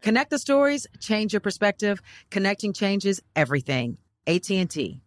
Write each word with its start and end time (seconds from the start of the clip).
Connect 0.00 0.30
the 0.30 0.38
stories, 0.38 0.86
change 0.98 1.32
your 1.32 1.40
perspective. 1.40 2.00
Connecting 2.30 2.72
changes 2.72 3.20
everything. 3.36 3.98
AT&T. 4.26 5.00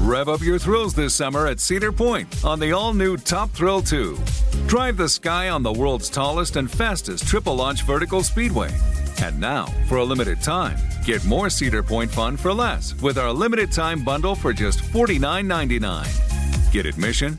Rev 0.00 0.28
up 0.28 0.40
your 0.40 0.58
thrills 0.58 0.94
this 0.94 1.14
summer 1.14 1.48
at 1.48 1.58
Cedar 1.58 1.90
Point 1.90 2.44
on 2.44 2.60
the 2.60 2.70
all-new 2.70 3.16
Top 3.16 3.50
Thrill 3.50 3.82
2. 3.82 4.16
Drive 4.68 4.96
the 4.96 5.08
sky 5.08 5.48
on 5.48 5.64
the 5.64 5.72
world's 5.72 6.08
tallest 6.08 6.54
and 6.54 6.70
fastest 6.70 7.26
triple 7.26 7.56
launch 7.56 7.82
vertical 7.82 8.22
speedway. 8.22 8.70
And 9.20 9.40
now, 9.40 9.66
for 9.88 9.96
a 9.96 10.04
limited 10.04 10.40
time, 10.42 10.78
get 11.04 11.24
more 11.24 11.50
Cedar 11.50 11.82
Point 11.82 12.10
fun 12.10 12.36
for 12.36 12.52
less 12.52 12.94
with 13.02 13.18
our 13.18 13.32
limited 13.32 13.72
time 13.72 14.04
bundle 14.04 14.36
for 14.36 14.52
just 14.52 14.78
$49.99. 14.78 16.72
Get 16.72 16.86
admission, 16.86 17.38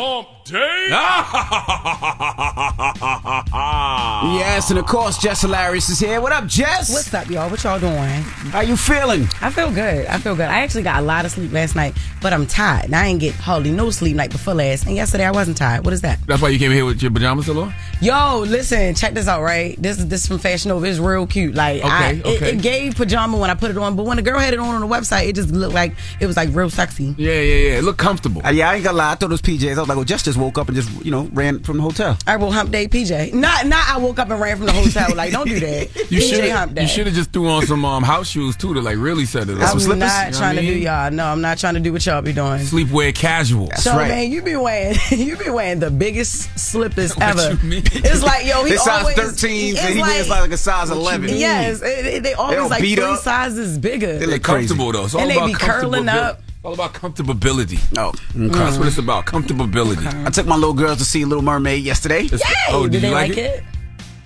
Hump 0.00 0.28
day. 0.44 0.88
Yes, 4.38 4.70
and 4.70 4.78
of 4.78 4.86
course, 4.86 5.18
Jess 5.18 5.40
Hilarious 5.42 5.88
is 5.88 5.98
here. 6.00 6.20
What 6.20 6.32
up, 6.32 6.46
Jess? 6.46 6.92
What's 6.92 7.12
up, 7.14 7.28
y'all? 7.30 7.48
What 7.50 7.62
y'all 7.64 7.78
doing? 7.78 8.22
How 8.52 8.60
you 8.60 8.76
feeling? 8.76 9.28
I 9.40 9.50
feel 9.50 9.70
good. 9.70 10.06
I 10.06 10.18
feel 10.18 10.34
good. 10.34 10.46
I 10.48 10.60
actually 10.60 10.82
got 10.82 11.02
a 11.02 11.06
lot 11.06 11.24
of 11.24 11.30
sleep 11.30 11.52
last 11.52 11.74
night, 11.76 11.96
but 12.20 12.32
I'm 12.32 12.46
tired. 12.46 12.86
And 12.86 12.96
I 12.96 13.06
ain't 13.06 13.20
get 13.20 13.34
hardly 13.34 13.70
no 13.70 13.90
sleep 13.90 14.16
night 14.16 14.30
before 14.30 14.54
last. 14.54 14.86
And 14.86 14.96
yesterday 14.96 15.24
I 15.24 15.30
wasn't 15.30 15.56
tired. 15.56 15.84
What 15.84 15.94
is 15.94 16.00
that? 16.02 16.18
That's 16.26 16.42
why 16.42 16.48
you 16.48 16.58
came 16.58 16.72
here 16.72 16.84
with 16.84 17.00
your 17.02 17.10
pajamas 17.12 17.44
still 17.46 17.60
on? 17.60 17.74
Yo, 18.00 18.40
listen, 18.46 18.94
check 18.94 19.14
this 19.14 19.28
out, 19.28 19.42
right? 19.42 19.80
This 19.80 19.98
is 19.98 20.08
this 20.08 20.26
from 20.26 20.38
Fashion 20.38 20.70
Nova. 20.70 20.84
It's 20.86 20.98
real 20.98 21.26
cute. 21.26 21.54
Like, 21.54 21.82
I, 21.84 22.10
Okay, 22.10 22.18
It, 22.18 22.26
okay. 22.36 22.50
it 22.52 22.62
gave 22.62 22.96
pajama 22.96 23.38
when 23.38 23.50
I 23.50 23.54
put 23.54 23.70
it 23.70 23.78
on, 23.78 23.96
but 23.96 24.04
when 24.04 24.16
the 24.16 24.22
girl 24.22 24.38
had 24.38 24.52
it 24.54 24.60
on 24.60 24.74
on 24.74 24.80
the 24.80 24.86
website, 24.88 25.28
it 25.28 25.34
just 25.36 25.50
looked 25.50 25.74
like 25.74 25.94
it 26.20 26.26
was 26.26 26.36
like 26.36 26.50
real 26.52 26.70
sexy. 26.70 27.14
Yeah, 27.16 27.32
yeah, 27.32 27.40
yeah. 27.40 27.78
It 27.78 27.84
looked 27.84 27.98
comfortable. 27.98 28.44
Uh, 28.44 28.50
yeah, 28.50 28.70
I 28.70 28.74
ain't 28.76 28.84
gonna 28.84 28.98
lie. 28.98 29.12
I 29.12 29.14
thought 29.14 29.26
it 29.26 29.30
was 29.32 29.42
PJs. 29.42 29.78
I 29.88 29.92
was 29.92 29.96
like, 29.96 29.96
well, 29.96 30.04
Jess 30.04 30.22
just 30.22 30.36
woke 30.38 30.58
up 30.58 30.68
and 30.68 30.76
just, 30.76 30.90
you 31.04 31.10
know, 31.10 31.30
ran 31.32 31.60
from 31.60 31.78
the 31.78 31.82
hotel. 31.82 32.18
I 32.26 32.36
will 32.36 32.52
hump 32.52 32.70
day 32.70 32.88
PJ. 32.88 33.32
Not 33.32 33.66
not 33.66 33.88
I 33.88 33.96
woke 33.98 34.18
up 34.18 34.28
and 34.28 34.38
ran 34.38 34.56
from 34.58 34.66
the 34.66 34.72
hotel. 34.72 35.14
Like, 35.16 35.32
don't 35.32 35.48
do 35.48 35.58
that. 35.60 35.88
You 36.10 36.20
PJ 36.20 36.28
should 36.30 36.50
hump 36.50 36.74
day. 36.74 36.82
you 36.82 36.88
should 36.88 37.06
have 37.06 37.14
just 37.14 37.32
threw 37.32 37.48
on 37.48 37.64
some 37.66 37.84
um, 37.84 38.02
house 38.02 38.28
shoes 38.28 38.56
too 38.56 38.74
to 38.74 38.80
like 38.80 38.96
really 38.98 39.24
set 39.24 39.48
it 39.48 39.58
up. 39.60 39.74
I'm 39.74 39.98
not 39.98 40.32
trying 40.34 40.56
to 40.56 40.62
do 40.62 40.66
y'all. 40.78 41.10
No, 41.10 41.24
I'm 41.26 41.40
not 41.40 41.58
trying 41.58 41.74
to 41.74 41.80
do 41.80 41.92
what 41.92 42.04
y'all 42.04 42.20
be 42.22 42.32
doing. 42.32 42.60
Sleepwear 42.60 43.14
casual. 43.14 43.70
so 43.76 43.94
man, 43.96 44.30
you 44.30 44.42
be 44.42 44.56
wearing 44.56 44.96
you 45.10 45.36
be 45.36 45.48
wearing 45.50 45.78
the 45.80 45.90
biggest 45.90 46.58
slippers 46.58 47.12
What 47.16 47.38
ever. 47.38 47.52
you 47.62 47.68
mean? 47.68 47.82
It's 47.86 48.22
like 48.22 48.46
yo, 48.46 48.64
he 48.64 48.72
It's 48.74 48.84
size 48.84 49.00
always 49.02 49.16
13s, 49.16 49.72
it's 49.72 49.80
and 49.84 49.94
he 49.94 50.00
wears 50.02 50.28
like 50.28 50.50
a 50.50 50.56
size 50.56 50.90
11. 50.90 51.28
Yes, 51.30 51.82
it- 51.82 52.06
it- 52.06 52.22
they 52.22 52.34
always 52.34 52.56
don't 52.56 52.70
like 52.70 52.82
beat 52.82 52.96
three 52.96 53.04
up. 53.04 53.20
sizes 53.20 53.78
bigger. 53.78 54.18
They 54.18 54.26
look 54.26 54.42
crazy. 54.42 54.68
comfortable 54.68 54.92
though. 54.92 55.04
It's 55.04 55.14
all 55.14 55.20
And 55.20 55.30
they 55.30 55.46
be 55.46 55.52
curling 55.54 56.04
comfortabil- 56.04 56.22
up. 56.22 56.40
It's 56.58 56.64
all 56.64 56.74
about 56.74 56.92
comfortability. 56.92 57.78
Oh, 57.96 58.12
That's 58.34 58.78
what 58.78 58.88
it's 58.88 58.98
about. 58.98 59.26
Comfortability. 59.26 60.04
I 60.26 60.30
took 60.30 60.46
my 60.46 60.56
little 60.56 60.74
girls 60.74 60.98
to 60.98 61.04
see 61.04 61.24
Little 61.24 61.44
Mermaid 61.44 61.84
yesterday. 61.84 62.24
It's- 62.24 62.40
Yay! 62.40 62.54
Oh, 62.70 62.82
did, 62.82 62.92
did, 62.92 63.02
they 63.02 63.08
you 63.08 63.14
like 63.14 63.36
it? 63.36 63.62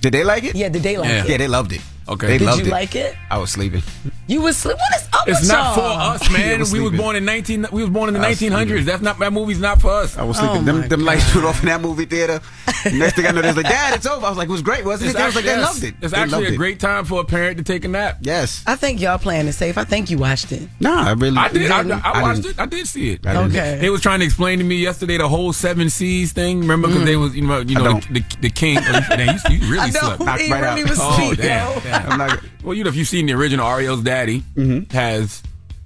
Did 0.01 0.15
they 0.15 0.25
like 0.25 0.45
it? 0.45 0.55
Yeah, 0.57 0.71
did 0.71 0.83
they 0.83 0.97
like 0.97 1.11
Yeah. 1.11 1.25
it? 1.25 1.29
Yeah, 1.29 1.37
they 1.37 1.49
loved 1.49 1.73
it. 1.73 1.83
Okay. 2.09 2.27
They 2.29 2.39
Did 2.39 2.47
loved 2.47 2.61
you 2.61 2.67
it. 2.67 2.71
like 2.71 2.97
it? 2.97 3.15
I 3.31 3.37
was 3.37 3.51
sleeping. 3.51 3.83
You 4.29 4.41
was 4.41 4.57
sleep. 4.57 4.77
What 4.77 5.01
is 5.01 5.09
up 5.13 5.29
It's 5.29 5.41
with 5.41 5.49
not 5.49 5.75
for 5.75 5.81
y'all? 5.81 5.99
us, 6.13 6.31
man. 6.31 6.55
I 6.57 6.59
was 6.59 6.73
we 6.73 6.81
was 6.81 6.93
born 6.93 7.17
in 7.17 7.25
nineteen. 7.25 7.67
We 7.73 7.83
was 7.83 7.91
born 7.91 8.09
in 8.09 8.15
the 8.15 8.21
nineteen 8.21 8.53
hundreds. 8.53 8.87
That's 8.87 9.03
not 9.03 9.19
that 9.19 9.33
movie's 9.33 9.59
not 9.59 9.81
for 9.81 9.91
us. 9.91 10.17
I 10.17 10.23
was 10.23 10.39
sleeping. 10.39 10.59
Oh 10.59 10.63
them 10.63 10.89
them 10.89 11.05
lights 11.05 11.35
went 11.35 11.47
off 11.47 11.61
in 11.61 11.67
that 11.67 11.81
movie 11.81 12.05
theater. 12.05 12.41
Next 12.93 13.15
thing 13.15 13.27
I 13.27 13.31
know, 13.31 13.43
they 13.43 13.49
was 13.49 13.57
like, 13.57 13.67
Dad, 13.67 13.95
it's 13.95 14.07
over. 14.07 14.27
I 14.27 14.29
was 14.29 14.39
like, 14.39 14.49
it 14.49 14.53
was 14.53 14.63
great, 14.63 14.85
wasn't 14.85 15.11
it? 15.11 15.17
I 15.17 15.27
was 15.27 15.37
like, 15.37 15.45
they 15.45 15.53
yes, 15.53 15.69
loved 15.69 15.85
it. 15.85 15.95
It's 16.03 16.13
They 16.13 16.19
actually 16.19 16.47
a 16.47 16.53
it. 16.53 16.57
great 16.57 16.81
time 16.81 17.05
for 17.05 17.21
a 17.21 17.25
parent 17.25 17.59
to 17.59 17.65
take 17.65 17.85
a 17.85 17.89
nap. 17.89 18.19
Yes. 18.23 18.65
I 18.67 18.75
think 18.75 19.01
y'all 19.01 19.19
playing 19.19 19.47
it 19.47 19.53
safe. 19.53 19.79
I 19.79 19.85
think 19.85 20.11
you 20.11 20.19
watched 20.19 20.51
it. 20.51 20.69
No, 20.81 20.93
I 20.93 21.13
really. 21.13 21.37
I 21.37 21.49
did. 21.49 21.71
I, 21.71 21.83
didn't? 21.83 22.05
I 22.05 22.23
watched 22.23 22.43
didn't. 22.43 22.59
it. 22.59 22.61
I 22.61 22.67
did 22.67 22.87
see 22.89 23.11
it. 23.13 23.27
I. 23.27 23.37
Okay. 23.45 23.79
They 23.81 23.91
was 23.91 24.01
trying 24.01 24.19
to 24.21 24.25
explain 24.25 24.59
to 24.59 24.65
me 24.65 24.77
yesterday 24.77 25.17
the 25.17 25.29
whole 25.29 25.53
seven 25.53 25.91
seas 25.91 26.33
thing. 26.33 26.61
Remember, 26.61 26.89
because 26.89 27.03
mm. 27.03 27.07
they 27.07 27.17
was 27.17 27.37
you 27.37 27.47
know 27.47 27.61
you 27.61 27.75
know 27.77 28.01
the, 28.01 28.21
the, 28.21 28.37
the 28.43 28.51
king. 28.51 28.79
Oh, 28.81 29.01
man, 29.11 29.39
you, 29.49 29.57
you 29.57 29.61
really 29.71 29.79
I 29.79 29.91
slept. 29.91 30.19
know 30.21 30.27
knocked 30.27 30.41
he 30.43 30.53
right 30.53 30.63
really 30.63 30.83
out. 30.83 30.89
was 30.91 30.99
Oh 31.01 31.17
sleep, 31.19 31.39
damn! 31.39 31.75
yo. 31.75 31.81
damn. 31.81 32.13
I'm 32.13 32.19
not. 32.19 32.41
Well, 32.65 32.75
you 32.75 32.85
know, 32.85 32.91
if 32.91 32.97
you've 32.97 33.09
seen 33.09 33.27
the 33.27 33.33
original, 33.33 33.67
Ariel's 33.67 34.03
daddy 34.13 34.39
Mm-hmm. 34.57 34.93
has 34.97 35.43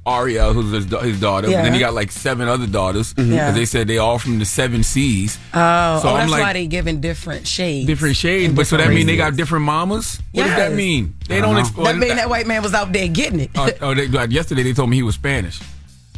Ariel, 0.08 0.52
who's 0.52 0.70
his, 0.72 0.86
da- 0.86 1.00
his 1.00 1.18
daughter. 1.20 1.48
Yeah. 1.50 1.58
But 1.58 1.62
then 1.64 1.72
he 1.74 1.80
got 1.80 1.92
like 1.92 2.12
seven 2.12 2.46
other 2.46 2.66
daughters. 2.68 3.12
Mm-hmm. 3.14 3.32
Yeah. 3.32 3.46
'cause 3.48 3.54
They 3.56 3.64
said 3.64 3.88
they 3.88 3.98
all 3.98 4.18
from 4.20 4.38
the 4.38 4.44
seven 4.44 4.84
seas. 4.84 5.36
Oh, 5.52 5.98
So 6.00 6.08
oh 6.08 6.14
I'm 6.14 6.18
that's 6.18 6.30
like- 6.30 6.42
why 6.42 6.52
they 6.52 6.66
giving 6.68 7.00
different 7.00 7.46
shades. 7.46 7.86
Different 7.88 8.14
shades, 8.16 8.46
And 8.48 8.56
but 8.56 8.66
so 8.68 8.76
that 8.76 8.82
different 8.84 8.98
mean 8.98 9.06
they 9.08 9.16
got 9.16 9.34
different 9.34 9.64
mamas? 9.64 10.20
What 10.32 10.44
does 10.44 10.56
that 10.56 10.72
mean? 10.74 11.14
They 11.28 11.38
I 11.38 11.40
don't 11.40 11.54
don't 11.54 11.60
explain. 11.64 11.86
That 11.86 12.06
mean 12.06 12.16
that 12.16 12.28
white 12.30 12.46
man 12.46 12.62
was 12.62 12.72
out 12.74 12.92
there 12.92 13.08
getting 13.08 13.40
it. 13.40 13.50
Oh, 13.56 13.68
oh, 13.80 13.94
they, 13.94 14.06
like 14.06 14.30
yesterday 14.30 14.62
they 14.62 14.72
told 14.74 14.90
me 14.90 14.96
he 14.96 15.02
was 15.02 15.16
Spanish. 15.16 15.58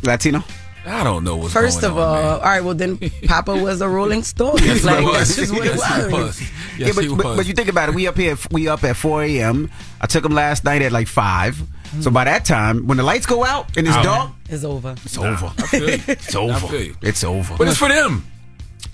Latino? 0.02 0.44
I 0.86 1.02
don't 1.04 1.24
know 1.24 1.36
what's 1.36 1.52
First 1.52 1.80
going 1.82 1.92
of 1.92 1.98
on, 1.98 2.04
all, 2.08 2.14
man. 2.22 2.32
all 2.32 2.40
right, 2.40 2.64
well 2.64 2.74
then 2.74 2.98
Papa 3.26 3.54
was 3.56 3.80
a 3.82 3.88
Rolling 3.88 4.22
Stone. 4.32 4.56
Yes, 4.62 4.84
like, 4.84 5.00
he 5.00 5.04
was. 5.06 5.14
that's 5.16 5.36
just 5.36 5.52
what 5.52 5.66
it 5.66 5.74
Yes, 5.76 5.96
he 5.96 6.02
was. 6.04 6.12
was. 6.12 6.40
Yes, 6.40 6.50
yeah, 6.78 6.92
but, 6.94 7.04
he 7.04 7.08
but, 7.14 7.24
was. 7.26 7.36
but 7.38 7.46
you 7.46 7.52
think 7.54 7.68
about 7.68 7.88
it. 7.90 7.94
We 7.94 8.06
up 8.06 8.16
here. 8.16 8.36
We 8.50 8.68
up 8.68 8.84
at 8.84 8.96
4 8.96 9.22
a.m. 9.24 9.70
I 10.00 10.06
took 10.06 10.24
him 10.24 10.32
last 10.32 10.64
night 10.64 10.80
at 10.82 10.92
like 10.92 11.08
five. 11.08 11.60
Mm. 11.88 12.02
So 12.04 12.10
by 12.10 12.24
that 12.24 12.44
time, 12.44 12.86
when 12.86 12.96
the 12.96 13.02
lights 13.02 13.26
go 13.26 13.44
out 13.44 13.76
and 13.76 13.86
it's 13.86 13.96
Oh. 13.96 14.02
dark, 14.02 14.30
It's 14.48 14.64
over. 14.64 14.94
it's 15.04 15.18
over. 15.18 15.52
I 15.58 15.62
feel 15.66 15.90
you. 15.90 16.00
It's 16.08 16.34
I 16.34 16.38
over. 16.38 16.66
feel 16.68 16.82
you. 16.82 16.96
It's 17.02 17.24
over. 17.24 17.56
But 17.56 17.68
it's 17.68 17.78
for 17.78 17.88
them. 17.88 18.24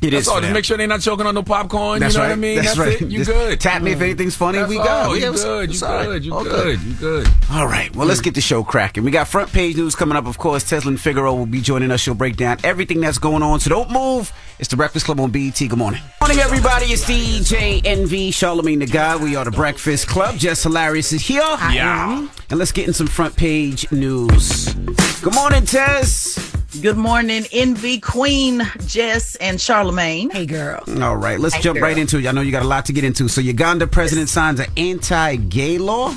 It 0.05 0.11
That's 0.11 0.23
is 0.23 0.29
all. 0.29 0.41
Just 0.41 0.53
make 0.53 0.65
sure 0.65 0.77
they're 0.77 0.87
not 0.87 1.01
choking 1.01 1.27
on 1.27 1.35
no 1.35 1.43
popcorn. 1.43 2.01
That's 2.01 2.15
you 2.15 2.19
know 2.19 2.25
right. 2.25 2.31
what 2.31 2.39
I 2.39 2.41
mean? 2.41 2.57
That's, 2.57 2.69
That's, 2.69 2.79
right. 2.79 3.03
it. 3.03 3.11
You 3.11 3.19
Just 3.19 3.31
good. 3.31 3.61
Tap 3.61 3.83
me 3.83 3.93
if 3.93 3.97
mm-hmm. 3.97 4.05
anything's 4.05 4.37
funny. 4.37 4.59
That's 4.59 4.69
we 4.69 4.79
all. 4.79 4.85
go. 4.85 5.15
You 5.15 5.21
Yeah, 5.23 5.33
good. 5.33 5.69
You 5.71 5.75
it's 5.75 5.83
all 5.83 5.95
right. 5.95 6.05
good. 6.07 6.25
You 6.25 6.35
All 6.35 6.45
good. 6.45 6.81
You 6.83 6.95
good. 6.95 7.29
All 7.51 7.67
right. 7.67 7.95
Well, 7.97 8.07
let's 8.07 8.21
mm. 8.21 8.25
get 8.25 8.35
the 8.35 8.41
show 8.41 8.63
cracking. 8.63 9.05
We 9.05 9.11
got 9.11 9.29
front 9.29 9.53
page 9.53 9.77
news 9.77 9.95
coming 9.95 10.17
up. 10.17 10.27
Of 10.27 10.39
course, 10.39 10.65
Tezlyn 10.65 10.99
Figaro 10.99 11.35
will 11.35 11.47
be 11.47 11.61
joining 11.61 11.91
us. 11.91 12.01
She'll 12.01 12.15
break 12.15 12.37
down 12.37 12.59
everything 12.65 13.01
that's 13.01 13.19
going 13.19 13.43
on. 13.43 13.61
So 13.61 13.71
don't 13.71 13.91
move. 13.91 14.33
It's 14.59 14.69
the 14.69 14.77
Breakfast 14.77 15.07
Club 15.07 15.19
on 15.21 15.31
BET. 15.31 15.59
Good 15.59 15.77
morning. 15.77 16.01
Morning, 16.21 16.39
everybody. 16.39 16.87
It's 16.87 17.05
DJ 17.05 17.83
Envy, 17.85 18.31
Charlemagne 18.31 18.79
the 18.79 18.87
God. 18.87 19.23
We 19.23 19.37
are 19.37 19.45
the 19.45 19.51
Breakfast 19.51 20.07
Club. 20.07 20.37
Jess 20.37 20.63
Hilarious 20.63 21.13
is 21.13 21.23
here. 21.23 21.41
Yeah. 21.41 22.29
And 22.51 22.59
let's 22.59 22.73
get 22.73 22.87
in 22.87 22.95
some 22.95 23.07
front 23.07 23.37
page 23.37 23.91
news. 23.91 24.73
Good 25.23 25.35
morning, 25.35 25.65
Tess. 25.65 26.64
Good 26.81 26.97
morning, 26.97 27.45
Envy 27.53 28.01
Queen, 28.01 28.63
Jess, 28.87 29.37
and 29.37 29.61
Charlemagne. 29.61 30.31
Hey, 30.31 30.45
girl. 30.45 30.83
All 31.03 31.17
right, 31.17 31.39
let's 31.39 31.55
Hey, 31.55 31.63
jump 31.63 31.79
girl. 31.79 31.85
right 31.89 31.97
into 31.97 32.19
it. 32.19 32.27
I 32.27 32.33
know 32.33 32.41
you 32.41 32.51
got 32.51 32.63
a 32.65 32.69
lot 32.69 32.85
to 32.87 32.93
get 32.93 33.05
into. 33.05 33.29
So, 33.29 33.41
Uganda 33.41 33.87
president 33.87 34.29
signs 34.29 34.59
an 34.59 34.67
anti-gay 34.77 35.79
law. 35.79 36.11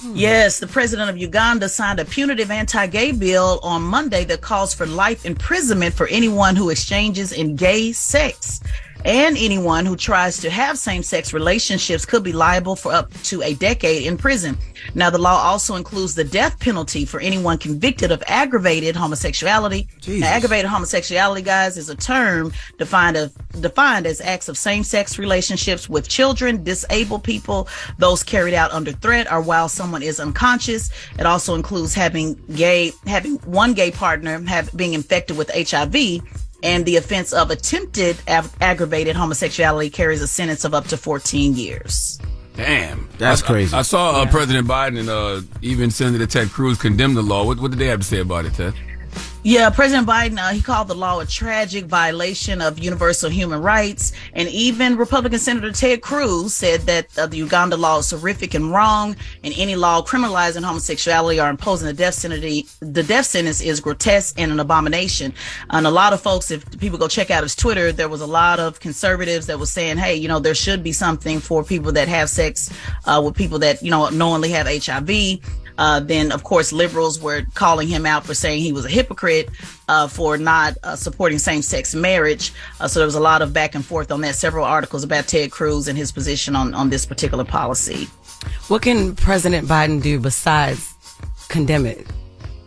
Hmm. 0.00 0.14
Yes, 0.14 0.60
the 0.60 0.68
president 0.68 1.10
of 1.10 1.18
Uganda 1.18 1.68
signed 1.68 1.98
a 1.98 2.04
punitive 2.04 2.50
anti 2.52 2.86
gay 2.86 3.10
bill 3.10 3.58
on 3.64 3.82
Monday 3.82 4.24
that 4.26 4.40
calls 4.40 4.72
for 4.72 4.86
life 4.86 5.26
imprisonment 5.26 5.94
for 5.94 6.06
anyone 6.06 6.54
who 6.54 6.70
exchanges 6.70 7.32
in 7.32 7.56
gay 7.56 7.90
sex. 7.90 8.60
And 9.04 9.36
anyone 9.38 9.86
who 9.86 9.96
tries 9.96 10.38
to 10.38 10.50
have 10.50 10.78
same 10.78 11.02
sex 11.02 11.32
relationships 11.32 12.04
could 12.04 12.22
be 12.22 12.32
liable 12.32 12.76
for 12.76 12.92
up 12.92 13.12
to 13.24 13.42
a 13.42 13.54
decade 13.54 14.06
in 14.06 14.16
prison. 14.16 14.58
Now, 14.94 15.10
the 15.10 15.18
law 15.18 15.40
also 15.42 15.76
includes 15.76 16.14
the 16.14 16.24
death 16.24 16.58
penalty 16.58 17.04
for 17.04 17.20
anyone 17.20 17.58
convicted 17.58 18.10
of 18.10 18.22
aggravated 18.26 18.96
homosexuality. 18.96 19.88
Now, 20.06 20.28
aggravated 20.28 20.70
homosexuality, 20.70 21.44
guys, 21.44 21.76
is 21.76 21.88
a 21.88 21.94
term 21.94 22.52
defined 22.78 23.16
of 23.16 23.32
defined 23.60 24.06
as 24.06 24.20
acts 24.20 24.48
of 24.48 24.58
same-sex 24.58 25.18
relationships 25.18 25.88
with 25.88 26.08
children, 26.08 26.62
disabled 26.62 27.24
people, 27.24 27.68
those 27.98 28.22
carried 28.22 28.54
out 28.54 28.72
under 28.72 28.92
threat, 28.92 29.30
or 29.30 29.40
while 29.40 29.68
someone 29.68 30.02
is 30.02 30.20
unconscious. 30.20 30.90
It 31.18 31.26
also 31.26 31.54
includes 31.54 31.94
having 31.94 32.34
gay, 32.54 32.92
having 33.06 33.36
one 33.38 33.74
gay 33.74 33.90
partner 33.90 34.40
have 34.46 34.74
being 34.76 34.94
infected 34.94 35.36
with 35.36 35.50
HIV. 35.54 36.22
And 36.62 36.84
the 36.84 36.96
offense 36.96 37.32
of 37.32 37.50
attempted 37.50 38.16
ag- 38.26 38.50
aggravated 38.60 39.14
homosexuality 39.14 39.90
carries 39.90 40.22
a 40.22 40.26
sentence 40.28 40.64
of 40.64 40.74
up 40.74 40.86
to 40.88 40.96
14 40.96 41.54
years. 41.54 42.18
Damn. 42.56 43.08
That's 43.18 43.42
I- 43.42 43.46
crazy. 43.46 43.74
I, 43.76 43.78
I 43.80 43.82
saw 43.82 44.22
uh, 44.22 44.26
President 44.30 44.66
Biden 44.66 44.98
and 44.98 45.08
uh, 45.08 45.40
even 45.62 45.90
Senator 45.90 46.26
Ted 46.26 46.48
Cruz 46.50 46.76
condemn 46.78 47.14
the 47.14 47.22
law. 47.22 47.44
What, 47.44 47.60
what 47.60 47.70
did 47.70 47.78
they 47.78 47.86
have 47.86 48.00
to 48.00 48.06
say 48.06 48.18
about 48.20 48.44
it, 48.46 48.54
Tez? 48.54 48.74
Yeah, 49.44 49.70
President 49.70 50.06
Biden, 50.06 50.36
uh, 50.36 50.48
he 50.48 50.60
called 50.60 50.88
the 50.88 50.96
law 50.96 51.20
a 51.20 51.26
tragic 51.26 51.84
violation 51.84 52.60
of 52.60 52.80
universal 52.80 53.30
human 53.30 53.62
rights. 53.62 54.12
And 54.32 54.48
even 54.48 54.96
Republican 54.96 55.38
Senator 55.38 55.70
Ted 55.70 56.02
Cruz 56.02 56.54
said 56.54 56.80
that 56.82 57.16
uh, 57.16 57.26
the 57.26 57.36
Uganda 57.36 57.76
law 57.76 57.98
is 57.98 58.10
horrific 58.10 58.54
and 58.54 58.72
wrong. 58.72 59.14
And 59.44 59.54
any 59.56 59.76
law 59.76 60.02
criminalizing 60.02 60.64
homosexuality 60.64 61.40
or 61.40 61.48
imposing 61.50 61.86
the 61.86 61.94
death 61.94 62.14
sentence, 62.14 62.78
the 62.80 63.02
death 63.04 63.26
sentence 63.26 63.60
is 63.60 63.78
grotesque 63.78 64.38
and 64.40 64.50
an 64.50 64.58
abomination. 64.58 65.32
And 65.70 65.86
a 65.86 65.90
lot 65.90 66.12
of 66.12 66.20
folks, 66.20 66.50
if 66.50 66.68
people 66.80 66.98
go 66.98 67.06
check 67.06 67.30
out 67.30 67.44
his 67.44 67.54
Twitter, 67.54 67.92
there 67.92 68.08
was 68.08 68.20
a 68.20 68.26
lot 68.26 68.58
of 68.58 68.80
conservatives 68.80 69.46
that 69.46 69.58
was 69.58 69.70
saying, 69.70 69.98
hey, 69.98 70.16
you 70.16 70.26
know, 70.26 70.40
there 70.40 70.54
should 70.54 70.82
be 70.82 70.92
something 70.92 71.38
for 71.38 71.62
people 71.62 71.92
that 71.92 72.08
have 72.08 72.28
sex 72.28 72.70
uh, 73.04 73.22
with 73.24 73.36
people 73.36 73.60
that, 73.60 73.84
you 73.84 73.90
know, 73.92 74.08
knowingly 74.08 74.50
have 74.50 74.66
HIV. 74.66 75.38
Uh, 75.78 76.00
then, 76.00 76.32
of 76.32 76.42
course, 76.42 76.72
liberals 76.72 77.20
were 77.20 77.42
calling 77.54 77.88
him 77.88 78.04
out 78.04 78.26
for 78.26 78.34
saying 78.34 78.60
he 78.60 78.72
was 78.72 78.84
a 78.84 78.90
hypocrite 78.90 79.48
uh, 79.88 80.08
for 80.08 80.36
not 80.36 80.74
uh, 80.82 80.96
supporting 80.96 81.38
same 81.38 81.62
sex 81.62 81.94
marriage. 81.94 82.52
Uh, 82.80 82.88
so 82.88 82.98
there 83.00 83.06
was 83.06 83.14
a 83.14 83.20
lot 83.20 83.40
of 83.40 83.52
back 83.52 83.74
and 83.74 83.84
forth 83.84 84.12
on 84.12 84.20
that. 84.20 84.34
Several 84.34 84.64
articles 84.64 85.04
about 85.04 85.26
Ted 85.28 85.50
Cruz 85.50 85.88
and 85.88 85.96
his 85.96 86.12
position 86.12 86.54
on, 86.56 86.74
on 86.74 86.90
this 86.90 87.06
particular 87.06 87.44
policy. 87.44 88.08
What 88.68 88.82
can 88.82 89.14
President 89.14 89.66
Biden 89.66 90.02
do 90.02 90.20
besides 90.20 90.94
condemn 91.48 91.86
it? 91.86 92.06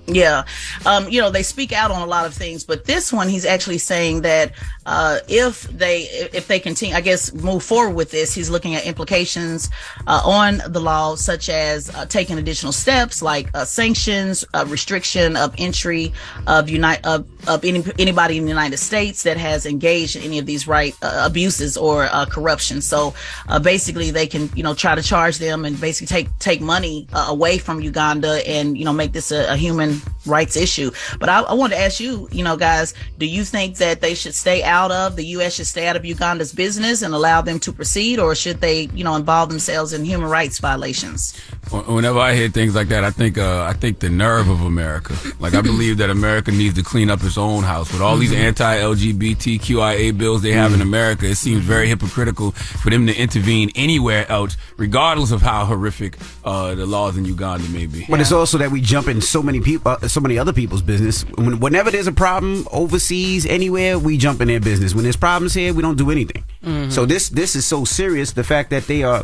Yeah. 0.07 0.43
Um, 0.85 1.07
you 1.09 1.21
know, 1.21 1.29
they 1.29 1.43
speak 1.43 1.71
out 1.71 1.91
on 1.91 2.01
a 2.01 2.05
lot 2.05 2.25
of 2.25 2.33
things, 2.33 2.63
but 2.63 2.85
this 2.85 3.13
one, 3.13 3.29
he's 3.29 3.45
actually 3.45 3.77
saying 3.77 4.21
that 4.21 4.53
uh, 4.85 5.19
if 5.27 5.63
they 5.63 6.03
if 6.33 6.47
they 6.47 6.59
continue, 6.59 6.95
I 6.95 7.01
guess, 7.01 7.33
move 7.33 7.63
forward 7.63 7.95
with 7.95 8.11
this, 8.11 8.33
he's 8.33 8.49
looking 8.49 8.75
at 8.75 8.85
implications 8.85 9.69
uh, 10.07 10.21
on 10.25 10.61
the 10.67 10.79
law, 10.79 11.15
such 11.15 11.49
as 11.49 11.89
uh, 11.93 12.05
taking 12.07 12.39
additional 12.39 12.71
steps 12.71 13.21
like 13.21 13.49
uh, 13.53 13.65
sanctions, 13.65 14.43
uh, 14.53 14.65
restriction 14.67 15.35
of 15.35 15.53
entry 15.57 16.13
of 16.47 16.69
unite 16.69 17.05
of, 17.05 17.27
of 17.47 17.63
any 17.63 17.83
anybody 17.99 18.37
in 18.37 18.43
the 18.43 18.49
United 18.49 18.77
States 18.77 19.23
that 19.23 19.37
has 19.37 19.65
engaged 19.65 20.15
in 20.15 20.23
any 20.23 20.39
of 20.39 20.45
these 20.45 20.67
right 20.67 20.95
uh, 21.03 21.23
abuses 21.25 21.77
or 21.77 22.07
corruption. 22.29 22.81
So 22.81 23.13
basically, 23.61 24.09
they 24.09 24.25
can 24.25 24.49
you 24.55 24.63
know 24.63 24.73
try 24.73 24.95
to 24.95 25.03
charge 25.03 25.37
them 25.37 25.65
and 25.65 25.79
basically 25.79 26.07
take 26.07 26.39
take 26.39 26.61
money 26.61 27.07
away 27.13 27.59
from 27.59 27.81
Uganda 27.81 28.47
and 28.47 28.77
you 28.77 28.85
know 28.85 28.93
make 28.93 29.13
this 29.13 29.31
a, 29.31 29.53
a 29.53 29.55
human 29.55 30.01
rights 30.25 30.55
issue. 30.55 30.91
But 31.19 31.29
I, 31.29 31.41
I 31.41 31.53
want 31.53 31.73
to 31.73 31.79
ask 31.79 31.99
you, 31.99 32.27
you 32.31 32.43
know, 32.43 32.57
guys, 32.57 32.93
do 33.17 33.25
you 33.25 33.43
think 33.43 33.77
that 33.77 34.01
they 34.01 34.15
should 34.15 34.35
stay 34.35 34.61
out 34.71 34.91
of 34.91 35.17
the 35.17 35.25
U.S. 35.35 35.55
should 35.55 35.67
stay 35.67 35.85
out 35.87 35.97
of 35.97 36.05
Uganda's 36.05 36.53
business 36.53 37.01
and 37.01 37.13
allow 37.13 37.41
them 37.41 37.59
to 37.59 37.73
proceed, 37.73 38.19
or 38.19 38.33
should 38.33 38.61
they, 38.61 38.83
you 38.95 39.03
know, 39.03 39.15
involve 39.15 39.49
themselves 39.49 39.91
in 39.91 40.05
human 40.05 40.29
rights 40.29 40.59
violations? 40.59 41.37
Whenever 41.71 42.19
I 42.19 42.33
hear 42.33 42.49
things 42.49 42.73
like 42.73 42.87
that, 42.87 43.03
I 43.03 43.11
think 43.11 43.37
uh, 43.37 43.63
I 43.63 43.73
think 43.73 43.99
the 43.99 44.09
nerve 44.09 44.47
of 44.49 44.61
America. 44.61 45.13
Like 45.39 45.53
I 45.53 45.61
believe 45.61 45.97
that 45.97 46.09
America 46.09 46.51
needs 46.51 46.75
to 46.75 46.83
clean 46.83 47.09
up 47.09 47.23
its 47.23 47.37
own 47.37 47.63
house 47.63 47.91
with 47.91 48.01
all 48.01 48.17
these 48.17 48.33
anti-LGBTQIA 48.33 50.17
bills 50.17 50.41
they 50.41 50.53
have 50.53 50.73
in 50.73 50.81
America. 50.81 51.25
It 51.27 51.35
seems 51.35 51.63
very 51.63 51.87
hypocritical 51.87 52.51
for 52.51 52.89
them 52.89 53.05
to 53.07 53.15
intervene 53.15 53.71
anywhere 53.75 54.29
else, 54.31 54.57
regardless 54.77 55.31
of 55.31 55.41
how 55.41 55.65
horrific 55.65 56.17
uh, 56.45 56.75
the 56.75 56.85
laws 56.85 57.17
in 57.17 57.25
Uganda 57.25 57.67
may 57.69 57.85
be. 57.87 58.05
But 58.09 58.21
it's 58.21 58.31
also 58.31 58.57
that 58.59 58.71
we 58.71 58.79
jump 58.79 59.07
in 59.07 59.19
so 59.21 59.43
many 59.43 59.59
people, 59.59 59.91
uh, 59.91 60.07
so 60.07 60.21
many 60.21 60.37
other 60.37 60.53
people's 60.53 60.81
business. 60.81 61.23
Whenever 61.37 61.91
there's 61.91 62.07
a 62.07 62.11
problem 62.13 62.67
overseas, 62.71 63.45
anywhere, 63.45 63.99
we 63.99 64.17
jump 64.17 64.41
in 64.41 64.47
their 64.47 64.59
business. 64.61 64.93
When 64.95 65.03
there's 65.03 65.17
problems 65.17 65.53
here, 65.53 65.73
we 65.73 65.81
don't 65.81 65.97
do 65.97 66.09
anything. 66.11 66.43
Mhm. 66.65 66.91
So 66.91 67.05
this 67.05 67.29
this 67.29 67.55
is 67.55 67.65
so 67.65 67.85
serious. 67.85 68.31
The 68.33 68.43
fact 68.43 68.69
that 68.69 68.87
they 68.87 69.03
are, 69.03 69.23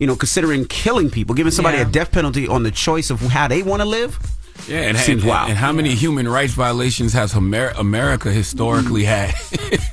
you 0.00 0.06
know, 0.06 0.16
considering 0.16 0.64
killing 0.66 1.10
people, 1.10 1.34
giving 1.34 1.52
somebody 1.52 1.78
Yeah. 1.78 1.88
a 1.88 1.90
death 1.90 2.10
penalty 2.12 2.48
on 2.48 2.62
the 2.62 2.70
choice 2.70 3.10
of 3.10 3.20
how 3.20 3.48
they 3.48 3.62
want 3.62 3.82
to 3.82 3.88
live. 3.88 4.18
Yeah, 4.68 4.80
and, 4.88 4.98
Seems 4.98 5.22
and, 5.22 5.30
wild. 5.30 5.48
and 5.50 5.58
how 5.58 5.72
many 5.72 5.94
human 5.94 6.26
rights 6.28 6.52
violations 6.52 7.12
has 7.12 7.32
Amer- 7.34 7.72
America 7.78 8.30
historically 8.32 9.04
had? 9.04 9.34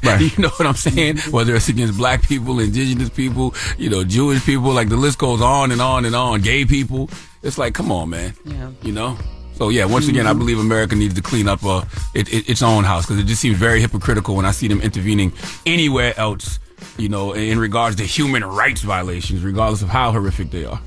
Right. 0.05 0.21
you 0.21 0.43
know 0.43 0.49
what 0.57 0.67
I'm 0.67 0.75
saying? 0.75 1.17
Whether 1.31 1.55
it's 1.55 1.67
against 1.67 1.97
black 1.97 2.21
people, 2.27 2.59
indigenous 2.59 3.09
people, 3.09 3.55
you 3.77 3.89
know, 3.89 4.03
Jewish 4.03 4.45
people, 4.45 4.71
like 4.71 4.87
the 4.89 4.97
list 4.97 5.17
goes 5.17 5.41
on 5.41 5.71
and 5.71 5.81
on 5.81 6.05
and 6.05 6.15
on. 6.15 6.41
Gay 6.41 6.63
people. 6.63 7.09
It's 7.41 7.57
like, 7.57 7.73
come 7.73 7.91
on, 7.91 8.09
man. 8.11 8.33
Yeah. 8.45 8.69
You 8.83 8.91
know. 8.91 9.17
So 9.55 9.69
yeah, 9.69 9.85
once 9.85 10.07
again, 10.07 10.27
I 10.27 10.31
mm-hmm. 10.31 10.39
believe 10.39 10.59
America 10.59 10.95
needs 10.95 11.13
to 11.13 11.21
clean 11.21 11.47
up 11.47 11.63
uh, 11.63 11.85
it, 12.13 12.31
it, 12.33 12.50
its 12.50 12.62
own 12.62 12.83
house 12.83 13.05
because 13.05 13.19
it 13.19 13.25
just 13.25 13.41
seems 13.41 13.57
very 13.57 13.79
hypocritical 13.79 14.35
when 14.35 14.45
I 14.45 14.51
see 14.51 14.67
them 14.67 14.81
intervening 14.81 15.31
anywhere 15.65 16.13
else. 16.17 16.59
You 16.97 17.09
know, 17.09 17.33
in 17.33 17.57
regards 17.57 17.95
to 17.97 18.03
human 18.03 18.43
rights 18.43 18.81
violations, 18.81 19.43
regardless 19.43 19.81
of 19.81 19.89
how 19.89 20.12
horrific 20.12 20.51
they 20.51 20.65
are. 20.65 20.79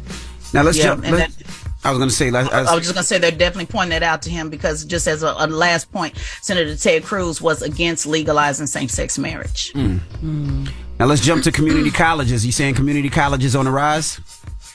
Now 0.55 0.63
let's 0.63 0.79
Yeah, 0.79 0.85
jump. 0.85 1.05
and 1.05 1.17
Let's, 1.17 1.37
I 1.85 1.91
was 1.91 1.99
going 1.99 2.11
to 2.11 2.15
say, 2.15 2.31
let's, 2.31 2.53
I 2.53 2.75
was 2.75 2.83
just 2.83 2.95
going 2.95 3.03
to 3.03 3.07
say 3.07 3.19
they're 3.19 3.31
definitely 3.31 3.67
pointing 3.67 3.91
that 3.91 4.03
out 4.03 4.23
to 4.23 4.31
him 4.31 4.51
because 4.51 4.85
just 4.85 5.07
as 5.07 5.23
a, 5.23 5.35
a 5.39 5.47
last 5.47 5.91
point, 5.93 6.17
Senator 6.43 6.77
Ted 6.77 7.05
Cruz 7.05 7.41
was 7.41 7.63
against 7.63 8.07
legalizing 8.07 8.67
same-sex 8.67 9.19
marriage. 9.19 9.73
Mm. 9.75 9.99
Mm. 10.23 10.71
now 10.99 11.07
let's 11.07 11.21
jump 11.21 11.45
to 11.45 11.53
community 11.53 11.91
colleges. 11.91 12.45
You 12.45 12.53
saying 12.53 12.75
community 12.75 13.09
colleges 13.09 13.55
on 13.55 13.65
the 13.67 13.71
rise? 13.71 14.21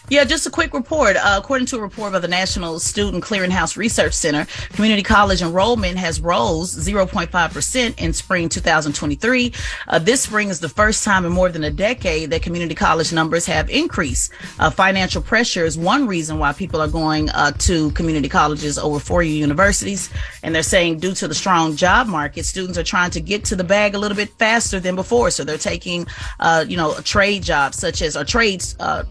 Yeah, 0.09 0.25
just 0.25 0.45
a 0.45 0.49
quick 0.49 0.73
report. 0.73 1.15
Uh, 1.15 1.39
according 1.41 1.65
to 1.67 1.77
a 1.77 1.81
report 1.81 2.11
by 2.11 2.19
the 2.19 2.27
National 2.27 2.77
Student 2.77 3.23
Clearinghouse 3.23 3.77
Research 3.77 4.13
Center, 4.13 4.45
community 4.73 5.01
college 5.01 5.41
enrollment 5.41 5.97
has 5.97 6.19
rose 6.19 6.75
0.5% 6.75 8.01
in 8.01 8.11
spring 8.11 8.49
2023. 8.49 9.53
Uh, 9.87 9.99
this 9.99 10.21
spring 10.21 10.49
is 10.49 10.59
the 10.59 10.67
first 10.67 11.05
time 11.05 11.25
in 11.25 11.31
more 11.31 11.47
than 11.47 11.63
a 11.63 11.71
decade 11.71 12.31
that 12.31 12.41
community 12.41 12.75
college 12.75 13.13
numbers 13.13 13.45
have 13.45 13.69
increased. 13.69 14.33
Uh, 14.59 14.69
financial 14.69 15.21
pressure 15.21 15.63
is 15.63 15.77
one 15.77 16.05
reason 16.05 16.37
why 16.37 16.51
people 16.51 16.81
are 16.81 16.89
going 16.89 17.29
uh, 17.29 17.51
to 17.51 17.89
community 17.91 18.27
colleges 18.27 18.77
over 18.77 18.99
four-year 18.99 19.37
universities. 19.37 20.09
And 20.43 20.53
they're 20.53 20.63
saying 20.63 20.99
due 20.99 21.13
to 21.13 21.29
the 21.29 21.35
strong 21.35 21.77
job 21.77 22.07
market, 22.07 22.43
students 22.43 22.77
are 22.77 22.83
trying 22.83 23.11
to 23.11 23.21
get 23.21 23.45
to 23.45 23.55
the 23.55 23.63
bag 23.63 23.95
a 23.95 23.99
little 23.99 24.17
bit 24.17 24.31
faster 24.37 24.81
than 24.81 24.97
before. 24.97 25.31
So 25.31 25.45
they're 25.45 25.57
taking, 25.57 26.07
uh, 26.41 26.65
you 26.67 26.75
know, 26.75 26.93
a 26.93 27.01
trade 27.01 27.43
jobs 27.43 27.77
such 27.77 28.01
as 28.01 28.17
or 28.17 28.25
trades 28.25 28.75
uh, 28.81 29.05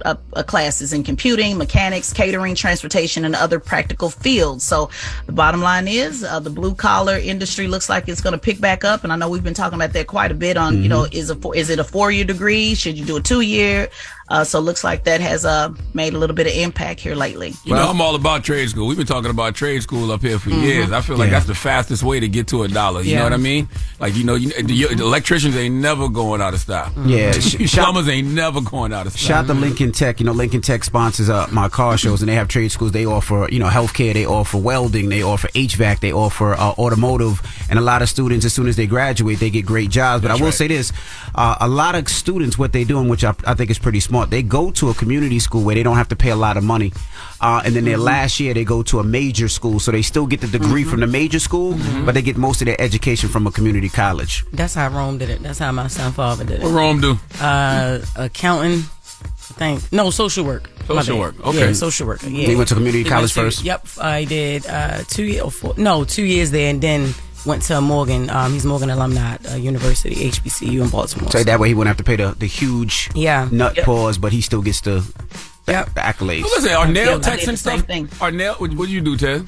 in 0.90 1.04
computing, 1.04 1.56
mechanics, 1.56 2.12
catering, 2.12 2.56
transportation, 2.56 3.24
and 3.24 3.36
other 3.36 3.60
practical 3.60 4.10
fields. 4.10 4.64
So 4.64 4.90
the 5.26 5.32
bottom 5.32 5.60
line 5.60 5.86
is 5.86 6.24
uh, 6.24 6.40
the 6.40 6.50
blue 6.50 6.74
collar 6.74 7.16
industry 7.16 7.68
looks 7.68 7.88
like 7.88 8.08
it's 8.08 8.20
going 8.20 8.32
to 8.32 8.38
pick 8.38 8.60
back 8.60 8.84
up. 8.84 9.04
And 9.04 9.12
I 9.12 9.16
know 9.16 9.28
we've 9.28 9.44
been 9.44 9.54
talking 9.54 9.76
about 9.76 9.92
that 9.92 10.08
quite 10.08 10.32
a 10.32 10.34
bit 10.34 10.56
on, 10.56 10.82
you 10.82 10.88
know, 10.88 11.06
is 11.12 11.30
a 11.30 11.36
four, 11.36 11.54
is 11.54 11.70
it 11.70 11.78
a 11.78 11.84
four 11.84 12.10
year 12.10 12.24
degree? 12.24 12.74
Should 12.74 12.98
you 12.98 13.04
do 13.04 13.16
a 13.16 13.20
two 13.20 13.42
year? 13.42 13.88
Uh, 14.32 14.42
so 14.42 14.58
it 14.58 14.62
looks 14.62 14.82
like 14.82 15.04
that 15.04 15.20
has 15.20 15.44
uh, 15.44 15.68
made 15.92 16.14
a 16.14 16.18
little 16.18 16.34
bit 16.34 16.46
of 16.46 16.54
impact 16.54 17.00
here 17.00 17.14
lately. 17.14 17.52
You 17.66 17.74
know, 17.74 17.90
I'm 17.90 18.00
all 18.00 18.14
about 18.14 18.42
trade 18.44 18.70
school. 18.70 18.86
We've 18.86 18.96
been 18.96 19.06
talking 19.06 19.30
about 19.30 19.54
trade 19.54 19.82
school 19.82 20.10
up 20.10 20.22
here 20.22 20.38
for 20.38 20.48
Mhm. 20.48 20.62
years. 20.62 20.90
I 20.90 21.02
feel 21.02 21.18
like 21.18 21.26
Yeah. 21.26 21.34
that's 21.34 21.46
the 21.46 21.54
fastest 21.54 22.02
way 22.02 22.18
to 22.18 22.28
get 22.28 22.46
to 22.48 22.62
a 22.62 22.68
dollar. 22.68 23.02
You 23.02 23.10
Yeah. 23.12 23.18
know 23.18 23.24
what 23.24 23.32
I 23.34 23.36
mean? 23.36 23.68
Like, 24.00 24.16
you 24.16 24.24
know, 24.24 24.34
you, 24.34 24.48
the, 24.62 24.86
the 24.94 25.02
electricians 25.04 25.54
ain't 25.54 25.74
never 25.74 26.08
going 26.08 26.40
out 26.40 26.54
of 26.54 26.60
style. 26.60 26.90
Yeah, 27.04 27.32
sh- 27.38 27.56
Plumbers 27.74 28.08
ain't 28.08 28.28
never 28.28 28.62
going 28.62 28.94
out 28.94 29.06
of 29.06 29.12
style. 29.12 29.28
Shout 29.28 29.50
out 29.50 29.54
to 29.54 29.60
Lincoln 29.60 29.92
Tech. 29.92 30.18
You 30.18 30.24
know, 30.24 30.32
Lincoln 30.32 30.62
Tech 30.62 30.82
sponsors 30.84 31.28
uh, 31.28 31.46
my 31.52 31.68
car 31.68 31.98
shows, 31.98 32.22
and 32.22 32.28
they 32.30 32.34
have 32.34 32.48
trade 32.48 32.72
schools. 32.72 32.92
They 32.92 33.04
offer, 33.04 33.48
you 33.52 33.58
know, 33.58 33.68
healthcare. 33.68 34.14
They 34.14 34.24
offer 34.24 34.56
welding. 34.56 35.10
They 35.10 35.22
offer 35.22 35.48
HVAC. 35.54 36.00
They 36.00 36.12
offer 36.12 36.54
uh, 36.54 36.70
automotive. 36.78 37.42
And 37.68 37.78
a 37.78 37.82
lot 37.82 38.00
of 38.00 38.08
students, 38.08 38.46
as 38.46 38.54
soon 38.54 38.66
as 38.66 38.76
they 38.76 38.86
graduate, 38.86 39.40
they 39.40 39.50
get 39.50 39.66
great 39.66 39.90
jobs. 39.90 40.22
But 40.22 40.30
I 40.30 40.36
will 40.36 40.52
say 40.52 40.68
this: 40.68 40.90
uh, 41.34 41.56
a 41.60 41.68
lot 41.68 41.94
of 41.94 42.08
students, 42.08 42.56
what 42.56 42.72
they 42.72 42.84
doing, 42.84 43.08
which 43.10 43.24
I, 43.24 43.34
I 43.46 43.52
think 43.52 43.70
is 43.70 43.78
pretty 43.78 44.00
smart, 44.00 44.21
they 44.30 44.42
go 44.42 44.70
to 44.72 44.90
a 44.90 44.94
community 44.94 45.38
school 45.38 45.62
where 45.62 45.74
they 45.74 45.82
don't 45.82 45.96
have 45.96 46.08
to 46.08 46.16
pay 46.16 46.30
a 46.30 46.36
lot 46.36 46.56
of 46.56 46.64
money, 46.64 46.92
uh, 47.40 47.62
and 47.64 47.74
then 47.74 47.84
their 47.84 47.98
last 47.98 48.38
year 48.40 48.54
they 48.54 48.64
go 48.64 48.82
to 48.84 48.98
a 49.00 49.04
major 49.04 49.48
school, 49.48 49.80
so 49.80 49.90
they 49.90 50.02
still 50.02 50.26
get 50.26 50.40
the 50.40 50.46
degree 50.46 50.84
from 50.84 51.00
the 51.00 51.06
major 51.06 51.38
school, 51.38 51.76
but 52.04 52.14
they 52.14 52.22
get 52.22 52.36
most 52.36 52.60
of 52.62 52.66
their 52.66 52.80
education 52.80 53.28
from 53.28 53.46
a 53.46 53.50
community 53.50 53.88
college. 53.88 54.44
That's 54.52 54.74
how 54.74 54.88
Rome 54.88 55.18
did 55.18 55.30
it. 55.30 55.42
That's 55.42 55.58
how 55.58 55.72
my 55.72 55.88
son 55.88 56.12
father 56.12 56.44
did 56.44 56.60
it. 56.60 56.64
What 56.64 56.72
Rome 56.72 57.00
do? 57.00 57.18
Uh, 57.40 58.00
accounting. 58.16 58.84
I 59.24 59.54
think 59.54 59.92
no 59.92 60.10
social 60.10 60.44
work. 60.44 60.70
Social 60.86 61.18
work, 61.18 61.38
okay. 61.46 61.66
Yeah, 61.66 61.72
social 61.74 62.06
work. 62.06 62.22
Yeah. 62.26 62.46
They 62.46 62.56
went 62.56 62.68
to 62.70 62.74
community 62.74 63.04
He 63.04 63.08
college 63.08 63.34
to- 63.34 63.40
first? 63.42 63.62
Yep, 63.64 63.86
I 64.00 64.24
did 64.24 64.66
uh, 64.66 65.02
two 65.08 65.24
years. 65.24 65.42
Or 65.42 65.50
four, 65.50 65.74
no, 65.76 66.04
two 66.04 66.24
years 66.24 66.50
there, 66.50 66.70
and 66.70 66.80
then 66.80 67.14
went 67.46 67.62
to 67.64 67.80
Morgan. 67.80 68.30
Um, 68.30 68.52
he's 68.52 68.64
Morgan 68.64 68.90
alumni 68.90 69.36
uh, 69.50 69.56
University, 69.56 70.14
HBCU 70.30 70.82
in 70.84 70.88
Baltimore. 70.90 71.30
So 71.30 71.42
that 71.44 71.58
way 71.60 71.68
he 71.68 71.74
wouldn't 71.74 71.88
have 71.88 71.96
to 71.98 72.04
pay 72.04 72.16
the, 72.16 72.34
the 72.38 72.46
huge 72.46 73.10
Yeah. 73.14 73.48
nut 73.50 73.76
Yep. 73.76 73.84
pause, 73.84 74.18
but 74.18 74.32
he 74.32 74.40
still 74.40 74.62
gets 74.62 74.80
the, 74.82 75.00
the, 75.66 75.72
the 75.94 76.00
accolades. 76.00 76.42
What 76.42 76.56
was 76.56 76.64
it? 76.64 76.72
Are 76.72 76.86
nail 76.86 77.10
Yeah, 77.12 77.16
I 77.16 77.20
techs 77.20 77.48
and 77.48 77.58
stuff? 77.58 77.80
thing. 77.86 78.08
Are 78.20 78.30
nail? 78.30 78.54
What 78.58 78.74
what 78.74 78.86
do 78.88 78.92
you 78.92 79.00
do, 79.00 79.16
Tez? 79.16 79.42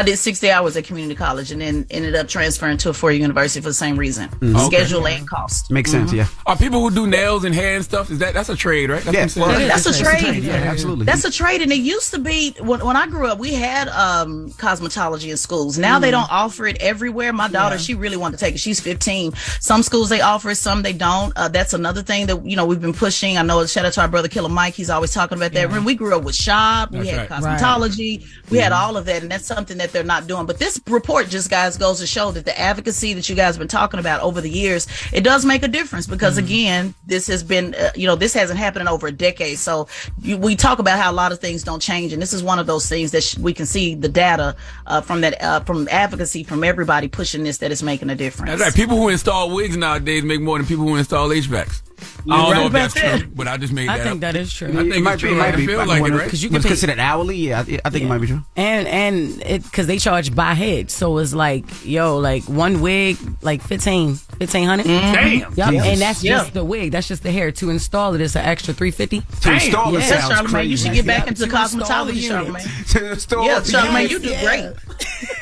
I 0.00 0.02
did 0.02 0.18
60 0.18 0.50
hours 0.50 0.76
at 0.76 0.84
community 0.84 1.14
college 1.14 1.52
and 1.52 1.60
then 1.60 1.86
ended 1.90 2.14
up 2.14 2.26
transferring 2.26 2.78
to 2.78 2.88
a 2.90 2.92
four 2.92 3.12
year 3.12 3.20
university 3.20 3.60
for 3.60 3.68
the 3.68 3.74
same 3.74 3.96
reason 3.98 4.28
Mhm. 4.40 4.56
Okay. 4.66 4.76
schedule 4.78 5.06
and 5.06 5.28
cost. 5.28 5.70
Makes 5.70 5.90
sense, 5.90 6.10
Mhm. 6.10 6.16
yeah. 6.16 6.26
Are 6.46 6.56
people 6.56 6.80
who 6.80 6.90
do 6.90 7.06
nails 7.06 7.44
and 7.44 7.54
hair 7.54 7.76
and 7.76 7.84
stuff? 7.84 8.10
Is 8.10 8.18
that 8.18 8.32
that's 8.34 8.48
a 8.48 8.56
trade, 8.56 8.88
right? 8.90 9.02
That's 9.04 9.36
Yeah, 9.36 9.42
what 9.42 9.50
I'm 9.50 9.56
saying? 9.56 9.68
That's 9.68 9.86
a 9.86 10.02
trade. 10.02 10.42
Yeah, 10.44 10.54
absolutely. 10.54 11.04
That's 11.06 11.24
a 11.24 11.30
trade, 11.30 11.60
and 11.62 11.70
it 11.72 11.80
used 11.80 12.10
to 12.12 12.18
be 12.18 12.54
when, 12.60 12.80
when 12.84 12.96
I 12.96 13.06
grew 13.06 13.26
up. 13.26 13.38
We 13.38 13.52
had 13.54 13.88
um, 13.88 14.50
cosmetology 14.58 15.30
in 15.30 15.36
schools. 15.36 15.76
Now 15.78 15.98
they 15.98 16.08
Mm. 16.08 16.12
don't 16.12 16.32
offer 16.32 16.66
it 16.66 16.78
everywhere. 16.80 17.32
My 17.32 17.48
daughter, 17.48 17.78
she 17.78 17.94
really 17.94 18.16
wanted 18.16 18.38
to 18.38 18.44
take 18.44 18.54
it. 18.54 18.58
She's 18.58 18.80
15. 18.80 19.32
Some 19.60 19.82
schools 19.82 20.08
they 20.08 20.20
offer 20.20 20.50
it, 20.50 20.56
some 20.56 20.82
they 20.82 20.92
don't. 20.92 21.32
Uh, 21.36 21.48
that's 21.48 21.74
another 21.74 22.02
thing 22.02 22.26
that 22.26 22.44
you 22.46 22.56
know 22.56 22.64
we've 22.64 22.80
been 22.80 22.94
pushing. 22.94 23.36
I 23.36 23.42
know. 23.42 23.60
A 23.60 23.68
shout 23.68 23.84
out 23.84 23.92
to 23.94 24.00
our 24.00 24.08
brother 24.08 24.28
Killer 24.28 24.48
Mike. 24.48 24.74
He's 24.74 24.90
always 24.90 25.12
talking 25.12 25.36
about 25.36 25.52
that. 25.52 25.70
When 25.70 25.84
we 25.84 25.94
grew 25.94 26.16
up 26.16 26.22
with 26.24 26.34
shop, 26.34 26.92
we 26.92 27.06
had 27.08 27.30
right. 27.30 27.30
Right. 27.42 27.60
cosmetology, 27.60 28.24
we 28.50 28.58
had 28.58 28.72
all 28.72 28.96
of 28.96 29.04
that, 29.06 29.22
and 29.22 29.30
that's 29.30 29.46
something 29.46 29.78
that 29.78 29.89
they're 29.92 30.04
not 30.04 30.26
doing. 30.26 30.46
But 30.46 30.58
this 30.58 30.80
report 30.86 31.28
just 31.28 31.50
guys 31.50 31.76
goes 31.76 32.00
to 32.00 32.06
show 32.06 32.30
that 32.32 32.44
the 32.44 32.58
advocacy 32.58 33.12
that 33.14 33.28
you 33.28 33.34
guys 33.34 33.54
have 33.54 33.58
been 33.58 33.68
talking 33.68 34.00
about 34.00 34.20
over 34.20 34.40
the 34.40 34.50
years, 34.50 34.86
it 35.12 35.22
does 35.22 35.44
make 35.44 35.62
a 35.62 35.68
difference 35.68 36.06
because 36.06 36.30
Mm-hmm. 36.36 36.46
again, 36.46 36.94
this 37.06 37.26
has 37.26 37.42
been 37.42 37.74
uh, 37.74 37.90
you 37.96 38.06
know 38.06 38.14
this 38.14 38.32
hasn't 38.34 38.58
happened 38.58 38.82
in 38.82 38.88
over 38.88 39.08
a 39.08 39.12
decade. 39.12 39.58
So 39.58 39.88
you, 40.22 40.36
we 40.38 40.54
talk 40.56 40.78
about 40.78 40.98
how 40.98 41.10
a 41.10 41.12
lot 41.12 41.32
of 41.32 41.40
things 41.40 41.62
don't 41.64 41.80
change, 41.82 42.12
and 42.12 42.22
this 42.22 42.32
is 42.32 42.42
one 42.42 42.58
of 42.58 42.66
those 42.66 42.88
things 42.88 43.10
that 43.12 43.22
sh- 43.22 43.36
we 43.38 43.52
can 43.52 43.66
see 43.66 43.94
the 43.94 44.08
data 44.08 44.54
uh, 44.86 45.00
from 45.00 45.20
that 45.22 45.42
uh, 45.42 45.60
from 45.60 45.88
advocacy 45.90 46.44
from 46.44 46.62
everybody 46.64 47.08
pushing 47.08 47.42
this 47.42 47.58
that 47.58 47.72
is 47.72 47.82
making 47.82 48.10
a 48.10 48.14
difference. 48.14 48.50
That's 48.50 48.62
right. 48.62 48.74
People 48.74 48.96
who 48.96 49.08
install 49.08 49.50
wigs 49.54 49.76
nowadays 49.76 50.22
make 50.22 50.40
more 50.40 50.58
than 50.58 50.66
people 50.66 50.84
who 50.86 50.96
install 50.96 51.28
HVACs. 51.30 51.82
I 52.30 52.36
don't 52.36 52.46
You're 52.46 52.54
know 52.56 52.66
if 52.66 52.72
that's 52.72 52.94
that. 52.94 53.20
true, 53.20 53.28
but 53.34 53.48
I 53.48 53.56
just 53.56 53.72
made 53.72 53.88
I 53.88 53.98
that 53.98 54.02
think 54.04 54.14
up. 54.16 54.20
that 54.20 54.36
is 54.36 54.52
true. 54.52 54.68
I 54.68 54.72
think 54.72 54.94
it 54.96 55.00
might 55.02 55.14
it's 55.14 55.22
be. 55.22 55.28
It 55.30 55.34
might 55.36 55.54
I 55.54 55.56
be. 55.56 55.66
feel 55.66 55.78
Might 55.78 55.84
be 55.84 55.90
like 55.90 56.00
one 56.02 56.12
it, 56.12 56.16
right? 56.16 56.24
Because 56.24 56.42
you 56.42 56.50
can 56.50 56.62
pay- 56.62 56.68
considered 56.68 56.98
hourly. 56.98 57.36
Yeah, 57.36 57.58
I, 57.66 57.78
I 57.84 57.90
think 57.90 58.04
it 58.04 58.08
might 58.08 58.18
be 58.20 58.26
true. 58.26 58.42
And 58.56 58.86
and 58.88 59.42
it 59.42 59.62
because 59.64 59.86
they 59.86 59.98
charge 59.98 60.34
by 60.34 60.54
head, 60.54 60.90
so 60.90 61.18
it's 61.18 61.32
like 61.34 61.64
yo, 61.84 62.18
like 62.18 62.44
one 62.44 62.80
wig, 62.80 63.16
like 63.42 63.62
15, 63.62 64.08
1500 64.08 64.84
mm-hmm. 64.86 65.14
Damn. 65.14 65.54
Yep. 65.54 65.70
Jesus. 65.70 65.86
and 65.86 66.00
that's 66.00 66.22
Yeah. 66.24 66.38
just 66.38 66.54
the 66.54 66.64
wig. 66.64 66.92
That's 66.92 67.08
just 67.08 67.22
the 67.22 67.32
hair. 67.32 67.50
To 67.52 67.70
install 67.70 68.14
it, 68.14 68.20
it's 68.20 68.36
an 68.36 68.44
extra 68.44 68.74
three 68.74 68.90
fifty. 68.90 69.22
To 69.42 69.52
install 69.52 69.88
it 69.88 69.92
Yeah. 69.92 69.98
Yes, 70.08 70.28
sounds 70.28 70.50
Charlamagne, 70.52 70.68
you 70.68 70.76
should 70.76 70.92
get 70.92 71.06
back 71.06 71.24
Yeah, 71.24 71.28
into 71.30 71.46
to 71.46 71.56
install 71.56 72.04
the 72.06 72.12
cosmetology, 72.12 72.22
unit. 72.22 72.46
Charlamagne. 72.46 72.92
To 72.92 73.10
install 73.12 73.44
Yeah. 73.46 73.60
Charlamagne, 73.60 74.10
you 74.10 74.18
do 74.18 74.28
great. 74.40 74.72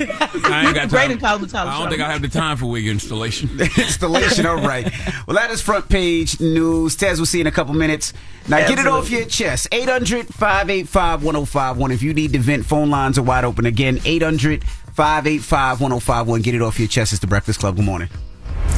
I 0.01 0.65
ain't 0.67 0.75
got 0.75 0.89
Great 0.89 1.03
time. 1.03 1.11
in 1.13 1.19
cosmetology. 1.19 1.67
I 1.67 1.79
don't 1.81 1.89
think 1.91 2.03
I 2.03 2.11
have 2.13 2.23
the 2.23 2.29
time 2.29 2.57
for 2.57 2.67
wig 2.67 2.87
installation. 2.87 3.49
installation. 3.61 4.47
All 4.47 4.57
right. 4.61 4.91
Well, 5.27 5.37
that 5.37 5.51
is 5.51 5.61
front 5.61 5.89
page 5.89 6.41
news. 6.55 6.97
Tez, 6.97 7.19
we'll 7.19 7.27
see 7.27 7.39
you 7.39 7.43
in 7.43 7.47
a 7.47 7.53
couple 7.53 7.75
minutes. 7.75 8.13
Now, 8.49 8.67
get 8.67 8.79
it 8.79 8.87
off 8.87 9.11
your 9.11 9.25
chest. 9.27 9.69
800 9.73 10.27
585 10.27 11.23
1051. 11.23 11.91
If 11.93 12.03
you 12.03 12.15
need 12.15 12.33
to 12.33 12.39
vent, 12.39 12.65
phone 12.65 12.91
lines 12.91 13.19
are 13.19 13.23
wide 13.23 13.45
open. 13.45 13.67
Again, 13.67 14.01
800 14.05 14.65
585 14.65 15.81
1051. 15.81 16.43
Get 16.43 16.55
it 16.55 16.63
off 16.63 16.79
your 16.79 16.89
chest. 16.89 17.13
It's 17.13 17.21
the 17.21 17.27
Breakfast 17.27 17.61
Club. 17.61 17.77
Good 17.77 17.85
morning. 17.85 18.09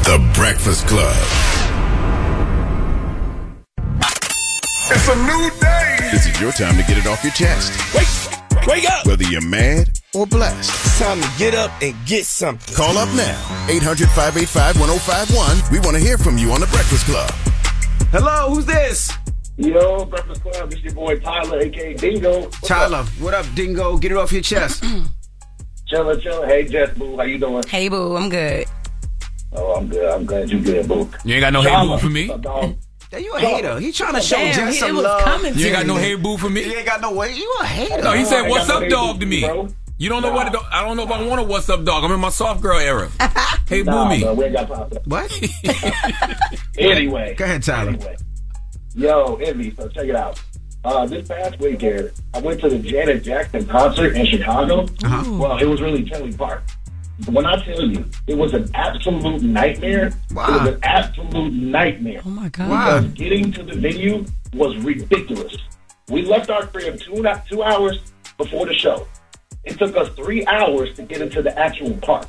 The 0.04 0.18
Breakfast 0.34 0.86
Club. 0.86 1.14
It's 4.92 5.08
a 5.08 5.14
new 5.14 5.50
day. 5.60 6.08
This 6.10 6.26
is 6.26 6.40
your 6.40 6.50
time 6.50 6.76
to 6.76 6.82
get 6.82 6.98
it 6.98 7.06
off 7.06 7.22
your 7.22 7.32
chest. 7.32 7.72
Wake, 7.94 8.66
wake 8.66 8.90
up. 8.90 9.06
Whether 9.06 9.24
you're 9.24 9.40
mad 9.40 9.88
or 10.14 10.26
blessed. 10.26 10.68
It's 10.68 10.98
time 10.98 11.20
to 11.20 11.30
get 11.38 11.54
up 11.54 11.70
and 11.80 11.94
get 12.06 12.26
something. 12.26 12.74
Call 12.74 12.98
up 12.98 13.08
now. 13.14 13.66
800 13.68 14.08
585 14.08 14.80
1051. 14.80 15.72
We 15.72 15.78
want 15.78 15.96
to 15.96 16.02
hear 16.02 16.18
from 16.18 16.38
you 16.38 16.50
on 16.50 16.60
The 16.60 16.66
Breakfast 16.66 17.06
Club. 17.06 17.30
Hello, 18.12 18.52
who's 18.54 18.66
this? 18.66 19.12
Yo, 19.56 20.04
Breakfast 20.04 20.42
Club, 20.42 20.70
this 20.70 20.80
your 20.80 20.94
boy 20.94 21.18
Tyler, 21.20 21.60
aka 21.60 21.94
Dingo. 21.94 22.40
What's 22.42 22.60
Tyler. 22.66 22.98
Up? 22.98 23.06
What 23.20 23.34
up, 23.34 23.46
Dingo? 23.54 23.98
Get 23.98 24.10
it 24.12 24.16
off 24.18 24.32
your 24.32 24.42
chest. 24.42 24.82
Chillin', 25.90 26.20
chillin'. 26.20 26.46
Hey, 26.48 26.66
Jess 26.66 26.96
Boo, 26.96 27.16
how 27.16 27.22
you 27.24 27.38
doing? 27.38 27.62
Hey 27.68 27.88
boo, 27.88 28.16
I'm 28.16 28.28
good. 28.28 28.66
Oh, 29.52 29.74
I'm 29.74 29.88
good. 29.88 30.08
I'm 30.08 30.24
glad 30.24 30.50
you 30.50 30.60
good, 30.60 30.86
Boo. 30.88 31.08
You 31.24 31.34
ain't 31.34 31.40
got 31.42 31.52
no 31.52 31.62
hair 31.62 31.84
boo 31.84 31.98
for 31.98 32.08
me. 32.08 32.28
Dog. 32.40 32.76
Hey, 33.10 33.24
you 33.24 33.34
a 33.34 33.40
hater. 33.40 33.80
He 33.80 33.90
trying 33.90 34.14
to 34.14 34.20
show 34.20 34.36
Damn, 34.36 34.54
Jess 34.54 34.78
some 34.78 34.96
love. 34.96 35.44
You 35.56 35.66
ain't 35.66 35.76
got 35.76 35.86
no 35.86 35.96
me. 35.96 36.00
hair 36.02 36.16
boo 36.18 36.36
for 36.36 36.48
me. 36.48 36.64
You 36.64 36.76
ain't 36.76 36.86
got 36.86 37.00
no 37.00 37.12
way. 37.12 37.32
You 37.34 37.52
a 37.60 37.64
hater. 37.64 38.02
No, 38.02 38.12
he 38.12 38.24
said, 38.24 38.44
I 38.44 38.50
up, 38.50 38.68
no 38.82 38.88
dog?" 38.88 39.20
To 39.20 39.26
me. 39.26 39.40
bro. 39.40 39.68
You 40.00 40.08
don't 40.08 40.22
know 40.22 40.32
what? 40.32 40.46
it- 40.52 40.58
I 40.72 40.82
don't 40.82 40.96
know 40.96 41.02
if 41.02 41.10
I 41.10 41.22
want 41.26 41.42
a 41.42 41.44
"What's 41.44 41.68
up, 41.68 41.84
dog." 41.84 42.04
I'm 42.04 42.10
in 42.12 42.20
my 42.20 42.30
soft 42.30 42.62
girl 42.62 42.78
era. 42.78 43.10
Hey, 43.68 43.82
boo 43.82 43.90
Nah, 43.92 44.08
me. 44.08 44.22
bro, 44.22 44.34
we 44.34 44.44
ain't 44.46 44.54
got 44.56 44.68
time 44.68 44.88
for 44.88 44.94
that. 44.94 45.06
What? 45.06 46.60
Anyway. 46.78 47.34
Go 47.36 47.44
ahead, 47.44 47.62
Tyler. 47.62 47.90
Anyway. 47.90 48.16
Yo, 48.96 49.36
Envy, 49.36 49.72
so 49.76 49.86
check 49.88 50.06
it 50.06 50.16
out. 50.16 50.42
Uh, 50.84 51.06
this 51.06 51.28
past 51.28 51.58
weekend, 51.60 52.10
I 52.34 52.40
went 52.40 52.60
to 52.62 52.68
the 52.70 52.78
Janet 52.78 53.22
Jackson 53.22 53.66
concert 53.66 54.16
in 54.16 54.24
Chicago. 54.26 54.86
Uh-huh. 55.04 55.38
Well, 55.38 55.58
it 55.58 55.66
was 55.66 55.80
really 55.82 56.02
Tinley 56.02 56.32
Park. 56.32 56.62
When 57.28 57.44
I 57.46 57.62
tell 57.64 57.82
you, 57.82 58.04
it 58.26 58.36
was 58.36 58.54
an 58.54 58.68
absolute 58.74 59.42
nightmare. 59.42 60.12
Wow. 60.32 60.46
It 60.48 60.52
was 60.62 60.68
an 60.74 60.80
absolute 60.82 61.52
nightmare. 61.52 62.22
Oh 62.24 62.30
my 62.30 62.48
god. 62.48 62.70
Wow. 62.70 63.00
because 63.02 63.12
getting 63.14 63.52
to 63.52 63.62
the 63.62 63.74
venue 63.74 64.24
was 64.54 64.74
ridiculous. 64.78 65.54
We 66.08 66.22
left 66.22 66.48
our 66.50 66.66
crib 66.66 66.98
two 66.98 67.24
two 67.48 67.62
hours 67.62 67.98
before 68.38 68.64
the 68.66 68.74
show. 68.74 69.06
It 69.64 69.78
took 69.78 69.96
us 69.96 70.08
three 70.10 70.44
hours 70.46 70.94
to 70.96 71.02
get 71.02 71.20
into 71.20 71.42
the 71.42 71.56
actual 71.58 71.92
park. 71.98 72.26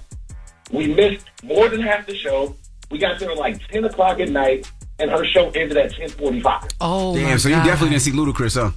We 0.71 0.93
missed 0.93 1.25
more 1.43 1.69
than 1.69 1.81
half 1.81 2.05
the 2.07 2.15
show. 2.15 2.55
We 2.89 2.97
got 2.97 3.19
there 3.19 3.33
like 3.35 3.65
ten 3.69 3.83
o'clock 3.85 4.19
at 4.19 4.29
night, 4.29 4.69
and 4.99 5.09
her 5.11 5.25
show 5.25 5.49
ended 5.51 5.77
at 5.77 5.93
ten 5.93 6.09
forty-five. 6.09 6.67
Oh 6.81 7.13
my 7.13 7.19
Damn, 7.21 7.39
so 7.39 7.49
you 7.49 7.55
definitely 7.55 7.89
didn't 7.91 8.01
see 8.01 8.11
Ludacris, 8.11 8.61
huh? 8.61 8.71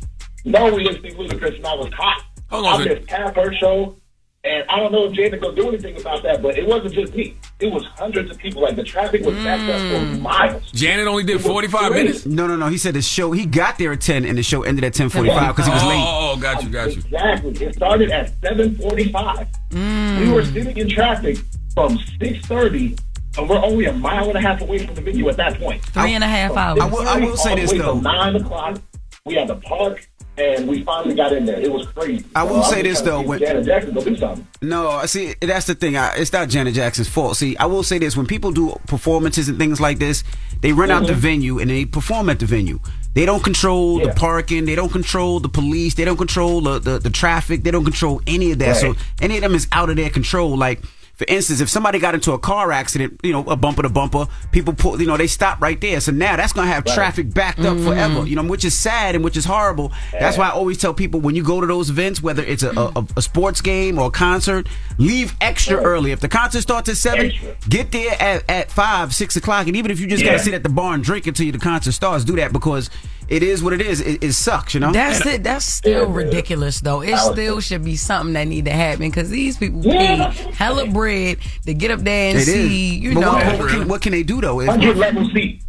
No, 0.45 0.73
we 0.75 0.85
didn't 0.85 1.03
see 1.03 1.11
Ludacris, 1.17 1.57
and 1.57 1.67
I 1.67 1.75
was 1.75 1.93
hot. 1.95 2.23
Hold 2.51 2.67
on 2.67 2.73
a 2.73 2.75
I 2.75 2.79
second. 2.85 2.99
missed 2.99 3.11
half 3.11 3.35
her 3.37 3.53
show, 3.55 3.97
and 4.45 4.65
I 4.69 4.79
don't 4.79 4.93
know 4.93 5.07
if 5.07 5.13
Janet 5.13 5.41
gonna 5.41 5.57
do 5.57 5.69
anything 5.69 5.99
about 5.99 6.23
that. 6.23 6.43
But 6.43 6.59
it 6.59 6.67
wasn't 6.67 6.95
just 6.95 7.15
me; 7.15 7.37
it 7.61 7.73
was 7.73 7.85
hundreds 7.97 8.31
of 8.31 8.39
people. 8.39 8.63
Like 8.63 8.77
the 8.77 8.83
traffic 8.85 9.25
was 9.25 9.35
backed 9.37 9.71
up 9.71 9.81
for 9.81 10.07
mm. 10.07 10.21
miles. 10.21 10.71
Janet 10.73 11.07
only 11.07 11.25
did 11.25 11.41
45 11.41 11.93
minutes. 11.93 12.27
No, 12.27 12.47
no, 12.47 12.57
no. 12.57 12.69
He 12.69 12.79
said 12.79 12.95
the 12.95 13.03
show, 13.03 13.33
he 13.33 13.47
got 13.47 13.79
there 13.79 13.93
at 13.93 14.01
10 14.01 14.25
and 14.25 14.37
the 14.37 14.43
show 14.43 14.63
ended 14.63 14.85
at 14.85 14.99
1045 14.99 15.57
because 15.57 15.67
he 15.67 15.73
was 15.73 15.83
oh, 15.83 15.89
late. 15.89 16.05
Oh, 16.07 16.35
oh, 16.35 16.41
got 16.41 16.63
you, 16.63 16.69
got 16.69 16.91
you. 16.95 16.99
Exactly. 16.99 17.67
It 17.67 17.75
started 17.75 18.11
at 18.11 18.33
seven 18.43 18.77
forty-five. 18.77 19.49
Mm. 19.71 20.21
We 20.21 20.33
were 20.33 20.45
sitting 20.45 20.77
in 20.77 20.89
traffic 20.89 21.39
from 21.75 21.99
six 22.21 22.47
thirty, 22.47 22.97
and 23.39 23.49
we're 23.49 23.63
only 23.63 23.87
a 23.87 23.93
mile 23.93 24.29
and 24.29 24.37
a 24.37 24.41
half 24.41 24.61
away 24.61 24.85
from 24.85 24.95
the 24.95 25.01
venue 25.01 25.29
at 25.29 25.37
that 25.39 25.59
point. 25.59 25.83
Three 25.87 26.13
and 26.15 26.23
a 26.23 26.27
half 26.27 26.51
From 26.51 26.59
hours. 26.59 26.81
I 26.81 26.87
will- 26.87 27.09
I 27.09 27.21
will 27.21 27.37
say 27.37 27.55
this, 27.55 27.73
way 27.73 27.79
though. 27.79 28.01
Nine 28.01 28.37
o'clock, 28.37 28.81
we 29.25 29.35
had 29.35 29.49
the 29.49 29.57
park, 29.57 30.07
and 30.37 30.67
we 30.69 30.83
finally 30.83 31.14
got 31.14 31.33
in 31.33 31.47
there. 31.47 31.61
It 31.61 31.71
was 31.73 31.87
crazy. 31.88 32.25
I 32.35 32.43
will 32.43 32.62
So 32.64 32.73
say 32.73 32.83
this, 32.83 33.00
though, 33.00 33.23
when- 33.23 33.38
Janet 33.41 33.64
Jackson 33.67 33.95
go 33.95 34.03
do 34.05 34.17
something. 34.17 34.47
No, 34.62 34.88
I 34.88 35.07
see. 35.07 35.35
That's 35.41 35.67
the 35.67 35.75
thing. 35.75 35.97
I, 35.97 36.14
it's 36.17 36.33
not 36.33 36.49
Janet 36.49 36.75
Jackson's 36.75 37.09
fault. 37.09 37.37
See, 37.37 37.57
I 37.57 37.67
will 37.67 37.83
say 37.83 37.99
this: 37.99 38.17
when 38.17 38.26
people 38.26 38.50
do 38.53 38.75
performances 38.87 39.49
and 39.49 39.59
things 39.59 39.81
like 39.81 39.99
this, 39.99 40.25
they 40.61 40.73
rent 40.73 40.91
out 40.93 41.07
the 41.07 41.12
Mhm. 41.12 41.17
venue 41.17 41.59
and 41.59 41.71
they 41.71 41.85
perform 41.85 42.29
at 42.31 42.38
the 42.38 42.47
venue. 42.47 42.81
They 43.14 43.26
don't 43.26 43.45
control 43.45 44.00
Yeah. 44.00 44.07
the 44.09 44.14
parking. 44.14 44.64
They 44.64 44.75
don't 44.75 44.91
control 44.91 45.38
the 45.38 45.49
police. 45.49 45.95
They 45.95 46.05
don't 46.05 46.17
control 46.17 46.61
the, 46.62 46.79
the, 46.81 46.99
the 46.99 47.11
traffic. 47.11 47.62
They 47.62 47.71
don't 47.71 47.85
control 47.85 48.21
any 48.26 48.50
of 48.50 48.59
that. 48.59 48.76
So 48.76 48.97
any 49.23 49.37
of 49.37 49.43
them 49.43 49.55
is 49.55 49.69
out 49.71 49.88
of 49.88 49.95
their 49.97 50.11
control. 50.11 50.57
Like 50.59 50.81
for 51.16 51.25
instance, 51.28 51.61
if 51.61 51.68
somebody 51.68 51.99
got 52.00 52.14
into 52.14 52.33
a 52.33 52.38
car 52.38 52.73
accident, 52.73 53.21
you 53.23 53.33
know, 53.33 53.44
a 53.44 53.54
bumper 53.56 53.83
to 53.83 53.88
bumper, 53.88 54.26
people 54.50 54.75
pull, 54.75 55.00
you 55.00 55.06
know, 55.06 55.16
they 55.16 55.28
stop 55.28 55.61
right 55.61 55.80
there. 55.80 56.00
So 56.00 56.11
now 56.11 56.35
that's 56.37 56.52
going 56.52 56.66
to 56.66 56.73
have 56.75 56.85
Right. 56.87 56.94
traffic 56.94 57.33
backed 57.33 57.61
up 57.61 57.76
Mhm. 57.76 57.85
forever, 57.85 58.26
you 58.26 58.35
know, 58.35 58.42
which 58.42 58.64
is 58.64 58.76
sad 58.76 59.14
and 59.14 59.23
which 59.23 59.37
is 59.37 59.44
horrible. 59.44 59.92
That's 60.12 60.37
why 60.37 60.47
I 60.49 60.50
always 60.50 60.76
tell 60.78 60.92
people 60.92 61.21
when 61.21 61.35
you 61.37 61.44
go 61.44 61.61
to 61.61 61.66
those 61.68 61.88
events, 61.88 62.21
whether 62.23 62.42
it's 62.42 62.62
a, 62.64 62.71
a, 62.97 63.06
a 63.16 63.23
sports 63.23 63.61
game 63.61 63.99
or 63.99 64.09
a 64.09 64.11
concert, 64.11 64.68
leave 64.99 65.35
extra 65.40 65.76
early. 65.76 66.11
If 66.11 66.18
the 66.21 66.28
concert 66.28 66.62
starts 66.62 66.88
at 66.88 66.97
seven, 66.97 67.33
get 67.68 67.92
there 67.92 68.21
at, 68.21 68.42
at 68.50 68.71
five, 68.73 69.14
six 69.14 69.37
o'clock. 69.37 69.66
And 69.68 69.76
even 69.76 69.90
if 69.92 70.00
you 70.00 70.06
just 70.09 70.25
got 70.25 70.33
to 70.33 70.38
sit 70.40 70.52
at 70.54 70.62
the 70.64 70.68
bar 70.68 70.94
and 70.94 71.04
drink 71.04 71.26
until 71.28 71.50
the 71.52 71.59
concert 71.59 71.92
starts, 71.92 72.25
do 72.25 72.35
that 72.37 72.52
because 72.52 72.90
it 73.28 73.43
is 73.43 73.62
what 73.62 73.73
it 73.73 73.81
is. 73.81 74.00
It, 74.00 74.23
it 74.23 74.33
sucks, 74.33 74.75
you 74.75 74.81
know? 74.81 74.93
That's 74.93 75.25
it. 75.26 75.43
That's 75.45 75.64
still 75.64 76.07
ridiculous, 76.07 76.81
though. 76.81 77.00
It 77.02 77.16
still 77.19 77.61
should 77.61 77.85
be 77.85 77.97
something 77.97 78.33
that 78.35 78.45
need 78.49 78.64
to 78.66 78.73
happen 78.73 79.09
because 79.11 79.31
these 79.31 79.57
people 79.57 79.83
Yeah. 79.85 80.31
pay 80.33 80.52
hella 80.52 80.87
bread 80.88 81.38
to 81.66 81.75
get 81.75 81.90
up 81.90 82.00
there 82.00 82.31
and 82.31 82.38
It 82.38 82.49
is. 82.49 82.54
see. 82.54 82.95
You 82.97 83.14
But 83.14 83.21
know, 83.21 83.33
what, 83.33 83.59
what 83.59 83.71
can, 83.71 83.88
what 83.88 84.02
can 84.02 84.12
they 84.12 84.23
do 84.23 84.40
though? 84.40 84.61
If- 84.61 84.69
100 84.69 84.97
level 84.97 85.28
seats. 85.31 85.64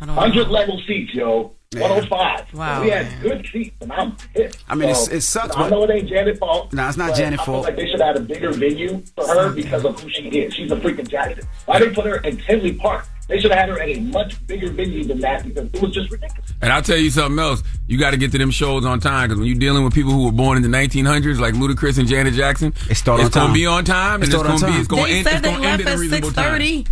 100 0.00 0.48
level 0.48 0.80
seats, 0.86 1.14
yo. 1.14 1.52
Yeah. 1.74 1.80
105. 1.80 2.54
Wow, 2.54 2.82
We 2.82 2.90
had 2.90 3.20
good 3.20 3.44
seats, 3.52 3.74
and 3.80 3.90
I'm 3.92 4.14
pissed. 4.34 4.58
I 4.68 4.74
mean, 4.76 4.90
it's- 4.90 5.06
So, 5.06 5.12
it 5.12 5.20
sucks, 5.22 5.56
I 5.56 5.68
know 5.70 5.82
it 5.84 5.90
ain't 5.90 6.08
Janet's 6.08 6.38
fault. 6.38 6.72
No, 6.72 6.86
it's 6.86 6.96
not 6.96 7.10
but 7.10 7.16
Janet's 7.16 7.42
I 7.42 7.44
feel 7.46 7.54
fault. 7.54 7.64
like 7.66 7.76
they 7.76 7.90
should 7.90 8.00
have 8.00 8.14
had 8.14 8.16
a 8.18 8.20
bigger 8.20 8.52
venue 8.52 9.02
for 9.16 9.26
her 9.26 9.50
because 9.50 9.84
of 9.84 9.98
who 10.00 10.08
she 10.10 10.28
is. 10.28 10.54
She's 10.54 10.70
a 10.70 10.76
freaking 10.76 11.08
Jackson. 11.08 11.44
Why 11.66 11.80
they 11.80 11.90
put 11.90 12.06
her 12.06 12.16
in 12.18 12.36
Tinley 12.36 12.74
Park? 12.74 13.06
They 13.26 13.40
should 13.40 13.50
have 13.52 13.60
had 13.60 13.68
her 13.70 13.80
at 13.80 13.88
a 13.88 14.00
much 14.00 14.46
bigger 14.46 14.70
venue 14.70 15.04
than 15.04 15.18
that 15.20 15.44
because 15.44 15.64
it 15.72 15.80
was 15.80 15.92
just 15.92 16.10
ridiculous. 16.10 16.52
And 16.60 16.72
I'll 16.72 16.82
tell 16.82 16.98
you 16.98 17.08
something 17.10 17.38
else. 17.38 17.62
You 17.86 17.98
got 17.98 18.10
to 18.10 18.16
get 18.18 18.32
to 18.32 18.38
them 18.38 18.50
shows 18.50 18.84
on 18.84 19.00
time 19.00 19.28
because 19.28 19.38
when 19.38 19.48
you're 19.48 19.58
dealing 19.58 19.82
with 19.82 19.94
people 19.94 20.12
who 20.12 20.26
were 20.26 20.32
born 20.32 20.56
in 20.62 20.62
the 20.62 20.76
1900s, 20.76 21.38
like 21.38 21.54
Ludacris 21.54 21.98
and 21.98 22.06
Janet 22.06 22.34
Jackson, 22.34 22.74
It 22.90 22.96
start 22.96 23.20
it's 23.20 23.34
going 23.34 23.48
to 23.48 23.54
be 23.54 23.66
on 23.66 23.84
time, 23.84 24.22
It 24.22 24.26
and 24.26 24.34
it's 24.34 24.42
going 24.42 24.58
to 24.58 24.66
be 24.66 24.72
it's 24.72 24.88
going 24.88 25.04
to 25.06 25.10
They 25.10 25.18
end. 25.18 25.26
said 25.26 25.32
It's 25.36 25.42
they 25.42 25.50
going 25.54 25.64
end 25.64 25.84
left 25.84 25.88
at 25.90 25.96
a 25.96 26.00
reasonable 26.00 26.28
six 26.28 26.36
time. 26.36 26.84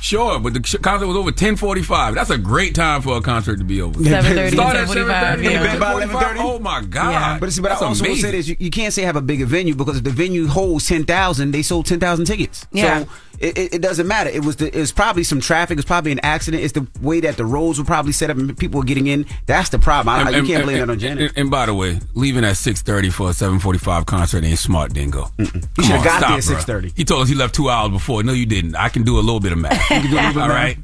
Sure, 0.00 0.38
but 0.38 0.54
the 0.54 0.60
concert 0.60 1.06
was 1.06 1.16
over 1.16 1.32
10:45. 1.32 2.14
That's 2.14 2.30
a 2.30 2.38
great 2.38 2.74
time 2.74 3.02
for 3.02 3.16
a 3.16 3.20
concert 3.20 3.58
to 3.58 3.64
be 3.64 3.82
over. 3.82 3.98
7:30, 3.98 4.52
Start 4.52 4.76
at 4.76 4.88
7:30, 4.88 5.42
yeah. 5.42 5.64
and 5.72 5.80
by 5.80 5.94
11:30. 6.04 6.36
Oh 6.38 6.58
my 6.60 6.82
god! 6.84 7.40
But, 7.40 7.52
see, 7.52 7.60
but 7.62 7.70
That's 7.70 7.82
I 7.82 7.86
also 7.86 8.04
will 8.04 8.14
say 8.16 8.30
this: 8.30 8.46
you, 8.46 8.56
you 8.60 8.70
can't 8.70 8.94
say 8.94 9.02
have 9.02 9.16
a 9.16 9.20
bigger 9.20 9.44
venue 9.46 9.74
because 9.74 9.96
if 9.98 10.04
the 10.04 10.10
venue 10.10 10.46
holds 10.46 10.86
ten 10.86 11.04
thousand, 11.04 11.50
they 11.50 11.62
sold 11.62 11.86
ten 11.86 11.98
thousand 11.98 12.26
tickets. 12.26 12.64
Yeah. 12.70 13.04
So 13.04 13.08
it, 13.38 13.56
it, 13.58 13.74
it 13.74 13.82
doesn't 13.82 14.06
matter. 14.06 14.30
It 14.30 14.44
was 14.44 14.56
the, 14.56 14.66
it 14.68 14.80
was 14.80 14.92
probably 14.92 15.22
some 15.24 15.40
traffic. 15.40 15.78
It's 15.78 15.86
probably 15.86 16.12
an 16.12 16.20
accident. 16.22 16.62
It's 16.62 16.72
the 16.72 16.86
way 17.00 17.20
that 17.20 17.36
the 17.36 17.44
roads 17.44 17.78
were 17.78 17.84
probably 17.84 18.12
set 18.12 18.30
up 18.30 18.36
and 18.36 18.56
people 18.58 18.80
were 18.80 18.84
getting 18.84 19.06
in. 19.06 19.26
That's 19.46 19.68
the 19.68 19.78
problem. 19.78 20.14
I, 20.14 20.28
I- 20.28 20.36
you 20.36 20.44
can't 20.46 20.64
blame 20.64 20.78
that 20.78 20.90
on 20.90 20.98
Janet. 20.98 21.30
And, 21.30 21.38
and 21.38 21.50
by 21.50 21.66
the 21.66 21.74
way, 21.74 22.00
leaving 22.14 22.44
at 22.44 22.56
six 22.56 22.82
thirty 22.82 23.10
for 23.10 23.30
a 23.30 23.32
seven 23.32 23.58
forty 23.58 23.78
five 23.78 24.06
concert 24.06 24.44
ain't 24.44 24.58
smart, 24.58 24.92
Dingo. 24.92 25.30
You 25.38 25.44
You 25.46 25.84
should 25.84 25.84
have 25.96 26.04
got 26.04 26.20
there 26.20 26.30
at 26.38 26.44
six 26.44 26.64
thirty. 26.64 26.92
He 26.96 27.04
told 27.04 27.22
us 27.22 27.28
he 27.28 27.34
left 27.34 27.54
two 27.54 27.68
hours 27.70 27.90
before. 27.90 28.22
No, 28.22 28.32
you 28.32 28.46
didn't. 28.46 28.74
I 28.76 28.88
can 28.88 29.02
do 29.04 29.18
a 29.18 29.22
little 29.22 29.40
bit 29.40 29.52
of 29.52 29.58
math. 29.58 29.90
You 29.90 30.00
can 30.02 30.10
do 30.10 30.16
a 30.16 30.20
little 30.20 30.32
bit 30.32 30.36
of 30.36 30.42
All 30.42 30.48
math. 30.48 30.76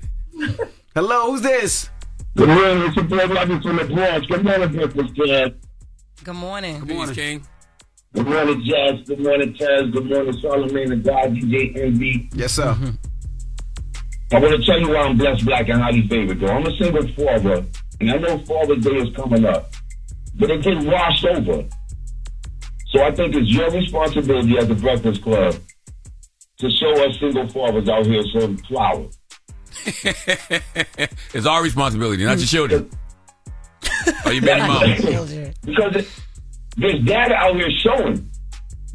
right. 0.60 0.60
Hello, 0.94 1.30
who's 1.32 1.42
this? 1.42 1.90
Good 2.36 2.48
morning. 2.48 2.82
It's 2.88 2.96
your 2.96 3.04
boy 3.04 3.26
Robbie 3.26 3.60
from 3.60 3.76
the 3.76 3.84
Bronx. 3.84 4.26
Good 4.26 4.44
morning, 4.44 4.72
Breakfast 4.72 5.14
Club. 5.14 5.54
Good 6.24 6.34
morning. 6.34 6.80
Good 6.80 6.96
morning, 6.96 7.14
King. 7.14 7.46
Good 8.14 8.28
morning, 8.28 8.62
Jazz. 8.64 9.00
Good 9.08 9.20
morning, 9.20 9.54
Taz. 9.54 9.92
Good 9.92 10.08
morning, 10.08 10.32
Charlamagne 10.34 10.92
and 10.92 11.02
God, 11.02 11.34
DJ 11.34 11.76
Envy. 11.76 12.30
Yes, 12.32 12.52
sir. 12.52 12.72
Mm-hmm. 12.72 14.36
I 14.36 14.38
want 14.38 14.60
to 14.60 14.64
tell 14.64 14.80
you 14.80 14.88
why 14.90 14.98
I'm 14.98 15.18
blessed, 15.18 15.44
black, 15.44 15.68
and 15.68 15.82
highly 15.82 16.06
favored, 16.06 16.38
though. 16.38 16.46
I'm 16.46 16.64
a 16.64 16.76
single 16.76 17.08
father, 17.08 17.66
and 18.00 18.10
I 18.10 18.16
know 18.18 18.38
Father's 18.44 18.84
Day 18.84 18.96
is 18.96 19.14
coming 19.16 19.44
up, 19.44 19.72
but 20.36 20.48
it 20.48 20.62
get 20.62 20.78
washed 20.84 21.24
over. 21.24 21.64
So 22.90 23.02
I 23.02 23.10
think 23.10 23.34
it's 23.34 23.48
your 23.48 23.70
responsibility 23.72 24.58
as 24.58 24.68
the 24.68 24.76
Breakfast 24.76 25.20
Club 25.22 25.56
to 26.58 26.70
show 26.70 27.04
us 27.04 27.18
single 27.18 27.48
fathers 27.48 27.88
out 27.88 28.06
here 28.06 28.22
some 28.38 28.56
flowers. 28.58 29.18
it's 31.34 31.46
our 31.46 31.62
responsibility, 31.64 32.24
not 32.24 32.38
your 32.38 32.46
children. 32.46 32.90
Or 34.26 34.32
your 34.32 34.42
baby 34.42 34.60
mama. 34.60 34.96
because 35.64 35.96
it, 35.96 36.08
there's 36.76 37.00
data 37.04 37.34
out 37.34 37.54
here 37.56 37.70
showing 37.70 38.30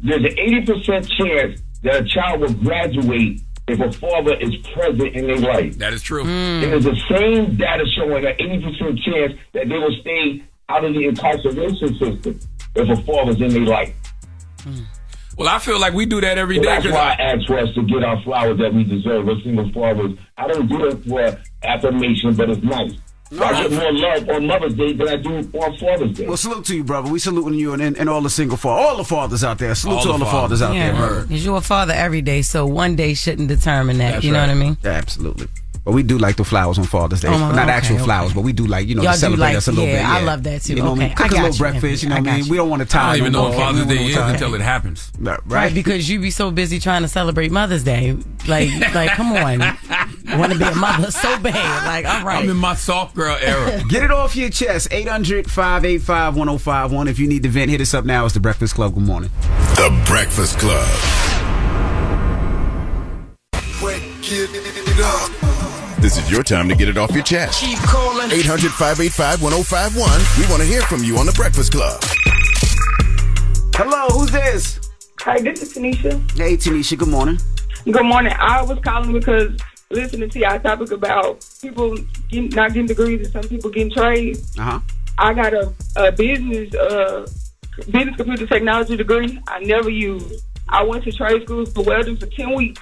there's 0.00 0.24
an 0.24 0.36
80% 0.66 1.08
chance 1.18 1.60
that 1.82 2.02
a 2.02 2.04
child 2.04 2.40
will 2.40 2.52
graduate 2.54 3.40
if 3.68 3.78
a 3.80 3.92
father 3.92 4.34
is 4.40 4.56
present 4.74 5.14
in 5.14 5.26
their 5.26 5.38
life. 5.38 5.76
That 5.78 5.92
is 5.92 6.02
true. 6.02 6.22
Hmm. 6.24 6.28
And 6.28 6.72
there's 6.72 6.84
the 6.84 6.96
same 7.08 7.56
data 7.56 7.84
showing 7.96 8.24
an 8.26 8.34
80% 8.38 9.02
chance 9.02 9.32
that 9.52 9.68
they 9.68 9.78
will 9.78 9.94
stay 10.00 10.42
out 10.68 10.84
of 10.84 10.92
the 10.94 11.04
incarceration 11.06 11.88
system 11.98 12.40
if 12.74 12.88
a 12.98 13.02
father's 13.02 13.40
in 13.40 13.48
their 13.50 13.60
life. 13.66 13.94
Hmm. 14.62 14.80
Well, 15.38 15.48
I 15.48 15.58
feel 15.58 15.78
like 15.80 15.94
we 15.94 16.04
do 16.04 16.20
that 16.20 16.36
every 16.36 16.56
So 16.56 16.62
day. 16.62 16.68
that's 16.68 16.84
'cause 16.86 16.94
why 16.94 17.16
I 17.18 17.22
ask 17.22 17.46
for 17.46 17.58
us 17.58 17.72
to 17.74 17.82
get 17.84 18.04
our 18.04 18.20
flowers 18.22 18.58
that 18.58 18.74
we 18.74 18.84
deserve 18.84 19.26
as 19.28 19.42
single 19.42 19.70
fathers. 19.72 20.12
I 20.36 20.46
don't 20.48 20.66
do 20.68 20.84
it 20.86 20.98
for 21.08 21.38
affirmation, 21.62 22.34
but 22.34 22.50
it's 22.50 22.62
nice. 22.62 22.92
So 23.32 23.44
I 23.44 23.62
get 23.68 23.70
more 23.72 23.92
love 23.92 24.28
on 24.28 24.46
Mother's 24.46 24.74
Day 24.74 24.92
than 24.92 25.08
I 25.08 25.16
do 25.16 25.36
on 25.36 25.76
Father's 25.78 26.16
Day. 26.16 26.26
Well, 26.26 26.36
salute 26.36 26.64
to 26.64 26.76
you, 26.76 26.82
brother. 26.82 27.10
We 27.10 27.20
saluting 27.20 27.58
you 27.58 27.72
and, 27.74 27.80
and 27.96 28.08
all 28.08 28.20
the 28.22 28.30
single 28.30 28.56
fathers, 28.56 28.84
all 28.86 28.96
the 28.96 29.04
fathers 29.04 29.44
out 29.44 29.58
there. 29.58 29.74
Salute 29.76 29.94
All 29.96 30.02
to 30.02 30.08
the 30.08 30.12
all 30.14 30.18
the 30.18 30.24
fathers 30.26 30.62
out 30.62 30.74
Yeah, 30.74 30.92
there. 31.00 31.22
because 31.22 31.44
you're 31.44 31.56
a 31.58 31.60
father 31.60 31.92
every 31.92 32.22
day, 32.22 32.42
so 32.42 32.66
one 32.66 32.96
day 32.96 33.14
shouldn't 33.14 33.46
determine 33.48 33.98
that. 33.98 34.10
That's 34.14 34.24
you 34.24 34.32
know 34.32 34.40
what 34.40 34.50
I 34.50 34.54
mean? 34.54 34.76
Yeah, 34.82 34.90
absolutely. 34.92 35.46
But 35.84 35.92
we 35.92 36.02
do 36.02 36.18
like 36.18 36.36
the 36.36 36.44
flowers 36.44 36.76
on 36.78 36.84
Father's 36.84 37.22
Day. 37.22 37.28
Oh, 37.28 37.38
Not 37.38 37.52
okay, 37.54 37.70
actual 37.70 37.96
okay. 37.96 38.04
flowers, 38.04 38.34
but 38.34 38.42
we 38.42 38.52
do 38.52 38.66
like, 38.66 38.86
you 38.86 38.94
know, 38.96 39.02
Y'all 39.02 39.12
to 39.14 39.18
celebrate 39.18 39.46
like- 39.46 39.56
us 39.56 39.66
a 39.68 39.72
little 39.72 39.86
yeah, 39.86 40.02
bit. 40.02 40.06
I 40.06 40.20
love 40.24 40.42
that 40.42 40.60
too. 40.62 40.74
You 40.74 40.82
know 40.82 40.90
what 40.90 40.96
I 40.96 40.98
mean? 40.98 41.12
Okay, 41.12 41.14
Cook 41.14 41.24
I 41.24 41.28
a 41.28 41.30
got 41.30 41.42
little 41.42 41.54
you, 41.66 41.72
breakfast, 41.72 42.02
you 42.02 42.08
know 42.10 42.16
I 42.16 42.20
what 42.20 42.28
I 42.28 42.34
mean? 42.36 42.44
you. 42.44 42.50
We 42.50 42.56
don't 42.58 42.68
want 42.68 42.82
to 42.82 42.98
I 42.98 43.00
tie 43.00 43.06
don't 43.12 43.16
even 43.20 43.32
no 43.32 43.42
know 43.44 43.48
what. 43.48 43.56
Father's 43.58 43.86
Day 43.86 44.04
is 44.06 44.16
wanna 44.16 44.32
until 44.34 44.54
it 44.56 44.60
happens. 44.60 45.10
Right. 45.18 45.40
Right, 45.46 45.72
because 45.74 46.06
you 46.10 46.20
be 46.20 46.30
so 46.30 46.50
busy 46.50 46.80
trying 46.80 47.00
to 47.02 47.08
celebrate 47.08 47.50
Mother's 47.50 47.82
Day. 47.82 48.14
Like, 48.46 48.68
like, 48.94 49.10
come 49.12 49.32
on, 49.32 49.60
want 50.38 50.52
to 50.52 50.58
be 50.58 50.64
a 50.64 50.74
mother 50.74 51.10
so 51.10 51.38
bad. 51.38 51.86
Like, 51.86 52.06
all 52.06 52.24
right. 52.24 52.42
I'm 52.42 52.50
in 52.50 52.56
my 52.56 52.74
soft 52.74 53.14
girl 53.14 53.36
era. 53.40 53.82
Get 53.88 54.02
it 54.02 54.10
off 54.10 54.36
your 54.36 54.50
chest. 54.50 54.88
800 54.90 55.50
585 55.50 56.36
1051. 56.36 57.08
If 57.08 57.18
you 57.18 57.28
need 57.28 57.42
to 57.42 57.48
vent, 57.48 57.70
hit 57.70 57.80
us 57.80 57.94
up 57.94 58.04
now. 58.04 58.24
It's 58.24 58.34
The 58.34 58.40
Breakfast 58.40 58.74
Club. 58.74 58.94
Good 58.94 59.02
morning. 59.02 59.30
The 59.76 60.02
Breakfast 60.06 60.58
Club. 60.58 60.86
This 66.00 66.16
is 66.16 66.30
your 66.30 66.42
time 66.42 66.68
to 66.68 66.74
get 66.74 66.88
it 66.88 66.96
off 66.96 67.12
your 67.12 67.22
chest. 67.22 67.60
Keep 67.60 67.78
calling. 67.80 68.30
800 68.30 68.70
585 68.70 69.42
1051. 69.42 70.20
We 70.38 70.50
want 70.50 70.62
to 70.62 70.68
hear 70.68 70.82
from 70.82 71.02
you 71.04 71.18
on 71.18 71.26
The 71.26 71.32
Breakfast 71.32 71.72
Club. 71.72 72.00
Hello, 73.74 74.08
who's 74.08 74.30
this? 74.30 74.80
Hi, 75.20 75.40
this 75.40 75.62
is 75.62 75.74
Tanisha. 75.74 76.12
Hey, 76.38 76.56
Tanisha. 76.56 76.96
Good 76.98 77.08
morning. 77.08 77.38
Good 77.84 78.04
morning. 78.04 78.32
I 78.38 78.62
was 78.62 78.78
calling 78.80 79.12
because 79.12 79.58
listening 79.90 80.30
to 80.30 80.38
y'all 80.38 80.58
topic 80.60 80.92
about 80.92 81.44
people 81.60 81.96
getting, 82.28 82.48
not 82.50 82.68
getting 82.72 82.86
degrees 82.86 83.24
and 83.26 83.32
some 83.32 83.48
people 83.50 83.70
getting 83.70 83.92
trades. 83.92 84.56
Uh 84.58 84.62
huh. 84.62 84.80
I 85.18 85.34
got 85.34 85.52
a, 85.52 85.72
a 85.96 86.12
business 86.12 86.74
uh 86.74 87.26
business 87.90 88.16
computer 88.16 88.46
technology 88.46 88.96
degree. 88.96 89.40
I 89.48 89.60
never 89.60 89.90
used. 89.90 90.44
I 90.68 90.82
went 90.84 91.04
to 91.04 91.12
trade 91.12 91.42
school 91.42 91.66
for 91.66 91.82
welding 91.82 92.16
for 92.16 92.26
ten 92.26 92.54
weeks, 92.54 92.80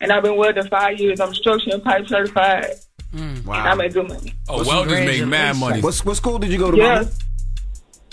and 0.00 0.10
I've 0.10 0.22
been 0.22 0.36
welding 0.36 0.66
five 0.68 0.98
years. 0.98 1.20
I'm 1.20 1.34
structure 1.34 1.70
and 1.72 1.84
pipe 1.84 2.06
certified. 2.08 2.66
Wow. 3.44 3.54
And 3.54 3.68
I 3.68 3.74
make 3.74 3.92
good 3.92 4.08
money. 4.08 4.34
Oh, 4.48 4.66
welders 4.66 5.00
make 5.00 5.26
mad 5.26 5.56
money. 5.56 5.80
What's, 5.80 6.04
what 6.04 6.16
school 6.16 6.38
did 6.38 6.50
you 6.50 6.58
go 6.58 6.70
to, 6.70 6.76
Yeah. 6.76 6.94
mama? 6.96 7.10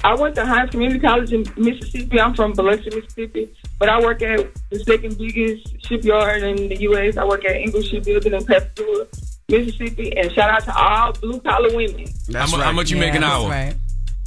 I 0.05 0.15
went 0.15 0.35
to 0.35 0.45
Hinds 0.45 0.71
Community 0.71 0.99
College 0.99 1.33
in 1.33 1.45
Mississippi. 1.57 2.19
I'm 2.19 2.33
from 2.33 2.53
Biloxi, 2.53 2.89
Mississippi, 2.95 3.53
but 3.79 3.89
I 3.89 3.99
work 4.01 4.21
at 4.21 4.39
the 4.71 4.79
second 4.79 5.17
biggest 5.17 5.85
shipyard 5.85 6.43
in 6.43 6.69
the 6.69 6.77
U.S. 6.81 7.17
I 7.17 7.25
work 7.25 7.43
at 7.45 7.55
Ingalls 7.55 7.87
Shipbuilding 7.87 8.33
in 8.33 8.45
Pascagoula, 8.45 9.07
Mississippi. 9.49 10.15
And 10.17 10.31
shout 10.33 10.49
out 10.49 10.63
to 10.63 10.75
all 10.77 11.13
blue 11.13 11.39
collar 11.41 11.75
women. 11.75 12.05
How, 12.33 12.47
mu- 12.47 12.63
how 12.63 12.71
much 12.71 12.89
you 12.91 12.97
make 12.97 13.13
an 13.15 13.23
hour? 13.23 13.49
Right. 13.49 13.75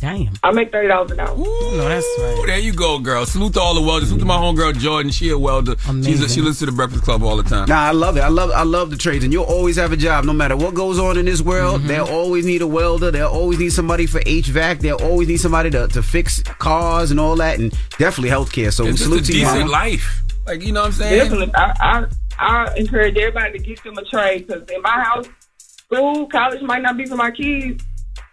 Damn. 0.00 0.30
I 0.44 0.52
make 0.52 0.70
thirty 0.70 0.86
dollars 0.86 1.10
an 1.10 1.18
hour. 1.18 1.36
No, 1.36 1.88
that's 1.88 2.06
Ooh, 2.20 2.46
there 2.46 2.58
you 2.58 2.72
go, 2.72 3.00
girl. 3.00 3.26
Salute 3.26 3.54
to 3.54 3.60
all 3.60 3.74
the 3.74 3.80
welders. 3.82 4.10
Salute 4.10 4.20
to 4.20 4.26
my 4.26 4.36
homegirl 4.36 4.78
Jordan. 4.78 5.10
She 5.10 5.30
a 5.30 5.38
welder. 5.38 5.72
She's 5.76 5.86
a, 5.88 5.90
Amazing. 5.90 6.28
she 6.28 6.40
listens 6.40 6.58
to 6.60 6.66
the 6.66 6.72
Breakfast 6.72 7.02
Club 7.02 7.24
all 7.24 7.36
the 7.36 7.42
time. 7.42 7.68
Nah, 7.68 7.80
I 7.80 7.90
love 7.90 8.16
it. 8.16 8.20
I 8.20 8.28
love 8.28 8.52
I 8.52 8.62
love 8.62 8.90
the 8.90 8.96
trades, 8.96 9.24
and 9.24 9.32
you'll 9.32 9.42
always 9.44 9.74
have 9.74 9.90
a 9.90 9.96
job 9.96 10.24
no 10.24 10.32
matter 10.32 10.56
what 10.56 10.74
goes 10.74 11.00
on 11.00 11.18
in 11.18 11.24
this 11.26 11.42
world. 11.42 11.80
Mm-hmm. 11.80 11.88
They'll 11.88 12.04
always 12.06 12.46
need 12.46 12.62
a 12.62 12.66
welder. 12.68 13.10
They'll 13.10 13.26
always 13.26 13.58
need 13.58 13.72
somebody 13.72 14.06
for 14.06 14.20
HVAC. 14.20 14.78
They'll 14.80 15.02
always 15.02 15.26
need 15.26 15.38
somebody 15.38 15.70
to, 15.70 15.88
to 15.88 16.00
fix 16.02 16.42
cars 16.44 17.10
and 17.10 17.18
all 17.18 17.34
that, 17.36 17.58
and 17.58 17.72
definitely 17.98 18.30
healthcare. 18.30 18.72
So 18.72 18.84
It's 18.84 18.98
just 18.98 19.04
salute 19.10 19.22
a 19.22 19.26
to 19.26 19.32
you, 19.32 19.40
decent 19.40 19.58
mama. 19.62 19.72
life. 19.72 20.22
Like 20.46 20.62
you 20.62 20.70
know 20.72 20.82
what 20.82 20.86
I'm 20.86 20.92
saying? 20.92 21.18
Definitely, 21.24 21.54
I, 21.56 21.72
I 21.80 22.06
I 22.38 22.74
encourage 22.76 23.16
everybody 23.16 23.58
to 23.58 23.64
get 23.64 23.82
them 23.82 23.98
a 23.98 24.04
trade 24.04 24.46
because 24.46 24.62
in 24.70 24.80
my 24.80 25.02
house, 25.02 25.26
school, 25.56 26.26
college 26.28 26.62
might 26.62 26.82
not 26.82 26.96
be 26.96 27.04
for 27.04 27.16
my 27.16 27.32
kids, 27.32 27.84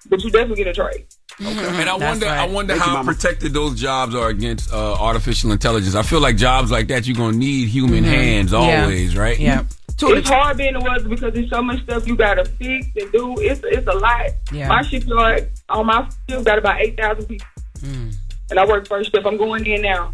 but 0.07 0.23
you 0.23 0.29
definitely 0.29 0.63
get 0.63 0.67
a 0.67 0.73
trade. 0.73 1.05
And 1.39 1.59
I 1.59 1.97
That's 1.97 2.01
wonder, 2.01 2.27
I 2.27 2.45
wonder 2.45 2.73
Thank 2.73 2.85
you, 2.85 2.91
how 2.91 2.97
Mama. 2.97 3.13
protected 3.13 3.53
those 3.53 3.79
jobs 3.79 4.15
are 4.15 4.29
against 4.29 4.71
uh, 4.71 4.93
artificial 4.93 5.51
intelligence. 5.51 5.93
I 5.95 6.01
feel 6.01 6.21
like 6.21 6.37
jobs 6.37 6.71
like 6.71 6.87
that, 6.87 7.05
you're 7.07 7.17
gonna 7.17 7.35
need 7.37 7.67
human 7.67 8.03
hands 8.05 8.51
Yeah. 8.53 8.83
always, 8.83 9.17
right? 9.17 9.37
Yeah. 9.39 9.63
It's 10.01 10.29
hard 10.29 10.57
being 10.57 10.75
a 10.75 10.79
welder 10.81 11.07
because 11.07 11.33
there's 11.33 11.49
so 11.49 11.61
much 11.61 11.81
stuff 11.83 12.05
you 12.07 12.15
gotta 12.17 12.43
fix 12.45 12.87
and 12.97 13.11
do. 13.11 13.35
It's 13.39 13.61
it's 13.63 13.87
a 13.87 13.93
lot. 13.93 14.27
Yeah. 14.51 14.67
My 14.69 14.81
shipyard 14.81 15.49
on 15.69 15.85
my 15.87 16.09
field 16.27 16.45
got 16.45 16.57
about 16.57 16.81
eight 16.81 16.97
thousand 16.97 17.25
people, 17.27 17.47
and 18.49 18.59
I 18.59 18.65
work 18.65 18.87
first 18.87 19.11
shift. 19.11 19.25
I'm 19.25 19.37
going 19.37 19.65
in 19.65 19.81
now. 19.81 20.11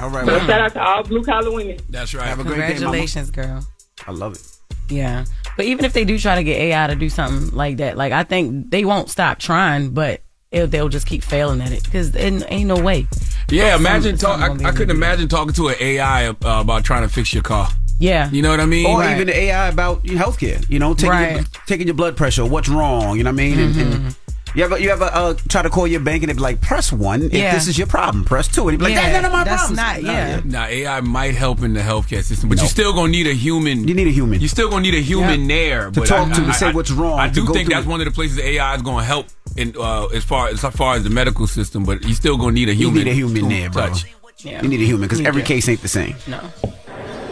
All 0.00 0.10
right. 0.10 0.26
So 0.26 0.38
shout 0.40 0.60
out 0.60 0.72
to 0.74 0.82
all 0.82 1.02
blue 1.04 1.22
collar 1.22 1.52
women. 1.52 1.78
That's 1.88 2.14
right. 2.14 2.26
Have 2.26 2.40
a 2.40 2.44
great 2.44 2.56
day, 2.56 2.66
Congratulations, 2.72 3.30
girl. 3.30 3.64
I 4.06 4.10
love 4.10 4.34
it. 4.34 4.42
Yeah. 4.88 5.24
But 5.56 5.66
even 5.66 5.84
if 5.84 5.92
they 5.92 6.04
do 6.04 6.18
try 6.18 6.34
to 6.36 6.42
get 6.44 6.58
AI 6.58 6.86
to 6.88 6.96
do 6.96 7.08
something 7.08 7.54
like 7.56 7.76
that, 7.76 7.96
like 7.96 8.12
I 8.12 8.24
think 8.24 8.70
they 8.70 8.84
won't 8.84 9.08
stop 9.10 9.38
trying, 9.38 9.90
but 9.90 10.22
it, 10.52 10.66
they'll 10.70 10.88
just 10.88 11.06
keep 11.06 11.22
failing 11.22 11.60
at 11.60 11.72
it 11.72 11.82
because 11.84 12.14
it 12.14 12.44
ain't 12.48 12.66
no 12.66 12.80
way. 12.80 13.06
Yeah, 13.50 13.72
Some- 13.72 13.80
imagine 13.80 14.16
talk. 14.16 14.40
something 14.40 14.48
gonna 14.48 14.58
be 14.58 14.64
I, 14.64 14.68
I 14.68 14.70
couldn't 14.72 14.90
able 14.90 14.94
to 14.94 14.94
do 14.94 14.98
imagine 14.98 15.28
talking 15.28 15.52
to 15.54 15.68
an 15.68 15.76
AI 15.80 16.28
uh, 16.28 16.34
about 16.42 16.84
trying 16.84 17.02
to 17.02 17.08
fix 17.08 17.34
your 17.34 17.42
car. 17.42 17.68
Yeah. 17.98 18.30
You 18.30 18.42
know 18.42 18.50
what 18.50 18.60
I 18.60 18.66
mean? 18.66 18.86
Or 18.86 19.04
even 19.04 19.28
the 19.28 19.36
AI 19.36 19.68
about 19.68 20.04
your 20.04 20.18
healthcare. 20.18 20.68
You 20.68 20.78
know, 20.80 20.92
taking, 20.92 21.36
your, 21.36 21.44
taking 21.66 21.86
your 21.86 21.94
blood 21.94 22.16
pressure. 22.16 22.44
What's 22.44 22.68
wrong? 22.68 23.16
You 23.16 23.22
know 23.22 23.30
what 23.30 23.40
I 23.40 23.44
mean? 23.44 23.58
And, 23.60 23.76
and 23.76 24.16
you 24.54 24.64
ever 24.64 24.78
you 24.78 24.90
ever 24.90 25.04
uh, 25.12 25.34
try 25.48 25.62
to 25.62 25.70
call 25.70 25.86
your 25.86 26.00
bank 26.00 26.22
and 26.22 26.30
they 26.30 26.34
be 26.34 26.40
like, 26.40 26.60
press 26.60 26.92
one 26.92 27.22
if 27.22 27.32
Yeah. 27.32 27.52
this 27.54 27.68
is 27.68 27.76
your 27.78 27.86
problem. 27.86 28.24
Press 28.24 28.48
two. 28.48 28.68
And 28.68 28.72
you 28.72 28.78
be 28.78 28.84
like, 28.84 28.94
Yeah, 28.94 29.02
that's 29.10 29.14
none 29.14 29.24
of 29.24 29.32
my 29.32 29.44
that's 29.44 29.66
problems. 29.68 29.76
not- 29.76 30.02
yeah. 30.02 30.40
Now 30.44 30.66
AI 30.66 31.00
might 31.00 31.34
help 31.34 31.62
in 31.62 31.74
the 31.74 31.80
healthcare 31.80 32.22
system, 32.22 32.48
but 32.48 32.58
No. 32.58 32.64
you 32.64 32.68
still 32.68 32.92
gonna 32.92 33.08
need 33.10 33.26
a 33.26 33.32
human. 33.34 33.86
You 33.88 33.94
need 33.94 34.06
a 34.06 34.10
human. 34.12 34.40
You 34.40 34.48
still 34.48 34.68
gonna 34.70 34.82
need 34.82 34.94
a 34.94 35.00
human 35.02 35.42
Yeah. 35.48 35.56
there 35.56 35.84
To 35.90 36.00
but 36.00 36.06
talk 36.08 36.28
I- 36.28 36.32
to, 36.34 36.40
to 36.42 36.46
I- 36.48 36.52
say 36.52 36.68
I- 36.68 36.72
what's 36.72 36.90
wrong, 36.90 37.18
I 37.18 37.28
do 37.28 37.46
think 37.52 37.70
that's 37.70 37.86
it. 37.86 37.88
one 37.88 38.00
of 38.00 38.06
the 38.06 38.10
places 38.12 38.38
AI 38.38 38.74
is 38.76 38.82
gonna 38.82 39.04
help 39.04 39.26
in 39.56 39.74
uh, 39.78 40.06
as 40.06 40.24
far 40.24 40.48
as 40.48 40.60
far 40.60 40.94
as 40.96 41.04
the 41.04 41.10
medical 41.10 41.46
system, 41.46 41.84
but 41.84 42.02
you 42.04 42.14
still 42.14 42.36
gonna 42.36 42.52
need 42.52 42.68
a 42.68 42.74
human. 42.74 42.98
You 42.98 43.04
need 43.04 43.10
a 43.10 43.14
human 43.14 43.48
there, 43.48 43.70
bro. 43.70 43.88
touch. 43.88 44.04
Yeah. 44.38 44.60
You 44.62 44.68
need 44.68 44.80
a 44.80 44.84
human 44.84 45.08
because 45.08 45.20
every 45.24 45.42
do. 45.42 45.46
case 45.46 45.68
ain't 45.68 45.82
the 45.82 45.88
same. 45.88 46.16
No. 46.26 46.40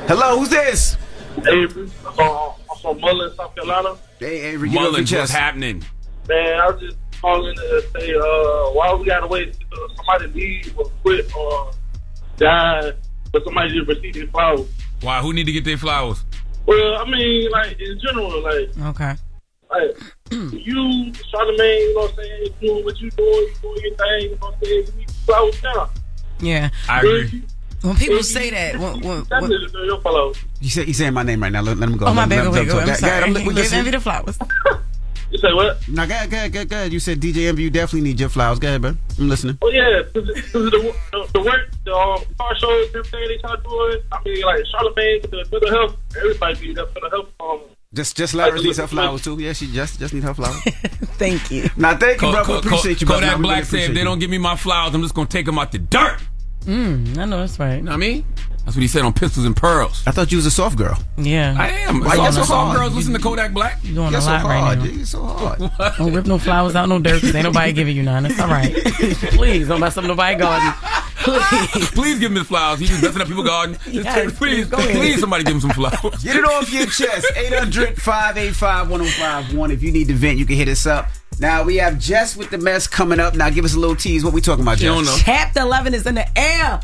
Hello, 0.07 0.39
who's 0.39 0.49
this? 0.49 0.97
Hey, 1.45 1.65
uh, 1.65 2.49
I'm 2.49 2.79
from 2.83 3.01
Mullins, 3.01 3.37
South 3.37 3.55
Carolina. 3.55 3.95
Hey, 4.19 4.41
Avery, 4.53 4.69
get 4.69 4.77
off 4.79 4.83
your 4.83 4.91
Mullins, 4.93 5.13
what's 5.13 5.31
happening? 5.33 5.85
Man, 6.29 6.61
I 6.61 6.71
was 6.71 6.81
just 6.81 6.97
calling 7.21 7.55
to 7.55 7.83
say, 7.95 8.15
uh, 8.15 8.71
why 8.73 8.95
we 8.95 9.05
gotta 9.07 9.27
wait 9.27 9.49
until 9.49 9.97
somebody 9.97 10.27
leave 10.29 10.79
or 10.79 10.85
quit 11.03 11.35
or 11.37 11.71
die 12.37 12.93
for 13.31 13.41
somebody 13.45 13.73
to 13.75 13.85
receive 13.85 14.15
their 14.15 14.27
flowers? 14.29 14.67
Why? 15.03 15.21
Who 15.21 15.33
need 15.33 15.45
to 15.45 15.53
get 15.53 15.65
their 15.65 15.79
flowers? 15.79 16.25
Well, 16.67 16.97
I 16.97 17.05
mean, 17.11 17.51
like 17.51 17.81
in 17.81 17.99
general, 18.01 18.43
like, 18.43 18.71
Okay. 18.79 19.15
like 19.71 19.97
you, 20.31 21.13
Charlamagne, 21.33 21.81
you 21.81 21.95
know 21.95 22.01
what 22.03 22.11
I'm 22.11 22.17
saying, 22.17 22.47
doing 22.61 22.85
what 22.85 23.01
you 23.01 23.11
doing, 23.11 23.29
you 23.31 23.55
doing 23.63 23.81
your 23.83 23.95
thing, 23.97 24.21
you 24.23 24.31
know 24.31 24.37
what 24.41 24.55
I'm 24.55 24.65
saying. 24.65 24.87
You 24.87 24.93
need 24.99 25.11
flowers 25.11 25.63
now. 25.63 25.91
Yeah. 26.41 26.71
I 26.89 26.99
agree. 27.01 27.43
When 27.83 27.97
people 27.97 28.23
say 28.23 28.51
that, 28.51 28.79
when, 28.79 29.01
when, 29.01 29.21
when, 29.41 29.53
it, 29.53 29.73
your 29.73 30.01
flowers. 30.03 30.37
You 30.61 30.69
say 30.69 30.85
he's 30.85 30.99
saying 30.99 31.15
my 31.15 31.23
name 31.23 31.43
right 31.43 31.51
now. 31.51 31.63
Let, 31.63 31.79
let 31.79 31.89
him 31.89 31.97
go. 31.97 32.07
oh 32.07 32.15
my 32.15 32.23
Let- 32.27 32.29
bad, 32.29 32.37
let 32.37 32.45
go 32.45 32.51
him 32.51 32.55
ahead, 32.55 32.69
go 32.69 32.79
I'm 32.79 32.85
Go 32.85 32.91
ahead, 32.91 32.99
sorry. 33.01 33.23
I'm 33.25 33.33
we 33.35 33.41
Give 33.41 33.53
listen. 33.55 33.79
Envy 33.79 33.91
the 33.93 34.01
flowers. 34.01 34.39
You 35.31 35.39
say 35.39 35.53
what? 35.53 35.87
Now, 35.89 36.07
go 36.07 36.15
ahead, 36.15 36.31
go 36.31 36.37
ahead, 36.37 36.69
go 36.69 36.77
ahead. 36.77 36.93
You 36.93 36.99
said 36.99 37.21
DJ 37.21 37.49
Envy, 37.49 37.63
you 37.63 37.71
definitely 37.71 38.09
need 38.09 38.19
your 38.19 38.29
flowers. 38.29 38.59
Go 38.59 38.69
ahead, 38.69 38.83
bro. 38.83 38.95
I'm 39.19 39.29
listening. 39.29 39.59
Oh 39.63 39.71
yeah, 39.71 40.03
because 40.13 40.27
the, 40.27 40.59
the, 40.59 41.29
the 41.33 41.41
work, 41.41 41.71
the 41.85 41.95
um, 41.95 42.23
car 42.39 42.57
shows, 42.57 42.89
everything 42.89 43.29
they 43.29 43.39
try 43.39 43.55
doing. 43.63 44.03
I 44.11 44.19
mean, 44.25 44.43
like 44.45 44.65
Charlamagne, 44.75 45.23
the 45.31 45.37
mental 45.53 45.71
health, 45.71 45.97
everybody 46.17 46.61
needs 46.67 46.77
that 46.77 46.89
mental 46.95 47.11
health. 47.11 47.29
Um, 47.41 47.61
Just, 47.95 48.17
just 48.17 48.35
Lara 48.35 48.61
needs 48.61 48.79
her 48.79 48.87
flowers 48.89 49.23
too. 49.23 49.39
Yeah, 49.39 49.53
she 49.53 49.71
just, 49.73 49.99
just 50.01 50.13
need 50.15 50.25
her 50.25 50.35
flowers. 50.35 50.61
Thank 51.21 51.51
you. 51.51 51.69
now, 51.77 51.97
thank 51.97 52.21
you, 52.23 52.29
Co- 52.29 52.33
bro. 52.33 52.45
Co- 52.45 52.59
appreciate 52.59 53.01
you, 53.01 53.07
Co- 53.07 53.15
brother. 53.21 53.27
Kodak 53.27 53.39
We 53.39 53.43
really 53.43 53.55
Black 53.55 53.65
said, 53.67 53.91
if 53.91 53.95
they 53.95 54.05
don't 54.05 54.19
give 54.19 54.31
me 54.31 54.39
my 54.39 54.57
flowers, 54.57 54.95
I'm 54.95 55.03
just 55.03 55.15
gonna 55.15 55.29
take 55.29 55.47
them 55.47 55.59
out 55.59 55.71
the 55.71 55.79
dirt. 55.79 56.19
Mm, 56.65 57.19
I 57.19 57.25
know 57.25 57.39
that's 57.39 57.59
right. 57.59 57.77
You 57.77 57.83
know 57.83 57.91
what 57.93 57.97
I 57.97 57.99
mean? 57.99 58.25
That's 58.71 58.77
what 58.77 58.83
he 58.83 58.87
said 58.89 59.03
on 59.03 59.13
Pistols 59.13 59.47
and 59.47 59.57
Pearls. 59.57 60.05
I 60.07 60.13
thought 60.13 60.31
you 60.31 60.39
was 60.39 60.47
a 60.47 60.51
soft 60.53 60.79
girl. 60.79 60.97
Yeah. 61.17 61.57
I 61.59 61.71
am. 61.71 62.05
Why 62.05 62.17
All 62.19 62.27
you 62.27 62.31
so 62.31 62.45
soft 62.45 62.51
hard? 62.51 62.79
girls 62.79 62.95
listen 62.95 63.13
to 63.15 63.19
Kodak 63.19 63.53
Black. 63.53 63.83
You 63.83 63.95
doing 63.95 64.11
You're 64.13 64.21
a 64.21 64.23
so 64.23 64.31
lot 64.31 64.45
right 64.45 64.79
now. 64.79 64.85
dude. 64.85 64.95
You're 64.95 65.07
so 65.07 65.25
hard. 65.25 65.59
Don't 65.99 66.15
rip 66.15 66.27
no 66.27 66.39
flowers 66.39 66.77
out 66.77 66.89
no 66.89 67.01
dirt 67.01 67.15
because 67.21 67.35
ain't 67.35 67.43
nobody 67.47 67.73
giving 67.73 67.97
you 67.97 68.05
none. 68.05 68.27
It's 68.27 68.39
all 68.39 68.47
right. 68.47 68.73
Please 69.35 69.67
don't 69.67 69.81
mess 69.81 69.97
up 69.97 70.05
nobody 70.05 70.39
garden. 70.39 70.73
Please. 71.17 71.91
Please 71.95 72.19
give 72.21 72.31
him 72.31 72.39
his 72.39 72.47
flowers. 72.47 72.79
He's 72.79 72.91
just 72.91 73.03
messing 73.03 73.23
up 73.23 73.27
people's 73.27 73.49
garden. 73.49 73.77
Yes, 73.89 74.15
take- 74.15 74.37
please, 74.37 74.69
go 74.69 74.77
ahead. 74.79 74.95
please, 74.95 75.19
somebody 75.19 75.43
give 75.43 75.55
him 75.55 75.61
some 75.63 75.71
flowers. 75.71 76.23
Get 76.23 76.37
it 76.37 76.45
off 76.45 76.73
your 76.73 76.87
chest. 76.87 77.27
800 77.35 78.01
585 78.01 78.89
1051. 78.89 79.71
If 79.73 79.83
you 79.83 79.91
need 79.91 80.07
to 80.07 80.15
vent, 80.15 80.39
you 80.39 80.47
can 80.47 80.55
hit 80.55 80.69
us 80.69 80.87
up. 80.87 81.09
Now, 81.41 81.65
we 81.65 81.75
have 81.79 81.99
Jess 81.99 82.37
with 82.37 82.51
the 82.51 82.59
mess 82.59 82.87
coming 82.87 83.19
up. 83.19 83.35
Now, 83.35 83.51
give 83.51 83.65
us 83.65 83.75
a 83.75 83.81
little 83.81 83.97
tease. 83.97 84.23
What 84.23 84.33
we 84.33 84.41
talking 84.41 84.63
about, 84.63 84.79
Jess? 84.79 85.23
Chapter 85.25 85.63
11 85.63 85.95
is 85.95 86.07
in 86.07 86.15
the 86.15 86.39
air 86.39 86.81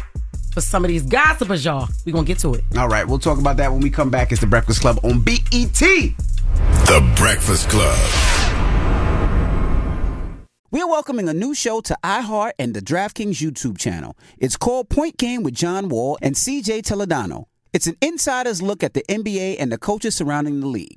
for 0.56 0.62
some 0.62 0.86
of 0.86 0.88
these 0.88 1.02
gossipers, 1.02 1.66
y'all. 1.66 1.86
we 2.06 2.12
going 2.12 2.24
to 2.24 2.26
get 2.26 2.38
to 2.38 2.54
it. 2.54 2.64
All 2.78 2.88
right, 2.88 3.06
we'll 3.06 3.18
talk 3.18 3.38
about 3.38 3.58
that 3.58 3.70
when 3.70 3.82
we 3.82 3.90
come 3.90 4.08
back. 4.08 4.32
It's 4.32 4.40
the 4.40 4.46
Breakfast 4.46 4.80
Club 4.80 4.98
on 5.04 5.20
BET. 5.20 5.42
The 5.78 7.12
Breakfast 7.14 7.68
Club. 7.68 7.94
We're 10.70 10.86
welcoming 10.86 11.28
a 11.28 11.34
new 11.34 11.54
show 11.54 11.82
to 11.82 11.98
iHeart 12.02 12.52
and 12.58 12.72
the 12.72 12.80
DraftKings 12.80 13.34
YouTube 13.34 13.76
channel. 13.76 14.16
It's 14.38 14.56
called 14.56 14.88
Point 14.88 15.18
Game 15.18 15.42
with 15.42 15.52
John 15.52 15.90
Wall 15.90 16.16
and 16.22 16.34
CJ 16.34 16.84
Toledano. 16.84 17.44
It's 17.74 17.86
an 17.86 17.98
insider's 18.00 18.62
look 18.62 18.82
at 18.82 18.94
the 18.94 19.04
NBA 19.10 19.56
and 19.58 19.70
the 19.70 19.76
coaches 19.76 20.16
surrounding 20.16 20.60
the 20.60 20.68
league. 20.68 20.96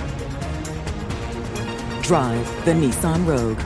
Drive 2.01 2.65
the 2.65 2.71
Nissan 2.71 3.27
Rogue. 3.27 3.59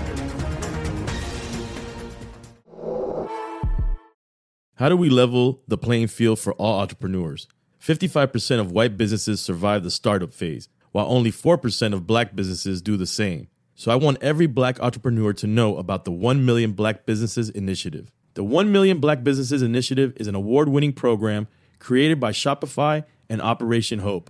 How 4.76 4.90
do 4.90 4.98
we 4.98 5.10
level 5.10 5.64
the 5.70 5.78
playing 5.78 6.08
field 6.08 6.40
for 6.40 6.52
all 6.54 6.82
entrepreneurs? 6.82 7.48
55% 7.82 8.60
of 8.60 8.74
white 8.74 8.98
businesses 8.98 9.40
survive 9.40 9.84
the 9.84 9.90
startup 9.90 10.34
phase, 10.34 10.68
while 10.92 11.06
only 11.08 11.32
4% 11.32 11.94
of 11.94 12.06
black 12.06 12.36
businesses 12.36 12.82
do 12.82 12.98
the 12.98 13.06
same. 13.06 13.48
So 13.74 13.90
I 13.90 13.96
want 13.96 14.22
every 14.22 14.48
black 14.48 14.82
entrepreneur 14.82 15.32
to 15.34 15.48
know 15.48 15.78
about 15.78 16.04
the 16.04 16.12
1 16.12 16.46
Million 16.46 16.74
Black 16.74 17.06
Businesses 17.06 17.50
Initiative. 17.50 18.12
The 18.34 18.44
1 18.44 18.70
Million 18.70 19.00
Black 19.00 19.24
Businesses 19.24 19.62
Initiative 19.62 20.12
is 20.18 20.28
an 20.28 20.36
award 20.36 20.68
winning 20.68 20.94
program 20.94 21.48
created 21.80 22.20
by 22.20 22.32
Shopify 22.32 23.06
and 23.30 23.42
Operation 23.42 24.00
Hope. 24.00 24.30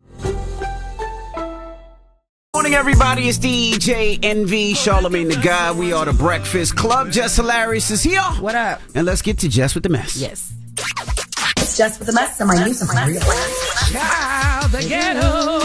Morning, 2.53 2.73
everybody. 2.73 3.29
It's 3.29 3.37
DJ 3.37 4.19
Envy, 4.21 4.73
Charlemagne 4.73 5.29
the 5.29 5.37
Guy. 5.37 5.71
We 5.71 5.93
are 5.93 6.03
the 6.03 6.11
Breakfast 6.11 6.75
Club. 6.75 7.09
Jess 7.09 7.37
Hilarious 7.37 7.89
is 7.91 8.03
here. 8.03 8.21
What 8.41 8.55
up? 8.55 8.81
And 8.93 9.05
let's 9.05 9.21
get 9.21 9.37
to 9.39 9.47
Jess 9.47 9.73
with 9.73 9.83
the 9.83 9.89
mess. 9.89 10.17
Yes. 10.17 10.51
It's 11.57 11.77
just 11.77 11.99
with 11.99 12.09
the 12.09 12.13
mess 12.13 12.41
and 12.41 12.49
my 12.49 12.61
news 12.65 12.81
and 12.81 12.89
my 12.93 13.05
real 13.07 13.21
Child, 13.21 14.71
the 14.73 14.85
ghetto. 14.85 15.59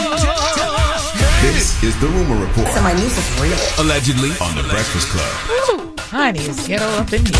This 1.41 1.83
is 1.83 1.99
the 1.99 2.07
Rumor 2.07 2.45
Report. 2.47 2.69
So 2.69 2.81
my 2.81 2.93
news 2.93 3.17
is 3.17 3.41
real. 3.41 3.85
Allegedly 3.85 4.29
on 4.41 4.55
the 4.55 4.63
Breakfast 4.69 5.09
Club. 5.09 5.49
Ooh, 5.51 5.95
honey, 6.03 6.39
it's 6.39 6.65
ghetto 6.69 6.85
up 6.85 7.11
in 7.11 7.25
here. 7.25 7.35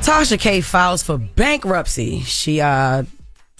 Tasha 0.00 0.40
K 0.40 0.62
files 0.62 1.02
for 1.02 1.18
bankruptcy. 1.18 2.20
She 2.20 2.62
uh 2.62 3.02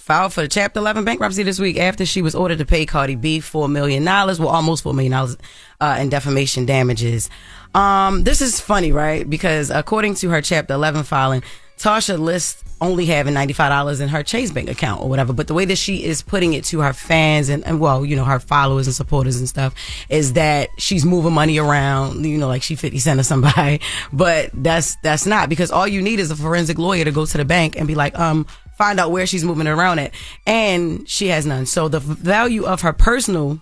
filed 0.03 0.33
for 0.33 0.45
Chapter 0.47 0.81
11 0.81 1.05
bankruptcy 1.05 1.43
this 1.43 1.59
week 1.59 1.79
after 1.79 2.05
she 2.05 2.21
was 2.21 2.35
ordered 2.35 2.57
to 2.57 2.65
pay 2.65 2.85
Cardi 2.85 3.15
B 3.15 3.39
$4 3.39 3.71
million, 3.71 4.03
well, 4.03 4.49
almost 4.49 4.83
$4 4.83 4.93
million 4.93 5.13
uh, 5.13 5.97
in 5.97 6.09
defamation 6.09 6.65
damages. 6.65 7.29
Um, 7.73 8.25
this 8.25 8.41
is 8.41 8.59
funny, 8.59 8.91
right? 8.91 9.27
Because 9.27 9.69
according 9.69 10.15
to 10.15 10.29
her 10.29 10.41
Chapter 10.41 10.73
11 10.73 11.03
filing, 11.03 11.41
Tasha 11.77 12.19
lists 12.19 12.63
only 12.81 13.05
having 13.05 13.33
$95 13.33 14.01
in 14.01 14.09
her 14.09 14.23
Chase 14.23 14.51
Bank 14.51 14.69
account 14.69 15.01
or 15.01 15.07
whatever. 15.07 15.31
But 15.31 15.47
the 15.47 15.53
way 15.53 15.63
that 15.63 15.77
she 15.77 16.03
is 16.03 16.21
putting 16.21 16.53
it 16.53 16.65
to 16.65 16.81
her 16.81 16.91
fans 16.91 17.47
and, 17.47 17.65
and 17.65 17.79
well, 17.79 18.05
you 18.05 18.17
know, 18.17 18.25
her 18.25 18.39
followers 18.39 18.87
and 18.87 18.95
supporters 18.95 19.37
and 19.37 19.47
stuff 19.47 19.73
is 20.09 20.33
that 20.33 20.67
she's 20.77 21.05
moving 21.05 21.31
money 21.31 21.59
around, 21.59 22.25
you 22.25 22.37
know, 22.37 22.49
like 22.49 22.61
she 22.61 22.75
50 22.75 22.99
cent 22.99 23.19
or 23.21 23.23
somebody. 23.23 23.79
But 24.11 24.49
that's, 24.53 24.97
that's 24.97 25.25
not 25.25 25.47
because 25.47 25.71
all 25.71 25.87
you 25.87 26.01
need 26.01 26.19
is 26.19 26.29
a 26.29 26.35
forensic 26.35 26.77
lawyer 26.77 27.05
to 27.05 27.11
go 27.11 27.25
to 27.25 27.37
the 27.37 27.45
bank 27.45 27.77
and 27.77 27.87
be 27.87 27.95
like, 27.95 28.17
um, 28.19 28.45
find 28.77 28.99
out 28.99 29.11
where 29.11 29.25
she's 29.25 29.43
moving 29.43 29.67
around 29.67 29.99
at. 29.99 30.11
And 30.45 31.07
she 31.07 31.27
has 31.27 31.45
none. 31.45 31.65
So 31.65 31.87
the 31.87 31.99
value 31.99 32.65
of 32.65 32.81
her 32.81 32.93
personal 32.93 33.59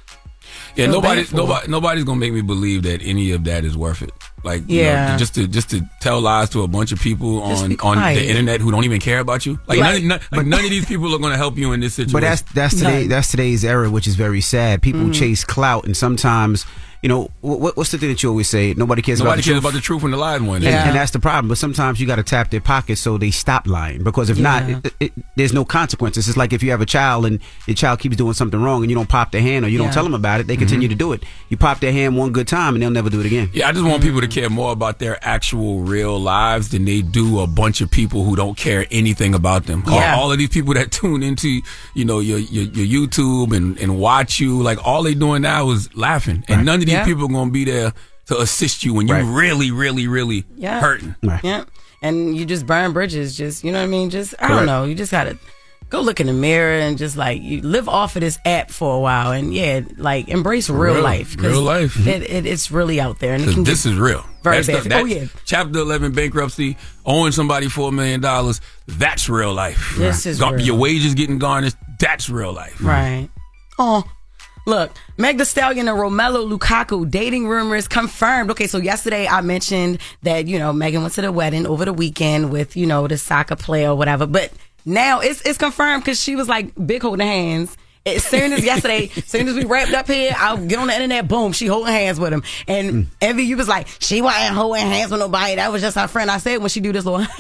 Yeah, 0.77 0.87
Feel 0.87 0.93
nobody, 0.93 1.25
nobody, 1.33 1.69
nobody's 1.69 2.05
gonna 2.05 2.21
make 2.21 2.33
me 2.35 2.43
believe 2.43 2.83
that 2.85 3.01
any 3.03 3.33
of 3.33 3.45
that 3.45 3.65
is 3.65 3.77
worth 3.77 4.03
it. 4.03 4.11
Like, 4.45 4.63
you 4.69 4.83
know, 4.83 4.89
Yeah. 4.89 5.17
just 5.17 5.35
to 5.37 5.49
just 5.49 5.71
to 5.71 5.81
tell 6.01 6.21
lies 6.21 6.51
to 6.51 6.63
a 6.63 6.69
bunch 6.69 6.93
of 6.93 7.01
people 7.01 7.43
on 7.43 7.77
on 7.81 7.97
the 8.15 8.29
internet 8.29 8.61
who 8.61 8.71
don't 8.71 8.85
even 8.85 9.01
care 9.01 9.19
about 9.21 9.47
you. 9.47 9.59
Like, 9.67 9.81
Right. 9.81 10.01
none, 10.03 10.09
none, 10.09 10.21
like 10.33 10.47
none 10.47 10.65
of 10.65 10.71
these 10.71 10.85
people 10.85 11.13
are 11.15 11.19
gonna 11.19 11.37
help 11.39 11.57
you 11.59 11.73
in 11.73 11.81
this 11.81 11.95
situation. 11.95 12.13
But 12.13 12.21
that's 12.23 12.43
that's 12.53 12.75
today 12.77 13.07
that's 13.07 13.31
today's 13.31 13.65
era, 13.65 13.91
which 13.91 14.07
is 14.07 14.15
very 14.17 14.41
sad. 14.43 14.83
People 14.83 15.01
Mhm. 15.01 15.15
chase 15.15 15.45
clout, 15.45 15.87
and 15.87 15.97
sometimes, 15.97 16.67
you 17.07 17.09
know, 17.09 17.31
what, 17.41 17.77
what's 17.77 17.93
the 17.93 17.99
thing 17.99 18.09
that 18.09 18.21
you 18.25 18.31
always 18.31 18.49
say? 18.49 18.75
Nobody 18.75 19.01
cares 19.01 19.21
nobody 19.21 19.35
about 19.35 19.37
the 19.37 19.43
cares 19.45 19.55
truth. 19.55 19.63
about 19.63 19.73
the 19.75 19.81
truth 19.81 20.03
when 20.03 20.11
the 20.11 20.19
lying 20.19 20.45
one. 20.45 20.57
And, 20.57 20.75
and 20.75 20.97
that's 20.97 21.13
the 21.13 21.21
problem. 21.21 21.47
But 21.49 21.57
sometimes 21.57 22.01
you 22.01 22.07
got 22.09 22.17
to 22.17 22.25
tap 22.25 22.51
their 22.51 22.61
pockets 22.61 23.01
so 23.01 23.17
they 23.17 23.31
stop 23.31 23.69
lying. 23.69 24.03
Because 24.03 24.29
if 24.29 24.41
not, 24.41 24.69
it, 24.69 24.95
it, 24.99 25.13
there's 25.37 25.53
no 25.53 25.65
consequences. 25.65 26.27
It's 26.27 26.37
like 26.37 26.53
if 26.53 26.65
you 26.65 26.73
have 26.73 26.81
a 26.81 26.85
child 26.87 27.25
and 27.25 27.39
your 27.69 27.77
child 27.77 28.01
keeps 28.01 28.17
doing 28.17 28.33
something 28.33 28.61
wrong 28.61 28.83
and 28.83 28.91
you 28.91 28.97
don't 28.97 29.09
pop 29.09 29.31
their 29.31 29.41
hand 29.41 29.65
or 29.65 29.69
you 29.69 29.79
Yeah. 29.79 29.85
don't 29.85 29.95
tell 29.95 30.03
them 30.03 30.15
about 30.15 30.41
it, 30.41 30.49
they 30.49 30.55
mm-hmm. 30.55 30.63
continue 30.63 30.89
to 30.89 30.97
do 30.97 31.13
it. 31.13 31.23
You 31.49 31.57
pop 31.57 31.79
their 31.79 31.93
hand 31.93 32.17
one 32.17 32.33
good 32.33 32.49
time 32.49 32.75
and 32.75 32.83
they'll 32.83 32.91
never 32.91 33.09
do 33.09 33.21
it 33.21 33.27
again. 33.27 33.51
Yeah, 33.53 33.69
I 33.69 33.73
just 33.73 33.85
want 33.85 34.03
people 34.03 34.21
to 34.21 34.27
care 34.27 34.51
more 34.51 34.73
about 34.73 34.99
their 34.99 35.25
actual 35.25 35.83
real 35.83 36.19
lives 36.19 36.71
than 36.71 36.87
they 36.87 37.03
do 37.03 37.39
a 37.39 37.47
bunch 37.47 37.81
of 37.81 37.89
people 37.89 38.25
who 38.25 38.35
don't 38.35 38.59
care 38.59 38.85
anything 38.91 39.33
about 39.33 39.67
them. 39.67 39.85
All- 39.87 39.95
Yeah. 39.95 40.17
All, 40.17 40.33
of 40.33 40.39
these 40.39 40.49
people 40.49 40.75
that 40.75 40.91
tune 40.91 41.23
into, 41.23 41.61
you 41.95 42.05
know, 42.05 42.19
your 42.19 42.39
your, 42.39 42.65
your 42.65 43.07
YouTube 43.07 43.57
and, 43.57 43.79
and 43.79 44.01
watch 44.01 44.41
you, 44.41 44.61
like 44.61 44.85
all 44.85 45.05
they 45.05 45.15
doing 45.15 45.43
now 45.43 45.71
is 45.71 45.95
laughing. 45.97 46.45
And 46.49 46.67
none 46.67 46.81
of 46.81 46.87
these 46.87 46.96
Yeah. 46.97 47.05
people 47.05 47.25
are 47.25 47.29
gonna 47.33 47.51
be 47.51 47.65
there 47.65 47.93
to 48.27 48.41
assist 48.41 48.85
you 48.85 48.93
when 48.95 49.07
you're 49.09 49.23
really, 49.25 49.71
really, 49.71 50.07
really 50.09 50.45
Yeah. 50.57 50.81
hurting. 50.81 51.15
Yeah. 51.43 51.65
And 52.03 52.37
you 52.37 52.45
just 52.45 52.67
burn 52.67 52.93
bridges. 52.93 53.37
Just 53.37 53.65
you 53.65 53.73
know 53.73 53.79
what 53.79 53.85
I 53.85 53.89
mean. 53.89 54.11
Just 54.11 54.35
I 54.39 54.49
don't 54.49 54.67
know. 54.67 54.85
You 54.85 54.95
just 54.95 55.11
gotta 55.13 55.39
go 55.89 56.01
look 56.01 56.19
in 56.21 56.27
the 56.27 56.33
mirror 56.33 56.79
and 56.81 56.99
just 56.99 57.17
like 57.17 57.41
you 57.41 57.63
live 57.63 57.89
off 57.89 58.17
of 58.17 58.21
this 58.21 58.39
app 58.45 58.71
for 58.73 58.97
a 58.97 58.99
while 59.01 59.31
and 59.31 59.55
yeah, 59.55 59.81
like 59.97 60.29
embrace 60.29 60.69
real, 60.69 60.95
Real- 60.95 61.03
life. 61.03 61.37
'cause 61.37 61.47
real 61.47 61.63
life. 61.63 62.07
It, 62.07 62.23
it, 62.29 62.45
it's 62.47 62.71
really 62.73 63.01
out 63.01 63.21
there 63.21 63.35
and 63.35 63.43
it 63.43 63.47
'Cause 63.47 63.55
can 63.55 63.65
this 63.65 63.87
is 63.87 63.95
real. 63.97 64.25
Very 64.43 64.63
That's 64.63 64.85
bad. 64.85 64.93
the- 64.93 64.99
oh 65.01 65.05
yeah. 65.05 65.25
Chapter 65.45 65.79
11 65.79 66.13
bankruptcy, 66.13 66.77
owing 67.05 67.31
somebody 67.33 67.67
$4 67.69 67.93
million, 67.93 68.21
that's 68.89 69.29
real 69.29 69.55
life. 69.55 69.95
This 69.97 70.27
is 70.27 70.39
Gar- 70.41 70.55
real. 70.57 70.67
Your 70.67 70.77
wages 70.77 71.15
getting 71.15 71.39
garnished, 71.39 71.77
that's 72.01 72.29
real 72.29 72.53
life. 72.53 72.77
Right. 72.81 73.29
Oh, 73.79 74.05
look, 74.67 74.93
Meg 75.17 75.39
Thee 75.39 75.45
Stallion 75.45 75.89
and 75.89 75.99
Romelu 75.99 76.47
Lukaku 76.59 77.11
dating 77.11 77.49
rumors 77.49 77.89
confirmed. 77.89 78.51
Okay, 78.51 78.67
so 78.67 78.79
yesterday 78.79 79.27
I 79.27 79.41
mentioned 79.41 79.99
that 80.23 80.47
you 80.47 80.59
know 80.59 80.73
Megan 80.73 81.03
went 81.03 81.15
to 81.15 81.23
the 81.23 81.33
wedding 81.33 81.67
over 81.67 81.85
the 81.85 81.93
weekend 81.93 82.51
with 82.51 82.77
you 82.77 82.87
know 82.87 83.07
the 83.07 83.17
soccer 83.17 83.57
player 83.57 83.91
or 83.91 83.95
whatever, 83.95 84.27
but 84.27 84.53
now 84.85 85.21
it's 85.21 85.41
it's 85.43 85.59
confirmed 85.59 86.05
because 86.05 86.21
she 86.23 86.37
was 86.37 86.49
like 86.49 86.73
big 86.87 87.03
holding 87.03 87.27
hands. 87.27 87.77
As 88.07 88.23
soon 88.25 88.53
as 88.53 88.65
yesterday, 88.65 89.11
as 89.17 89.25
soon 89.25 89.49
as 89.49 89.57
we 89.57 89.65
wrapped 89.65 89.93
up 89.93 90.07
here, 90.07 90.33
I'll 90.37 90.65
get 90.65 90.79
on 90.79 90.87
the 90.87 90.95
internet. 90.95 91.27
Boom, 91.27 91.53
she 91.53 91.67
holding 91.67 91.93
hands 91.93 92.21
with 92.21 92.33
him. 92.33 92.45
And 92.69 93.09
Envy, 93.21 93.43
you 93.43 93.57
was 93.57 93.67
like, 93.67 93.89
she 93.99 94.23
wasn't 94.23 94.55
holding 94.55 94.87
hands 94.87 95.11
with 95.11 95.19
nobody. 95.19 95.57
That 95.57 95.73
was 95.73 95.83
just 95.83 95.97
her 95.97 96.07
friend. 96.07 96.31
I 96.31 96.39
said 96.39 96.59
when 96.59 96.69
she 96.69 96.79
do 96.79 96.93
this 96.93 97.05
little, 97.05 97.21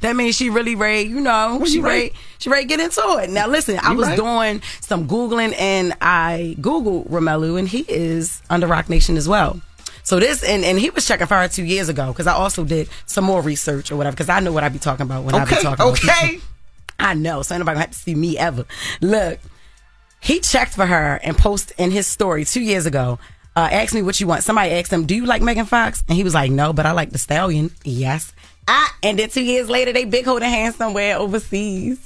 that 0.00 0.14
means 0.14 0.36
she 0.36 0.48
really 0.48 0.76
ready. 0.76 1.08
You 1.08 1.20
know, 1.20 1.64
she 1.66 1.80
ready. 1.80 2.12
She 2.38 2.48
ready 2.50 2.66
get 2.66 2.78
into 2.78 3.02
it. 3.20 3.30
Now 3.30 3.48
listen, 3.48 3.80
I 3.82 3.94
was 3.94 4.06
right. 4.06 4.16
doing 4.16 4.62
some 4.80 5.08
googling 5.08 5.54
and 5.58 5.94
I 6.00 6.54
googled 6.60 7.08
Romelu, 7.08 7.58
and 7.58 7.68
he 7.68 7.84
is 7.88 8.40
under 8.48 8.68
Roc 8.68 8.88
Nation 8.88 9.16
as 9.16 9.28
well. 9.28 9.60
So 10.04 10.20
this 10.20 10.44
and, 10.44 10.64
and 10.64 10.78
he 10.78 10.90
was 10.90 11.04
checking 11.04 11.26
for 11.26 11.34
her 11.34 11.48
two 11.48 11.64
years 11.64 11.88
ago 11.88 12.12
because 12.12 12.28
I 12.28 12.34
also 12.34 12.64
did 12.64 12.88
some 13.06 13.24
more 13.24 13.42
research 13.42 13.90
or 13.90 13.96
whatever 13.96 14.14
because 14.14 14.28
I 14.28 14.38
know 14.38 14.52
what 14.52 14.62
I 14.62 14.68
be 14.68 14.78
talking 14.78 15.02
about 15.02 15.24
when 15.24 15.34
I 15.34 15.44
be 15.44 15.56
talking. 15.56 15.72
about 15.72 15.92
okay. 15.94 16.38
I 17.00 17.14
know, 17.14 17.42
so 17.42 17.54
ain't 17.54 17.60
nobody 17.60 17.74
gonna 17.74 17.86
have 17.86 17.90
to 17.90 17.98
see 17.98 18.14
me 18.14 18.38
ever. 18.38 18.64
Look, 19.00 19.40
he 20.26 20.40
checked 20.40 20.74
for 20.74 20.84
her 20.84 21.20
and 21.22 21.38
posted 21.38 21.78
in 21.78 21.92
his 21.92 22.08
story 22.08 22.44
two 22.44 22.60
years 22.60 22.84
ago. 22.84 23.20
Uh, 23.54 23.68
asked 23.70 23.94
me 23.94 24.02
what 24.02 24.20
you 24.20 24.26
want. 24.26 24.42
Somebody 24.42 24.72
asked 24.72 24.92
him, 24.92 25.06
"Do 25.06 25.14
you 25.14 25.24
like 25.24 25.40
Megan 25.40 25.66
Fox?" 25.66 26.02
And 26.08 26.16
he 26.16 26.24
was 26.24 26.34
like, 26.34 26.50
"No, 26.50 26.72
but 26.72 26.84
I 26.84 26.90
like 26.90 27.10
the 27.10 27.18
Stallion." 27.18 27.70
Yes. 27.84 28.32
Ah, 28.66 28.92
and 29.04 29.18
then 29.18 29.30
two 29.30 29.42
years 29.42 29.70
later, 29.70 29.92
they 29.92 30.04
big 30.04 30.24
holding 30.24 30.50
hands 30.50 30.74
somewhere 30.74 31.16
overseas. 31.16 31.98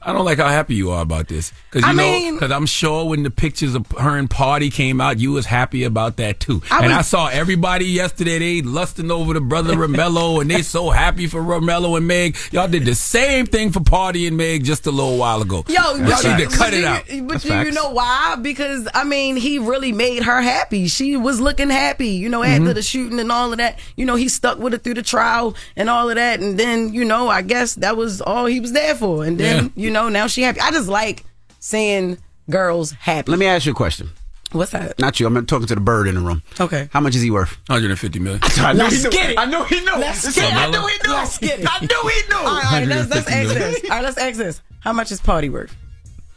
I 0.00 0.12
don't 0.12 0.24
like 0.24 0.38
how 0.38 0.48
happy 0.48 0.74
you 0.76 0.90
are 0.92 1.02
about 1.02 1.26
this. 1.28 1.52
Because 1.70 1.82
you 1.84 1.88
I 1.88 1.92
know, 1.92 2.02
mean- 2.02 2.34
because 2.34 2.52
I'm 2.52 2.66
sure 2.66 3.04
when 3.08 3.24
the 3.24 3.30
pictures 3.30 3.74
of 3.74 3.84
her 3.98 4.16
and 4.16 4.30
Pardi 4.30 4.70
came 4.70 5.00
out, 5.00 5.18
you 5.18 5.32
was 5.32 5.44
happy 5.44 5.84
about 5.84 6.16
that 6.18 6.38
too. 6.40 6.62
I 6.70 6.78
and 6.78 6.86
was- 6.88 6.96
I 6.98 7.02
saw 7.02 7.26
everybody 7.26 7.84
yesterday, 7.86 8.38
they 8.38 8.62
lusting 8.62 9.10
over 9.10 9.34
the 9.34 9.40
brother 9.40 9.74
Romelu, 9.76 10.40
and 10.40 10.50
they 10.50 10.62
so 10.62 10.90
happy 10.90 11.26
for 11.26 11.42
Romelu 11.42 11.96
and 11.96 12.06
Meg. 12.06 12.36
Y'all 12.52 12.68
did 12.68 12.84
the 12.84 12.94
same 12.94 13.46
thing 13.46 13.72
for 13.72 13.80
Pardi 13.80 14.26
and 14.28 14.36
Meg 14.36 14.64
just 14.64 14.86
a 14.86 14.90
little 14.90 15.18
while 15.18 15.42
ago. 15.42 15.64
Yo, 15.68 15.74
y'all 15.74 15.98
but 15.98 16.24
need 16.24 16.38
you- 16.38 16.48
to 16.48 16.56
cut 16.56 16.72
it 16.74 16.80
you- 16.80 16.86
out. 16.86 17.28
But 17.28 17.44
you, 17.44 17.54
you 17.66 17.72
know 17.72 17.90
why? 17.90 18.36
Because 18.40 18.86
I 18.94 19.04
mean, 19.04 19.36
he 19.36 19.58
really 19.58 19.92
made 19.92 20.22
her 20.22 20.40
happy. 20.40 20.86
She 20.88 21.16
was 21.16 21.40
looking 21.40 21.70
happy, 21.70 22.10
you 22.10 22.28
know, 22.28 22.42
after 22.44 22.66
Mhm. 22.70 22.74
the 22.74 22.82
shooting 22.82 23.18
and 23.18 23.32
all 23.32 23.50
of 23.52 23.58
that. 23.58 23.78
You 23.96 24.06
know, 24.06 24.14
he 24.14 24.28
stuck 24.28 24.58
with 24.58 24.74
it 24.74 24.84
through 24.84 24.94
the 24.94 25.02
trial 25.02 25.56
and 25.76 25.90
all 25.90 26.08
of 26.08 26.14
that. 26.16 26.38
And 26.40 26.58
then, 26.58 26.94
you 26.94 27.04
know, 27.04 27.28
I 27.28 27.42
guess 27.42 27.74
that 27.74 27.96
was 27.96 28.20
all 28.20 28.46
he 28.46 28.60
was 28.60 28.72
there 28.72 28.94
for. 28.94 29.24
And 29.24 29.38
then, 29.38 29.72
Yeah. 29.74 29.82
you 29.87 29.87
know, 29.90 30.08
now 30.08 30.26
she 30.26 30.42
happy. 30.42 30.60
I 30.60 30.70
just 30.70 30.88
like 30.88 31.24
seeing 31.60 32.18
girls 32.50 32.92
happy. 32.92 33.30
Let 33.30 33.38
me 33.38 33.46
ask 33.46 33.66
you 33.66 33.72
a 33.72 33.74
question. 33.74 34.10
What's 34.52 34.70
that? 34.72 34.98
Not 34.98 35.20
you. 35.20 35.26
I'm 35.26 35.44
talking 35.44 35.66
to 35.66 35.74
the 35.74 35.80
bird 35.80 36.08
in 36.08 36.14
the 36.14 36.22
room. 36.22 36.42
Okay. 36.58 36.88
How 36.90 37.00
much 37.00 37.14
is 37.14 37.20
he 37.20 37.30
worth? 37.30 37.50
150 37.66 38.18
million. 38.18 38.40
I 38.58 38.72
knew 38.72 38.78
Let's 38.78 38.96
he 38.96 39.02
knew. 39.02 39.10
get 39.10 39.30
it. 39.30 39.38
I 39.38 39.44
knew 39.44 39.62
he 39.64 39.80
knew. 39.80 39.92
Let's 39.96 40.34
get 40.34 40.50
it. 40.50 40.56
I 40.56 40.70
knew 40.70 40.86
he 40.86 40.96
knew. 41.06 41.12
Let's 41.12 41.38
get 41.38 41.60
it. 41.60 41.66
I 41.68 41.80
knew 41.80 42.08
he 42.08 42.28
knew. 42.28 42.36
All 42.38 42.44
right, 42.44 42.64
all 42.64 42.72
right, 42.78 42.88
let's, 42.88 43.10
let's 43.10 43.26
150 43.30 43.32
ask 43.34 43.54
this. 43.82 43.90
All 43.90 43.96
right, 43.96 44.04
let's 44.04 44.16
ask 44.18 44.38
this. 44.38 44.62
How 44.80 44.92
much 44.94 45.12
is 45.12 45.20
Pardi 45.20 45.50
worth? 45.50 45.76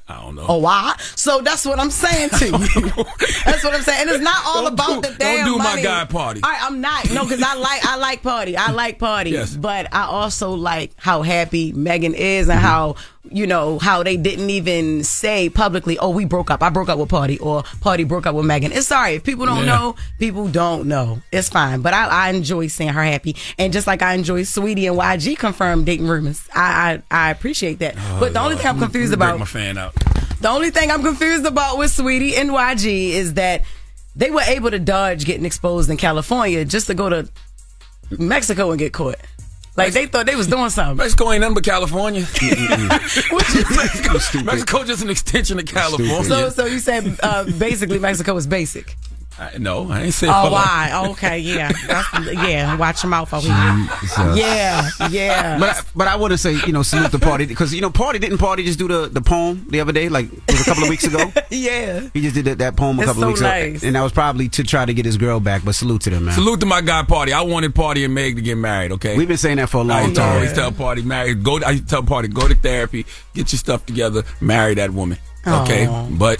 I 0.10 0.20
don't 0.24 0.36
know. 0.36 0.46
Oh, 0.46 0.58
why? 0.58 0.98
So 1.16 1.40
that's 1.40 1.64
what 1.66 1.80
I'm 1.80 1.90
saying 1.92 2.32
to 2.32 2.46
you. 2.48 2.52
that's 3.46 3.64
what 3.64 3.74
I'm 3.74 3.82
saying. 3.82 4.02
And 4.02 4.10
it's 4.10 4.22
not 4.22 4.44
all 4.46 4.64
Don't 4.64 4.74
about 4.74 5.04
do- 5.04 5.10
the 5.10 5.16
damn 5.18 5.46
don't 5.46 5.58
do 5.60 5.64
my 5.64 5.82
guy 5.82 6.04
Pardi. 6.04 6.42
All 6.44 6.50
right, 6.52 6.60
I'm 6.64 6.82
not. 6.82 7.10
No, 7.12 7.24
because 7.24 7.42
I 7.42 7.54
like 7.56 7.86
I 7.86 7.96
like 7.96 8.22
Pardi. 8.22 8.58
I 8.58 8.72
like 8.72 9.00
Pardi. 9.00 9.30
Yes. 9.30 9.56
But 9.56 9.94
I 9.94 10.04
also 10.08 10.52
like 10.56 10.92
how 10.98 11.22
happy 11.22 11.72
Megan 11.72 12.14
is 12.14 12.50
and 12.50 12.58
Mm-hmm. 12.60 12.68
how 12.68 12.96
you 13.29 13.45
know 13.45 13.77
how 13.77 14.01
they 14.03 14.17
didn't 14.17 14.49
even 14.49 15.03
say 15.03 15.47
publicly, 15.49 15.97
"Oh, 15.99 16.10
we 16.10 16.25
broke 16.25 16.49
up. 16.49 16.63
I 16.63 16.69
broke 16.69 16.89
up 16.89 16.97
with 16.97 17.10
Pardi," 17.10 17.38
or 17.41 17.62
"Pardi 17.63 18.07
broke 18.07 18.25
up 18.25 18.34
with 18.36 18.45
Megan." 18.45 18.71
It's 18.71 18.88
sorry 18.88 19.13
if 19.15 19.23
people 19.23 19.45
don't 19.45 19.60
Yeah. 19.65 19.75
know. 19.75 19.95
People 20.17 20.47
don't 20.47 20.88
know. 20.88 21.21
It's 21.31 21.47
fine. 21.49 21.81
But 21.81 21.93
I, 21.93 22.07
I 22.07 22.29
enjoy 22.29 22.67
seeing 22.67 22.89
her 22.89 23.03
happy, 23.03 23.36
and 23.60 23.71
just 23.71 23.86
like 23.86 24.01
I 24.01 24.13
enjoy 24.13 24.41
Saweetie 24.41 24.88
and 24.89 24.97
YG 24.97 25.38
confirmed 25.38 25.86
dating 25.86 26.07
rumors. 26.07 26.41
I 26.55 27.01
I, 27.12 27.27
I 27.27 27.29
appreciate 27.31 27.79
that. 27.79 27.95
Oh, 27.97 28.17
but 28.19 28.34
the 28.34 28.39
only 28.41 28.55
thing 28.55 28.67
I'm 28.67 28.79
confused 28.79 29.12
Let 29.12 29.19
me 29.19 29.25
break 29.25 29.29
about 29.29 29.39
my 29.39 29.45
fan 29.45 29.77
out. 29.77 29.93
the 30.41 30.49
only 30.49 30.71
thing 30.71 30.89
I'm 30.89 31.03
confused 31.03 31.45
about 31.45 31.77
with 31.77 31.91
Saweetie 31.91 32.38
and 32.38 32.49
YG 32.49 33.10
is 33.12 33.36
that 33.36 33.62
they 34.15 34.31
were 34.31 34.41
able 34.41 34.71
to 34.71 34.79
dodge 34.79 35.25
getting 35.25 35.45
exposed 35.45 35.89
in 35.89 35.97
California 35.97 36.65
just 36.65 36.88
to 36.88 36.93
go 36.95 37.07
to 37.10 37.29
Mexico 38.17 38.71
and 38.71 38.79
get 38.79 38.91
caught. 38.93 39.15
Like 39.77 39.93
they 39.93 40.05
thought 40.05 40.25
they 40.25 40.36
was 40.36 40.47
doing 40.47 40.69
something. 40.69 40.97
Mexico 40.97 41.31
ain't 41.31 41.41
nothing 41.41 41.55
but 41.55 41.63
California. 41.63 42.21
Mexico, 43.71 44.43
Mexico 44.43 44.84
just 44.84 45.01
an 45.01 45.10
extension 45.10 45.60
of 45.60 45.65
California. 45.65 46.23
So, 46.25 46.49
so 46.49 46.65
you 46.65 46.79
said 46.79 47.17
uh, 47.23 47.45
basically 47.57 47.99
Mexico 47.99 48.36
is 48.36 48.47
basic. 48.47 48.97
I, 49.41 49.58
no, 49.58 49.89
I 49.89 50.04
ain't 50.04 50.13
say. 50.13 50.27
Oh, 50.30 50.51
why? 50.51 50.91
Oh, 50.93 51.12
okay, 51.12 51.39
yeah, 51.39 51.71
That's, 51.88 52.32
yeah. 52.32 52.77
Watch 52.77 53.01
your 53.01 53.10
mouth 53.10 53.34
over 53.34 53.47
here. 53.47 54.36
Yeah, 54.36 54.89
yeah. 55.10 55.58
But 55.60 55.69
I, 55.69 55.82
but 55.95 56.08
I 56.08 56.15
want 56.15 56.32
to 56.32 56.38
say 56.38 56.54
you 56.67 56.71
know 56.71 56.84
salute 56.84 57.12
the 57.12 57.17
Pardi 57.17 57.47
because 57.47 57.73
you 57.73 57.82
know 57.82 57.89
Pardi 57.89 58.19
didn't 58.19 58.38
Pardi 58.38 58.63
just 58.63 58.77
do 58.77 58.88
the, 58.88 59.08
the 59.08 59.19
poem 59.21 59.65
the 59.69 59.80
other 59.82 59.91
day 59.93 60.10
like 60.10 60.32
it 60.32 60.51
was 60.51 60.62
a 60.62 60.65
couple 60.65 60.84
of 60.84 60.89
weeks 60.89 61.06
ago. 61.06 61.32
yeah. 61.49 62.08
He 62.13 62.21
just 62.21 62.36
did 62.36 62.45
that, 62.45 62.60
that 62.60 62.75
poem 62.75 62.99
a 62.99 63.01
It's 63.01 63.08
couple 63.10 63.23
of 63.23 63.25
so 63.25 63.27
weeks 63.30 63.41
nice. 63.41 63.77
ago, 63.77 63.88
and 63.88 63.95
that 63.95 64.04
was 64.04 64.12
probably 64.12 64.47
to 64.49 64.63
try 64.63 64.86
to 64.86 64.93
get 64.93 65.06
his 65.06 65.17
girl 65.17 65.39
back. 65.39 65.65
But 65.65 65.73
salute 65.73 66.01
to 66.04 66.12
them, 66.12 66.25
man. 66.25 66.36
Salute 66.36 66.60
to 66.60 66.67
my 66.67 66.82
guy 66.82 67.01
Pardi. 67.01 67.32
I 67.34 67.41
wanted 67.41 67.73
Pardi 67.73 68.06
and 68.06 68.13
Meg 68.13 68.36
to 68.36 68.41
get 68.43 68.58
married. 68.60 68.91
Okay, 68.91 69.17
We've 69.17 69.27
been 69.27 69.38
saying 69.38 69.58
that 69.58 69.69
for 69.69 69.77
a 69.77 69.84
long 69.84 70.04
used 70.04 70.15
to 70.15 70.21
time. 70.21 70.36
always 70.36 70.54
tell 70.54 70.71
Pardi 70.71 71.04
marry. 71.04 71.34
Go. 71.34 71.58
I 71.65 71.77
to 71.77 71.86
tell 71.86 72.04
Pardi 72.04 72.32
go 72.32 72.47
to 72.47 72.54
therapy, 72.54 73.08
get 73.34 73.51
your 73.51 73.58
stuff 73.58 73.86
together, 73.88 74.23
marry 74.39 74.75
that 74.75 74.91
woman. 74.91 75.17
Okay, 75.47 75.88
Aw. 75.88 76.08
but 76.12 76.39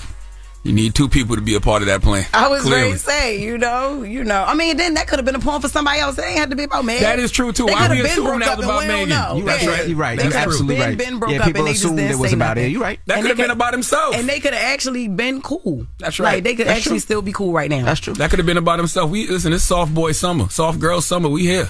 you 0.64 0.74
need 0.74 0.94
two 0.94 1.10
people 1.10 1.36
to 1.36 1.42
be 1.42 1.56
a 1.56 1.60
part 1.62 1.82
of 1.82 1.88
that 1.88 2.02
plan. 2.02 2.26
I 2.34 2.48
was 2.48 2.62
Clearly. 2.62 2.82
ready 2.84 2.94
to 2.94 3.00
say, 3.00 3.42
you 3.42 3.58
know, 3.58 4.04
you 4.04 4.24
know. 4.24 4.44
I 4.44 4.54
mean, 4.54 4.78
then 4.78 4.94
that 4.94 5.08
could 5.08 5.18
have 5.18 5.26
been 5.26 5.36
a 5.36 5.40
poem 5.40 5.62
for 5.62 5.68
somebody 5.68 6.00
else. 6.00 6.18
It 6.20 6.24
ain't 6.26 6.38
had 6.38 6.50
to 6.52 6.56
be 6.56 6.64
about 6.64 6.86
Meg. 6.86 7.02
That 7.02 7.18
is 7.20 7.32
true, 7.32 7.52
too. 7.52 7.66
They 7.66 7.74
Why 7.74 7.88
could 7.88 7.92
we 7.92 7.98
have 7.98 8.04
been 8.06 8.12
assume 8.12 8.26
broke 8.26 8.40
that 8.42 8.50
up 8.50 8.58
was 8.60 8.66
and 8.68 8.72
about 8.72 8.82
we 8.82 8.88
don't 8.88 9.10
know. 9.10 9.38
You 9.38 9.44
right, 9.48 9.62
Yeah. 9.64 9.82
you're 9.84 9.98
right. 9.98 10.18
They 10.20 10.26
You're 10.26 10.34
absolutely 10.38 10.76
been, 10.76 10.84
right. 10.90 10.98
Been 10.98 11.20
broke 11.20 11.32
Yeah, 11.32 11.40
up 11.40 11.46
people 11.46 11.62
and 11.62 11.68
they 11.68 11.72
just 11.74 11.84
assumed 11.86 11.98
didn't 11.98 12.12
it 12.12 12.18
was 12.20 12.34
about 12.34 12.48
nothing. 12.58 12.64
it. 12.66 12.72
You're 12.74 12.82
right. 12.82 13.00
That 13.08 13.22
could 13.22 13.28
have 13.30 13.38
been 13.38 13.50
about 13.52 13.74
himself. 13.74 14.16
And 14.16 14.30
they 14.30 14.40
could 14.40 14.54
have 14.54 14.64
actually 14.64 15.08
been 15.08 15.42
cool. 15.42 15.88
That's 16.00 16.20
right. 16.20 16.36
Like 16.36 16.44
they 16.44 16.56
could 16.56 16.68
That's 16.68 16.78
actually 16.78 16.92
true. 16.92 17.00
still 17.00 17.22
be 17.24 17.32
cool 17.34 17.54
right 17.54 17.70
now. 17.70 17.84
That's 17.86 18.00
true. 18.00 18.14
That 18.14 18.30
could 18.30 18.40
have 18.40 18.46
been 18.46 18.58
about 18.58 18.78
himself. 18.80 19.10
We 19.10 19.28
listen. 19.28 19.54
It's 19.54 19.64
soft 19.64 19.94
boy 19.94 20.12
summer, 20.12 20.48
soft 20.50 20.80
girl 20.80 21.02
summer. 21.02 21.28
We 21.30 21.44
here. 21.44 21.70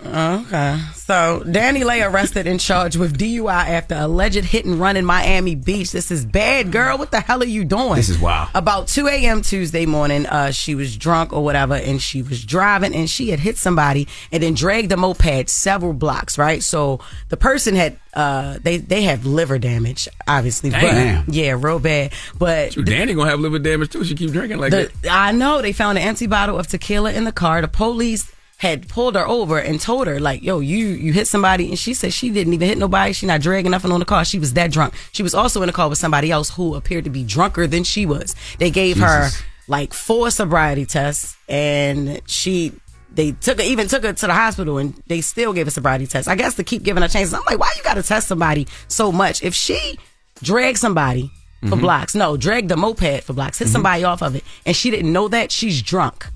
Okay. 0.00 0.78
So 0.94 1.42
DaniLeigh 1.44 2.08
arrested 2.08 2.46
and 2.46 2.60
charged 2.60 2.96
with 2.96 3.18
DUI 3.18 3.48
after 3.48 3.96
alleged 3.96 4.44
hit 4.44 4.64
and 4.64 4.78
run 4.78 4.96
in 4.96 5.04
Miami 5.04 5.56
Beach. 5.56 5.90
This 5.90 6.12
is 6.12 6.24
bad, 6.24 6.70
girl. 6.70 6.98
What 6.98 7.10
the 7.10 7.20
hell 7.20 7.42
are 7.42 7.46
you 7.46 7.64
doing? 7.64 7.96
This 7.96 8.08
is 8.08 8.18
wild. 8.18 8.48
About 8.54 8.86
2 8.86 9.08
a.m. 9.08 9.42
Tuesday 9.42 9.86
morning, 9.86 10.26
uh, 10.26 10.52
she 10.52 10.76
was 10.76 10.96
drunk 10.96 11.32
or 11.32 11.42
whatever, 11.42 11.74
and 11.74 12.00
she 12.00 12.22
was 12.22 12.44
driving, 12.44 12.94
and 12.94 13.10
she 13.10 13.30
had 13.30 13.40
hit 13.40 13.56
somebody 13.56 14.06
and 14.30 14.42
then 14.42 14.54
dragged 14.54 14.90
the 14.90 14.96
moped 14.96 15.50
several 15.50 15.92
blocks. 15.92 16.38
Right. 16.38 16.62
So 16.62 17.00
the 17.28 17.36
person 17.36 17.74
had 17.74 17.98
uh, 18.14 18.58
they 18.62 18.76
they 18.76 19.02
have 19.02 19.26
liver 19.26 19.58
damage, 19.58 20.08
obviously. 20.28 20.70
Damn. 20.70 21.24
But, 21.24 21.34
yeah, 21.34 21.56
real 21.58 21.80
bad. 21.80 22.12
But 22.38 22.72
Shoot, 22.74 22.86
Dani 22.86 23.16
gonna 23.16 23.30
have 23.30 23.40
liver 23.40 23.58
damage 23.58 23.90
too. 23.90 24.04
She 24.04 24.14
keep 24.14 24.30
drinking 24.30 24.58
like 24.58 24.70
the, 24.70 24.92
that. 25.02 25.10
I 25.10 25.32
know 25.32 25.60
they 25.60 25.72
found 25.72 25.98
an 25.98 26.04
empty 26.04 26.28
bottle 26.28 26.58
of 26.58 26.68
tequila 26.68 27.12
in 27.12 27.24
the 27.24 27.32
car. 27.32 27.60
The 27.60 27.68
police 27.68 28.30
had 28.58 28.88
pulled 28.88 29.14
her 29.14 29.26
over 29.26 29.58
and 29.58 29.80
told 29.80 30.06
her 30.06 30.20
like, 30.20 30.42
"Yo, 30.42 30.60
you 30.60 30.88
you 30.88 31.12
hit 31.12 31.26
somebody," 31.26 31.68
and 31.70 31.78
she 31.78 31.94
said 31.94 32.12
she 32.12 32.30
didn't 32.30 32.52
even 32.54 32.68
hit 32.68 32.76
nobody. 32.78 33.12
She 33.12 33.24
not 33.26 33.40
dragging 33.40 33.70
nothing 33.70 33.90
on 33.92 34.00
the 34.00 34.06
car. 34.06 34.24
She 34.24 34.38
was 34.38 34.52
that 34.54 34.70
drunk. 34.70 34.94
She 35.12 35.22
was 35.22 35.34
also 35.34 35.62
in 35.62 35.66
the 35.68 35.72
car 35.72 35.88
with 35.88 35.98
somebody 35.98 36.30
else 36.30 36.50
who 36.50 36.74
appeared 36.74 37.04
to 37.04 37.10
be 37.10 37.24
drunker 37.24 37.66
than 37.66 37.82
she 37.84 38.04
was. 38.06 38.34
They 38.58 38.70
gave 38.70 38.98
her 38.98 39.30
like 39.68 39.92
four 39.94 40.30
sobriety 40.30 40.86
tests, 40.86 41.36
and 41.48 42.20
she. 42.26 42.72
They 43.10 43.32
took 43.32 43.58
her, 43.58 43.64
even 43.64 43.88
took 43.88 44.04
her 44.04 44.12
to 44.12 44.26
the 44.26 44.34
hospital, 44.34 44.76
and 44.78 44.94
they 45.06 45.22
still 45.22 45.52
gave 45.52 45.66
a 45.66 45.70
sobriety 45.70 46.06
test. 46.06 46.28
I 46.28 46.34
guess 46.36 46.54
to 46.56 46.62
keep 46.62 46.82
giving 46.82 47.02
her 47.02 47.08
chances. 47.08 47.32
I'm 47.34 47.40
like, 47.46 47.58
why 47.58 47.72
you 47.76 47.82
got 47.82 47.94
to 47.94 48.02
test 48.02 48.28
somebody 48.28 48.68
so 48.86 49.10
much? 49.10 49.42
If 49.42 49.54
she 49.54 49.98
dragged 50.42 50.78
somebody 50.78 51.30
for 51.62 51.76
Mhm. 51.76 51.80
blocks, 51.80 52.14
no, 52.14 52.36
dragged 52.36 52.68
the 52.68 52.76
moped 52.76 53.24
for 53.24 53.32
blocks, 53.32 53.58
hit 53.58 53.68
somebody 53.68 54.04
off 54.04 54.22
of 54.22 54.36
it, 54.36 54.44
and 54.66 54.76
she 54.76 54.90
didn't 54.90 55.12
know 55.12 55.26
that 55.28 55.50
she's 55.50 55.80
drunk. 55.82 56.26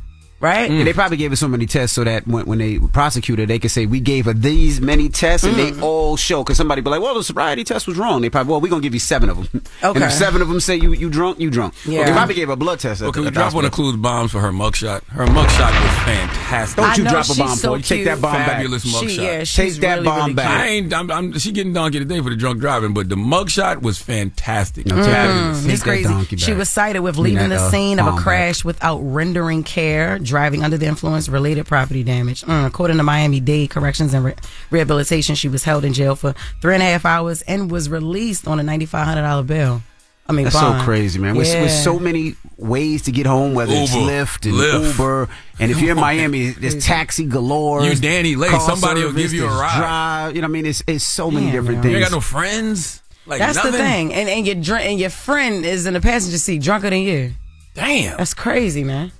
Right? 0.43 0.70
And 0.70 0.86
they 0.86 0.93
probably 0.93 1.16
gave 1.16 1.30
her 1.30 1.36
so 1.36 1.49
many 1.49 1.64
tests 1.64 1.95
so 1.97 2.05
that 2.05 2.26
when, 2.26 2.45
when 2.45 2.59
they 2.59 2.78
prosecute 2.78 3.38
her, 3.38 3.47
they 3.47 3.59
could 3.59 3.70
say, 3.70 3.86
we 3.86 4.01
gave 4.01 4.26
her 4.26 4.34
these 4.34 4.80
many 4.80 5.09
tests 5.09 5.47
and 5.47 5.57
Mm. 5.57 5.74
they 5.76 5.80
all 5.80 6.16
show. 6.18 6.43
Because 6.45 6.59
somebody 6.59 6.82
be 6.82 6.90
like, 6.90 7.01
well, 7.01 7.14
the 7.14 7.22
sobriety 7.24 7.64
test 7.64 7.86
was 7.86 7.97
wrong. 7.97 8.20
They 8.20 8.28
probably, 8.28 8.51
well, 8.51 8.61
we're 8.61 8.68
going 8.68 8.82
to 8.82 8.86
give 8.86 8.93
you 8.95 9.01
seven 9.01 9.30
of 9.30 9.36
them. 9.51 9.62
And 9.82 9.97
Okay. 9.97 10.05
if 10.07 10.12
seven 10.12 10.43
of 10.43 10.49
them 10.49 10.61
say 10.61 10.76
you, 10.76 10.93
you 10.93 11.09
drunk, 11.11 11.40
you 11.40 11.51
drunk. 11.51 11.74
Yeah. 11.86 12.05
They 12.05 12.12
probably 12.12 12.34
gave 12.34 12.49
her 12.49 12.53
a 12.55 12.57
blood 12.57 12.78
test. 12.80 13.01
Well, 13.01 13.09
at 13.11 13.14
can 13.14 13.22
we 13.22 13.28
at 13.28 13.34
the 13.34 13.40
drop 13.40 13.55
one 13.55 13.64
of 13.64 13.70
hospital. 13.70 13.93
Clues 13.93 14.01
bombs 14.03 14.30
for 14.32 14.40
her 14.40 14.53
mugshot? 14.53 15.03
Her 15.05 15.24
mugshot 15.26 15.70
was 15.82 16.05
fantastic. 16.05 16.76
Don't 16.76 16.99
you 16.99 17.05
know, 17.05 17.11
drop 17.11 17.30
a 17.30 17.34
bomb 17.34 17.57
so 17.57 17.70
for 17.72 17.76
her. 17.78 17.82
Take 17.82 18.05
that 18.05 18.20
bomb 18.20 18.32
back. 18.32 18.47
Fabulous 18.49 18.82
She- 18.82 19.07
mugshot. 19.07 19.22
yeah, 19.22 19.45
she's 19.45 19.74
Take 19.74 19.80
that 19.82 19.95
really, 19.95 20.05
bomb 20.05 20.18
really 20.22 20.34
back. 20.34 20.51
I 20.51 20.66
ain't. 20.68 20.93
I'm, 20.95 21.11
I'm, 21.11 21.38
she 21.38 21.53
getting 21.53 21.72
donkey 21.72 21.99
today 21.99 22.20
for 22.20 22.30
the 22.30 22.36
drunk 22.36 22.61
driving, 22.61 22.95
but 22.95 23.09
the 23.09 23.16
mugshot 23.16 23.82
was 23.82 23.99
fantastic. 23.99 24.86
Mm, 24.86 25.05
Fabulous. 25.05 25.64
it's 25.66 25.82
crazy. 25.82 26.36
She 26.36 26.53
was 26.53 26.68
cited 26.70 27.03
with 27.03 27.16
leaving 27.18 27.49
the 27.49 27.57
uh, 27.57 27.70
scene 27.70 27.99
of 28.01 28.07
a 28.07 28.16
crash 28.18 28.64
without 28.64 28.99
rendering 28.99 29.62
care, 29.64 30.18
driving 30.33 30.64
under 30.64 30.78
the 30.78 30.87
influence, 30.87 31.28
related 31.28 31.66
property 31.66 32.03
damage. 32.03 32.41
Mm, 32.43 32.66
according 32.66 32.97
to 32.97 33.03
Miami 33.03 33.39
Dade 33.39 33.68
Corrections 33.68 34.14
and 34.14 34.24
Re- 34.24 34.35
Rehabilitation, 34.70 35.35
she 35.35 35.49
was 35.49 35.62
held 35.62 35.85
in 35.85 35.93
jail 35.93 36.16
for 36.16 36.35
three 36.62 36.72
and 36.74 36.83
a 36.83 36.87
half 36.87 37.05
hours 37.05 37.43
and 37.43 37.70
was 37.70 37.91
released 37.91 38.49
on 38.49 38.59
a 38.59 38.62
ninety 38.62 38.87
five 38.87 39.07
hundred 39.07 39.22
dollar 39.22 39.43
bill. 39.43 39.83
I 40.26 40.33
mean, 40.33 40.45
That's 40.45 40.57
bond. 40.57 40.80
so 40.80 40.85
crazy, 40.85 41.18
man. 41.18 41.35
With, 41.35 41.53
with 41.61 41.70
so 41.70 41.99
many 41.99 42.37
ways 42.57 43.03
to 43.03 43.12
get 43.12 43.26
home, 43.26 43.53
whether 43.55 43.74
it's 43.74 43.93
Lyft 43.93 44.47
and 44.49 44.55
Lyft. 44.55 44.93
Uber, 44.93 45.28
and 45.59 45.70
if 45.70 45.80
you're 45.80 45.91
in 45.93 46.01
Miami, 46.01 46.51
there's 46.51 46.83
taxi 46.83 47.26
galore. 47.26 47.85
You 47.85 47.91
DaniLeigh, 47.93 48.49
car 48.49 48.61
somebody 48.61 49.05
will 49.05 49.12
give 49.12 49.33
you 49.35 49.45
a 49.47 49.49
ride. 49.49 49.76
Drive, 49.78 50.37
you 50.37 50.41
know, 50.41 50.47
what 50.47 50.51
I 50.51 50.53
mean, 50.53 50.66
it's 50.66 50.83
it's 50.87 51.05
so 51.05 51.30
many 51.30 51.47
Damn, 51.47 51.55
different 51.57 51.76
yo. 51.78 51.83
things. 51.83 51.93
You 51.93 51.99
ain't 51.99 52.07
got 52.11 52.16
no 52.16 52.20
friends. 52.20 53.03
Like 53.26 53.39
That's 53.41 53.57
nothing? 53.57 53.72
the 53.72 53.78
thing, 53.78 54.14
and 54.14 54.28
and 54.28 54.47
your 54.47 54.57
drink 54.57 54.85
and 54.91 54.99
your 54.99 55.11
friend 55.11 55.64
is 55.64 55.87
in 55.87 55.95
the 55.95 56.01
passenger 56.01 56.39
seat, 56.39 56.62
drunker 56.62 56.91
than 56.91 57.03
you. 57.03 57.35
Damn, 57.74 58.16
that's 58.16 58.35
crazy, 58.35 58.85
man. 58.85 59.12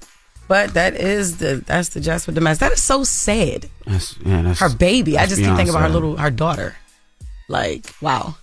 But 0.49 0.75
that 0.75 0.95
is 0.95 1.39
the 1.39 1.63
that's 1.67 1.91
the 1.91 2.01
just 2.01 2.27
with 2.27 2.35
the 2.35 2.41
mess. 2.41 2.59
That 2.59 2.73
is 2.73 2.83
so 2.83 3.05
sad. 3.05 3.69
That's, 3.87 4.17
yeah, 4.25 4.43
that's, 4.43 4.61
Her 4.61 4.69
baby. 4.69 5.17
I 5.17 5.27
just 5.27 5.41
keep 5.41 5.55
thinking 5.57 5.71
about 5.71 5.83
her 5.83 5.89
little 5.89 6.17
her 6.17 6.31
daughter. 6.31 6.77
Like 7.49 7.95
wow. 8.01 8.37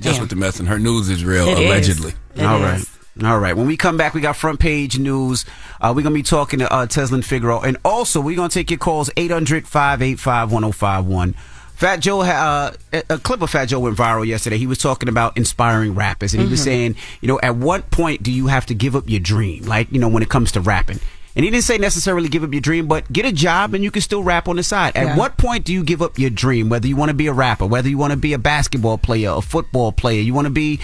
Just 0.00 0.14
Damn. 0.16 0.20
with 0.22 0.30
the 0.30 0.36
mess 0.36 0.58
and 0.58 0.68
her 0.68 0.78
news 0.78 1.08
is 1.08 1.24
real, 1.24 1.46
It 1.48 1.58
is. 1.58 1.66
allegedly. 1.66 2.12
It 2.34 2.42
All 2.44 2.62
is. 2.64 2.88
right. 3.16 3.24
All 3.26 3.38
right. 3.38 3.56
When 3.56 3.66
we 3.68 3.76
come 3.76 3.96
back, 3.96 4.12
we 4.12 4.20
got 4.20 4.36
front 4.36 4.58
page 4.58 4.98
news. 4.98 5.44
Uh, 5.80 5.92
we're 5.94 6.02
going 6.02 6.12
to 6.12 6.18
be 6.18 6.22
talking 6.24 6.58
to 6.58 6.72
uh, 6.72 6.86
Tezlyn 6.86 7.24
Figaro. 7.24 7.60
And 7.60 7.76
also, 7.84 8.20
we're 8.20 8.34
going 8.34 8.48
to 8.50 8.54
take 8.54 8.72
your 8.72 8.78
calls 8.78 9.08
800 9.16 9.68
585 9.68 10.50
1051. 10.50 11.34
Fat 11.76 11.96
Joe, 12.00 12.22
ha- 12.24 12.72
uh, 12.92 13.00
a 13.08 13.14
a 13.14 13.18
clip 13.18 13.40
of 13.40 13.50
Fat 13.50 13.66
Joe 13.66 13.78
went 13.78 13.96
viral 13.96 14.26
yesterday. 14.26 14.58
He 14.58 14.66
was 14.66 14.78
talking 14.78 15.08
about 15.08 15.36
inspiring 15.36 15.94
rappers. 15.94 16.34
And 16.34 16.42
he 16.42 16.48
was 16.48 16.60
Mhm. 16.60 16.64
saying, 16.64 16.96
you 17.20 17.28
know, 17.28 17.38
at 17.40 17.54
what 17.54 17.88
point 17.92 18.24
do 18.24 18.32
you 18.32 18.48
have 18.48 18.66
to 18.66 18.74
give 18.74 18.96
up 18.96 19.04
your 19.08 19.20
dream? 19.20 19.62
Like, 19.64 19.92
you 19.92 20.00
know, 20.00 20.08
when 20.08 20.24
it 20.24 20.28
comes 20.28 20.50
to 20.52 20.60
rapping. 20.60 20.98
And 21.36 21.44
he 21.44 21.50
didn't 21.50 21.64
say 21.64 21.78
necessarily 21.78 22.28
give 22.28 22.44
up 22.44 22.52
your 22.52 22.60
dream, 22.60 22.86
but 22.86 23.12
get 23.12 23.26
a 23.26 23.32
job 23.32 23.74
and 23.74 23.82
you 23.82 23.90
can 23.90 24.02
still 24.02 24.22
rap 24.22 24.46
on 24.48 24.54
the 24.56 24.62
side. 24.62 24.96
At 24.96 25.06
Yeah. 25.06 25.16
what 25.16 25.36
point 25.36 25.64
do 25.64 25.72
you 25.72 25.82
give 25.82 26.00
up 26.00 26.16
your 26.18 26.30
dream? 26.30 26.68
Whether 26.68 26.86
you 26.86 26.94
want 26.94 27.08
to 27.08 27.14
be 27.14 27.26
a 27.26 27.32
rapper, 27.32 27.66
whether 27.66 27.88
you 27.88 27.98
want 27.98 28.12
to 28.12 28.16
be 28.16 28.32
a 28.34 28.38
basketball 28.38 28.98
player, 28.98 29.30
a 29.30 29.40
football 29.42 29.90
player, 29.90 30.20
you 30.20 30.32
want 30.32 30.46
to 30.46 30.50
be 30.50 30.78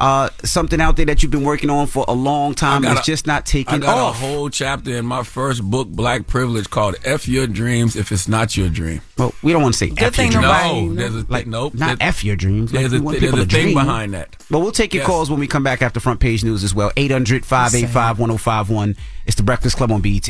uh, 0.00 0.28
something 0.44 0.80
out 0.80 0.96
there 0.96 1.06
that 1.06 1.22
you've 1.22 1.30
been 1.32 1.44
working 1.44 1.70
on 1.70 1.86
for 1.86 2.04
a 2.08 2.12
long 2.12 2.54
time 2.54 2.84
and 2.84 2.98
it's 2.98 3.06
a- 3.06 3.10
just 3.10 3.26
not 3.26 3.46
taking 3.46 3.74
out. 3.74 3.82
I 3.82 3.86
got 3.86 3.98
off. 3.98 4.14
a 4.16 4.18
whole 4.18 4.50
chapter 4.50 4.96
in 4.96 5.06
my 5.06 5.22
first 5.22 5.62
book, 5.62 5.88
Black 5.88 6.26
Privilege, 6.26 6.68
called 6.70 6.96
"F 7.04 7.28
Your 7.28 7.46
Dreams 7.46 7.94
If 7.96 8.10
It's 8.12 8.26
Not 8.28 8.56
Your 8.56 8.68
Dream." 8.68 9.00
Well, 9.18 9.32
we 9.42 9.52
don't 9.52 9.62
want 9.62 9.74
to 9.74 9.78
say 9.78 9.88
Good 9.90 10.02
F 10.02 10.14
thing 10.16 10.32
your 10.32 10.42
dreams. 10.42 10.52
nobody- 10.62 10.82
No, 10.88 10.94
there's 10.94 11.14
a 11.14 11.26
like 11.28 11.46
nope, 11.46 11.74
not 11.74 11.98
there's- 11.98 12.16
F 12.16 12.24
your 12.24 12.36
dreams. 12.36 12.72
Like, 12.72 12.80
There's 12.82 12.92
we 12.92 12.98
a, 12.98 13.02
want 13.02 13.20
there's 13.20 13.30
people 13.30 13.40
a 13.42 13.46
to 13.46 13.50
thing 13.54 13.62
dream. 13.64 13.74
behind 13.74 14.14
that. 14.14 14.36
But 14.50 14.60
we'll 14.60 14.72
take 14.72 14.92
your 14.94 15.02
Yes. 15.02 15.06
calls 15.08 15.30
when 15.30 15.38
we 15.40 15.46
come 15.46 15.62
back 15.62 15.82
after 15.82 16.00
front 16.00 16.20
page 16.20 16.42
news 16.44 16.64
as 16.64 16.74
well. 16.74 16.90
800 16.96 17.44
585 17.46 18.18
1051. 18.18 18.96
It's 19.26 19.36
the 19.36 19.42
Breakfast 19.42 19.76
Club 19.76 19.92
on 19.92 20.00
BET. 20.00 20.28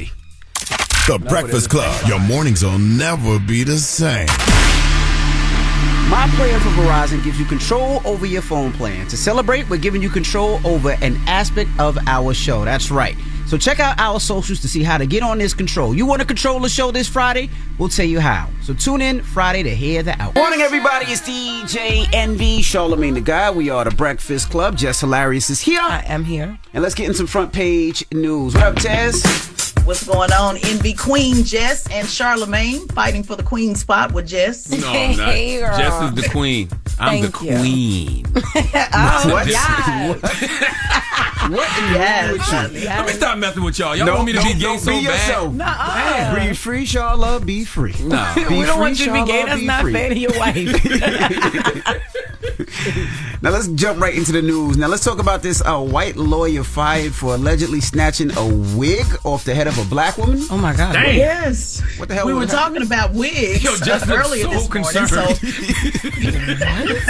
The 1.08 1.18
Breakfast 1.18 1.68
Club. 1.70 2.06
Your 2.06 2.20
mornings 2.20 2.62
will 2.62 2.78
never 2.78 3.38
be 3.40 3.64
the 3.64 3.78
same. 3.78 4.28
My 6.10 6.28
plan 6.36 6.60
for 6.60 6.68
Verizon 6.68 7.24
gives 7.24 7.38
you 7.38 7.46
control 7.46 8.02
over 8.04 8.26
your 8.26 8.42
phone 8.42 8.72
plan. 8.72 9.06
To 9.08 9.16
celebrate, 9.16 9.68
we're 9.70 9.78
giving 9.78 10.02
you 10.02 10.10
control 10.10 10.60
over 10.66 10.90
an 11.00 11.16
aspect 11.26 11.70
of 11.78 11.96
our 12.06 12.34
show. 12.34 12.64
That's 12.64 12.90
right. 12.90 13.16
So 13.46 13.58
check 13.58 13.80
out 13.80 13.98
our 13.98 14.20
socials 14.20 14.60
to 14.60 14.68
see 14.68 14.82
how 14.82 14.98
to 14.98 15.06
get 15.06 15.22
on 15.22 15.38
this 15.38 15.52
control. 15.52 15.94
You 15.94 16.06
want 16.06 16.20
to 16.20 16.26
control 16.26 16.60
the 16.60 16.68
show 16.68 16.90
this 16.90 17.08
Friday? 17.08 17.50
We'll 17.78 17.88
tell 17.88 18.06
you 18.06 18.20
how. 18.20 18.48
So 18.62 18.72
tune 18.72 19.02
in 19.02 19.22
Friday 19.22 19.62
to 19.62 19.74
hear 19.74 20.02
the 20.02 20.18
out. 20.22 20.34
Morning, 20.34 20.60
everybody. 20.60 21.06
It's 21.06 21.22
DJ 21.22 22.06
Envy, 22.12 22.62
Charlemagne 22.62 23.14
the 23.14 23.20
God. 23.20 23.56
We 23.56 23.70
are 23.70 23.84
the 23.84 23.90
Breakfast 23.90 24.50
Club. 24.50 24.76
Jess 24.76 25.00
Hilarious 25.00 25.50
is 25.50 25.60
here. 25.60 25.80
I 25.82 26.02
am 26.06 26.24
here. 26.24 26.58
And 26.72 26.82
let's 26.82 26.94
get 26.94 27.08
in 27.08 27.14
some 27.14 27.26
front 27.26 27.52
page 27.52 28.04
news. 28.12 28.54
What 28.54 28.64
up, 28.64 28.76
Tez? 28.76 29.71
What's 29.84 30.06
going 30.06 30.32
on? 30.32 30.56
Envy 30.58 30.94
Queen 30.94 31.42
Jess 31.44 31.88
and 31.90 32.06
Charlemagne 32.08 32.86
fighting 32.88 33.22
for 33.24 33.34
the 33.36 33.42
queen 33.42 33.74
spot 33.74 34.12
with 34.12 34.28
Jess. 34.28 34.70
No, 34.70 34.76
I'm 34.88 35.16
not. 35.16 35.28
Hey, 35.34 35.58
girl. 35.60 35.76
Jess 35.76 36.02
is 36.02 36.14
the 36.22 36.28
queen. 36.30 36.68
I'm 37.00 37.20
the 37.20 37.28
Thank 37.30 37.42
you. 37.50 37.56
queen. 37.58 38.26
oh, 38.94 39.30
What? 39.32 39.46
yes. 39.48 40.22
What? 41.50 41.68
Yes. 41.90 42.52
Let 42.84 43.06
me 43.06 43.12
stop 43.12 43.36
messing 43.38 43.64
with 43.64 43.76
y'all. 43.78 43.96
Y'all 43.96 44.06
No, 44.06 44.14
want 44.14 44.26
me 44.26 44.32
to 44.32 44.38
no, 44.38 44.44
be 44.44 44.52
gay 44.54 44.60
don't 44.60 44.78
so 44.78 44.90
be 44.92 45.04
bad? 45.04 45.12
yourself. 45.12 45.52
Nuh-uh. 45.54 46.48
Be 46.48 46.54
free, 46.54 46.84
Charlotte. 46.86 47.44
Be 47.44 47.64
free. 47.64 47.94
No. 48.04 48.32
Be 48.36 48.42
we 48.44 48.48
don't 48.64 48.66
free, 48.66 48.76
want 48.80 49.00
you 49.00 49.06
to 49.06 49.12
be 49.12 49.24
gay. 49.24 49.40
Charlotte, 49.40 49.46
That's 49.48 49.60
be 49.60 49.66
not 49.66 49.82
free. 49.82 49.92
fair 49.92 50.08
to 50.10 50.18
your 50.18 50.38
wife. 50.38 50.68
Now 53.42 53.50
let's 53.50 53.66
jump 53.68 54.00
right 54.00 54.14
into 54.14 54.30
the 54.32 54.40
news. 54.42 54.76
Now 54.76 54.86
let's 54.86 55.04
talk 55.04 55.18
about 55.18 55.42
this 55.42 55.60
uh, 55.64 55.80
white 55.80 56.14
lawyer 56.16 56.62
fired 56.62 57.12
for 57.12 57.34
allegedly 57.34 57.80
snatching 57.80 58.30
a 58.36 58.46
wig 58.76 59.04
off 59.24 59.44
the 59.44 59.52
head 59.54 59.66
of 59.66 59.71
a 59.78 59.84
black 59.84 60.18
woman. 60.18 60.40
Oh 60.50 60.56
my 60.58 60.74
God! 60.74 60.92
Dang. 60.94 61.16
Yes. 61.16 61.82
What 61.98 62.08
the 62.08 62.14
hell? 62.14 62.26
We 62.26 62.32
were 62.32 62.40
was- 62.40 62.50
talking 62.50 62.82
about 62.82 63.12
wigs 63.12 63.62
Yo, 63.62 63.76
Jess 63.76 64.08
uh, 64.08 64.14
earlier 64.14 64.44
so 64.44 64.50
this 64.50 64.68
morning. 64.68 65.06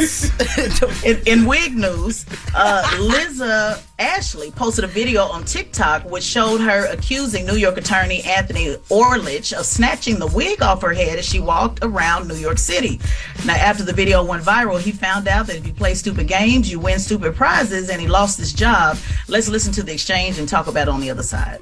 So, 0.07 0.89
in, 1.09 1.21
in 1.27 1.45
wig 1.47 1.75
news, 1.75 2.27
uh, 2.55 2.97
Liza 3.01 3.81
Ashley 3.99 4.51
posted 4.51 4.85
a 4.85 4.89
video 4.89 5.23
on 5.23 5.45
TikTok 5.45 6.09
which 6.11 6.25
showed 6.25 6.61
her 6.61 6.87
accusing 6.87 7.47
New 7.47 7.57
York 7.57 7.77
attorney 7.77 8.23
Anthony 8.23 8.77
Orlich 8.91 9.53
of 9.53 9.65
snatching 9.67 10.19
the 10.19 10.27
wig 10.29 10.63
off 10.63 10.83
her 10.83 10.93
head 10.93 11.19
as 11.19 11.25
she 11.27 11.41
walked 11.41 11.81
around 11.83 12.29
New 12.29 12.35
York 12.37 12.59
City. 12.59 13.01
Now, 13.47 13.55
after 13.55 13.83
the 13.85 13.93
video 13.93 14.25
went 14.25 14.43
viral, 14.45 14.81
he 14.81 14.93
found 14.93 15.29
out 15.29 15.47
that 15.47 15.57
if 15.57 15.67
you 15.67 15.73
play 15.73 15.95
stupid 15.95 16.29
games, 16.29 16.71
you 16.71 16.79
win 16.81 16.99
stupid 16.99 17.35
prizes, 17.35 17.89
and 17.91 18.01
he 18.01 18.09
lost 18.09 18.39
his 18.39 18.53
job. 18.53 18.97
Let's 19.29 19.49
listen 19.49 19.73
to 19.75 19.83
the 19.83 19.93
exchange 19.93 20.39
and 20.39 20.49
talk 20.49 20.67
about 20.67 20.89
it 20.89 20.91
on 20.91 21.01
the 21.01 21.11
other 21.11 21.23
side. 21.23 21.61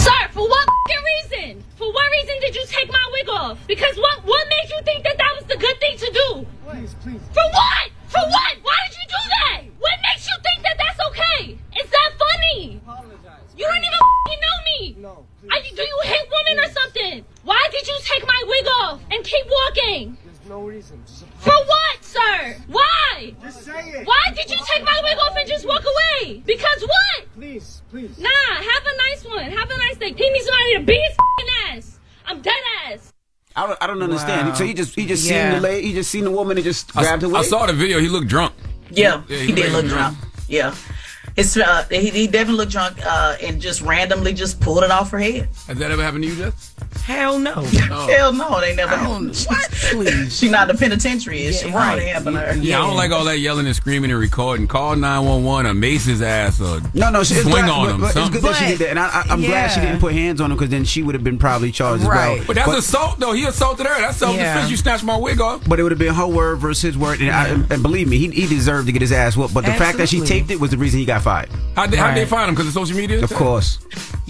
Sir, 0.00 0.28
for 0.32 0.48
what 0.48 0.66
f***ing 0.66 1.04
reason? 1.12 1.64
For 1.76 1.92
what 1.92 2.10
reason 2.12 2.36
did 2.40 2.56
you 2.56 2.64
take 2.66 2.90
my 2.90 3.04
wig 3.12 3.28
off? 3.28 3.58
Because 3.66 3.94
what 3.96 4.24
what 4.24 4.48
made 4.48 4.70
you 4.70 4.80
think 4.82 5.04
that 5.04 5.18
that 5.18 5.32
was 5.36 5.44
the 5.44 5.58
good 5.58 5.78
thing 5.78 5.96
to 5.98 6.08
do? 6.10 6.46
Please, 6.64 6.94
please. 7.04 7.20
For 7.36 7.46
what? 7.52 7.86
For 8.08 8.24
what? 8.32 8.52
Why 8.62 8.78
did 8.88 8.96
you 8.96 9.06
do 9.12 9.22
that? 9.36 9.60
What 9.78 9.96
makes 10.00 10.24
you 10.26 10.36
think 10.40 10.62
that 10.64 10.76
that's 10.80 11.00
okay? 11.08 11.58
Is 11.84 11.90
that 11.90 12.10
funny? 12.16 12.80
I 12.80 12.92
apologize. 12.92 13.52
You 13.54 13.66
don't 13.68 13.84
even 13.84 14.00
f***ing 14.00 14.40
know 14.40 14.58
me. 14.70 14.96
No. 14.98 15.26
I, 15.50 15.60
do 15.60 15.82
you 15.82 16.00
hate 16.04 16.28
women 16.32 16.64
or 16.64 16.70
something? 16.72 17.24
Why 17.44 17.62
did 17.70 17.86
you 17.86 17.98
take 18.04 18.26
my 18.26 18.42
wig 18.46 18.66
off 18.80 19.00
and 19.10 19.22
keep 19.22 19.44
walking? 19.46 20.16
There's 20.24 20.48
no 20.48 20.62
reason. 20.62 21.04
Just 21.40 21.44
For 21.44 21.64
what, 21.64 22.04
sir? 22.04 22.56
Why? 22.68 23.34
Just 23.42 23.64
say 23.64 23.72
it. 23.90 24.06
Why 24.06 24.22
did 24.34 24.50
you 24.50 24.58
take 24.66 24.84
my 24.84 25.00
wig 25.02 25.16
off 25.18 25.36
and 25.36 25.48
just 25.48 25.66
walk 25.66 25.82
away? 25.84 26.42
Because 26.44 26.82
what? 26.82 27.32
Please, 27.34 27.82
please. 27.90 28.18
Nah, 28.18 28.28
have 28.28 28.86
a 28.86 28.96
nice 29.10 29.24
one. 29.24 29.50
Have 29.50 29.70
a 29.70 29.76
nice 29.76 29.96
day. 29.96 30.12
He 30.12 30.30
needs 30.30 30.44
somebody 30.46 30.74
to 30.78 30.80
beat 30.84 31.00
his 31.02 31.16
f***ing 31.18 31.76
ass. 31.76 31.98
I'm 32.26 32.40
dead 32.42 32.54
ass. 32.88 33.12
I 33.56 33.66
don't, 33.66 33.78
I 33.82 33.86
don't 33.86 34.02
understand. 34.02 34.48
Wow. 34.48 34.54
So 34.54 34.64
he 34.64 34.74
just 34.74 34.94
he 34.94 35.06
just 35.06 35.28
Yeah. 35.28 35.50
seen 35.52 35.60
the 35.62 35.68
lady, 35.68 35.88
he 35.88 35.94
just 35.94 36.10
seen 36.10 36.24
the 36.24 36.30
woman 36.30 36.56
and 36.56 36.64
just 36.64 36.96
I, 36.96 37.02
grabbed 37.02 37.22
her. 37.22 37.28
Wig. 37.28 37.36
I 37.36 37.42
saw 37.42 37.66
the 37.66 37.72
video. 37.72 37.98
He 38.00 38.08
looked 38.08 38.28
drunk. 38.28 38.54
Yeah, 38.90 39.22
Yeah, 39.28 39.36
he, 39.38 39.46
he 39.46 39.52
did 39.52 39.72
looked 39.72 39.84
look 39.88 39.92
drunk. 39.96 40.18
Yeah. 40.48 40.74
It's 41.36 41.56
uh, 41.56 41.84
he, 41.90 42.10
he 42.10 42.26
definitely 42.26 42.56
looked 42.58 42.72
drunk 42.72 42.98
uh, 43.04 43.36
and 43.42 43.60
just 43.60 43.80
randomly 43.82 44.32
just 44.34 44.60
pulled 44.60 44.82
it 44.84 44.90
off 44.90 45.10
her 45.10 45.18
head. 45.18 45.48
Has 45.66 45.78
that 45.78 45.90
ever 45.90 46.02
happened 46.02 46.24
to 46.24 46.28
you, 46.30 46.36
Jess? 46.36 46.74
Hell 47.04 47.38
no. 47.38 47.54
Oh. 47.92 48.06
Hell 48.06 48.32
no, 48.32 48.60
they 48.60 48.74
never. 48.76 48.96
What? 48.96 49.70
Please. 49.90 50.38
She 50.38 50.48
not 50.48 50.68
the 50.68 50.74
penitentiary, 50.74 51.42
is 51.42 51.60
she? 51.60 51.68
Yeah, 51.68 51.76
Right. 51.76 51.98
right. 51.98 52.06
happened 52.08 52.36
to 52.36 52.40
her. 52.42 52.54
Yeah, 52.56 52.78
I 52.78 52.86
don't 52.86 52.96
like 52.96 53.10
all 53.10 53.24
that 53.24 53.38
yelling 53.38 53.66
and 53.66 53.74
screaming 53.74 54.10
and 54.12 54.20
recording. 54.20 54.68
Call 54.68 54.94
911 54.96 55.66
or 55.70 55.74
mace 55.74 56.04
his 56.04 56.22
ass 56.22 56.60
or 56.60 56.80
No, 56.94 57.10
no, 57.10 57.24
she, 57.24 57.34
it's 57.34 57.42
swing 57.42 57.64
glad, 57.64 57.68
on 57.68 57.86
but- 57.86 57.94
him. 57.94 58.00
but 58.00 58.06
It's 58.06 58.14
something. 58.14 58.40
good 58.40 58.50
that 58.50 58.56
she 58.56 58.66
did 58.66 58.78
that, 58.78 58.88
and 58.90 58.98
I, 59.00 59.06
I, 59.08 59.24
I'm 59.30 59.40
glad 59.40 59.68
she 59.72 59.80
didn't 59.80 59.98
put 60.00 60.12
hands 60.12 60.40
on 60.40 60.52
him 60.52 60.56
because 60.56 60.70
then 60.70 60.84
she 60.84 61.02
would 61.02 61.14
have 61.16 61.24
been 61.24 61.38
probably 61.38 61.72
charged 61.72 62.04
Right. 62.04 62.32
as 62.32 62.38
well. 62.38 62.46
But 62.46 62.56
that's 62.56 62.78
assault, 62.86 63.18
though. 63.18 63.32
He 63.32 63.44
assaulted 63.44 63.86
her. 63.86 64.00
That's 64.00 64.18
self 64.18 64.36
defense. 64.36 64.64
Yeah. 64.64 64.68
You 64.68 64.76
snatched 64.76 65.04
my 65.04 65.16
wig 65.16 65.40
off. 65.40 65.68
But 65.68 65.80
it 65.80 65.82
would 65.82 65.92
have 65.92 65.98
been 65.98 66.14
her 66.14 66.26
word 66.28 66.56
versus 66.58 66.82
his 66.82 66.98
word, 66.98 67.20
and, 67.20 67.30
I, 67.30 67.48
and 67.48 67.82
believe 67.82 68.08
me, 68.08 68.18
he, 68.18 68.28
he 68.30 68.46
deserved 68.46 68.86
to 68.86 68.92
get 68.92 69.02
his 69.02 69.12
ass 69.12 69.36
whooped. 69.36 69.52
But 69.54 69.64
the 69.64 69.72
fact 69.72 69.98
that 69.98 70.08
she 70.08 70.20
taped 70.20 70.50
it 70.50 70.60
was 70.60 70.70
the 70.70 70.78
reason 70.78 71.00
he 71.00 71.06
got 71.06 71.19
fired. 71.20 71.50
How'd 71.76 71.90
they, 71.90 71.96
how'd 71.96 72.16
they 72.16 72.26
find 72.26 72.48
him? 72.48 72.54
Because 72.54 72.68
of 72.68 72.72
social 72.74 72.96
media? 72.96 73.22
Of 73.22 73.32
course. 73.32 73.78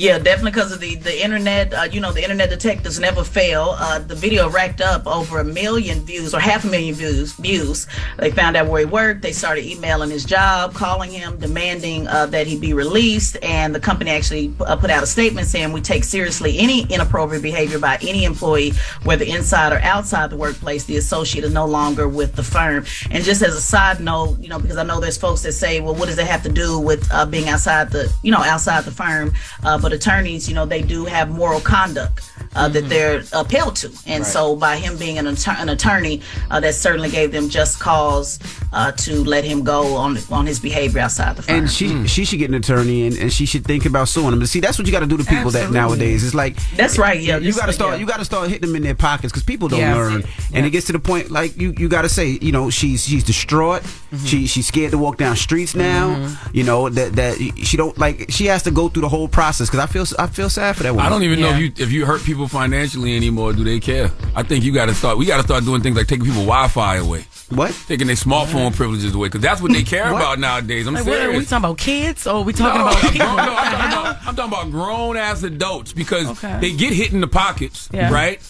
Yeah, 0.01 0.19
definitely 0.19 0.53
because 0.53 0.73
of 0.73 0.81
the 0.81 0.95
the 0.95 1.23
internet. 1.23 1.75
Uh, 1.75 1.83
you 1.83 2.01
know, 2.01 2.11
the 2.11 2.23
internet 2.23 2.49
detectives 2.49 2.99
never 2.99 3.23
fail. 3.23 3.75
Uh, 3.79 3.99
the 3.99 4.15
video 4.15 4.49
racked 4.49 4.81
up 4.81 5.07
over 5.07 5.41
a 5.41 5.45
million 5.45 6.01
views 6.07 6.33
or 6.33 6.41
half 6.41 6.65
a 6.65 6.69
million 6.69 6.95
views. 6.95 7.33
Views. 7.35 7.87
They 8.17 8.31
found 8.31 8.57
out 8.57 8.67
where 8.67 8.81
he 8.81 8.87
worked. 8.87 9.21
They 9.21 9.33
started 9.33 9.67
emailing 9.67 10.09
his 10.09 10.25
job, 10.25 10.73
calling 10.73 11.11
him, 11.11 11.39
demanding 11.39 12.09
uh, 12.09 12.25
that 12.27 12.47
he 12.47 12.59
be 12.59 12.73
released. 12.73 13.37
And 13.43 13.75
the 13.75 13.81
company 13.81 14.11
actually 14.11 14.55
uh, 14.61 14.75
put 14.77 14.89
out 14.89 15.03
a 15.03 15.07
statement 15.07 15.49
saying 15.49 15.71
we 15.71 15.83
take 15.83 16.05
seriously 16.05 16.59
any 16.59 16.87
inappropriate 16.87 17.43
behavior 17.43 17.79
by 17.79 17.99
any 18.01 18.25
employee, 18.25 18.73
whether 19.03 19.27
inside 19.27 19.75
or 19.75 19.81
outside 19.81 20.31
the 20.31 20.37
workplace. 20.39 20.85
The 20.85 20.97
associate 20.97 21.45
is 21.45 21.53
no 21.53 21.67
longer 21.67 22.09
with 22.09 22.37
the 22.37 22.43
firm. 22.43 22.87
And 23.11 23.23
just 23.23 23.43
as 23.43 23.55
a 23.55 23.61
side 23.61 24.01
note, 24.01 24.39
you 24.41 24.49
know, 24.49 24.59
because 24.59 24.79
I 24.79 24.83
know 24.83 24.99
there's 24.99 25.19
folks 25.19 25.43
that 25.43 25.53
say, 25.53 25.81
well, 25.83 25.95
what 25.95 26.07
does 26.07 26.17
it 26.17 26.27
have 26.27 26.43
to 26.45 26.49
do 26.51 26.79
with 26.79 27.07
uh, 27.13 27.27
being 27.27 27.51
outside 27.51 27.91
the, 27.91 28.11
you 28.23 28.33
know, 28.33 28.43
outside 28.43 28.85
the 28.85 28.93
firm? 28.93 29.35
Uh, 29.63 29.90
but 29.91 29.97
attorneys, 29.97 30.49
you 30.49 30.55
know, 30.55 30.65
they 30.65 30.83
do 30.83 31.05
have 31.05 31.31
moral 31.31 31.61
conduct 31.61 32.31
uh, 32.55 32.69
that 32.69 32.89
they're 32.89 33.23
upheld 33.33 33.77
to, 33.77 33.89
and 34.07 34.23
Right. 34.25 34.27
so 34.33 34.57
by 34.57 34.77
him 34.77 34.97
being 34.97 35.19
an, 35.19 35.27
atter- 35.27 35.57
an 35.59 35.69
attorney, 35.69 36.21
uh, 36.51 36.59
that 36.61 36.75
certainly 36.75 37.09
gave 37.11 37.31
them 37.33 37.49
just 37.49 37.79
cause 37.81 38.39
uh, 38.73 38.93
to 38.93 39.23
let 39.25 39.45
him 39.45 39.63
go 39.63 39.95
on 39.97 40.19
on 40.31 40.47
his 40.47 40.59
behavior 40.61 41.01
outside 41.01 41.37
the 41.37 41.43
firm. 41.43 41.57
And 41.61 41.71
she 41.71 42.07
she 42.07 42.25
should 42.25 42.39
get 42.39 42.49
an 42.51 42.55
attorney 42.57 43.07
and, 43.07 43.17
and 43.19 43.33
she 43.33 43.47
should 43.47 43.65
think 43.65 43.87
about 43.87 44.09
suing 44.09 44.31
them. 44.31 44.45
See, 44.47 44.61
that's 44.61 44.79
what 44.79 44.87
you 44.87 44.93
got 44.93 45.01
to 45.01 45.07
do 45.07 45.17
to 45.17 45.25
people 45.25 45.51
that 45.53 45.71
nowadays. 45.71 46.25
It's 46.25 46.35
like 46.35 46.57
That's 46.77 46.99
right, 46.99 47.21
yeah, 47.21 47.39
You 47.39 47.53
got 47.53 47.67
to 47.67 47.73
start. 47.73 47.95
yeah. 47.95 48.01
You 48.01 48.07
got 48.07 48.19
to 48.19 48.25
start 48.25 48.49
hitting 48.49 48.67
them 48.69 48.77
in 48.77 48.83
their 48.83 48.95
pockets 48.95 49.33
because 49.33 49.43
people 49.45 49.69
don't 49.69 49.81
Yeah. 49.81 49.95
learn. 49.95 50.25
And 50.53 50.67
it 50.67 50.71
gets 50.71 50.87
to 50.87 50.93
the 50.93 50.99
point 50.99 51.31
like 51.31 51.57
you 51.57 51.73
you 51.79 51.89
got 51.89 52.03
to 52.03 52.09
say 52.09 52.39
you 52.41 52.53
know 52.53 52.71
she's 52.71 53.05
she's 53.07 53.25
distraught. 53.25 53.83
Mm-hmm. 53.83 54.25
She 54.27 54.47
she's 54.47 54.67
scared 54.67 54.91
to 54.93 54.99
walk 54.99 55.17
down 55.19 55.37
streets 55.37 55.75
now. 55.75 56.37
You 56.53 56.65
know 56.65 56.89
that 56.89 57.15
that 57.15 57.37
she 57.65 57.77
don't 57.77 57.97
like 57.99 58.27
she 58.29 58.47
has 58.47 58.63
to 58.65 58.71
go 58.71 58.89
through 58.89 59.03
the 59.03 59.09
whole 59.09 59.29
process 59.29 59.69
because 59.69 59.81
I 59.81 59.87
feel 59.87 60.05
I 60.19 60.27
feel 60.27 60.51
sad 60.51 60.77
for 60.77 60.83
that 60.83 60.95
woman. 60.95 61.07
I 61.07 61.09
don't 61.09 61.23
even 61.23 61.41
know 61.41 61.51
if 61.51 61.59
you 61.61 61.73
if 61.77 61.93
you 61.93 62.07
hurt 62.07 62.23
people 62.25 62.40
financially 62.49 63.17
anymore. 63.17 63.53
Do 63.53 63.65
they 63.65 63.81
care? 63.81 64.11
I 64.35 64.43
think 64.43 64.65
you 64.65 64.73
got 64.73 64.87
to 64.87 64.95
start. 64.95 65.19
We 65.19 65.27
got 65.27 65.39
to 65.39 65.43
start 65.43 65.65
doing 65.65 65.83
things 65.83 65.97
like 65.97 66.07
taking 66.07 66.25
people 66.27 66.43
Wi-Fi 66.43 66.97
away. 66.97 67.25
What? 67.51 67.73
Taking 67.89 68.07
their 68.07 68.17
smartphone 68.17 68.75
privileges 68.75 69.13
away 69.15 69.27
because 69.29 69.41
that's 69.41 69.61
what 69.61 69.73
they 69.73 69.83
care 69.83 70.13
What? 70.13 70.21
about 70.23 70.39
nowadays. 70.39 70.87
I'm 70.87 70.95
Like, 70.95 71.05
what, 71.07 71.21
are 71.21 71.31
we 71.33 71.45
talking 71.45 71.57
about 71.59 71.79
kids 71.79 72.27
or 72.27 72.37
are 72.37 72.43
we 72.43 72.53
talking 72.53 72.81
No, 72.81 72.87
about 72.89 73.05
I'm 73.05 73.11
people? 73.13 73.27
talking- 73.27 73.47
no, 73.47 73.57
I'm 73.57 73.73
talking 73.73 73.93
about, 73.99 74.17
I'm 74.29 74.37
talking 74.37 74.53
about 74.53 74.71
grown 74.71 75.17
ass 75.17 75.43
adults 75.43 75.93
because 75.93 76.29
Okay. 76.29 76.59
they 76.61 76.73
get 76.73 76.93
hit 76.93 77.13
in 77.13 77.21
the 77.21 77.27
pockets, 77.27 77.89
Yeah. 77.93 78.13
right? 78.13 78.41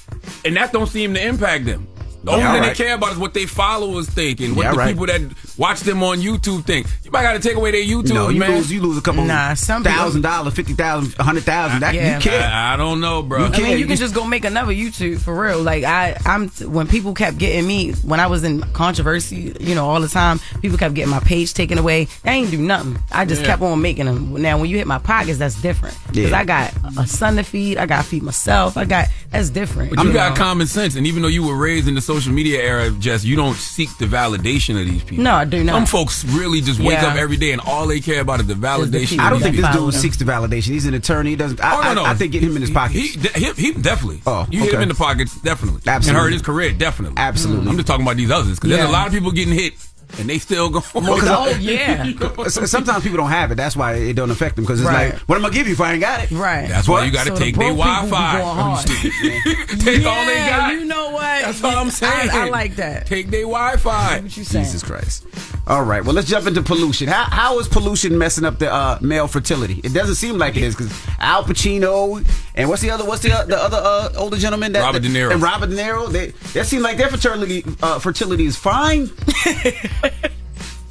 And 0.45 0.55
that 0.57 0.73
don't 0.73 0.87
seem 0.89 1.15
to 1.15 1.27
impact 1.27 1.65
them. 1.65 1.87
The 2.23 2.33
only 2.33 2.43
Yeah, 2.43 2.53
thing 2.53 2.61
right. 2.63 2.77
they 2.77 2.85
care 2.85 2.95
about 2.95 3.13
is 3.13 3.19
what 3.19 3.33
they 3.33 3.47
followers 3.47 4.09
think 4.09 4.41
and 4.41 4.55
what 4.55 4.65
Yeah, 4.65 4.73
the 4.73 4.77
right. 4.79 4.89
people 4.91 5.07
that 5.07 5.23
watch 5.57 5.81
them 5.81 6.03
on 6.03 6.19
YouTube 6.21 6.65
think. 6.67 6.87
You 7.03 7.11
might 7.11 7.23
got 7.23 7.33
to 7.33 7.39
take 7.41 7.57
away 7.57 7.71
their 7.71 7.83
YouTube, 7.83 8.13
No, 8.13 8.29
you 8.29 8.39
man. 8.39 8.51
lose 8.57 8.71
you 8.71 8.83
lose 8.83 8.99
a 8.99 9.01
couple 9.01 9.25
Nah, 9.25 9.55
some 9.55 9.83
thousand 9.83 10.21
dollars, 10.23 10.53
fifty 10.55 10.75
thousand, 10.75 11.15
a 11.19 11.23
hundred 11.23 11.45
thousand. 11.45 11.81
That 11.81 11.95
Yeah. 11.95 12.17
you 12.17 12.21
can't. 12.23 12.45
I, 12.45 12.75
I 12.75 12.77
don't 12.77 13.01
know, 13.01 13.23
bro. 13.23 13.47
I 13.47 13.59
mean, 13.61 13.79
you 13.79 13.87
can 13.87 13.97
just 13.97 14.15
go 14.15 14.25
make 14.27 14.45
another 14.45 14.73
YouTube 14.73 15.21
for 15.21 15.35
real. 15.41 15.63
Like 15.63 15.85
I, 15.85 16.17
I'm 16.27 16.49
when 16.71 16.87
people 16.89 17.15
kept 17.15 17.39
getting 17.39 17.67
me 17.67 17.93
when 18.05 18.21
I 18.21 18.27
was 18.27 18.45
in 18.45 18.61
controversy, 18.75 19.55
you 19.59 19.75
know, 19.75 19.89
all 19.89 20.01
the 20.01 20.09
time. 20.09 20.41
People 20.61 20.77
kept 20.77 20.95
getting 20.95 21.11
my 21.11 21.21
page 21.21 21.55
taken 21.55 21.79
away. 21.79 22.07
They 22.23 22.31
ain't 22.33 22.51
do 22.51 22.59
nothing. 22.59 22.99
I 23.11 23.25
just 23.25 23.41
Yeah. 23.43 23.49
kept 23.49 23.63
on 23.63 23.81
making 23.81 24.05
them. 24.07 24.35
Now, 24.43 24.59
when 24.59 24.69
you 24.69 24.77
hit 24.77 24.87
my 24.87 24.99
pockets, 24.99 25.39
that's 25.39 25.55
different. 25.63 25.97
Because 26.09 26.31
Yeah. 26.33 26.39
I 26.39 26.45
got 26.45 26.73
a 26.99 27.07
son 27.07 27.37
to 27.37 27.43
feed. 27.45 27.79
I 27.79 27.87
got 27.87 28.03
to 28.03 28.09
feed 28.09 28.23
myself. 28.23 28.77
I 28.77 28.85
got 28.85 29.07
that's 29.31 29.49
different. 29.49 29.95
But 29.95 30.05
you 30.05 30.13
got 30.13 30.31
know? 30.37 30.37
common 30.45 30.67
sense, 30.67 30.97
and 30.97 31.07
even 31.07 31.23
though 31.23 31.29
you 31.29 31.47
were 31.47 31.57
raised 31.57 31.89
in 31.89 31.95
the 31.95 32.01
social 32.11 32.33
media 32.33 32.61
era, 32.61 32.91
Jess, 32.91 33.25
you 33.25 33.37
don't 33.37 33.55
seek 33.55 33.89
the 33.99 34.07
validation 34.07 34.81
of 34.81 34.87
these 34.87 35.03
people. 35.05 35.23
No, 35.25 35.33
I 35.35 35.45
do 35.45 35.63
not. 35.63 35.75
Some 35.75 35.87
folks 35.87 36.25
really 36.25 36.61
just 36.61 36.81
wake 36.81 36.99
Yeah. 37.01 37.07
up 37.09 37.17
every 37.17 37.37
day 37.37 37.53
and 37.53 37.61
all 37.61 37.87
they 37.87 38.01
care 38.01 38.21
about 38.21 38.41
is 38.41 38.47
the 38.47 38.55
validation. 38.55 39.21
I 39.21 39.31
don't 39.31 39.41
think 39.41 39.57
this 39.57 39.69
dude 39.75 39.95
seeks 39.95 40.17
the 40.17 40.25
validation. 40.25 40.69
He's 40.69 40.87
an 40.87 40.95
attorney. 40.95 41.31
He 41.31 41.37
doesn't. 41.37 41.61
I, 41.63 41.77
Oh, 41.79 41.83
no, 41.83 41.95
no. 41.95 42.05
I, 42.05 42.11
I 42.11 42.15
think 42.15 42.33
get 42.33 42.43
him 42.43 42.57
in 42.57 42.63
his 42.63 42.71
pockets. 42.71 42.99
He, 43.15 43.17
de- 43.21 43.39
he, 43.39 43.53
he 43.53 43.73
definitely. 43.73 44.23
Oh, 44.27 44.47
you 44.51 44.61
hit 44.61 44.75
him 44.75 44.81
in 44.83 44.89
the 44.89 44.95
pockets, 44.95 45.41
definitely. 45.41 45.83
Absolutely. 45.87 46.09
And 46.19 46.25
hurt 46.25 46.33
his 46.33 46.43
career, 46.43 46.73
definitely. 46.73 47.17
Absolutely. 47.19 47.69
I'm 47.69 47.77
just 47.77 47.87
talking 47.87 48.05
about 48.05 48.17
these 48.17 48.31
others 48.31 48.59
because 48.59 48.71
there's 48.71 48.89
a 48.89 48.93
lot 48.93 49.07
of 49.07 49.13
people 49.13 49.31
getting 49.31 49.55
hit 49.55 49.75
and 50.19 50.29
they 50.29 50.39
still 50.39 50.69
go. 50.71 50.83
Well, 50.95 51.19
'cause 51.19 51.29
Oh, 51.31 51.49
yeah. 51.59 52.05
Sometimes 52.49 53.03
people 53.03 53.19
don't 53.19 53.31
have 53.31 53.51
it. 53.53 53.55
That's 53.57 53.77
why 53.77 53.95
it 53.95 54.15
don't 54.15 54.31
affect 54.31 54.57
them. 54.57 54.65
Because 54.65 54.81
it's 54.81 54.89
Right. 54.89 55.13
like, 55.13 55.21
what 55.23 55.37
am 55.37 55.45
I 55.45 55.49
gonna 55.49 55.55
give 55.59 55.67
you 55.67 55.75
if 55.75 55.81
I 55.81 55.93
ain't 55.93 56.01
got 56.01 56.21
it? 56.25 56.31
Right. 56.31 56.69
That's 56.69 56.89
why 56.89 57.05
you 57.05 57.11
got 57.13 57.27
to 57.27 57.29
So 57.31 57.35
the 57.35 57.41
take 57.45 57.57
their 57.57 57.73
broke 57.75 57.85
people 57.87 58.05
be 58.07 58.11
Wi-Fi. 58.11 58.39
going 58.39 58.57
hard. 58.57 58.87
take 59.81 60.07
all 60.07 60.27
they 60.27 60.35
Yeah, 60.35 60.57
got. 60.59 60.73
You 60.75 60.85
know 60.85 61.11
what? 61.11 61.21
That's 61.43 61.63
what 61.63 61.77
I'm 61.77 61.91
saying. 61.91 62.31
I, 62.31 62.47
I 62.47 62.51
like 62.51 62.77
that. 62.77 63.07
Take 63.07 63.29
their 63.31 63.43
Wi-Fi. 63.43 64.21
What 64.21 64.37
you 64.37 64.45
saying? 64.45 64.65
Jesus 64.65 64.83
Christ. 64.83 65.25
All 65.71 65.85
right. 65.85 66.05
Well, 66.05 66.15
let's 66.15 66.27
jump 66.27 66.49
into 66.49 66.63
pollution. 66.63 67.07
How, 67.07 67.27
how 67.31 67.61
is 67.61 67.69
pollution 67.69 68.19
messing 68.19 68.45
up 68.45 68.59
the 68.59 68.73
uh, 68.73 68.99
male 69.01 69.29
fertility? 69.29 69.81
It 69.85 69.95
doesn't 69.95 70.17
seem 70.17 70.37
like 70.37 70.57
it 70.57 70.65
is 70.65 70.75
because 70.75 70.93
Al 71.21 71.45
Pacino 71.45 72.27
and 72.57 72.69
what's 72.69 72.83
the 72.83 72.91
other? 72.91 73.05
What's 73.05 73.23
the, 73.23 73.33
uh, 73.33 73.45
the 73.45 73.57
other 73.57 73.77
uh, 73.77 74.13
older 74.17 74.37
gentleman? 74.37 74.73
That, 74.73 74.81
Robert 74.81 75.03
De 75.03 75.09
Niro. 75.09 75.31
And 75.31 75.41
Robert 75.41 75.71
De 75.71 75.77
Niro. 75.77 76.11
They, 76.11 76.31
that 76.55 76.67
seem 76.67 76.83
like 76.83 76.97
their 76.97 77.07
fertility 77.07 77.65
uh, 77.85 78.01
fertility 78.01 78.47
is 78.47 78.57
fine. 78.57 79.11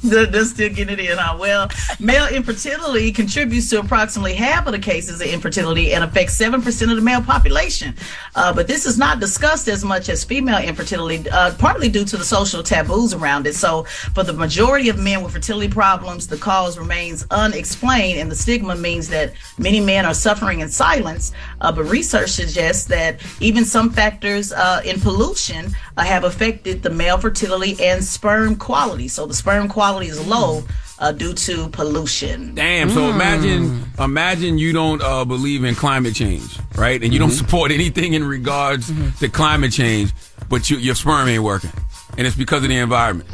They're, 0.04 0.44
still 0.46 0.70
getting 0.70 0.98
it 0.98 1.00
in. 1.00 1.18
Huh? 1.18 1.36
Well, 1.38 1.68
male 1.98 2.26
infertility 2.28 3.12
contributes 3.12 3.68
to 3.68 3.80
approximately 3.80 4.32
half 4.32 4.66
of 4.66 4.72
the 4.72 4.78
cases 4.78 5.20
of 5.20 5.26
infertility 5.26 5.92
and 5.92 6.02
affects 6.02 6.38
7% 6.38 6.90
of 6.90 6.96
the 6.96 7.02
male 7.02 7.20
population. 7.20 7.94
Uh, 8.34 8.50
but 8.50 8.66
this 8.66 8.86
is 8.86 8.96
not 8.96 9.20
discussed 9.20 9.68
as 9.68 9.84
much 9.84 10.08
as 10.08 10.24
female 10.24 10.62
infertility, 10.62 11.28
uh, 11.28 11.52
partly 11.58 11.90
due 11.90 12.06
to 12.06 12.16
the 12.16 12.24
social 12.24 12.62
taboos 12.62 13.12
around 13.12 13.46
it. 13.46 13.54
So, 13.54 13.82
for 14.14 14.22
the 14.22 14.32
majority 14.32 14.88
of 14.88 14.98
men 14.98 15.22
with 15.22 15.34
fertility 15.34 15.68
problems, 15.68 16.26
the 16.26 16.38
cause 16.38 16.78
remains 16.78 17.26
unexplained, 17.30 18.20
and 18.20 18.30
the 18.30 18.36
stigma 18.36 18.76
means 18.76 19.06
that 19.10 19.34
many 19.58 19.80
men 19.80 20.06
are 20.06 20.14
suffering 20.14 20.60
in 20.60 20.70
silence. 20.70 21.32
Uh, 21.60 21.72
but 21.72 21.84
research 21.84 22.30
suggests 22.30 22.86
that 22.86 23.20
even 23.40 23.66
some 23.66 23.90
factors 23.90 24.50
uh, 24.52 24.80
in 24.82 24.98
pollution 24.98 25.74
uh, 25.98 26.02
have 26.02 26.24
affected 26.24 26.82
the 26.82 26.90
male 26.90 27.18
fertility 27.18 27.76
and 27.84 28.02
sperm 28.02 28.56
quality. 28.56 29.06
So, 29.06 29.26
the 29.26 29.34
sperm 29.34 29.68
quality 29.68 29.89
is 29.98 30.24
low 30.26 30.62
uh, 30.98 31.12
due 31.12 31.32
to 31.32 31.68
pollution. 31.70 32.54
Damn. 32.54 32.90
So 32.90 33.10
imagine, 33.10 33.82
imagine 33.98 34.58
you 34.58 34.72
don't 34.72 35.02
uh, 35.02 35.24
believe 35.24 35.64
in 35.64 35.74
climate 35.74 36.14
change, 36.14 36.58
right? 36.76 37.02
And 37.02 37.12
you 37.12 37.18
don't 37.18 37.30
support 37.30 37.70
anything 37.72 38.14
in 38.14 38.24
regards 38.24 38.92
to 39.18 39.28
climate 39.28 39.72
change, 39.72 40.12
but 40.48 40.70
you, 40.70 40.76
your 40.76 40.94
sperm 40.94 41.28
ain't 41.28 41.42
working, 41.42 41.72
and 42.16 42.26
it's 42.26 42.36
because 42.36 42.62
of 42.62 42.68
the 42.68 42.76
environment. 42.76 43.28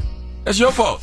That's 0.44 0.58
your 0.58 0.72
fault. 0.72 1.02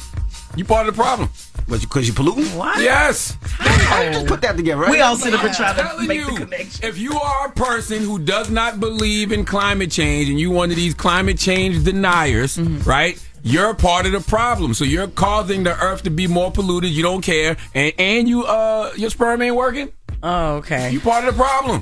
You 0.55 0.65
part 0.65 0.87
of 0.87 0.95
the 0.95 1.01
problem. 1.01 1.29
But 1.67 1.81
because 1.81 2.07
you 2.07 2.13
polluting? 2.13 2.45
What? 2.57 2.79
Yes. 2.81 3.37
Just 3.59 4.27
put 4.27 4.41
that 4.41 4.57
together, 4.57 4.81
right? 4.81 4.91
We 4.91 5.01
all 5.01 5.15
sit 5.15 5.33
up 5.33 5.43
and 5.43 5.53
try 5.53 5.73
to 5.73 6.07
make 6.07 6.19
you, 6.19 6.31
the 6.31 6.45
connection. 6.45 6.85
if 6.85 6.97
you 6.97 7.13
are 7.17 7.47
a 7.47 7.51
person 7.51 8.03
who 8.03 8.19
does 8.19 8.49
not 8.49 8.79
believe 8.79 9.31
in 9.31 9.45
climate 9.45 9.89
change 9.89 10.29
and 10.29 10.39
you 10.39 10.51
one 10.51 10.69
of 10.69 10.75
these 10.75 10.93
climate 10.93 11.37
change 11.39 11.83
deniers, 11.83 12.59
right? 12.59 13.17
You're 13.43 13.73
part 13.73 14.05
of 14.05 14.13
the 14.13 14.21
problem. 14.21 14.73
So 14.73 14.85
you're 14.85 15.07
causing 15.07 15.63
the 15.63 15.77
earth 15.79 16.03
to 16.03 16.09
be 16.09 16.27
more 16.27 16.49
polluted. 16.49 16.91
You 16.91 17.03
don't 17.03 17.21
care, 17.21 17.57
and 17.73 17.93
and 17.99 18.27
you 18.27 18.45
uh 18.45 18.93
your 18.95 19.09
sperm 19.09 19.41
ain't 19.41 19.55
working. 19.55 19.91
Oh, 20.23 20.55
okay. 20.55 20.91
You 20.91 21.01
part 21.01 21.27
of 21.27 21.35
the 21.35 21.43
problem. 21.43 21.81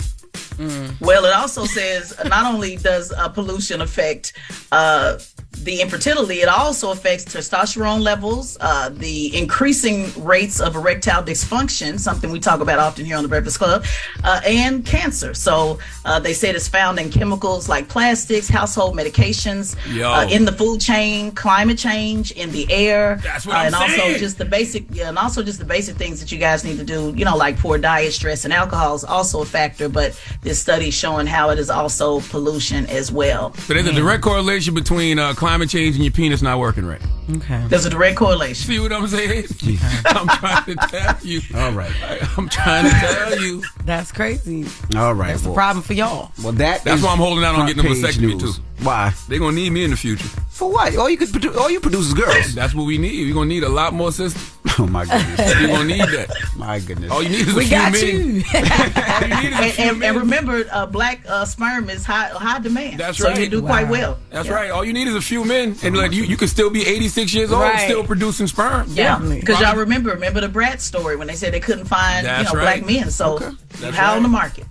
Well, 0.99 1.25
it 1.25 1.33
also 1.33 1.65
says 1.65 2.17
uh, 2.17 2.27
not 2.27 2.51
only 2.51 2.77
does 2.77 3.11
uh, 3.11 3.29
pollution 3.29 3.81
affect 3.81 4.33
uh, 4.71 5.17
the 5.51 5.81
infertility, 5.81 6.41
it 6.41 6.47
also 6.47 6.91
affects 6.91 7.25
testosterone 7.25 8.01
levels, 8.01 8.57
uh, 8.61 8.89
the 8.89 9.35
increasing 9.37 10.11
rates 10.23 10.59
of 10.59 10.75
erectile 10.75 11.21
dysfunction, 11.21 11.99
something 11.99 12.31
we 12.31 12.39
talk 12.39 12.61
about 12.61 12.79
often 12.79 13.05
here 13.05 13.15
on 13.15 13.23
the 13.23 13.29
Breakfast 13.29 13.59
Club, 13.59 13.85
uh, 14.23 14.41
and 14.45 14.85
cancer. 14.85 15.33
So 15.33 15.77
uh, 16.05 16.19
they 16.19 16.33
said 16.33 16.55
it's 16.55 16.67
found 16.67 16.99
in 16.99 17.11
chemicals 17.11 17.69
like 17.69 17.87
plastics, 17.87 18.47
household 18.47 18.95
medications, 18.95 19.75
uh, 20.01 20.27
in 20.29 20.45
the 20.45 20.51
food 20.51 20.81
chain, 20.81 21.31
climate 21.31 21.77
change, 21.77 22.31
in 22.31 22.51
the 22.51 22.71
air, 22.71 23.19
That's 23.23 23.45
what 23.45 23.55
uh, 23.55 23.59
I'm 23.59 23.65
and 23.67 23.75
also 23.75 24.17
just 24.17 24.37
the 24.37 24.45
basic, 24.45 24.85
yeah, 24.91 25.09
and 25.09 25.17
also 25.17 25.43
just 25.43 25.59
the 25.59 25.65
basic 25.65 25.95
things 25.95 26.19
that 26.21 26.31
you 26.31 26.39
guys 26.39 26.63
need 26.63 26.77
to 26.77 26.83
do. 26.83 27.13
You 27.15 27.25
know, 27.25 27.35
like 27.35 27.57
poor 27.57 27.77
diet, 27.77 28.13
stress, 28.13 28.45
and 28.45 28.53
alcohol 28.53 28.95
is 28.95 29.03
also 29.03 29.41
a 29.41 29.45
factor. 29.45 29.89
But 29.89 30.19
this 30.41 30.59
study 30.59 30.89
showing 30.89 31.27
how 31.27 31.49
it 31.49 31.59
is 31.59 31.69
also 31.69 32.21
pollution 32.21 32.85
as 32.87 33.11
well. 33.11 33.53
So 33.53 33.73
there's 33.73 33.87
a 33.87 33.93
direct 33.93 34.23
correlation 34.23 34.73
between 34.73 35.19
uh, 35.19 35.33
climate 35.41 35.69
change 35.71 35.95
and 35.95 36.05
your 36.05 36.11
penis 36.11 36.43
not 36.43 36.59
working 36.59 36.85
right. 36.85 37.01
Okay. 37.37 37.65
There's 37.67 37.87
a 37.87 37.89
direct 37.89 38.15
correlation. 38.15 38.67
See 38.67 38.79
what 38.79 38.93
I'm 38.93 39.07
saying? 39.07 39.45
I'm 40.05 40.27
trying 40.27 40.65
to 40.65 40.75
tell 40.75 41.17
you. 41.23 41.41
All 41.55 41.71
right. 41.71 41.91
I'm 42.37 42.47
trying 42.47 42.85
to 42.85 42.91
tell 42.91 43.41
you. 43.41 43.63
That's 43.83 44.11
crazy. 44.11 44.67
All 44.95 45.15
right. 45.15 45.29
That's 45.29 45.41
the 45.41 45.51
problem 45.53 45.81
for 45.81 45.93
y'all. 45.93 46.31
well, 46.43 46.53
that 46.53 46.83
That's 46.83 46.99
is 46.99 47.03
why 47.03 47.11
I'm 47.13 47.17
holding 47.17 47.43
out 47.43 47.55
on 47.55 47.61
front 47.61 47.75
getting 47.75 47.91
a 47.91 47.95
page 47.95 48.17
vasectomy 48.17 48.39
news. 48.39 48.57
too. 48.57 48.63
Why? 48.83 49.13
They're 49.27 49.39
gonna 49.39 49.55
need 49.55 49.71
me 49.71 49.83
in 49.83 49.91
the 49.91 49.97
future. 49.97 50.27
For 50.49 50.71
what? 50.71 50.95
All 50.95 51.09
you 51.09 51.17
could 51.17 51.29
produ- 51.29 51.55
all 51.55 51.69
you 51.69 51.79
produce 51.79 52.07
is 52.07 52.13
girls. 52.13 52.53
That's 52.55 52.73
what 52.73 52.85
we 52.85 52.97
need. 52.97 53.27
We're 53.27 53.33
gonna 53.33 53.45
need 53.47 53.63
a 53.63 53.69
lot 53.69 53.93
more 53.93 54.11
sisters. 54.11 54.51
Oh 54.79 54.87
my 54.87 55.05
goodness. 55.05 55.59
You 55.61 55.67
gonna 55.67 55.85
need 55.85 56.01
that. 56.01 56.29
My 56.55 56.79
goodness. 56.79 57.11
All 57.11 57.21
you 57.21 57.29
need 57.29 57.41
is 57.47 57.53
a 57.53 57.57
We 57.57 57.65
few 57.65 57.77
got 57.77 57.91
men. 57.91 58.01
you. 58.01 58.43
All 58.53 59.21
you 59.21 59.27
need 59.41 59.53
is 59.53 59.59
and, 59.59 59.73
few 59.73 59.83
and, 59.89 59.99
men. 59.99 60.09
and 60.09 60.17
remember, 60.17 60.65
uh, 60.71 60.85
black 60.87 61.21
uh, 61.27 61.45
sperm 61.45 61.89
is 61.89 62.05
high 62.05 62.29
high 62.29 62.59
demand. 62.59 62.99
That's 62.99 63.17
so 63.19 63.29
right. 63.29 63.39
you 63.39 63.49
do 63.49 63.61
quite 63.61 63.87
well. 63.89 64.17
That's 64.29 64.47
Yeah. 64.47 64.53
right. 64.55 64.71
All 64.71 64.83
you 64.85 64.93
need 64.93 65.07
is 65.07 65.15
a 65.15 65.21
few 65.21 65.43
men, 65.45 65.75
and 65.83 65.95
like 65.95 66.11
you, 66.13 66.23
you 66.23 66.37
can 66.37 66.47
still 66.47 66.69
be 66.69 66.85
86 66.87 67.33
years 67.33 67.51
old, 67.51 67.63
and 67.63 67.73
Right. 67.73 67.83
still 67.87 68.03
producing 68.03 68.47
sperm. 68.47 68.87
Yeah, 68.89 69.19
because 69.19 69.59
y'all 69.59 69.75
remember 69.75 70.11
remember 70.11 70.41
the 70.41 70.49
Brat 70.49 70.81
story 70.81 71.15
when 71.17 71.27
they 71.27 71.35
said 71.35 71.53
they 71.53 71.59
couldn't 71.59 71.85
find 71.85 72.25
That's 72.25 72.49
you 72.51 72.55
know 72.57 72.63
right. 72.63 72.81
black 72.83 72.85
men, 73.01 73.11
so 73.11 73.33
Okay. 73.35 73.45
you 73.49 73.57
That's 73.79 73.95
high 73.97 74.15
on 74.15 74.23
the 74.23 74.29
market. 74.29 74.65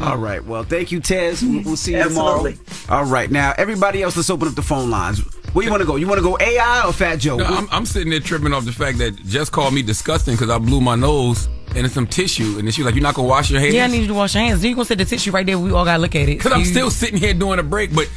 All 0.00 0.16
right. 0.16 0.44
Well, 0.44 0.64
thank 0.64 0.90
you, 0.90 1.00
Tez. 1.00 1.42
We'll, 1.42 1.62
we'll 1.62 1.76
see 1.76 1.92
you 1.92 1.98
Absolutely. 1.98 2.54
tomorrow. 2.54 3.02
All 3.02 3.10
right. 3.10 3.30
Now, 3.30 3.54
everybody 3.58 4.02
else, 4.02 4.16
let's 4.16 4.30
open 4.30 4.48
up 4.48 4.54
the 4.54 4.62
phone 4.62 4.90
lines. 4.90 5.20
Where 5.52 5.64
you 5.64 5.70
want 5.70 5.82
to 5.82 5.86
go? 5.86 5.96
You 5.96 6.06
want 6.06 6.18
to 6.18 6.22
go 6.22 6.38
AI 6.40 6.86
or 6.86 6.92
Fat 6.92 7.16
Joe? 7.16 7.36
No, 7.36 7.44
I'm, 7.44 7.68
I'm 7.70 7.84
sitting 7.84 8.08
there 8.08 8.20
tripping 8.20 8.54
off 8.54 8.64
the 8.64 8.72
fact 8.72 8.98
that 8.98 9.16
Jess 9.26 9.50
called 9.50 9.74
me 9.74 9.82
disgusting 9.82 10.34
because 10.34 10.48
I 10.48 10.56
blew 10.58 10.80
my 10.80 10.94
nose 10.94 11.46
and 11.74 11.84
it's 11.84 11.94
some 11.94 12.06
tissue, 12.06 12.56
and 12.58 12.66
then 12.66 12.70
she's 12.72 12.84
like, 12.84 12.94
"You're 12.94 13.02
not 13.02 13.14
gonna 13.14 13.28
wash 13.28 13.50
your 13.50 13.60
hands." 13.60 13.74
Yeah, 13.74 13.84
I 13.84 13.86
need 13.88 14.02
you 14.02 14.08
to 14.08 14.14
wash 14.14 14.34
your 14.34 14.44
hands. 14.44 14.60
Then 14.60 14.70
you're 14.70 14.76
gonna 14.76 14.86
set 14.86 14.98
the 14.98 15.04
tissue 15.04 15.30
right 15.30 15.44
there. 15.44 15.58
We 15.58 15.72
all 15.72 15.84
gotta 15.84 16.00
look 16.00 16.14
at 16.14 16.28
it. 16.28 16.38
Because 16.38 16.52
I'm 16.52 16.64
still 16.64 16.90
sitting 16.90 17.18
here 17.18 17.34
doing 17.34 17.58
a 17.58 17.62
break, 17.62 17.94
but 17.94 18.10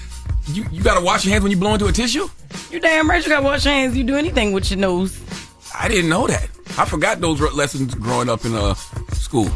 you, 0.47 0.65
you 0.71 0.83
gotta 0.83 1.03
wash 1.03 1.25
your 1.25 1.31
hands 1.31 1.43
when 1.43 1.51
you 1.51 1.57
blow 1.57 1.73
into 1.73 1.87
a 1.87 1.91
tissue. 1.91 2.27
You 2.71 2.79
damn 2.79 3.09
right. 3.09 3.21
You 3.23 3.29
gotta 3.29 3.43
wash 3.43 3.65
your 3.65 3.73
hands. 3.73 3.97
You 3.97 4.03
do 4.03 4.15
anything 4.15 4.53
with 4.53 4.69
your 4.71 4.79
nose. 4.79 5.21
I 5.77 5.87
didn't 5.89 6.09
know 6.09 6.27
that. 6.27 6.49
I 6.77 6.85
forgot 6.85 7.19
those 7.19 7.41
lessons 7.53 7.95
growing 7.95 8.29
up 8.29 8.45
in 8.45 8.55
uh, 8.55 8.73
school. 9.13 9.49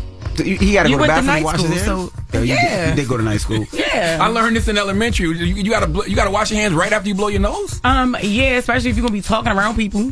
He 0.45 0.73
got 0.73 0.83
to 0.83 0.89
go 0.89 0.97
to 0.97 1.03
the 1.03 1.07
went 1.07 1.13
to 1.13 1.21
night 1.21 1.35
and 1.37 1.45
wash 1.45 1.55
school, 1.59 1.67
his 1.71 1.85
hands? 1.85 2.11
so- 2.11 2.13
Yeah, 2.33 2.39
you, 2.41 2.53
yeah. 2.53 2.85
Did, 2.85 2.89
you 2.89 2.95
did 3.03 3.09
go 3.09 3.17
to 3.17 3.23
night 3.23 3.41
school. 3.41 3.65
Yeah. 3.73 4.17
I 4.21 4.27
learned 4.27 4.55
this 4.55 4.67
in 4.67 4.77
elementary. 4.77 5.27
You, 5.27 5.33
you 5.45 5.69
gotta 5.71 5.87
bl- 5.87 6.05
you 6.05 6.15
gotta 6.15 6.31
wash 6.31 6.51
your 6.51 6.59
hands 6.59 6.73
right 6.73 6.91
after 6.91 7.07
you 7.09 7.15
blow 7.15 7.27
your 7.27 7.41
nose. 7.41 7.79
Um, 7.83 8.15
yeah, 8.21 8.57
especially 8.57 8.89
if 8.91 8.95
you're 8.97 9.03
gonna 9.05 9.13
be 9.13 9.21
talking 9.21 9.51
around 9.51 9.75
people. 9.75 10.11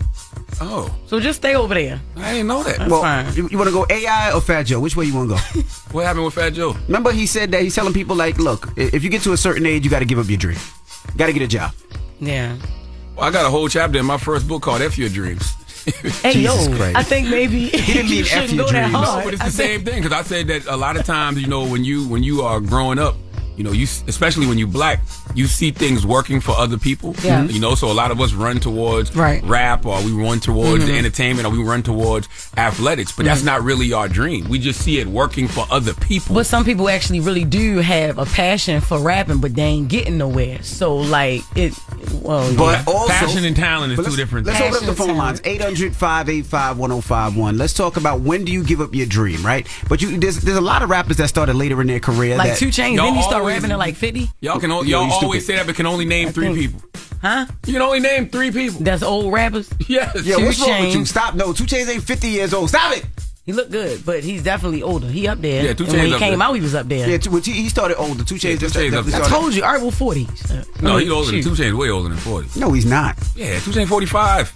Oh, 0.59 0.93
so 1.05 1.19
just 1.19 1.37
stay 1.37 1.55
over 1.55 1.73
there. 1.75 2.01
I 2.15 2.33
didn't 2.33 2.47
know 2.47 2.63
that. 2.63 2.77
That's 2.79 2.89
well, 2.89 3.01
fine. 3.01 3.31
you, 3.35 3.47
you 3.51 3.57
want 3.59 3.67
to 3.69 3.73
go 3.73 3.85
AI 3.89 4.31
or 4.31 4.41
Fat 4.41 4.63
Joe? 4.63 4.79
Which 4.79 4.95
way 4.95 5.05
you 5.05 5.13
want 5.13 5.29
to 5.29 5.35
go? 5.35 5.61
what 5.91 6.05
happened 6.05 6.25
with 6.25 6.33
Fat 6.33 6.51
Joe? 6.53 6.75
Remember, 6.87 7.11
he 7.11 7.27
said 7.27 7.51
that 7.51 7.61
he's 7.61 7.75
telling 7.75 7.93
people 7.93 8.15
like, 8.15 8.39
look, 8.39 8.69
if 8.75 9.03
you 9.03 9.09
get 9.11 9.21
to 9.23 9.33
a 9.33 9.37
certain 9.37 9.67
age, 9.67 9.83
you 9.83 9.91
got 9.91 9.99
to 9.99 10.05
give 10.05 10.17
up 10.17 10.27
your 10.27 10.37
dream. 10.39 10.57
Got 11.15 11.27
to 11.27 11.33
get 11.33 11.43
a 11.43 11.47
job. 11.47 11.73
Yeah. 12.19 12.57
Well, 13.15 13.27
I 13.27 13.31
got 13.31 13.45
a 13.45 13.49
whole 13.51 13.67
chapter 13.67 13.99
in 13.99 14.05
my 14.07 14.17
first 14.17 14.47
book 14.47 14.63
called 14.63 14.81
"F 14.81 14.97
Your 14.97 15.09
Dreams." 15.09 15.53
Hey 16.21 16.39
yo, 16.41 16.53
I 16.95 17.03
think 17.03 17.29
maybe 17.29 17.69
He 17.69 17.93
didn't 17.93 18.09
mean 18.09 18.17
you 18.17 18.21
F 18.23 18.27
shouldn't 18.27 18.51
your 18.53 18.65
go 18.65 18.71
that 18.71 18.79
dreams. 18.81 18.93
No, 18.93 18.99
hard. 18.99 19.23
but 19.25 19.33
it's 19.35 19.41
I 19.41 19.45
the 19.45 19.51
think- 19.51 19.69
same 19.69 19.85
thing 19.85 20.03
because 20.03 20.17
I 20.19 20.23
said 20.23 20.47
that 20.47 20.65
a 20.67 20.75
lot 20.75 20.97
of 20.97 21.05
times, 21.05 21.39
you 21.41 21.47
know, 21.47 21.65
when 21.65 21.83
you 21.85 22.07
when 22.07 22.23
you 22.23 22.41
are 22.41 22.59
growing 22.59 22.99
up, 22.99 23.15
you 23.55 23.63
know, 23.63 23.71
you 23.71 23.83
especially 24.07 24.47
when 24.47 24.57
you 24.57 24.67
black, 24.67 24.99
you 25.37 25.45
see 25.45 25.69
things 25.71 26.05
working 26.05 26.41
for 26.41 26.53
other 26.57 26.77
people. 26.77 27.15
Yeah. 27.23 27.43
You 27.43 27.59
know, 27.59 27.75
so 27.75 27.91
a 27.91 27.93
lot 27.93 28.09
of 28.11 28.19
us 28.19 28.33
run 28.33 28.59
towards 28.59 29.15
Right. 29.15 29.43
rap 29.43 29.85
or 29.85 30.01
we 30.01 30.11
run 30.11 30.39
towards 30.39 30.83
Mhm. 30.85 30.97
entertainment 30.97 31.45
or 31.45 31.51
we 31.51 31.59
run 31.63 31.83
towards 31.83 32.27
athletics, 32.57 33.11
but 33.15 33.25
that's 33.25 33.41
Mhm. 33.41 33.45
not 33.45 33.63
really 33.63 33.93
our 33.93 34.07
dream. 34.07 34.49
We 34.49 34.57
just 34.57 34.81
see 34.81 34.97
it 34.97 35.07
working 35.07 35.47
for 35.47 35.67
other 35.69 35.93
people. 35.93 36.33
But 36.35 36.47
some 36.47 36.65
people 36.65 36.89
actually 36.89 37.19
really 37.19 37.43
do 37.43 37.77
have 37.77 38.17
a 38.17 38.25
passion 38.25 38.81
for 38.81 38.99
rapping, 38.99 39.37
but 39.37 39.53
they 39.55 39.61
ain't 39.63 39.87
getting 39.89 40.17
nowhere. 40.17 40.59
So 40.63 40.95
like 40.95 41.43
it, 41.55 41.73
well, 42.21 42.51
But 42.55 42.79
yeah. 42.79 42.83
also, 42.93 43.13
Passion 43.13 43.45
and 43.45 43.55
talent 43.55 43.91
is 43.93 43.97
But 43.97 44.03
two 44.03 44.09
let's- 44.09 44.15
different 44.17 44.47
Let's 44.47 44.59
things. 44.59 44.75
open 44.75 44.89
up 44.89 44.95
the 44.95 45.03
phone 45.03 45.17
lines 45.17 45.39
800 45.45 45.95
585 45.95 46.77
1051. 46.77 47.57
Let's 47.57 47.73
talk 47.73 47.97
about 47.97 48.21
when 48.21 48.43
do 48.43 48.51
you 48.51 48.63
give 48.63 48.81
up 48.81 48.95
your 48.95 49.05
dream, 49.05 49.45
right? 49.45 49.67
But 49.87 50.01
you 50.01 50.17
there's 50.17 50.37
there's 50.37 50.57
a 50.57 50.61
lot 50.61 50.81
of 50.81 50.89
rappers 50.89 51.17
that 51.17 51.27
started 51.29 51.55
later 51.55 51.79
in 51.81 51.87
their 51.87 51.99
career. 51.99 52.35
like 52.37 52.49
that, 52.51 52.57
Two 52.57 52.67
Chainz. 52.67 52.95
Y'all 52.95 53.05
Then 53.05 53.15
you 53.15 53.21
start 53.21 53.41
always- 53.41 53.55
rapping 53.55 53.71
at 53.71 53.77
like 53.79 53.95
fifty. 53.95 54.29
Y'all 54.41 54.59
can 54.59 54.71
o- 54.71 54.81
Yo, 54.81 55.01
y'all 55.01 55.07
you 55.07 55.11
always 55.27 55.45
say 55.45 55.55
that, 55.55 55.65
but 55.65 55.75
can 55.75 55.85
only 55.85 56.05
name 56.05 56.29
three 56.29 56.53
people. 56.53 56.81
Huh? 57.21 57.45
You 57.65 57.73
can 57.73 57.81
only 57.81 57.99
name 57.99 58.29
three 58.29 58.51
people. 58.51 58.79
That's 58.81 59.03
old 59.03 59.33
rappers. 59.33 59.69
Yes. 59.87 60.23
Yeah, 60.23 60.35
Two 60.35 60.45
what's 60.45 60.59
wrong 60.59 60.81
with 60.85 60.93
you? 60.93 61.01
Chainz. 61.01 61.07
Stop. 61.07 61.35
No, 61.35 61.51
Two 61.53 61.63
Chainz 61.63 61.89
ain't 61.89 62.03
50 62.03 62.27
years 62.27 62.53
old. 62.53 62.69
Stop 62.69 62.95
it. 62.95 63.05
He 63.45 63.53
looked 63.53 63.71
good, 63.71 64.05
but 64.05 64.23
he's 64.25 64.43
definitely 64.43 64.83
older. 64.83 65.07
He 65.07 65.25
up 65.27 65.39
there. 65.39 65.63
Yeah, 65.63 65.73
Two 65.73 65.85
And 65.85 65.93
when 65.93 66.05
he 66.07 66.13
up 66.13 66.19
came 66.19 66.37
there. 66.37 66.47
out, 66.47 66.53
he 66.53 66.59
was 66.61 66.75
up 66.75 66.87
there. 66.89 67.09
Yeah, 67.09 67.17
two, 67.17 67.31
well, 67.31 67.41
he 67.41 67.53
he 67.53 67.69
started 67.69 67.97
older. 67.97 68.23
Two 68.25 68.35
Chainz 68.35 68.59
just 68.59 68.75
Chainz 68.75 68.87
up 68.87 69.05
definitely 69.05 69.11
there. 69.11 69.21
I 69.21 69.25
started- 69.25 69.29
told 69.41 69.55
you, 69.55 69.63
Art 69.63 69.81
will 69.81 69.89
forty. 69.91 70.27
No, 70.81 70.97
he's 70.97 71.09
oh, 71.09 71.15
older 71.15 71.31
than 71.31 71.41
Two 71.43 71.51
Chainz. 71.51 71.77
Way 71.77 71.89
older 71.89 72.09
than 72.09 72.17
forty. 72.17 72.49
No, 72.59 72.73
he's 72.73 72.85
not. 72.85 73.15
Yeah, 73.35 73.57
Two 73.59 73.71
Chainz 73.71 73.87
forty 73.87 74.05
five. 74.05 74.51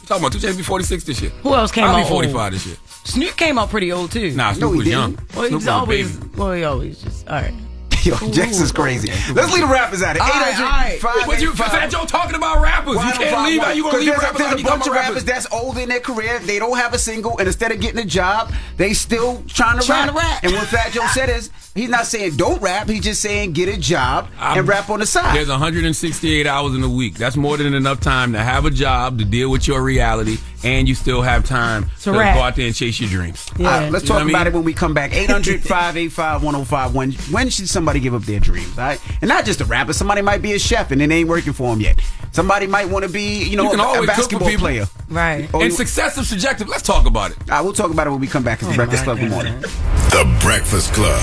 You 0.00 0.06
talking 0.06 0.22
about 0.24 0.32
Two 0.32 0.38
Chainz 0.38 0.56
be 0.56 0.62
forty 0.62 0.84
six 0.84 1.04
this 1.04 1.20
year? 1.20 1.30
Who 1.42 1.54
else 1.54 1.70
came 1.70 1.84
I'll 1.84 1.94
out 1.96 2.04
be 2.04 2.08
forty 2.08 2.28
old? 2.28 2.36
five 2.36 2.52
this 2.52 2.66
year. 2.66 2.76
Snoop 3.04 3.36
came 3.36 3.58
out 3.58 3.68
pretty 3.68 3.92
old 3.92 4.10
too. 4.10 4.30
Nah, 4.34 4.54
Snoop 4.54 4.76
was 4.76 4.88
young. 4.88 5.14
Well, 5.36 5.46
Snoop 5.48 5.50
he's 5.50 5.52
was 5.52 5.66
a 5.66 5.72
always. 5.72 6.16
baby. 6.16 6.30
Well, 6.38 6.52
he 6.52 6.64
always 6.64 7.02
just 7.02 7.28
all 7.28 7.34
right. 7.34 7.54
Yo, 8.02 8.16
Jackson's 8.32 8.72
crazy. 8.72 9.08
Let's 9.32 9.52
leave 9.52 9.60
the 9.62 9.66
rappers 9.72 10.02
out 10.02 10.16
of 10.16 10.16
it. 10.16 10.22
All 10.22 10.28
right, 10.28 10.56
all 10.58 10.66
right. 10.66 10.94
800 10.96 11.26
What 11.26 11.40
you 11.40 11.52
Fat 11.52 11.90
Joe 11.90 12.04
talking 12.04 12.34
about 12.34 12.60
rappers? 12.62 12.94
You 12.94 13.12
can't 13.12 13.46
leave 13.46 13.60
out. 13.62 13.76
You 13.76 13.82
gonna 13.84 13.98
leave 13.98 14.06
there's, 14.08 14.22
rappers 14.22 14.38
there's 14.38 14.52
out? 14.52 14.56
a 14.56 14.60
You 14.60 14.66
bunch 14.66 14.86
of 14.86 14.92
rappers 14.92 15.24
that's 15.24 15.46
older 15.52 15.80
in 15.80 15.88
their 15.88 16.00
career. 16.00 16.38
They 16.40 16.58
don't 16.58 16.76
have 16.76 16.94
a 16.94 16.98
single, 16.98 17.38
and 17.38 17.46
instead 17.46 17.72
of 17.72 17.80
getting 17.80 18.00
a 18.00 18.04
job, 18.04 18.52
they 18.76 18.92
still 18.94 19.42
trying 19.48 19.78
to 19.80 19.86
Trying 19.86 20.06
rap. 20.08 20.14
to 20.14 20.18
rap. 20.18 20.44
And 20.44 20.52
what 20.54 20.66
Fat 20.68 20.92
Joe 20.92 21.06
said 21.12 21.28
is, 21.28 21.50
he's 21.74 21.88
not 21.88 22.06
saying 22.06 22.36
don't 22.36 22.60
rap. 22.60 22.88
He's 22.88 23.02
just 23.02 23.20
saying 23.22 23.52
get 23.52 23.68
a 23.68 23.76
job 23.78 24.28
and 24.40 24.66
rap 24.66 24.90
on 24.90 25.00
the 25.00 25.06
side. 25.06 25.36
There's 25.36 25.48
168 25.48 26.46
hours 26.46 26.74
in 26.74 26.82
a 26.82 26.88
week. 26.88 27.14
That's 27.14 27.36
more 27.36 27.56
than 27.56 27.74
enough 27.74 28.00
time 28.00 28.32
to 28.32 28.38
have 28.40 28.64
a 28.66 28.70
job, 28.70 29.18
to 29.18 29.24
deal 29.24 29.50
with 29.50 29.66
your 29.68 29.82
reality, 29.82 30.38
and 30.64 30.88
you 30.88 30.94
still 30.94 31.22
have 31.22 31.44
time 31.44 31.90
to, 32.02 32.12
rap. 32.12 32.36
go 32.36 32.42
out 32.42 32.56
there 32.56 32.66
and 32.66 32.74
chase 32.74 33.00
your 33.00 33.10
dreams. 33.10 33.48
All 33.58 33.64
right, 33.64 33.90
let's 33.90 34.04
You 34.04 34.08
talk 34.08 34.16
what 34.18 34.26
I 34.26 34.30
about 34.30 34.38
mean? 34.44 34.46
it 34.48 34.52
when 34.54 34.64
we 34.64 34.72
come 34.74 34.94
back. 34.94 35.12
800 35.14 35.62
585 35.62 36.42
1051. 36.42 37.12
When 37.32 37.50
should 37.50 37.68
somebody 37.68 38.00
give 38.00 38.14
up 38.14 38.22
their 38.22 38.40
dreams? 38.40 38.78
All 38.78 38.84
right? 38.84 39.00
And 39.20 39.28
not 39.28 39.44
just 39.44 39.60
a 39.60 39.64
rapper. 39.64 39.92
Somebody 39.92 40.22
might 40.22 40.42
be 40.42 40.52
a 40.52 40.58
chef 40.58 40.90
and 40.90 41.00
it 41.02 41.10
ain't 41.10 41.28
working 41.28 41.52
for 41.52 41.72
him 41.72 41.80
yet. 41.80 41.98
Somebody 42.32 42.66
might 42.66 42.88
want 42.88 43.04
to 43.04 43.10
be, 43.10 43.42
you 43.44 43.56
know, 43.56 43.64
You 43.64 43.70
can 43.70 43.80
a, 43.80 43.82
a 43.82 43.86
always 43.86 44.10
cook 44.10 44.30
for 44.30 44.38
basketball 44.38 44.58
player. 44.58 44.86
Right. 45.10 45.48
Oh, 45.52 45.60
and 45.60 45.70
you- 45.70 45.76
success 45.76 46.16
is 46.16 46.28
subjective. 46.28 46.68
Let's 46.68 46.82
talk 46.82 47.06
about 47.06 47.32
it. 47.32 47.38
All 47.42 47.46
right, 47.56 47.60
we'll 47.60 47.72
talk 47.74 47.90
about 47.90 48.06
it 48.06 48.10
when 48.10 48.20
we 48.20 48.26
come 48.26 48.42
back. 48.42 48.60
It's 48.62 48.70
the 48.70 48.76
Breakfast 48.76 49.04
Club. 49.04 49.18
Good 49.18 49.30
morning. 49.30 49.60
The 49.60 50.38
Breakfast 50.42 50.92
Club. 50.94 51.20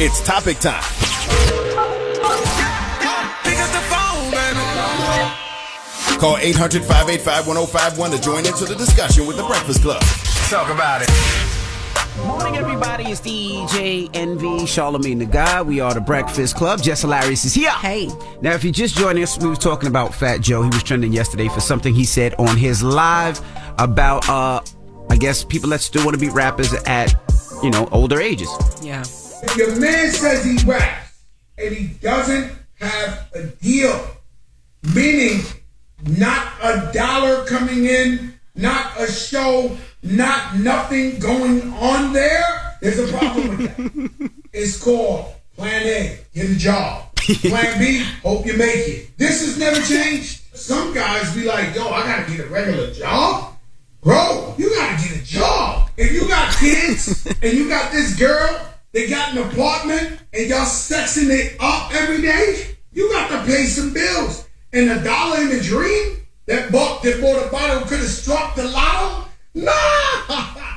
It's 0.00 0.20
topic 0.24 0.58
time. 0.60 0.84
Call 6.18 6.36
800 6.36 6.82
585 6.82 7.46
1051 7.46 8.10
to 8.10 8.20
join 8.20 8.44
into 8.44 8.64
the 8.64 8.74
discussion 8.74 9.24
with 9.24 9.36
The 9.36 9.44
Breakfast 9.44 9.82
Club. 9.82 10.02
Talk 10.50 10.68
about 10.68 11.00
it. 11.00 11.08
Morning, 12.26 12.56
everybody. 12.56 13.04
It's 13.04 13.20
DJ 13.20 14.10
Envy 14.14 14.66
Charlemagne 14.66 15.20
the 15.20 15.26
God. 15.26 15.68
We 15.68 15.78
are 15.78 15.94
the 15.94 16.00
Breakfast 16.00 16.56
Club. 16.56 16.82
Jess 16.82 17.02
Hilarious 17.02 17.44
is 17.44 17.54
here. 17.54 17.70
Hey. 17.70 18.08
Now, 18.42 18.54
if 18.54 18.64
you 18.64 18.72
just 18.72 18.96
joined 18.96 19.20
us, 19.20 19.38
we 19.38 19.48
were 19.48 19.54
talking 19.54 19.88
about 19.88 20.12
Fat 20.12 20.40
Joe. 20.40 20.62
He 20.62 20.70
was 20.70 20.82
trending 20.82 21.12
yesterday 21.12 21.46
for 21.46 21.60
something 21.60 21.94
he 21.94 22.04
said 22.04 22.34
on 22.34 22.56
his 22.56 22.82
live 22.82 23.40
about, 23.78 24.28
uh, 24.28 24.60
I 25.10 25.16
guess, 25.16 25.44
people 25.44 25.70
that 25.70 25.82
still 25.82 26.04
want 26.04 26.16
to 26.16 26.20
be 26.20 26.30
rappers 26.30 26.74
at, 26.86 27.14
you 27.62 27.70
know, 27.70 27.88
older 27.92 28.20
ages. 28.20 28.50
Yeah. 28.82 29.02
If 29.02 29.56
your 29.56 29.78
man 29.78 30.10
says 30.10 30.44
he 30.44 30.58
raps 30.68 31.22
and 31.56 31.76
he 31.76 31.86
doesn't 32.00 32.52
have 32.80 33.28
a 33.34 33.46
deal, 33.62 34.04
meaning 34.92 35.42
not 36.06 36.46
a 36.62 36.90
dollar 36.92 37.44
coming 37.46 37.86
in, 37.86 38.34
not 38.54 38.92
a 38.98 39.10
show, 39.10 39.76
not 40.02 40.56
nothing 40.56 41.18
going 41.18 41.72
on 41.74 42.12
there, 42.12 42.76
there's 42.80 42.98
a 42.98 43.16
problem 43.16 43.48
with 43.48 43.76
that. 43.76 44.30
It's 44.52 44.82
called 44.82 45.34
Plan 45.56 45.86
A, 45.86 46.18
get 46.34 46.50
a 46.50 46.56
job. 46.56 47.14
Plan 47.16 47.78
B, 47.78 48.02
hope 48.22 48.46
you 48.46 48.56
make 48.56 48.88
it. 48.88 49.18
This 49.18 49.44
has 49.44 49.58
never 49.58 49.80
changed. 49.82 50.42
Some 50.56 50.94
guys 50.94 51.34
be 51.34 51.44
like, 51.44 51.74
yo, 51.74 51.88
I 51.88 52.02
gotta 52.02 52.30
get 52.30 52.40
a 52.40 52.48
regular 52.48 52.90
job. 52.92 53.54
Bro, 54.00 54.54
you 54.56 54.74
gotta 54.74 55.02
get 55.02 55.20
a 55.20 55.24
job. 55.24 55.90
If 55.96 56.12
you 56.12 56.26
got 56.28 56.54
kids 56.56 57.26
and 57.42 57.52
you 57.52 57.68
got 57.68 57.92
this 57.92 58.16
girl, 58.16 58.68
they 58.92 59.08
got 59.08 59.36
an 59.36 59.38
apartment 59.48 60.20
and 60.32 60.48
y'all 60.48 60.64
sexing 60.64 61.28
it 61.30 61.56
up 61.60 61.92
every 61.94 62.22
day, 62.22 62.76
you 62.92 63.10
got 63.12 63.28
to 63.28 63.46
pay 63.46 63.66
some 63.66 63.92
bills. 63.92 64.47
And 64.72 64.90
a 64.90 65.02
dollar 65.02 65.42
in 65.42 65.52
a 65.52 65.60
dream 65.60 66.20
that 66.46 66.70
bought 66.70 67.02
that 67.02 67.20
bought 67.20 67.46
a 67.46 67.50
bottle 67.50 67.86
could 67.86 68.00
have 68.00 68.08
struck 68.08 68.54
the 68.54 68.64
lotto? 68.64 69.26
Nah! 69.54 70.64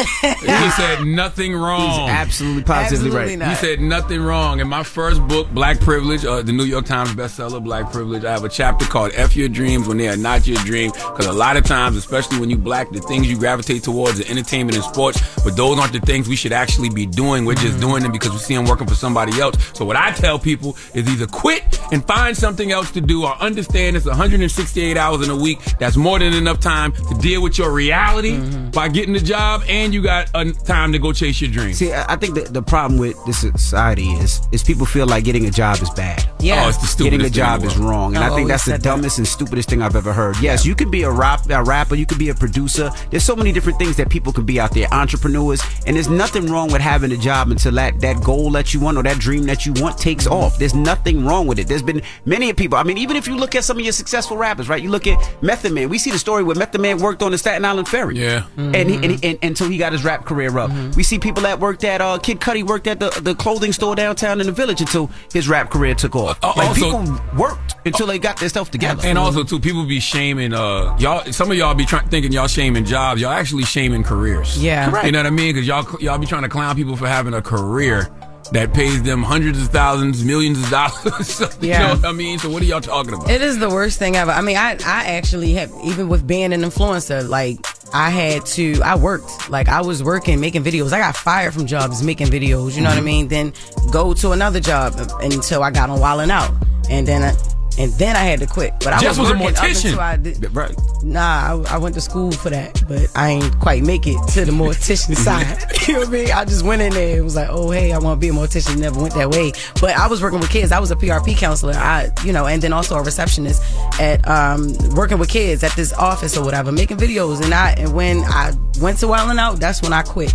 He 0.00 0.70
said 0.70 1.04
nothing 1.04 1.54
wrong. 1.54 2.06
He's 2.08 2.10
absolutely 2.10 2.62
positively 2.62 3.08
Absolutely 3.08 3.36
right. 3.36 3.38
not. 3.38 3.48
He 3.48 3.54
said 3.54 3.80
nothing 3.80 4.20
wrong. 4.22 4.60
In 4.60 4.68
my 4.68 4.82
first 4.82 5.26
book, 5.28 5.48
Black 5.50 5.80
Privilege, 5.80 6.24
uh, 6.24 6.42
the 6.42 6.52
New 6.52 6.64
York 6.64 6.86
Times 6.86 7.10
bestseller, 7.10 7.62
Black 7.62 7.90
Privilege, 7.92 8.24
I 8.24 8.32
have 8.32 8.44
a 8.44 8.48
chapter 8.48 8.84
called 8.86 9.12
F 9.14 9.36
Your 9.36 9.48
Dreams 9.48 9.86
When 9.88 9.96
They 9.98 10.08
Are 10.08 10.16
Not 10.16 10.46
Your 10.46 10.58
Dream. 10.64 10.90
Because 10.92 11.26
a 11.26 11.32
lot 11.32 11.56
of 11.56 11.64
times, 11.64 11.96
especially 11.96 12.38
when 12.38 12.50
you 12.50 12.56
black, 12.58 12.90
the 12.90 13.00
things 13.00 13.28
you 13.30 13.38
gravitate 13.38 13.82
towards 13.82 14.20
are 14.20 14.30
entertainment 14.30 14.76
and 14.76 14.84
sports, 14.84 15.20
but 15.44 15.56
those 15.56 15.78
aren't 15.78 15.92
the 15.92 16.00
things 16.00 16.28
we 16.28 16.36
should 16.36 16.52
actually 16.52 16.90
be 16.90 17.06
doing. 17.06 17.44
We're 17.44 17.54
just 17.54 17.80
doing 17.80 18.02
them 18.02 18.12
because 18.12 18.32
we 18.32 18.38
see 18.38 18.54
them 18.54 18.64
working 18.66 18.86
for 18.86 18.94
somebody 18.94 19.40
else. 19.40 19.56
So 19.74 19.84
what 19.84 19.96
I 19.96 20.12
tell 20.12 20.38
people 20.38 20.76
is 20.94 21.08
either 21.08 21.26
quit 21.26 21.62
and 21.92 22.04
find 22.06 22.36
something 22.36 22.70
else 22.72 22.90
to 22.92 23.00
do 23.00 23.24
or 23.24 23.34
understand 23.40 23.96
it's 23.96 24.06
168 24.06 24.96
hours 24.96 25.24
in 25.26 25.30
a 25.30 25.36
week. 25.36 25.60
That's 25.78 25.96
more 25.96 26.18
than 26.18 26.32
enough 26.34 26.60
time 26.60 26.92
to 26.92 27.14
deal 27.20 27.42
with 27.42 27.58
your 27.58 27.72
reality 27.72 28.38
by 28.70 28.88
getting 28.88 29.12
the 29.12 29.20
job 29.20 29.62
and 29.68 29.89
you 29.92 30.02
got 30.02 30.28
a 30.34 30.52
time 30.52 30.92
to 30.92 30.98
go 30.98 31.12
chase 31.12 31.40
your 31.40 31.50
dreams. 31.50 31.78
See, 31.78 31.92
I 31.92 32.12
I 32.12 32.16
think 32.16 32.34
that 32.34 32.52
the 32.52 32.62
problem 32.62 32.98
with 32.98 33.16
this 33.26 33.38
society 33.38 34.08
is 34.24 34.40
is 34.52 34.62
people 34.62 34.86
feel 34.86 35.06
like 35.06 35.24
getting 35.24 35.46
a 35.46 35.50
job 35.50 35.78
is 35.82 35.90
bad. 35.90 36.24
Yeah. 36.40 36.64
Oh, 36.64 36.68
it's 36.68 36.78
the 36.78 36.86
stupidest 36.86 37.10
Getting 37.10 37.26
a 37.26 37.30
job 37.30 37.60
in 37.62 37.66
is 37.68 37.76
wrong, 37.76 38.14
and 38.16 38.24
I've 38.24 38.32
I 38.32 38.36
think 38.36 38.48
that's 38.48 38.64
the 38.64 38.72
said 38.72 38.80
that. 38.80 38.84
dumbest 38.88 39.18
and 39.18 39.26
stupidest 39.26 39.68
thing 39.68 39.82
I've 39.82 39.96
ever 39.96 40.12
heard. 40.12 40.36
Yes, 40.40 40.64
you 40.64 40.74
could 40.74 40.90
be 40.90 41.02
a 41.02 41.10
rap 41.10 41.48
a 41.50 41.62
rapper, 41.62 41.94
you 41.94 42.06
could 42.06 42.18
be 42.18 42.28
a 42.30 42.34
producer. 42.34 42.90
There's 43.10 43.24
so 43.24 43.36
many 43.36 43.52
different 43.52 43.78
things 43.78 43.96
that 43.96 44.08
people 44.08 44.32
can 44.32 44.44
be 44.44 44.58
out 44.60 44.72
there, 44.72 44.88
entrepreneurs, 44.92 45.60
and 45.86 45.96
there's 45.96 46.08
nothing 46.08 46.46
wrong 46.46 46.70
with 46.72 46.80
having 46.82 47.12
a 47.12 47.16
job 47.16 47.50
until 47.50 47.72
that 47.72 48.00
that 48.00 48.22
goal 48.22 48.50
that 48.52 48.72
you 48.72 48.80
want 48.80 48.96
or 48.96 49.02
that 49.02 49.18
dream 49.18 49.44
that 49.44 49.66
you 49.66 49.72
want 49.74 49.98
takes 49.98 50.20
Mm-hmm. 50.20 50.34
off. 50.34 50.58
There's 50.58 50.74
nothing 50.74 51.24
wrong 51.24 51.46
with 51.46 51.58
it. 51.58 51.66
There's 51.66 51.82
been 51.82 52.02
many 52.26 52.52
people. 52.52 52.76
I 52.78 52.82
mean, 52.82 52.98
even 52.98 53.16
if 53.16 53.26
you 53.26 53.36
look 53.36 53.54
at 53.54 53.64
some 53.64 53.78
of 53.78 53.82
your 53.84 53.92
successful 53.92 54.36
rappers, 54.36 54.68
right? 54.68 54.82
You 54.82 54.90
look 54.90 55.06
at 55.06 55.18
Method 55.42 55.72
Man. 55.72 55.88
We 55.88 55.98
see 55.98 56.10
the 56.10 56.18
story 56.18 56.42
where 56.44 56.54
Method 56.56 56.80
Man 56.80 56.98
worked 56.98 57.22
on 57.22 57.32
the 57.32 57.38
Staten 57.38 57.64
Island 57.64 57.88
Ferry. 57.88 58.18
Yeah. 58.18 58.44
And, 58.58 58.74
he, 58.90 58.94
and, 58.96 59.04
he, 59.12 59.18
and 59.30 59.38
until 59.42 59.68
he 59.68 59.78
got 59.80 59.92
his 59.92 60.04
rap 60.04 60.24
career 60.24 60.56
up. 60.58 60.70
We 60.94 61.02
see 61.02 61.18
people 61.18 61.42
that 61.42 61.58
worked 61.58 61.82
at 61.84 62.00
uh, 62.00 62.18
Kid 62.18 62.38
Cudi 62.40 62.62
worked 62.64 62.86
at 62.86 63.00
the, 63.00 63.10
the 63.22 63.34
clothing 63.34 63.72
store 63.72 63.96
downtown 63.96 64.40
in 64.40 64.46
the 64.46 64.52
village 64.52 64.80
until 64.80 65.10
his 65.32 65.48
rap 65.48 65.70
career 65.70 65.94
took 65.94 66.14
off. 66.14 66.38
Uh, 66.42 66.52
like 66.56 66.68
also- 66.68 67.02
people 67.02 67.20
worked 67.36 67.74
until 67.84 68.06
they 68.06 68.18
got 68.18 68.38
their 68.38 68.48
stuff 68.48 68.70
together. 68.70 69.02
And 69.04 69.18
also 69.18 69.42
too, 69.42 69.58
people 69.58 69.84
be 69.86 69.98
shaming 70.00 70.52
uh 70.54 70.96
y'all. 70.98 71.24
Some 71.32 71.50
of 71.50 71.56
y'all 71.56 71.74
be 71.74 71.84
trying 71.84 72.08
thinking 72.08 72.30
y'all 72.32 72.46
shaming 72.46 72.84
jobs. 72.84 73.20
Y'all 73.20 73.32
actually 73.32 73.64
shaming 73.64 74.02
careers. 74.04 74.62
Yeah. 74.62 74.88
Correct. 74.90 75.06
you 75.06 75.12
know 75.12 75.18
what 75.20 75.26
I 75.26 75.30
mean? 75.30 75.54
Because 75.54 75.66
y'all 75.66 75.86
y'all 76.00 76.18
be 76.18 76.26
trying 76.26 76.42
to 76.42 76.48
clown 76.48 76.76
people 76.76 76.96
for 76.96 77.08
having 77.08 77.34
a 77.34 77.42
career 77.42 78.08
that 78.52 78.74
pays 78.74 79.00
them 79.04 79.22
hundreds 79.22 79.62
of 79.62 79.68
thousands, 79.68 80.24
millions 80.24 80.58
of 80.62 80.68
dollars. 80.70 81.28
So, 81.40 81.48
You 81.60 81.68
Yeah. 81.68 81.78
know 81.88 81.94
what 81.94 82.04
I 82.04 82.12
mean? 82.12 82.38
So 82.38 82.50
what 82.50 82.62
are 82.62 82.66
y'all 82.66 82.80
talking 82.80 83.14
about? 83.14 83.30
It 83.30 83.42
is 83.42 83.58
the 83.58 83.68
worst 83.70 83.98
thing 83.98 84.16
ever. 84.16 84.30
I 84.32 84.40
mean, 84.40 84.56
I, 84.56 84.72
I 84.84 85.04
actually 85.16 85.52
have, 85.54 85.72
even 85.84 86.08
with 86.08 86.26
being 86.26 86.52
an 86.52 86.62
influencer, 86.62 87.26
like, 87.28 87.58
I 87.92 88.10
had 88.10 88.46
to, 88.46 88.80
I 88.82 88.94
worked. 88.96 89.50
Like, 89.50 89.68
I 89.68 89.80
was 89.80 90.02
working, 90.02 90.40
making 90.40 90.64
videos. 90.64 90.92
I 90.92 90.98
got 90.98 91.16
fired 91.16 91.54
from 91.54 91.66
jobs 91.66 92.02
making 92.02 92.28
videos, 92.28 92.76
you 92.76 92.82
know 92.82 92.88
what 92.88 92.94
I 92.94 92.98
mm-hmm. 92.98 93.04
mean? 93.04 93.28
Then 93.28 93.52
go 93.90 94.14
to 94.14 94.32
another 94.32 94.60
job 94.60 94.94
until 95.20 95.62
I 95.62 95.70
got 95.70 95.90
on 95.90 95.98
Wildin' 95.98 96.30
Out. 96.30 96.54
And 96.88 97.06
then 97.06 97.22
I, 97.22 97.34
and 97.78 97.92
then 97.94 98.16
I 98.16 98.20
had 98.20 98.40
to 98.40 98.46
quit. 98.46 98.74
But 98.80 98.92
I 98.92 99.08
was, 99.08 99.18
was 99.18 99.30
a 99.30 99.34
up 99.34 99.40
mortician. 99.40 99.84
until 99.86 100.00
I 100.00 100.16
did, 100.16 100.54
right. 100.54 100.74
Nah, 101.02 101.64
I, 101.66 101.74
I 101.74 101.78
went 101.78 101.94
to 101.94 102.00
school 102.00 102.32
for 102.32 102.50
that, 102.50 102.82
but 102.88 103.08
I 103.14 103.30
ain't 103.30 103.58
quite 103.58 103.82
make 103.82 104.06
it 104.06 104.18
to 104.32 104.44
the 104.44 104.52
mortician 104.52 105.16
side. 105.16 105.64
you 105.88 105.94
know 105.94 106.00
what 106.00 106.08
I 106.08 106.12
mean? 106.12 106.30
I 106.30 106.44
just 106.44 106.64
went 106.64 106.82
in 106.82 106.92
there. 106.92 107.18
It 107.18 107.22
was 107.22 107.36
like, 107.36 107.48
oh 107.50 107.70
hey, 107.70 107.92
I 107.92 107.98
want 107.98 108.20
to 108.20 108.26
be 108.26 108.28
a 108.28 108.36
mortician. 108.36 108.78
Never 108.78 109.00
went 109.00 109.14
that 109.14 109.30
way. 109.30 109.52
But 109.80 109.96
I 109.96 110.08
was 110.08 110.22
working 110.22 110.40
with 110.40 110.50
kids. 110.50 110.72
I 110.72 110.80
was 110.80 110.90
a 110.90 110.96
PRP 110.96 111.36
counselor. 111.36 111.74
I, 111.74 112.10
you 112.24 112.32
know, 112.32 112.46
and 112.46 112.60
then 112.60 112.72
also 112.72 112.96
a 112.96 113.02
receptionist 113.02 113.62
at 114.00 114.26
um 114.28 114.74
working 114.94 115.18
with 115.18 115.28
kids 115.28 115.62
at 115.64 115.72
this 115.72 115.92
office 115.92 116.36
or 116.36 116.44
whatever, 116.44 116.72
making 116.72 116.96
videos. 116.96 117.42
And 117.42 117.54
I 117.54 117.72
and 117.72 117.94
when 117.94 118.20
I 118.24 118.52
went 118.80 118.98
to 118.98 119.06
Wildin' 119.06 119.38
Out, 119.38 119.60
that's 119.60 119.82
when 119.82 119.92
I 119.92 120.02
quit, 120.02 120.34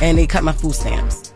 and 0.00 0.16
they 0.16 0.26
cut 0.26 0.44
my 0.44 0.52
food 0.52 0.74
stamps. 0.74 1.34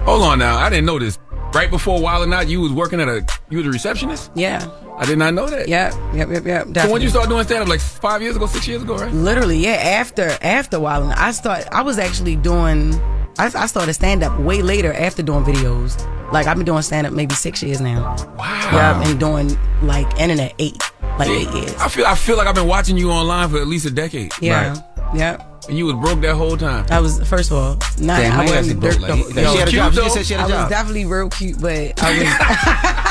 Hold 0.00 0.22
on 0.22 0.38
now, 0.38 0.58
I 0.58 0.70
didn't 0.70 0.86
know 0.86 0.98
this. 0.98 1.18
Right 1.52 1.68
before 1.68 1.98
Wildin' 1.98 2.32
Out, 2.32 2.48
you 2.48 2.60
was 2.60 2.72
working 2.72 3.00
at 3.00 3.08
a 3.08 3.26
you 3.48 3.58
was 3.58 3.66
a 3.66 3.70
receptionist. 3.70 4.30
Yeah. 4.34 4.68
I 4.96 5.04
did 5.04 5.18
not 5.18 5.34
know 5.34 5.48
that. 5.48 5.66
Yep, 5.66 5.94
yep, 6.14 6.28
yep, 6.28 6.44
yep. 6.44 6.66
So 6.76 6.92
when 6.92 7.02
you 7.02 7.08
start 7.08 7.28
doing 7.28 7.42
stand 7.44 7.62
up, 7.62 7.68
like 7.68 7.80
five 7.80 8.22
years 8.22 8.36
ago, 8.36 8.46
six 8.46 8.68
years 8.68 8.82
ago, 8.82 8.96
right? 8.96 9.12
Literally, 9.12 9.58
yeah. 9.58 9.72
After 9.72 10.28
after 10.42 10.76
a 10.76 10.80
while, 10.80 11.10
I 11.16 11.32
start. 11.32 11.66
I 11.72 11.82
was 11.82 11.98
actually 11.98 12.36
doing. 12.36 12.94
I, 13.38 13.46
I 13.46 13.66
started 13.66 13.94
stand 13.94 14.22
up 14.22 14.38
way 14.38 14.60
later 14.62 14.92
after 14.92 15.22
doing 15.22 15.42
videos. 15.44 15.98
Like 16.32 16.46
I've 16.46 16.56
been 16.56 16.66
doing 16.66 16.82
stand 16.82 17.06
up 17.06 17.12
maybe 17.12 17.34
six 17.34 17.62
years 17.62 17.80
now. 17.80 18.14
Wow. 18.36 18.70
Yeah, 18.72 18.94
I've 18.94 19.04
been 19.04 19.18
doing 19.18 19.58
like 19.82 20.06
internet 20.20 20.54
eight, 20.58 20.80
like 21.18 21.28
eight 21.28 21.50
years. 21.50 21.74
I 21.76 21.88
feel 21.88 22.06
I 22.06 22.14
feel 22.14 22.36
like 22.36 22.46
I've 22.46 22.54
been 22.54 22.68
watching 22.68 22.96
you 22.96 23.10
online 23.10 23.48
for 23.48 23.58
at 23.60 23.66
least 23.66 23.86
a 23.86 23.90
decade. 23.90 24.32
Yeah, 24.40 24.76
yeah. 25.14 25.46
And 25.68 25.76
you 25.76 25.86
was 25.86 25.94
broke 25.96 26.20
that 26.22 26.34
whole 26.36 26.56
time. 26.56 26.86
I 26.90 27.00
was 27.00 27.20
first 27.28 27.50
of 27.50 27.56
all, 27.58 27.74
not. 27.74 28.18
Damn, 28.20 28.32
I 28.32 28.34
how 28.34 28.42
you 28.42 28.48
actually 28.54 28.74
wasn't 28.76 28.80
broke? 28.80 28.92
dirt 28.92 29.00
Like, 29.02 29.10
though. 29.10 29.42
like, 29.42 29.52
she 29.52 29.58
had 29.58 29.68
a 29.68 29.72
Yo, 29.72 29.76
job. 29.76 29.92
She 29.94 30.00
just 30.00 30.14
said 30.14 30.26
she 30.26 30.34
had 30.34 30.40
a 30.40 30.44
I 30.44 30.48
job. 30.48 30.60
was 30.62 30.70
definitely 30.70 31.06
real 31.06 31.28
cute, 31.30 31.60
but 31.60 32.02
I 32.02 32.18
was. 32.18 33.10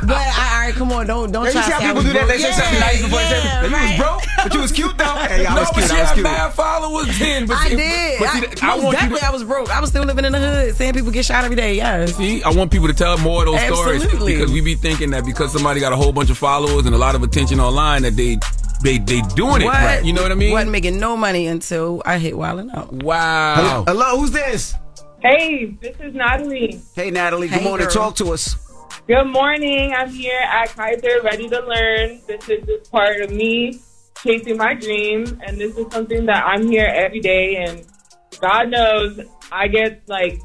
But 0.00 0.14
I, 0.16 0.54
all 0.54 0.60
right, 0.66 0.74
come 0.74 0.92
on, 0.92 1.06
don't 1.08 1.32
don't 1.32 1.44
Yeah, 1.46 1.50
you 1.50 1.52
try 1.54 1.62
see 1.62 1.68
to 1.70 1.74
how 1.74 1.80
say 1.80 1.84
I 1.84 1.88
people 1.88 1.94
was 1.96 2.04
do 2.04 2.12
that? 2.12 2.26
broke. 2.26 2.36
They 2.38 2.42
say 2.42 2.52
something 2.52 2.80
nice 2.80 3.02
before 3.02 3.18
they 3.18 3.24
say 3.28 3.42
yeah, 3.44 3.62
that 3.62 3.68
you 3.68 3.82
was 3.82 3.98
broke, 3.98 4.22
but 4.44 4.54
you 4.54 4.60
was 4.60 4.72
cute 4.72 4.98
though. 4.98 5.04
Hey, 5.28 5.44
I 5.46 5.54
no, 5.54 5.60
was 5.60 5.68
but 5.70 5.74
cute. 5.74 5.90
she 5.90 5.96
I 5.96 6.00
was 6.00 6.08
had 6.08 6.14
cute. 6.14 6.24
bad 6.24 6.52
followers 6.54 7.18
then. 7.18 7.46
But 7.46 7.56
I 7.58 7.68
see- 7.68 7.76
did. 7.76 8.18
But 8.20 8.28
I, 8.28 8.40
see, 8.40 8.46
I, 8.62 8.66
most 8.76 8.84
want 8.84 8.94
definitely, 8.96 9.18
to, 9.20 9.26
I 9.26 9.30
was 9.30 9.44
broke. 9.44 9.70
I 9.70 9.80
was 9.80 9.90
still 9.90 10.04
living 10.04 10.24
in 10.24 10.32
the 10.32 10.38
hood, 10.38 10.76
seeing 10.76 10.92
people 10.94 11.10
get 11.10 11.24
shot 11.24 11.42
every 11.44 11.56
day. 11.56 11.74
Yes. 11.74 12.14
See, 12.14 12.42
I 12.44 12.50
want 12.50 12.70
people 12.70 12.86
to 12.86 12.94
tell 12.94 13.18
more 13.18 13.42
of 13.42 13.46
those 13.52 13.60
stories 13.62 14.06
because 14.06 14.52
we 14.52 14.60
be 14.60 14.76
thinking 14.76 15.10
that 15.10 15.24
because 15.26 15.52
somebody 15.52 15.80
got 15.80 15.92
a 15.92 15.96
whole 15.96 16.12
bunch 16.12 16.30
of 16.30 16.38
followers 16.38 16.86
and 16.86 16.94
a 16.94 16.98
lot 16.98 17.14
of 17.16 17.22
attention 17.24 17.58
online 17.58 18.02
that 18.02 18.14
they 18.16 18.38
they 18.82 18.98
they 18.98 19.20
doing 19.34 19.62
it. 19.62 19.64
What? 19.66 19.74
Right. 19.74 20.04
You 20.04 20.12
know 20.12 20.22
what 20.22 20.32
I 20.32 20.34
mean? 20.34 20.52
Wasn't 20.52 20.70
making 20.70 20.98
no 20.98 21.16
money 21.16 21.46
until 21.46 22.02
I 22.04 22.18
hit 22.18 22.34
Wildin' 22.34 22.74
Out. 22.74 22.92
Wow. 22.92 23.54
Hello, 23.56 23.84
Hello 23.86 24.20
who's 24.20 24.30
this? 24.30 24.74
Hey, 25.20 25.76
this 25.80 25.96
is 26.00 26.14
Natalie. 26.14 26.80
Hey, 26.94 27.10
Natalie. 27.10 27.48
Good 27.48 27.58
Hey, 27.58 27.64
morning. 27.64 27.86
girl. 27.86 27.94
Talk 27.94 28.16
to 28.16 28.32
us. 28.32 28.56
Good 29.08 29.24
morning. 29.24 29.92
I'm 29.92 30.10
here 30.10 30.38
at 30.42 30.68
Kaiser, 30.68 31.20
ready 31.24 31.48
to 31.48 31.60
learn. 31.60 32.20
This 32.28 32.48
is 32.48 32.64
just 32.66 32.90
part 32.92 33.20
of 33.20 33.30
me 33.30 33.80
chasing 34.22 34.56
my 34.56 34.74
dreams, 34.74 35.32
and 35.46 35.58
this 35.58 35.76
is 35.76 35.86
something 35.92 36.26
that 36.26 36.44
I'm 36.46 36.70
here 36.70 36.86
every 36.86 37.20
day. 37.20 37.56
And 37.56 37.84
God 38.40 38.70
knows 38.70 39.18
I 39.50 39.66
get 39.68 40.02
like 40.08 40.38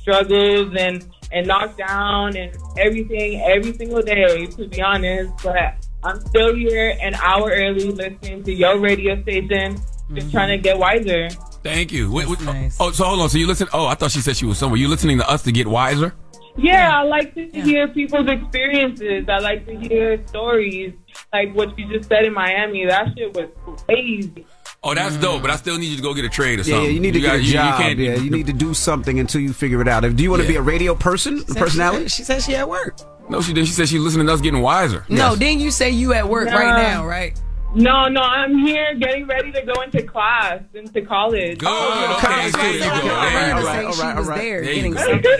struggles 0.00 0.74
and 0.78 1.08
and 1.32 1.48
knocked 1.48 1.78
down 1.78 2.36
and 2.36 2.54
everything 2.78 3.40
every 3.40 3.72
single 3.72 4.02
day, 4.02 4.46
to 4.46 4.68
be 4.68 4.80
honest. 4.80 5.32
But 5.42 5.74
I'm 6.04 6.20
still 6.20 6.54
here 6.54 6.96
an 7.00 7.14
hour 7.14 7.50
early, 7.50 7.90
listening 7.90 8.42
to 8.44 8.52
your 8.52 8.78
radio 8.78 9.20
station, 9.22 9.78
just 10.12 10.30
trying 10.30 10.48
to 10.48 10.56
mm-hmm. 10.56 10.62
get 10.62 10.78
wiser. 10.78 11.30
Thank 11.62 11.92
you. 11.92 12.12
Wait, 12.12 12.28
wait, 12.28 12.38
oh, 12.42 12.68
oh, 12.80 12.90
so 12.92 13.04
hold 13.04 13.20
on. 13.20 13.28
So 13.30 13.38
you 13.38 13.46
listen? 13.46 13.68
Oh, 13.72 13.86
I 13.86 13.94
thought 13.94 14.10
she 14.10 14.20
said 14.20 14.36
she 14.36 14.44
was 14.44 14.58
somewhere. 14.58 14.78
You 14.78 14.88
listening 14.88 15.16
to 15.18 15.28
us 15.28 15.42
to 15.44 15.52
get 15.52 15.66
wiser? 15.66 16.14
Yeah, 16.56 17.00
I 17.00 17.02
like 17.02 17.34
to 17.34 17.48
hear 17.50 17.88
people's 17.88 18.28
experiences. 18.28 19.26
I 19.28 19.38
like 19.38 19.66
to 19.66 19.76
hear 19.76 20.24
stories 20.28 20.92
like 21.32 21.52
what 21.54 21.76
you 21.78 21.88
just 21.92 22.08
said 22.08 22.26
in 22.26 22.34
Miami. 22.34 22.84
That 22.86 23.08
shit 23.16 23.34
was 23.34 23.48
crazy. 23.86 24.46
Oh, 24.82 24.94
that's 24.94 25.16
dope. 25.16 25.40
But 25.40 25.50
I 25.50 25.56
still 25.56 25.78
need 25.78 25.86
you 25.86 25.96
to 25.96 26.02
go 26.02 26.12
get 26.12 26.26
a 26.26 26.28
trade 26.28 26.60
or 26.60 26.62
Yeah, 26.62 26.74
something. 26.74 26.84
yeah, 26.84 26.90
you 26.90 27.00
need 27.00 27.14
to 27.14 27.20
gotta- 27.20 27.38
get 27.38 27.40
a 27.40 27.42
you- 27.42 27.46
you 27.48 27.52
job. 27.54 27.80
can't- 27.80 27.98
yeah, 27.98 28.14
you 28.16 28.30
need 28.30 28.46
to 28.46 28.52
do 28.52 28.74
something 28.74 29.18
until 29.18 29.40
you 29.40 29.52
figure 29.54 29.80
it 29.80 29.88
out. 29.88 30.02
Do 30.14 30.22
you 30.22 30.30
want 30.30 30.42
to 30.42 30.46
Yeah. 30.46 30.52
be 30.52 30.56
a 30.58 30.62
radio 30.62 30.94
person, 30.94 31.42
a 31.48 31.54
personality? 31.54 32.08
She 32.08 32.22
said 32.22 32.42
she 32.42 32.54
at 32.54 32.68
work. 32.68 32.98
No, 33.28 33.40
she 33.40 33.52
didn't. 33.54 33.68
She 33.68 33.72
said 33.74 33.88
she's 33.88 34.00
listening 34.00 34.26
to 34.26 34.32
us 34.32 34.40
getting 34.40 34.60
wiser. 34.60 35.04
No, 35.08 35.34
didn't 35.34 35.60
you 35.60 35.70
say 35.70 35.90
you 35.90 36.12
at 36.12 36.28
work 36.28 36.48
No. 36.48 36.56
right 36.56 36.82
now, 36.82 37.06
right? 37.06 37.38
No, 37.74 38.06
no, 38.06 38.20
I'm 38.20 38.56
here 38.58 38.94
getting 38.94 39.26
ready 39.26 39.50
to 39.50 39.62
go 39.62 39.80
into 39.82 40.02
class, 40.04 40.62
into 40.74 41.02
college. 41.02 41.58
Good. 41.58 41.68
Oh, 41.68 42.20
okay, 42.22 42.50
there 42.50 42.72
you 42.74 42.78
go. 42.80 42.86
There 42.86 42.96
you 42.96 43.02
go. 43.02 43.14
All 43.14 43.24
right, 43.24 43.52
All 43.52 43.60
she 43.60 43.66
right, 43.66 43.86
was 43.86 44.00
all 44.00 44.14
right. 44.30 44.38
there 44.40 44.60
There 44.62 44.70
you 44.72 44.74
getting 44.76 44.92
go. 44.92 45.00
something. 45.00 45.32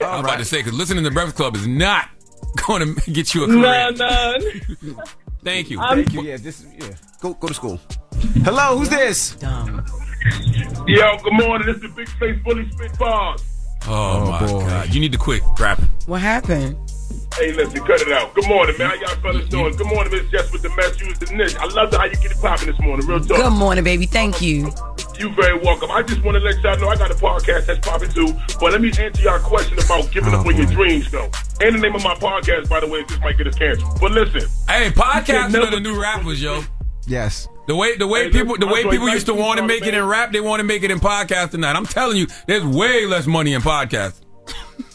I 0.00 0.16
was 0.16 0.24
about 0.24 0.38
to 0.38 0.44
say 0.44 0.58
because 0.58 0.72
listening 0.72 1.04
to 1.04 1.10
Breakfast 1.12 1.36
Club 1.36 1.54
is 1.54 1.66
not 1.68 2.08
going 2.66 2.94
to 2.96 3.10
get 3.12 3.34
you 3.34 3.44
a 3.44 3.46
No, 3.46 3.62
career. 3.62 3.92
no. 4.84 5.02
Thank 5.44 5.70
you. 5.70 5.78
Um, 5.78 5.96
Thank 6.02 6.12
you. 6.12 6.22
Yeah, 6.22 6.38
this. 6.38 6.66
Yeah, 6.76 6.88
go 7.20 7.34
go 7.34 7.46
to 7.48 7.54
school. 7.54 7.78
Hello, 8.42 8.78
who's 8.78 8.88
this? 8.88 9.36
Yo, 9.42 11.16
good 11.18 11.32
morning. 11.34 11.66
This 11.68 11.76
is 11.76 11.82
the 11.82 11.88
Big 11.94 12.08
Face 12.08 12.38
Bully 12.42 12.68
Spit 12.72 12.98
Bars. 12.98 13.44
Oh, 13.86 14.24
oh, 14.26 14.30
my 14.30 14.66
God. 14.66 14.92
You 14.92 14.98
need 15.00 15.12
to 15.12 15.18
quit 15.18 15.42
rapping. 15.60 15.88
What 16.06 16.20
happened? 16.20 16.76
Hey, 17.36 17.52
listen, 17.52 17.84
cut 17.84 18.00
it 18.00 18.10
out. 18.12 18.34
Good 18.34 18.48
morning, 18.48 18.76
man. 18.78 18.88
How 18.88 18.94
y'all 18.94 19.20
fellas 19.20 19.46
doing? 19.48 19.76
Good 19.76 19.86
morning, 19.88 20.10
Miss 20.10 20.26
Jess 20.30 20.50
with 20.52 20.62
the 20.62 20.70
mess. 20.70 20.98
You 20.98 21.08
was 21.08 21.18
the 21.18 21.34
niche. 21.34 21.54
I 21.56 21.66
love 21.66 21.90
the 21.90 21.98
how 21.98 22.06
you 22.06 22.16
get 22.16 22.30
it 22.30 22.38
popping 22.40 22.68
this 22.68 22.80
morning. 22.80 23.06
Real 23.06 23.20
talk. 23.20 23.36
Good 23.36 23.52
morning, 23.52 23.84
baby. 23.84 24.06
Thank 24.06 24.40
you. 24.40 24.72
You 25.18 25.30
very 25.34 25.58
welcome. 25.58 25.90
I 25.90 26.02
just 26.02 26.24
want 26.24 26.36
to 26.36 26.40
let 26.42 26.62
y'all 26.62 26.78
know 26.78 26.88
I 26.88 26.96
got 26.96 27.10
a 27.10 27.14
podcast 27.14 27.66
that's 27.66 27.86
popping 27.86 28.10
too. 28.10 28.32
But 28.58 28.72
let 28.72 28.80
me 28.80 28.88
answer 28.98 29.22
y'all 29.22 29.38
question 29.40 29.78
about 29.78 30.10
giving 30.12 30.32
up 30.32 30.46
on 30.46 30.56
your 30.56 30.66
oh, 30.66 30.70
dreams, 30.72 31.10
though. 31.10 31.30
And 31.60 31.74
the 31.74 31.78
name 31.80 31.94
of 31.94 32.02
my 32.02 32.14
podcast, 32.14 32.70
by 32.70 32.80
the 32.80 32.86
way, 32.86 33.02
this 33.06 33.20
might 33.20 33.36
get 33.36 33.46
us 33.46 33.54
canceled. 33.54 34.00
But 34.00 34.12
listen, 34.12 34.48
Hey, 34.68 34.86
You 34.86 34.92
podcasting 34.92 35.52
can 35.52 35.56
are 35.56 35.70
the 35.70 35.80
new 35.80 36.00
rappers, 36.00 36.42
yo. 36.42 36.62
Yes. 37.06 37.48
The 37.66 37.76
way 37.76 37.96
the 37.98 38.06
way 38.06 38.24
Hey, 38.24 38.30
people 38.30 38.56
the 38.56 38.66
way 38.66 38.78
I'm 38.80 38.84
so 38.84 38.90
people 38.90 39.08
used 39.10 39.26
to 39.26 39.34
want 39.34 39.58
to 39.58 39.62
you 39.64 39.68
make 39.68 39.82
it 39.82 39.92
man. 39.92 40.02
in 40.02 40.08
rap, 40.08 40.32
they 40.32 40.40
want 40.40 40.60
to 40.60 40.64
make 40.64 40.82
it 40.84 40.90
in 40.90 41.00
podcasting 41.00 41.58
now. 41.60 41.68
And 41.68 41.76
I'm 41.76 41.86
telling 41.86 42.16
you, 42.16 42.26
there's 42.46 42.64
way 42.64 43.04
less 43.06 43.26
money 43.26 43.52
in 43.52 43.60
podcasting. 43.60 44.22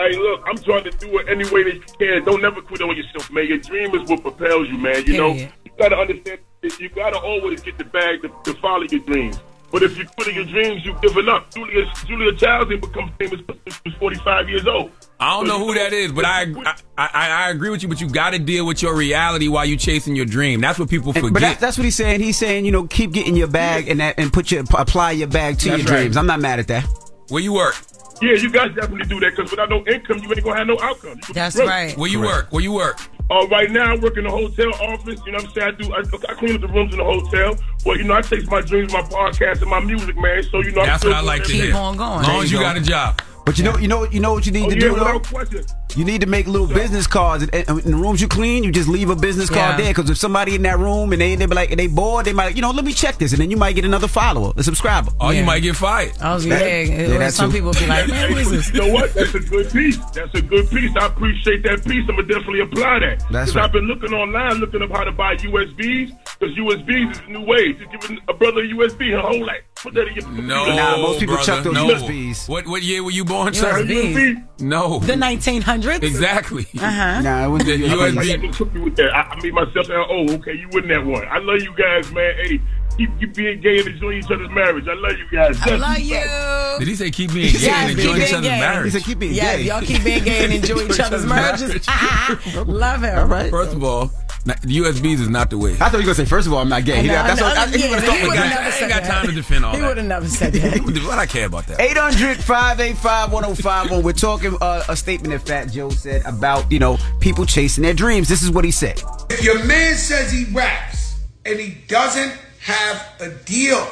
Hey, 0.00 0.16
look, 0.16 0.42
I'm 0.46 0.56
trying 0.56 0.84
to 0.84 0.90
do 0.92 1.18
it 1.18 1.28
any 1.28 1.44
way 1.50 1.62
that 1.64 1.74
you 1.74 1.82
can. 1.98 2.24
Don't 2.24 2.40
never 2.40 2.62
quit 2.62 2.80
on 2.80 2.96
yourself, 2.96 3.30
man. 3.30 3.46
Your 3.46 3.58
dream 3.58 3.94
is 3.94 4.08
what 4.08 4.22
propels 4.22 4.66
you, 4.68 4.78
man. 4.78 5.04
You 5.04 5.16
know, 5.18 5.32
Period. 5.34 5.52
you 5.66 5.70
gotta 5.78 5.96
understand. 5.98 6.38
that 6.62 6.80
You 6.80 6.88
gotta 6.88 7.18
always 7.18 7.60
get 7.60 7.76
the 7.76 7.84
bag 7.84 8.22
to, 8.22 8.28
to 8.44 8.54
follow 8.60 8.84
your 8.90 9.00
dreams. 9.00 9.38
But 9.70 9.82
if 9.82 9.96
you 9.98 10.06
quit 10.16 10.28
on 10.28 10.34
your 10.34 10.46
dreams, 10.46 10.84
you've 10.86 11.00
given 11.02 11.28
up. 11.28 11.54
Julia 11.54 11.84
Julia 12.06 12.32
Childs 12.34 12.70
didn't 12.70 12.80
become 12.80 13.12
famous 13.18 13.40
when 13.46 13.58
she 13.68 13.80
was 13.84 13.94
45 14.00 14.48
years 14.48 14.66
old. 14.66 14.90
I 15.20 15.36
don't 15.36 15.46
know 15.46 15.58
who 15.64 15.74
that 15.74 15.92
is, 15.92 16.12
but 16.12 16.24
I 16.24 16.46
I, 16.64 16.74
I, 16.96 17.30
I 17.46 17.50
agree 17.50 17.68
with 17.68 17.82
you. 17.82 17.88
But 17.88 18.00
you 18.00 18.08
got 18.08 18.30
to 18.30 18.38
deal 18.38 18.66
with 18.66 18.80
your 18.82 18.96
reality 18.96 19.48
while 19.48 19.66
you're 19.66 19.78
chasing 19.78 20.16
your 20.16 20.24
dream. 20.24 20.62
That's 20.62 20.78
what 20.78 20.88
people 20.88 21.12
forget. 21.12 21.32
but 21.34 21.40
that, 21.42 21.60
that's 21.60 21.76
what 21.76 21.84
he's 21.84 21.94
saying. 21.94 22.20
He's 22.20 22.38
saying, 22.38 22.64
you 22.64 22.72
know, 22.72 22.86
keep 22.86 23.12
getting 23.12 23.36
your 23.36 23.48
bag 23.48 23.88
and 23.88 24.00
that, 24.00 24.18
and 24.18 24.32
put 24.32 24.50
your 24.50 24.64
apply 24.76 25.12
your 25.12 25.28
bag 25.28 25.58
to 25.58 25.68
That's 25.68 25.82
your 25.82 25.92
right. 25.92 26.00
dreams. 26.00 26.16
I'm 26.16 26.26
not 26.26 26.40
mad 26.40 26.58
at 26.58 26.68
that. 26.68 26.86
Where 27.28 27.42
you 27.42 27.52
work? 27.52 27.76
Yeah, 28.22 28.32
you 28.34 28.50
guys 28.50 28.74
definitely 28.74 29.06
do 29.06 29.18
that 29.20 29.34
because 29.34 29.50
without 29.50 29.70
no 29.70 29.84
income, 29.86 30.18
you 30.18 30.30
ain't 30.30 30.44
gonna 30.44 30.58
have 30.58 30.66
no 30.66 30.78
outcome. 30.80 31.20
That's 31.32 31.56
broke. 31.56 31.68
right. 31.68 31.96
Where 31.96 32.10
you 32.10 32.20
work? 32.20 32.48
Where 32.50 32.62
you 32.62 32.72
work? 32.72 33.00
Uh, 33.30 33.46
right 33.46 33.70
now, 33.70 33.94
I 33.94 33.96
work 33.96 34.16
in 34.18 34.24
the 34.24 34.30
hotel 34.30 34.74
office. 34.74 35.20
You 35.24 35.32
know 35.32 35.38
what 35.38 35.46
I'm 35.46 35.52
saying? 35.52 35.68
I 35.68 35.70
do. 35.70 35.92
I, 35.94 36.32
I 36.32 36.34
clean 36.34 36.54
up 36.56 36.60
the 36.60 36.68
rooms 36.68 36.92
in 36.92 36.98
the 36.98 37.04
hotel. 37.04 37.56
But 37.84 37.98
you 37.98 38.04
know, 38.04 38.14
I 38.14 38.20
take 38.22 38.50
my 38.50 38.60
dreams, 38.60 38.92
my 38.92 39.02
podcast, 39.02 39.62
and 39.62 39.70
my 39.70 39.80
music, 39.80 40.16
man. 40.16 40.42
So 40.42 40.60
you 40.62 40.72
know, 40.72 40.84
That's 40.84 41.04
I'm 41.04 41.10
what 41.10 41.18
I 41.18 41.22
like 41.22 41.44
to 41.44 41.52
hear. 41.52 41.66
As 41.66 41.72
long 41.72 42.42
as 42.42 42.52
you 42.52 42.58
got 42.58 42.76
a 42.76 42.80
job. 42.80 43.22
But 43.44 43.58
you 43.58 43.64
know, 43.64 43.76
you 43.78 43.88
know, 43.88 44.04
you 44.04 44.20
know 44.20 44.32
what 44.34 44.46
you 44.46 44.52
need 44.52 44.66
Oh, 44.66 44.70
to 44.70 44.74
yeah, 44.74 44.80
do. 44.80 44.92
without 44.94 45.12
though? 45.24 45.28
question. 45.38 45.64
You 45.96 46.04
need 46.04 46.20
to 46.20 46.26
make 46.28 46.46
little 46.46 46.68
business 46.68 47.08
cards. 47.08 47.42
And, 47.42 47.52
and 47.54 47.80
in 47.84 47.90
the 47.90 47.96
rooms 47.96 48.20
you 48.20 48.28
clean, 48.28 48.62
you 48.62 48.70
just 48.70 48.88
leave 48.88 49.10
a 49.10 49.16
business 49.16 49.48
card 49.50 49.72
Yeah. 49.78 49.84
there. 49.84 49.94
Because 49.94 50.08
if 50.08 50.18
somebody 50.18 50.54
in 50.54 50.62
that 50.62 50.78
room 50.78 51.12
and 51.12 51.20
they 51.20 51.34
they 51.34 51.46
be 51.46 51.54
like 51.54 51.74
they 51.76 51.88
bored, 51.88 52.26
they 52.26 52.32
might 52.32 52.54
you 52.54 52.62
know 52.62 52.70
let 52.70 52.84
me 52.84 52.92
check 52.92 53.18
this, 53.18 53.32
and 53.32 53.40
then 53.40 53.50
you 53.50 53.56
might 53.56 53.74
get 53.74 53.84
another 53.84 54.06
follower, 54.06 54.52
a 54.56 54.62
subscriber. 54.62 55.10
Or 55.20 55.32
you 55.34 55.42
might 55.44 55.60
get 55.60 55.74
fired. 55.74 56.12
I 56.20 56.34
was 56.34 56.46
That- 56.46 56.60
yeah, 56.62 56.80
yeah, 57.08 57.18
that 57.18 57.32
some 57.34 57.50
too. 57.50 57.56
people 57.58 57.72
be 57.72 57.86
like, 57.86 58.08
man, 58.08 58.30
what 58.30 58.40
is 58.40 58.50
this? 58.50 58.70
You 58.74 58.80
know 58.86 58.92
what? 58.92 59.14
That's 59.14 59.34
a 59.34 59.40
good 59.40 59.70
piece. 59.72 59.96
That's 60.14 60.34
a 60.34 60.42
good 60.42 60.70
piece. 60.70 60.92
I 60.96 61.06
appreciate 61.06 61.62
that 61.64 61.84
piece. 61.84 62.04
I'm 62.08 62.16
gonna 62.16 62.22
definitely 62.28 62.60
apply 62.60 63.00
that. 63.00 63.18
That's 63.18 63.30
Because 63.30 63.56
right. 63.56 63.64
I've 63.64 63.72
been 63.72 63.86
looking 63.86 64.12
online, 64.12 64.54
looking 64.60 64.82
up 64.82 64.90
how 64.90 65.02
to 65.04 65.12
buy 65.12 65.34
USBs. 65.36 66.12
Because 66.38 66.56
USBs 66.56 67.10
is 67.10 67.20
the 67.22 67.26
new 67.32 67.44
way. 67.44 67.72
Just 67.72 67.90
giving 67.90 68.18
a 68.28 68.32
brother 68.34 68.60
a 68.62 68.68
USB, 68.68 69.12
a 69.16 69.20
whole 69.20 69.44
like 69.44 69.64
put 69.82 69.94
that 69.94 70.08
in 70.08 70.14
your. 70.14 70.28
No, 70.30 70.66
Nah, 70.74 70.96
most 70.98 71.20
people 71.20 71.34
brother, 71.36 71.46
chuck 71.52 71.64
those 71.64 71.74
no. 71.74 71.86
USBs. 71.88 72.48
What 72.48 72.66
what 72.66 72.82
year 72.82 73.02
were 73.02 73.10
you 73.10 73.24
born, 73.24 73.54
sir? 73.54 73.82
USB. 73.84 74.44
No. 74.60 74.98
The 75.00 75.14
1900s. 75.14 76.02
Exactly. 76.02 76.66
Uh-huh. 76.78 77.20
Nah, 77.22 77.46
it 77.46 77.48
was 77.48 77.64
The 77.64 77.74
I 77.74 77.78
USB. 77.78 78.42
just 78.46 78.58
took 78.58 78.74
me 78.74 78.80
with 78.82 78.96
that. 78.96 79.14
I, 79.14 79.20
I 79.22 79.40
made 79.42 79.54
myself 79.54 79.86
say, 79.86 79.94
"Oh, 79.94 80.26
okay, 80.34 80.54
you 80.54 80.68
win 80.72 80.88
that 80.88 81.04
one." 81.04 81.26
I 81.28 81.38
love 81.38 81.60
you 81.62 81.74
guys, 81.76 82.10
man. 82.12 82.34
Hey, 82.36 82.60
keep, 82.96 83.10
keep 83.18 83.34
being 83.34 83.60
gay 83.60 83.78
and 83.78 83.88
enjoying 83.88 84.18
each 84.18 84.30
other's 84.30 84.50
marriage. 84.50 84.86
I 84.88 84.94
love 84.94 85.12
you 85.18 85.26
guys. 85.32 85.58
I 85.62 85.76
love 85.76 85.98
you. 85.98 86.78
Did 86.78 86.88
he 86.88 86.94
say 86.96 87.10
keep 87.10 87.32
being 87.32 87.52
gay 87.52 87.58
Yes, 87.60 87.88
and 87.90 87.96
keep 87.96 87.98
enjoying 87.98 88.22
each 88.22 88.32
other's 88.32 88.46
gay. 88.46 88.60
marriage? 88.60 88.84
He 88.92 88.98
said 88.98 89.02
keep 89.06 89.18
being 89.18 89.32
gay. 89.32 89.38
Yeah, 89.38 89.56
gay. 89.56 89.62
y'all 89.64 89.80
keep 89.82 90.04
being 90.04 90.24
gay 90.24 90.44
and 90.44 90.52
enjoy 90.52 90.82
each 90.84 91.00
other's 91.06 91.24
marriages. 91.26 91.88
Love 92.66 93.02
him. 93.02 93.18
All 93.18 93.26
right. 93.26 93.50
First 93.50 93.72
of 93.74 93.82
all, 93.84 94.10
not- 94.46 94.60
USBs 94.62 95.20
is 95.20 95.28
not 95.28 95.50
the 95.50 95.58
way. 95.58 95.74
I 95.74 95.76
thought 95.76 95.92
you 95.92 95.98
were 95.98 96.02
gonna 96.04 96.14
say 96.14 96.24
first 96.24 96.46
of 96.46 96.52
all 96.52 96.60
I'm 96.60 96.68
not 96.68 96.84
gay. 96.84 96.98
I 96.98 97.02
He- 97.02 97.06
know, 97.08 97.14
that's 97.14 97.40
I 97.40 97.44
what 97.48 97.58
I, 97.58 97.64
yeah, 97.66 97.66
would've 97.66 97.78
he 97.80 97.88
would've 97.90 98.34
never 98.34 98.60
I 98.60 98.64
ain't 98.66 98.74
said 98.74 98.88
got 98.88 99.02
that. 99.02 99.10
time 99.10 99.26
to 99.26 99.32
defend 99.32 99.64
all 99.64 99.74
He 99.74 99.80
that. 99.80 99.88
would 99.88 99.96
have 99.98 100.06
never 100.06 100.28
said 100.28 100.52
that. 100.54 100.80
what 101.06 101.18
I 101.18 101.26
care 101.26 101.46
about 101.46 101.66
that? 101.66 101.80
800 101.80 102.36
585 102.38 103.32
1051. 103.32 104.02
We're 104.02 104.12
talking 104.12 104.56
uh, 104.60 104.84
a 104.88 104.96
statement 104.96 105.32
that 105.32 105.46
Fat 105.48 105.72
Joe 105.72 105.90
said 105.90 106.22
about, 106.24 106.70
you 106.72 106.78
know, 106.78 106.98
people 107.20 107.44
chasing 107.46 107.82
their 107.82 107.94
dreams. 107.94 108.28
This 108.28 108.42
is 108.42 108.50
what 108.50 108.64
he 108.64 108.70
said. 108.70 109.02
If 109.30 109.42
your 109.44 109.62
man 109.64 109.94
says 109.96 110.32
he 110.32 110.44
raps 110.52 111.20
and 111.44 111.58
he 111.58 111.76
doesn't 111.88 112.32
have 112.60 113.06
a 113.20 113.30
deal, 113.44 113.86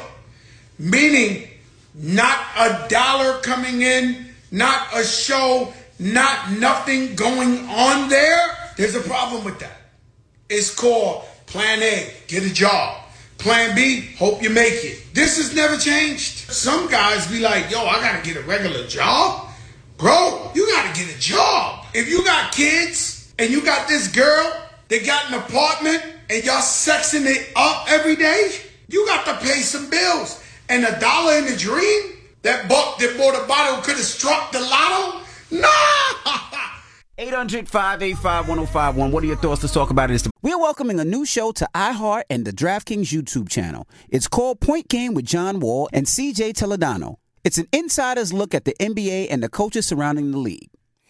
meaning 0.77 1.47
not 1.95 2.37
a 2.57 2.85
dollar 2.89 3.39
coming 3.41 3.81
in, 3.81 4.25
not 4.51 4.87
a 4.95 5.03
show, 5.03 5.73
not 5.99 6.51
nothing 6.51 7.15
going 7.15 7.67
on 7.67 8.09
there, 8.09 8.55
there's 8.77 8.95
a 8.95 9.01
problem 9.01 9.43
with 9.43 9.59
that. 9.59 9.77
It's 10.49 10.73
called 10.73 11.25
Plan 11.45 11.81
A, 11.83 12.11
get 12.27 12.43
a 12.43 12.51
job. 12.51 12.97
Plan 13.37 13.75
B, 13.75 14.09
hope 14.17 14.41
you 14.41 14.49
make 14.49 14.83
it. 14.83 15.13
This 15.13 15.37
has 15.37 15.55
never 15.55 15.77
changed. 15.77 16.51
Some 16.51 16.89
guys 16.89 17.27
be 17.27 17.39
like, 17.39 17.69
yo, 17.69 17.85
I 17.85 18.01
gotta 18.01 18.23
get 18.23 18.35
a 18.35 18.45
regular 18.45 18.85
job. 18.87 19.47
Bro, 19.97 20.51
you 20.55 20.67
gotta 20.67 20.99
get 20.99 21.15
a 21.15 21.19
job. 21.19 21.85
If 21.93 22.09
you 22.09 22.25
got 22.25 22.51
kids 22.51 23.31
and 23.37 23.51
you 23.51 23.63
got 23.63 23.87
this 23.87 24.07
girl 24.07 24.67
that 24.87 25.05
got 25.05 25.29
an 25.29 25.35
apartment 25.35 26.03
and 26.29 26.43
y'all 26.43 26.61
sexing 26.61 27.25
it 27.25 27.51
up 27.55 27.85
every 27.87 28.15
day, 28.15 28.51
you 28.87 29.05
got 29.05 29.25
to 29.25 29.45
pay 29.45 29.61
some 29.61 29.89
bills. 29.89 30.43
And 30.67 30.83
a 30.83 30.99
dollar 30.99 31.33
in 31.37 31.45
the 31.45 31.55
dream 31.55 32.17
that 32.41 32.67
bought 32.67 32.99
that 32.99 33.17
bought 33.17 33.35
a 33.35 33.47
bottle 33.47 33.81
could 33.83 33.97
have 33.97 34.05
struck 34.05 34.51
the 34.51 34.59
lotto? 34.59 35.19
Nah! 35.51 36.55
800 37.19 37.67
585 37.67 38.47
1051. 38.47 39.11
What 39.11 39.23
are 39.23 39.27
your 39.27 39.35
thoughts? 39.35 39.61
Let's 39.61 39.73
talk 39.73 39.89
about 39.89 40.09
it. 40.09 40.25
We're 40.41 40.57
welcoming 40.57 41.01
a 41.01 41.05
new 41.05 41.25
show 41.25 41.51
to 41.51 41.67
iHeart 41.75 42.23
and 42.29 42.45
the 42.45 42.53
DraftKings 42.53 43.11
YouTube 43.11 43.49
channel. 43.49 43.89
It's 44.07 44.29
called 44.29 44.61
Point 44.61 44.87
Game 44.87 45.13
with 45.13 45.25
John 45.25 45.59
Wall 45.59 45.89
and 45.91 46.05
CJ 46.05 46.53
Toledano. 46.53 47.17
It's 47.43 47.57
an 47.57 47.67
insider's 47.73 48.31
look 48.31 48.55
at 48.55 48.63
the 48.63 48.73
NBA 48.79 49.27
and 49.29 49.43
the 49.43 49.49
coaches 49.49 49.85
surrounding 49.85 50.31
the 50.31 50.37
league. 50.37 50.69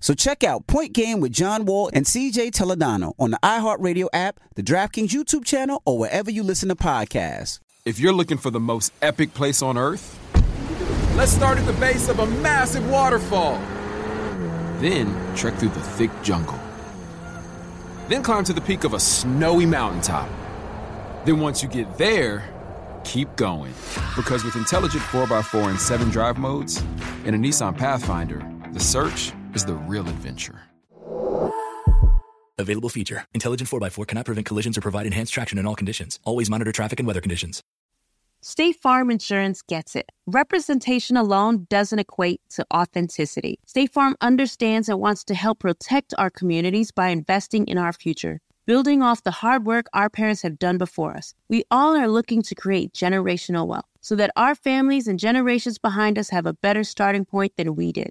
So 0.00 0.14
check 0.14 0.44
out 0.44 0.66
Point 0.66 0.92
Game 0.92 1.20
with 1.20 1.32
John 1.32 1.64
Wall 1.64 1.90
and 1.92 2.04
CJ 2.06 2.50
Toledano 2.52 3.14
on 3.18 3.30
the 3.30 3.38
iHeartRadio 3.42 4.08
app, 4.12 4.40
the 4.54 4.62
DraftKings 4.62 5.08
YouTube 5.08 5.44
channel, 5.44 5.82
or 5.84 5.98
wherever 5.98 6.30
you 6.30 6.42
listen 6.42 6.68
to 6.68 6.76
podcasts. 6.76 7.60
If 7.84 7.98
you're 7.98 8.12
looking 8.12 8.38
for 8.38 8.50
the 8.50 8.60
most 8.60 8.92
epic 9.00 9.34
place 9.34 9.62
on 9.62 9.78
earth, 9.78 10.18
let's 11.16 11.32
start 11.32 11.58
at 11.58 11.66
the 11.66 11.72
base 11.74 12.08
of 12.08 12.18
a 12.18 12.26
massive 12.26 12.88
waterfall. 12.90 13.58
Then 14.78 15.14
trek 15.34 15.54
through 15.54 15.70
the 15.70 15.80
thick 15.80 16.10
jungle. 16.22 16.58
Then 18.08 18.22
climb 18.22 18.44
to 18.44 18.52
the 18.52 18.60
peak 18.60 18.84
of 18.84 18.94
a 18.94 19.00
snowy 19.00 19.66
mountaintop. 19.66 20.28
Then 21.24 21.40
once 21.40 21.62
you 21.62 21.68
get 21.68 21.98
there, 21.98 22.48
keep 23.04 23.34
going. 23.36 23.74
Because 24.16 24.44
with 24.44 24.56
intelligent 24.56 25.02
4x4 25.04 25.70
and 25.70 25.80
7 25.80 26.10
drive 26.10 26.38
modes 26.38 26.82
and 27.24 27.34
a 27.34 27.38
Nissan 27.38 27.76
Pathfinder, 27.76 28.42
the 28.72 28.80
search 28.80 29.32
is 29.54 29.64
the 29.64 29.74
real 29.74 30.08
adventure. 30.08 30.60
Available 32.58 32.88
feature. 32.88 33.24
Intelligent 33.34 33.70
4x4 33.70 34.06
cannot 34.06 34.24
prevent 34.24 34.46
collisions 34.46 34.76
or 34.76 34.80
provide 34.80 35.06
enhanced 35.06 35.32
traction 35.32 35.58
in 35.58 35.66
all 35.66 35.76
conditions. 35.76 36.18
Always 36.24 36.50
monitor 36.50 36.72
traffic 36.72 36.98
and 36.98 37.06
weather 37.06 37.20
conditions. 37.20 37.62
State 38.40 38.76
Farm 38.76 39.10
Insurance 39.10 39.62
gets 39.62 39.96
it. 39.96 40.10
Representation 40.26 41.16
alone 41.16 41.66
doesn't 41.68 41.98
equate 41.98 42.40
to 42.50 42.64
authenticity. 42.72 43.58
State 43.66 43.92
Farm 43.92 44.16
understands 44.20 44.88
and 44.88 45.00
wants 45.00 45.24
to 45.24 45.34
help 45.34 45.58
protect 45.58 46.14
our 46.18 46.30
communities 46.30 46.92
by 46.92 47.08
investing 47.08 47.66
in 47.66 47.78
our 47.78 47.92
future, 47.92 48.40
building 48.64 49.02
off 49.02 49.24
the 49.24 49.32
hard 49.32 49.66
work 49.66 49.86
our 49.92 50.08
parents 50.08 50.42
have 50.42 50.58
done 50.58 50.78
before 50.78 51.16
us. 51.16 51.34
We 51.48 51.64
all 51.70 51.96
are 51.96 52.06
looking 52.06 52.42
to 52.42 52.54
create 52.54 52.92
generational 52.92 53.66
wealth 53.66 53.86
so 54.00 54.14
that 54.14 54.30
our 54.36 54.54
families 54.54 55.08
and 55.08 55.18
generations 55.18 55.78
behind 55.78 56.16
us 56.16 56.28
have 56.30 56.46
a 56.46 56.52
better 56.52 56.84
starting 56.84 57.24
point 57.24 57.54
than 57.56 57.74
we 57.74 57.90
did. 57.90 58.10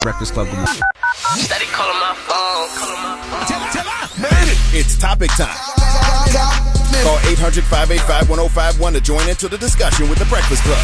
Breakfast 0.00 0.32
Club. 0.32 0.48
Steady 1.36 1.66
calling 1.66 2.00
my 2.00 2.14
phone. 2.14 2.68
Calling 2.74 3.02
my 3.02 3.20
phone. 3.20 3.40
It's 4.72 4.96
topic 4.96 5.28
time. 5.32 5.54
Call 7.02 7.18
800 7.28 7.62
585 7.64 8.30
1051 8.30 8.92
to 8.94 9.00
join 9.02 9.28
into 9.28 9.46
the 9.46 9.58
discussion 9.58 10.08
with 10.08 10.18
the 10.18 10.24
Breakfast 10.24 10.62
Club. 10.62 10.80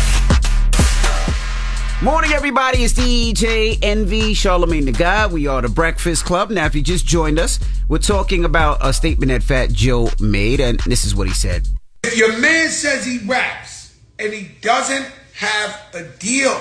Morning, 2.02 2.32
everybody. 2.32 2.84
It's 2.84 2.92
DJ 2.92 3.78
Envy, 3.80 4.34
Charlemagne 4.34 4.84
the 4.84 4.92
God. 4.92 5.32
We 5.32 5.46
are 5.46 5.62
the 5.62 5.70
Breakfast 5.70 6.26
Club. 6.26 6.50
Now, 6.50 6.66
if 6.66 6.74
you 6.74 6.82
just 6.82 7.06
joined 7.06 7.38
us, 7.38 7.58
we're 7.88 7.96
talking 7.96 8.44
about 8.44 8.84
a 8.84 8.92
statement 8.92 9.30
that 9.30 9.42
Fat 9.42 9.72
Joe 9.72 10.10
made, 10.20 10.60
and 10.60 10.78
this 10.80 11.06
is 11.06 11.14
what 11.14 11.26
he 11.26 11.32
said. 11.32 11.66
If 12.04 12.18
your 12.18 12.38
man 12.38 12.68
says 12.68 13.06
he 13.06 13.20
raps 13.26 13.96
and 14.18 14.30
he 14.34 14.50
doesn't 14.60 15.10
have 15.36 15.80
a 15.94 16.04
deal, 16.18 16.60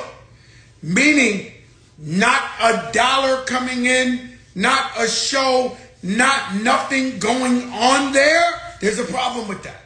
meaning 0.81 1.51
not 1.97 2.41
a 2.61 2.91
dollar 2.91 3.43
coming 3.45 3.85
in, 3.85 4.37
not 4.53 4.91
a 4.97 5.07
show, 5.07 5.75
not 6.03 6.55
nothing 6.55 7.19
going 7.19 7.63
on 7.71 8.13
there, 8.13 8.61
there's 8.81 8.99
a 8.99 9.05
problem 9.05 9.47
with 9.47 9.63
that. 9.63 9.81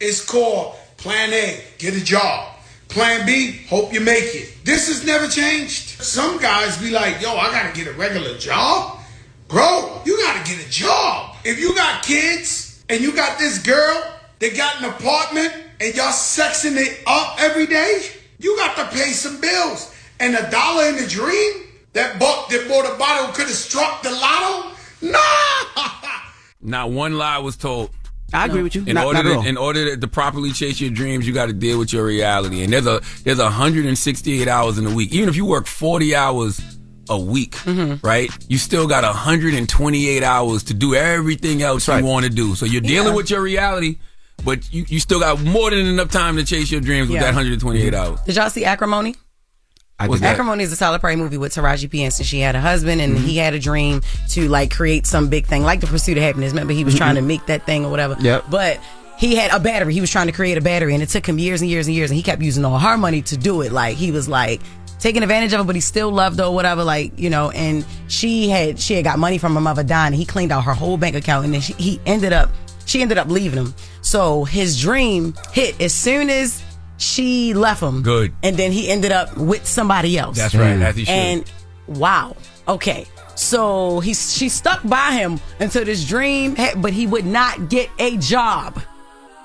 It's 0.00 0.24
called 0.24 0.76
Plan 0.96 1.32
A, 1.32 1.62
get 1.78 1.94
a 1.94 2.04
job. 2.04 2.48
Plan 2.88 3.24
B, 3.26 3.62
hope 3.68 3.92
you 3.92 4.00
make 4.00 4.34
it. 4.34 4.64
This 4.64 4.88
has 4.88 5.04
never 5.04 5.26
changed. 5.26 6.02
Some 6.02 6.38
guys 6.38 6.76
be 6.76 6.90
like, 6.90 7.22
yo, 7.22 7.34
I 7.34 7.50
gotta 7.50 7.74
get 7.74 7.86
a 7.86 7.92
regular 7.92 8.36
job. 8.36 9.00
Bro, 9.48 10.02
you 10.04 10.16
gotta 10.18 10.48
get 10.48 10.64
a 10.64 10.70
job. 10.70 11.36
If 11.44 11.58
you 11.58 11.74
got 11.74 12.02
kids 12.02 12.84
and 12.88 13.00
you 13.00 13.12
got 13.12 13.38
this 13.38 13.58
girl 13.58 14.14
that 14.38 14.56
got 14.56 14.82
an 14.82 14.90
apartment 14.90 15.54
and 15.80 15.94
y'all 15.94 16.12
sexing 16.12 16.76
it 16.76 17.00
up 17.06 17.36
every 17.40 17.66
day, 17.66 18.02
you 18.38 18.56
got 18.56 18.76
to 18.76 18.96
pay 18.96 19.10
some 19.10 19.40
bills. 19.40 19.91
And 20.22 20.34
a 20.36 20.50
dollar 20.50 20.84
in 20.88 20.96
the 20.96 21.06
dream 21.06 21.52
that 21.94 22.18
bought 22.18 22.48
that 22.50 22.68
bought 22.68 22.86
a 22.90 22.96
bottle 22.96 23.28
could 23.34 23.46
have 23.46 23.54
struck 23.56 24.02
the 24.02 24.10
lotto. 24.10 24.70
Nah. 25.02 25.18
Not 26.60 26.90
one 26.90 27.18
lie 27.18 27.38
was 27.38 27.56
told. 27.56 27.90
I 28.34 28.46
agree 28.46 28.62
with 28.62 28.74
you. 28.74 28.84
In 28.86 28.94
Not- 28.94 29.04
order 29.06 29.22
not 29.24 29.42
to, 29.42 29.48
in 29.48 29.56
order 29.58 29.90
to, 29.94 30.00
to 30.00 30.08
properly 30.08 30.52
chase 30.52 30.80
your 30.80 30.90
dreams, 30.90 31.26
you 31.26 31.34
got 31.34 31.46
to 31.46 31.52
deal 31.52 31.78
with 31.78 31.92
your 31.92 32.06
reality. 32.06 32.62
And 32.64 32.72
there's 32.72 32.86
a 32.86 33.02
there's 33.24 33.38
168 33.38 34.48
hours 34.48 34.78
in 34.78 34.86
a 34.86 34.94
week. 34.94 35.12
Even 35.12 35.28
if 35.28 35.36
you 35.36 35.44
work 35.44 35.66
40 35.66 36.14
hours 36.16 36.60
a 37.10 37.18
week, 37.18 37.56
Mm-hmm. 37.56 38.06
right? 38.06 38.30
You 38.48 38.56
still 38.58 38.86
got 38.86 39.02
128 39.04 40.22
hours 40.22 40.62
to 40.64 40.72
do 40.74 40.94
everything 40.94 41.60
else 41.62 41.88
you 41.88 42.02
want 42.04 42.24
to 42.24 42.30
do. 42.30 42.54
So 42.54 42.64
you're 42.64 42.80
dealing 42.80 43.08
Yeah. 43.10 43.16
with 43.16 43.28
your 43.28 43.42
reality, 43.42 43.98
but 44.44 44.72
you, 44.72 44.86
you 44.88 44.98
still 45.00 45.20
got 45.20 45.42
more 45.42 45.68
than 45.70 45.80
enough 45.86 46.10
time 46.10 46.36
to 46.36 46.44
chase 46.44 46.70
your 46.70 46.80
dreams 46.80 47.08
with 47.10 47.18
that 47.20 47.26
128 47.34 47.92
hours. 47.92 48.20
Did 48.22 48.36
y'all 48.36 48.48
see 48.50 48.64
Acrimony? 48.64 49.16
I? 50.10 50.26
Acrimony 50.26 50.64
is 50.64 50.72
a 50.72 50.76
Tyler 50.76 50.98
Perry 50.98 51.16
movie 51.16 51.36
with 51.36 51.54
Taraji 51.54 51.90
P. 51.90 52.00
Henson. 52.00 52.24
She 52.24 52.40
had 52.40 52.54
a 52.54 52.60
husband 52.60 53.00
and 53.00 53.18
he 53.18 53.36
had 53.36 53.54
a 53.54 53.58
dream 53.58 54.02
to 54.30 54.48
like 54.48 54.74
create 54.74 55.06
some 55.06 55.28
big 55.28 55.46
thing, 55.46 55.62
like 55.62 55.80
the 55.80 55.86
pursuit 55.86 56.16
of 56.16 56.22
happiness. 56.22 56.52
Remember, 56.52 56.72
he 56.72 56.84
was 56.84 56.94
trying 56.94 57.16
to 57.16 57.22
make 57.22 57.46
that 57.46 57.66
thing 57.66 57.84
or 57.84 57.90
whatever. 57.90 58.16
Yep. 58.20 58.46
But 58.50 58.80
he 59.18 59.36
had 59.36 59.52
a 59.52 59.60
battery. 59.60 59.94
He 59.94 60.00
was 60.00 60.10
trying 60.10 60.26
to 60.26 60.32
create 60.32 60.58
a 60.58 60.60
battery, 60.60 60.94
and 60.94 61.02
it 61.02 61.08
took 61.08 61.24
him 61.26 61.38
years 61.38 61.60
and 61.60 61.70
years 61.70 61.86
and 61.86 61.94
years. 61.94 62.10
And 62.10 62.16
he 62.16 62.22
kept 62.22 62.42
using 62.42 62.64
all 62.64 62.78
her 62.78 62.96
money 62.96 63.22
to 63.22 63.36
do 63.36 63.60
it. 63.62 63.70
Like 63.70 63.96
he 63.96 64.10
was 64.10 64.28
like 64.28 64.60
taking 64.98 65.22
advantage 65.22 65.52
of 65.52 65.60
it, 65.60 65.64
but 65.64 65.74
he 65.74 65.80
still 65.80 66.10
loved 66.10 66.38
her 66.38 66.46
or 66.46 66.54
whatever. 66.54 66.82
Like 66.82 67.18
you 67.18 67.30
know, 67.30 67.50
and 67.50 67.84
she 68.08 68.48
had 68.48 68.80
she 68.80 68.94
had 68.94 69.04
got 69.04 69.18
money 69.18 69.38
from 69.38 69.54
her 69.54 69.60
mother 69.60 69.84
dying. 69.84 70.08
And 70.08 70.16
he 70.16 70.24
cleaned 70.24 70.50
out 70.50 70.64
her 70.64 70.74
whole 70.74 70.96
bank 70.96 71.14
account, 71.14 71.44
and 71.44 71.54
then 71.54 71.60
she, 71.60 71.72
he 71.74 72.00
ended 72.04 72.32
up 72.32 72.50
she 72.84 73.00
ended 73.00 73.18
up 73.18 73.28
leaving 73.28 73.58
him. 73.58 73.74
So 74.00 74.44
his 74.44 74.80
dream 74.80 75.34
hit 75.52 75.80
as 75.80 75.94
soon 75.94 76.28
as 76.28 76.62
she 76.96 77.54
left 77.54 77.82
him. 77.82 78.02
Good. 78.02 78.32
And 78.42 78.56
then 78.56 78.72
he 78.72 78.88
ended 78.88 79.12
up 79.12 79.36
with 79.36 79.66
somebody 79.66 80.18
else. 80.18 80.36
That's 80.36 80.54
right. 80.54 80.80
As 80.80 80.96
he 80.96 81.04
should. 81.04 81.12
And 81.14 81.52
wow. 81.86 82.36
Okay. 82.68 83.06
So 83.34 84.00
he 84.00 84.14
she 84.14 84.48
stuck 84.48 84.86
by 84.86 85.12
him 85.12 85.40
until 85.58 85.84
this 85.84 86.04
dream, 86.06 86.56
but 86.76 86.92
he 86.92 87.06
would 87.06 87.26
not 87.26 87.68
get 87.68 87.90
a 87.98 88.16
job. 88.18 88.80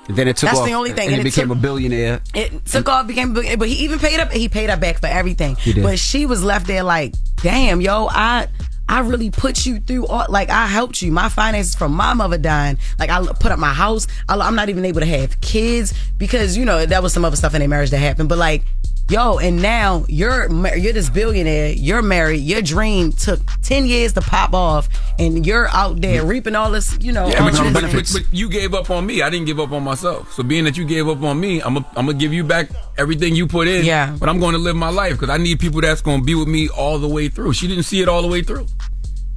Then 0.10 0.28
it 0.28 0.38
took 0.38 0.50
off. 0.50 0.52
That's 0.52 0.60
off, 0.62 0.68
the 0.68 0.74
only 0.74 0.92
thing, 0.92 1.08
and, 1.08 1.16
and 1.16 1.22
he 1.24 1.28
it 1.28 1.32
became 1.32 1.50
took- 1.50 1.58
a 1.58 1.62
billionaire. 1.62 2.22
It 2.34 2.66
took 2.66 2.88
off, 2.88 3.08
became, 3.08 3.34
but 3.34 3.44
he 3.68 3.84
even 3.86 4.00
paid 4.00 4.20
up. 4.20 4.32
He 4.32 4.48
paid 4.48 4.70
her 4.70 4.78
back 4.78 5.00
for 5.00 5.08
everything. 5.08 5.56
He 5.58 5.74
did. 5.74 5.84
But 5.84 6.00
she 6.00 6.26
was 6.26 6.44
left 6.44 6.68
there 6.68 6.84
like, 6.84 7.14
damn, 7.38 7.82
yo, 7.82 8.08
I. 8.10 8.48
I 8.90 9.00
really 9.02 9.30
put 9.30 9.66
you 9.66 9.80
through 9.80 10.08
all, 10.08 10.26
like 10.30 10.50
I 10.50 10.68
helped 10.68 11.02
you. 11.02 11.12
My 11.12 11.30
finances 11.30 11.76
from 11.76 11.94
my 11.94 12.14
mother 12.14 12.38
dying. 12.38 12.78
Like 12.98 13.10
I 13.10 13.26
put 13.40 13.52
up 13.52 13.60
my 13.60 13.74
house. 13.74 14.08
I, 14.30 14.38
I'm 14.38 14.56
not 14.56 14.70
even 14.70 14.86
able 14.86 15.02
to 15.02 15.06
have 15.06 15.40
kids 15.42 15.94
because 16.18 16.58
you 16.58 16.66
know 16.66 16.86
that 16.86 17.04
was 17.04 17.14
some 17.14 17.26
other 17.26 17.36
stuff 17.36 17.54
in 17.54 17.60
their 17.60 17.68
marriage 17.70 17.90
that 17.92 17.98
happened. 17.98 18.30
But 18.30 18.38
like, 18.38 18.64
yo, 19.10 19.38
and 19.38 19.62
now 19.62 20.06
you're 20.08 20.52
you're 20.76 20.94
this 20.94 21.10
billionaire. 21.10 21.72
You're 21.72 22.02
married. 22.02 22.42
Your 22.42 22.62
dream 22.62 23.12
took 23.12 23.40
ten 23.62 23.86
years 23.86 24.14
to 24.14 24.22
pop 24.22 24.54
off, 24.54 24.90
and 25.20 25.46
you're 25.46 25.68
out 25.70 26.02
there 26.02 26.22
mm-hmm. 26.22 26.30
reaping 26.30 26.56
all 26.56 26.72
this. 26.72 26.98
You 27.00 27.12
know, 27.12 27.28
Yeah, 27.28 27.44
but 27.44 27.54
you, 27.58 27.74
but, 27.74 27.84
but, 27.92 28.12
but 28.14 28.24
you 28.32 28.50
gave 28.50 28.74
up 28.74 28.90
on 28.90 29.06
me. 29.06 29.22
I 29.22 29.30
didn't 29.30 29.46
give 29.46 29.60
up 29.60 29.72
on 29.72 29.84
myself. 29.84 30.34
So 30.34 30.44
being 30.44 30.64
that 30.66 30.78
you 30.78 30.86
gave 30.86 31.08
up 31.08 31.22
on 31.24 31.40
me, 31.40 31.62
I'm 31.62 31.76
gonna 31.76 31.86
I'm 31.96 32.06
gonna 32.06 32.18
give 32.18 32.34
you 32.34 32.44
back 32.44 32.70
everything 32.98 33.36
you 33.36 33.48
put 33.48 33.68
in. 33.68 33.86
Yeah. 33.86 34.16
But 34.20 34.30
I'm 34.30 34.40
going 34.40 34.54
to 34.54 34.60
live 34.60 34.76
my 34.76 34.90
life 34.90 35.14
because 35.14 35.30
I 35.30 35.38
need 35.38 35.60
people 35.60 35.82
that's 35.82 36.02
to 36.02 36.22
be 36.22 36.36
with 36.36 36.48
me 36.48 36.70
all 36.70 37.00
the 37.00 37.08
way 37.08 37.30
through. 37.30 37.54
She 37.54 37.68
didn't 37.68 37.84
see 37.84 38.02
it 38.02 38.10
all 38.10 38.22
the 38.22 38.28
way 38.28 38.42
through. 38.42 38.68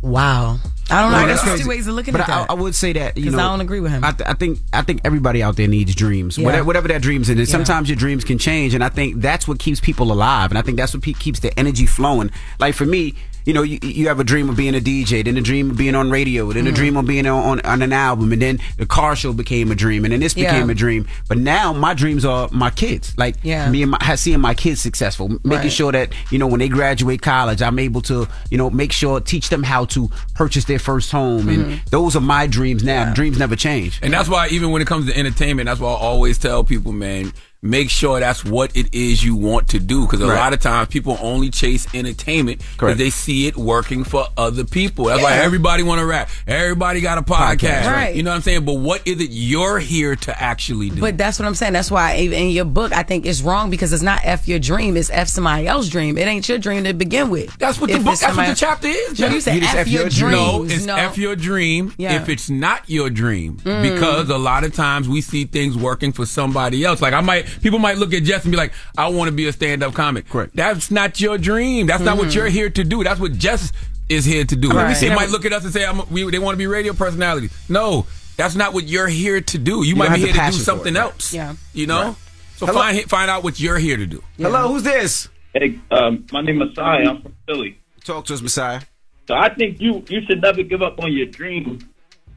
Wow. 0.02 0.58
I 0.92 1.02
don't 1.02 1.12
know. 1.12 1.18
Right, 1.18 1.26
There's 1.26 1.42
that's 1.42 1.62
two 1.62 1.68
ways 1.68 1.86
of 1.86 1.94
looking 1.94 2.12
but 2.12 2.22
at 2.22 2.28
I, 2.28 2.38
that. 2.40 2.50
I 2.50 2.54
would 2.54 2.74
say 2.74 2.92
that 2.94 3.16
you 3.16 3.24
'Cause 3.26 3.34
know 3.34 3.38
I 3.40 3.50
don't 3.52 3.60
agree 3.60 3.78
with 3.80 3.92
him. 3.92 4.02
I, 4.02 4.10
th- 4.12 4.28
I 4.28 4.32
think 4.34 4.58
I 4.72 4.82
think 4.82 5.02
everybody 5.04 5.40
out 5.42 5.56
there 5.56 5.68
needs 5.68 5.94
dreams, 5.94 6.36
Yeah. 6.36 6.46
whatever, 6.46 6.64
whatever 6.64 6.88
that 6.88 7.00
dreams 7.02 7.28
is. 7.28 7.38
And 7.38 7.40
Yeah. 7.40 7.44
sometimes 7.44 7.88
your 7.88 7.96
dreams 7.96 8.24
can 8.24 8.38
change, 8.38 8.74
and 8.74 8.82
I 8.82 8.88
think 8.88 9.20
that's 9.20 9.46
what 9.46 9.58
keeps 9.60 9.78
people 9.78 10.10
alive. 10.10 10.50
And 10.50 10.58
I 10.58 10.62
think 10.62 10.78
that's 10.78 10.92
what 10.94 11.02
pe- 11.02 11.12
keeps 11.12 11.40
the 11.40 11.56
energy 11.58 11.86
flowing. 11.86 12.30
Like 12.58 12.74
for 12.74 12.86
me, 12.86 13.14
you 13.44 13.52
know, 13.52 13.62
you, 13.62 13.78
you 13.82 14.08
have 14.08 14.20
a 14.20 14.24
dream 14.24 14.48
of 14.48 14.56
being 14.56 14.74
a 14.74 14.80
DJ, 14.80 15.24
then 15.24 15.36
a 15.36 15.40
dream 15.40 15.70
of 15.70 15.76
being 15.76 15.94
on 15.94 16.10
radio, 16.10 16.52
then 16.52 16.66
a 16.66 16.70
Mhm. 16.70 16.74
dream 16.74 16.96
of 16.96 17.06
being 17.06 17.26
on, 17.26 17.42
on, 17.44 17.60
on 17.62 17.82
an 17.82 17.92
album, 17.92 18.32
and 18.32 18.40
then 18.42 18.58
the 18.76 18.86
car 18.86 19.16
show 19.16 19.32
became 19.32 19.70
a 19.70 19.74
dream, 19.74 20.04
and 20.04 20.12
then 20.12 20.20
this 20.20 20.36
Yeah. 20.36 20.52
became 20.52 20.70
a 20.70 20.74
dream. 20.74 21.06
But 21.28 21.38
now 21.38 21.72
my 21.72 21.94
dreams 21.94 22.24
are 22.24 22.48
my 22.52 22.70
kids, 22.70 23.14
like 23.16 23.36
Yeah. 23.42 23.68
me 23.70 23.82
and 23.82 23.90
my 23.92 24.14
seeing 24.16 24.40
my 24.40 24.54
kids 24.54 24.80
successful, 24.80 25.28
making 25.44 25.50
Right. 25.50 25.72
sure 25.72 25.92
that 25.92 26.12
you 26.30 26.38
know 26.38 26.46
when 26.46 26.60
they 26.60 26.68
graduate 26.68 27.22
college, 27.22 27.62
I'm 27.62 27.78
able 27.78 28.02
to 28.02 28.26
you 28.50 28.58
know 28.58 28.70
make 28.70 28.92
sure 28.92 29.20
teach 29.20 29.48
them 29.48 29.62
how 29.62 29.84
to 29.86 30.10
purchase 30.34 30.64
their 30.64 30.78
first 30.78 31.10
home, 31.12 31.48
and 31.48 31.64
Mm-hmm. 31.64 31.74
those 31.90 32.16
are 32.16 32.20
my 32.20 32.46
dreams 32.46 32.82
now. 32.84 33.12
Dreams 33.12 33.38
never 33.38 33.56
change. 33.56 33.98
And 34.02 34.12
that's 34.12 34.28
why 34.28 34.48
even 34.48 34.70
when 34.70 34.82
it 34.82 34.86
comes 34.88 35.06
to 35.06 35.16
entertainment, 35.16 35.66
that's 35.66 35.80
why 35.80 35.90
I 35.90 35.96
always 35.96 36.38
tell 36.38 36.64
people, 36.64 36.92
man, 36.92 37.32
make 37.62 37.90
sure 37.90 38.18
that's 38.20 38.42
what 38.42 38.74
it 38.74 38.94
is 38.94 39.22
you 39.22 39.34
want 39.36 39.68
to 39.68 39.78
do. 39.78 40.02
Because 40.06 40.20
a 40.22 40.26
Right. 40.26 40.36
lot 40.38 40.52
of 40.54 40.60
times 40.60 40.88
people 40.88 41.18
only 41.20 41.50
chase 41.50 41.86
entertainment 41.92 42.62
because 42.72 42.96
they 42.96 43.10
see 43.10 43.46
it 43.46 43.56
working 43.56 44.02
for 44.02 44.26
other 44.38 44.64
people. 44.64 45.04
That's 45.06 45.22
why 45.22 45.36
Yeah. 45.36 45.42
everybody 45.42 45.82
want 45.82 45.98
to 46.00 46.06
rap. 46.06 46.30
Everybody 46.46 47.00
got 47.02 47.18
a 47.18 47.22
podcast. 47.22 47.40
Podcast, 47.60 47.92
right. 47.92 48.14
You 48.16 48.22
know 48.22 48.30
what 48.30 48.36
I'm 48.36 48.42
saying? 48.42 48.64
But 48.64 48.74
what 48.74 49.02
is 49.04 49.20
it 49.20 49.28
you're 49.30 49.78
here 49.78 50.16
to 50.16 50.42
actually 50.42 50.88
do? 50.90 51.00
But 51.02 51.18
that's 51.18 51.38
what 51.38 51.46
I'm 51.46 51.54
saying. 51.54 51.74
That's 51.74 51.90
why 51.90 52.12
in 52.12 52.48
your 52.50 52.64
book, 52.64 52.92
I 52.94 53.02
think 53.02 53.26
it's 53.26 53.42
wrong 53.42 53.68
because 53.70 53.92
it's 53.92 54.02
not 54.02 54.20
F 54.24 54.48
your 54.48 54.58
dream, 54.58 54.96
it's 54.96 55.10
F 55.10 55.28
somebody 55.28 55.66
else's 55.66 55.90
dream. 55.90 56.16
It 56.16 56.26
ain't 56.26 56.48
your 56.48 56.58
dream 56.58 56.84
to 56.84 56.94
begin 56.94 57.28
with. 57.28 57.54
That's 57.58 57.78
what 57.78 57.90
the 57.90 57.98
book. 57.98 58.12
it's 58.14 58.22
That's 58.22 58.36
what 58.36 58.46
the 58.48 58.54
chapter 58.54 58.88
is. 58.88 59.18
No, 59.18 59.26
you 59.26 59.32
Jeff. 59.34 59.42
said 59.42 59.62
F, 59.62 59.88
your 59.88 60.08
dreams. 60.08 60.32
No, 60.34 60.64
it's 60.64 60.86
no. 60.86 60.96
F 60.96 61.18
your 61.18 61.36
dream 61.36 61.92
Yeah. 61.98 62.14
if 62.22 62.28
it's 62.30 62.48
not 62.48 62.84
your 62.86 63.10
dream. 63.10 63.58
Mm. 63.64 63.82
Because 63.82 64.30
a 64.30 64.38
lot 64.38 64.64
of 64.64 64.74
times 64.74 65.08
we 65.10 65.20
see 65.20 65.44
things 65.44 65.76
working 65.76 66.12
for 66.12 66.24
somebody 66.24 66.84
else. 66.84 67.02
Like 67.02 67.12
I 67.14 67.20
might, 67.20 67.46
people 67.62 67.78
might 67.78 67.98
look 67.98 68.12
at 68.14 68.22
Jess 68.22 68.44
and 68.44 68.50
be 68.52 68.56
like, 68.56 68.72
I 68.96 69.08
want 69.08 69.28
to 69.28 69.32
be 69.32 69.46
a 69.48 69.52
stand 69.52 69.82
up 69.82 69.94
comic. 69.94 70.28
Correct. 70.28 70.54
That's 70.56 70.90
not 70.90 71.20
your 71.20 71.38
dream. 71.38 71.86
That's 71.86 72.02
not 72.02 72.16
what 72.18 72.28
Mhm. 72.28 72.34
you're 72.34 72.48
here 72.48 72.70
to 72.70 72.84
do. 72.84 73.02
That's 73.04 73.20
what 73.20 73.32
Jess 73.32 73.72
is 74.08 74.24
here 74.24 74.44
to 74.44 74.56
do. 74.56 74.70
I 74.72 74.88
mean, 74.88 75.00
we 75.00 75.08
They 75.08 75.14
might 75.14 75.30
look 75.30 75.44
at 75.44 75.52
us 75.52 75.64
and 75.64 75.72
say, 75.72 75.84
I'm, 75.84 76.02
we, 76.10 76.28
they 76.30 76.38
want 76.38 76.54
to 76.54 76.58
be 76.58 76.66
radio 76.66 76.92
personalities. 76.92 77.52
No, 77.68 78.06
that's 78.36 78.54
not 78.56 78.72
what 78.74 78.88
you're 78.88 79.08
here 79.08 79.40
to 79.40 79.58
do. 79.58 79.76
You, 79.76 79.90
You 79.90 79.96
might 79.96 80.14
be 80.14 80.20
here 80.22 80.32
to 80.32 80.46
do 80.46 80.52
something 80.52 80.94
it, 80.96 80.98
right. 80.98 81.04
else. 81.06 81.32
Yeah. 81.32 81.54
You 81.74 81.86
know? 81.86 82.02
Right. 82.08 82.16
So 82.56 82.66
Hello? 82.66 82.80
find, 82.80 83.00
find 83.08 83.30
out 83.30 83.42
what 83.44 83.58
you're 83.60 83.78
here 83.78 83.96
to 83.96 84.06
do. 84.06 84.22
Hello, 84.36 84.68
who's 84.72 84.82
this? 84.82 85.28
Hey, 85.54 85.78
um, 85.90 86.26
my 86.32 86.42
name 86.42 86.60
is 86.62 86.68
Messiah. 86.70 87.08
I'm 87.08 87.22
from 87.22 87.34
Philly. 87.46 87.78
Talk 88.04 88.26
to 88.26 88.34
us, 88.34 88.42
Messiah. 88.42 88.80
So 89.28 89.34
I 89.34 89.54
think 89.54 89.80
you 89.80 90.04
you 90.08 90.20
should 90.26 90.42
never 90.42 90.62
give 90.62 90.82
up 90.82 90.98
on 91.00 91.12
your 91.12 91.26
dreams, 91.26 91.84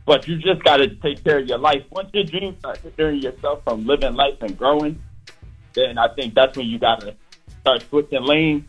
but 0.05 0.27
you 0.27 0.37
just 0.37 0.63
got 0.63 0.77
to 0.77 0.87
take 0.95 1.23
care 1.23 1.39
of 1.39 1.47
your 1.47 1.57
life. 1.57 1.83
Once 1.89 2.09
your 2.13 2.23
dreams 2.23 2.57
start 2.59 2.79
hindering 2.79 3.21
yourself 3.21 3.63
from 3.63 3.85
living 3.85 4.15
life 4.15 4.35
and 4.41 4.57
growing, 4.57 5.01
then 5.73 5.97
I 5.97 6.13
think 6.13 6.33
that's 6.33 6.57
when 6.57 6.67
you 6.67 6.79
got 6.79 7.01
to 7.01 7.15
start 7.61 7.83
switching 7.89 8.23
lanes, 8.23 8.65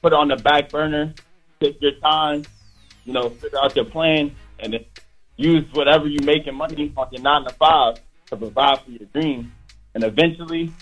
put 0.00 0.12
it 0.12 0.16
on 0.16 0.28
the 0.28 0.36
back 0.36 0.70
burner, 0.70 1.14
take 1.60 1.80
your 1.80 1.92
time, 2.00 2.44
you 3.04 3.12
know, 3.12 3.28
figure 3.28 3.58
out 3.62 3.76
your 3.76 3.84
plan, 3.84 4.34
and 4.58 4.84
use 5.36 5.64
whatever 5.72 6.08
you're 6.08 6.24
making 6.24 6.54
money 6.54 6.92
on 6.96 7.08
your 7.12 7.22
nine 7.22 7.44
to 7.44 7.50
five 7.50 7.96
to 8.26 8.36
provide 8.36 8.80
for 8.80 8.90
your 8.90 9.06
dreams. 9.12 9.46
And 9.94 10.04
eventually, 10.04 10.72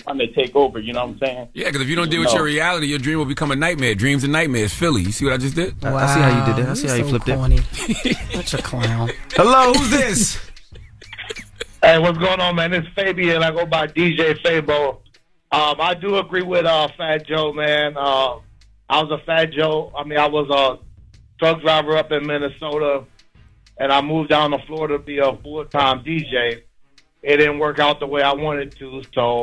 trying 0.00 0.18
to 0.18 0.26
take 0.32 0.54
over. 0.56 0.78
You 0.78 0.92
know 0.92 1.04
what 1.06 1.12
I'm 1.12 1.18
saying? 1.18 1.48
Yeah, 1.54 1.66
because 1.66 1.82
if 1.82 1.88
you 1.88 1.96
don't 1.96 2.10
deal 2.10 2.20
with 2.20 2.28
No. 2.30 2.34
your 2.36 2.44
reality, 2.44 2.86
your 2.86 2.98
dream 2.98 3.18
will 3.18 3.24
become 3.24 3.50
a 3.50 3.56
nightmare. 3.56 3.94
Dreams 3.94 4.24
and 4.24 4.32
nightmares. 4.32 4.72
Philly. 4.74 5.02
You 5.02 5.12
see 5.12 5.24
what 5.24 5.34
I 5.34 5.38
just 5.38 5.54
did? 5.56 5.84
I- 5.84 5.94
I 5.94 6.06
see 6.14 6.20
how 6.20 6.38
you 6.48 6.54
did 6.54 6.64
that. 6.64 6.70
I 6.70 6.74
see 6.74 6.88
how 6.88 6.94
you 6.94 7.04
flipped 7.04 7.28
it. 7.28 8.16
Such 8.46 8.54
a 8.60 8.62
clown. 8.62 9.10
Hello, 9.34 9.72
who's 9.72 9.90
this? 9.90 10.38
Hey, 11.82 11.98
what's 11.98 12.18
going 12.18 12.40
on, 12.40 12.56
man? 12.56 12.74
It's 12.74 12.86
Fabian. 12.94 13.42
I 13.42 13.50
go 13.52 13.64
by 13.64 13.86
DJ 13.86 14.38
Fabo. 14.42 14.98
Um, 15.52 15.80
I 15.80 15.94
do 15.94 16.16
agree 16.18 16.42
with 16.42 16.64
uh, 16.66 16.88
Fat 16.96 17.26
Joe, 17.26 17.52
man. 17.52 17.96
Uh, 17.96 18.36
I 18.88 19.02
was 19.02 19.10
a 19.10 19.24
Fat 19.24 19.52
Joe. 19.52 19.90
I 19.96 20.04
mean, 20.04 20.18
I 20.18 20.28
was 20.28 20.48
a 20.50 20.78
truck 21.38 21.60
driver 21.62 21.96
up 21.96 22.12
in 22.12 22.26
Minnesota, 22.26 23.04
and 23.78 23.90
I 23.92 24.00
moved 24.02 24.28
down 24.28 24.50
to 24.50 24.58
Florida 24.66 24.98
to 24.98 25.02
be 25.02 25.18
a 25.18 25.34
full 25.36 25.64
time 25.64 26.04
DJ. 26.04 26.62
It 27.22 27.36
didn't 27.36 27.58
work 27.58 27.78
out 27.78 28.00
the 28.00 28.06
way 28.06 28.22
I 28.22 28.32
wanted 28.32 28.74
to, 28.78 29.02
so 29.14 29.42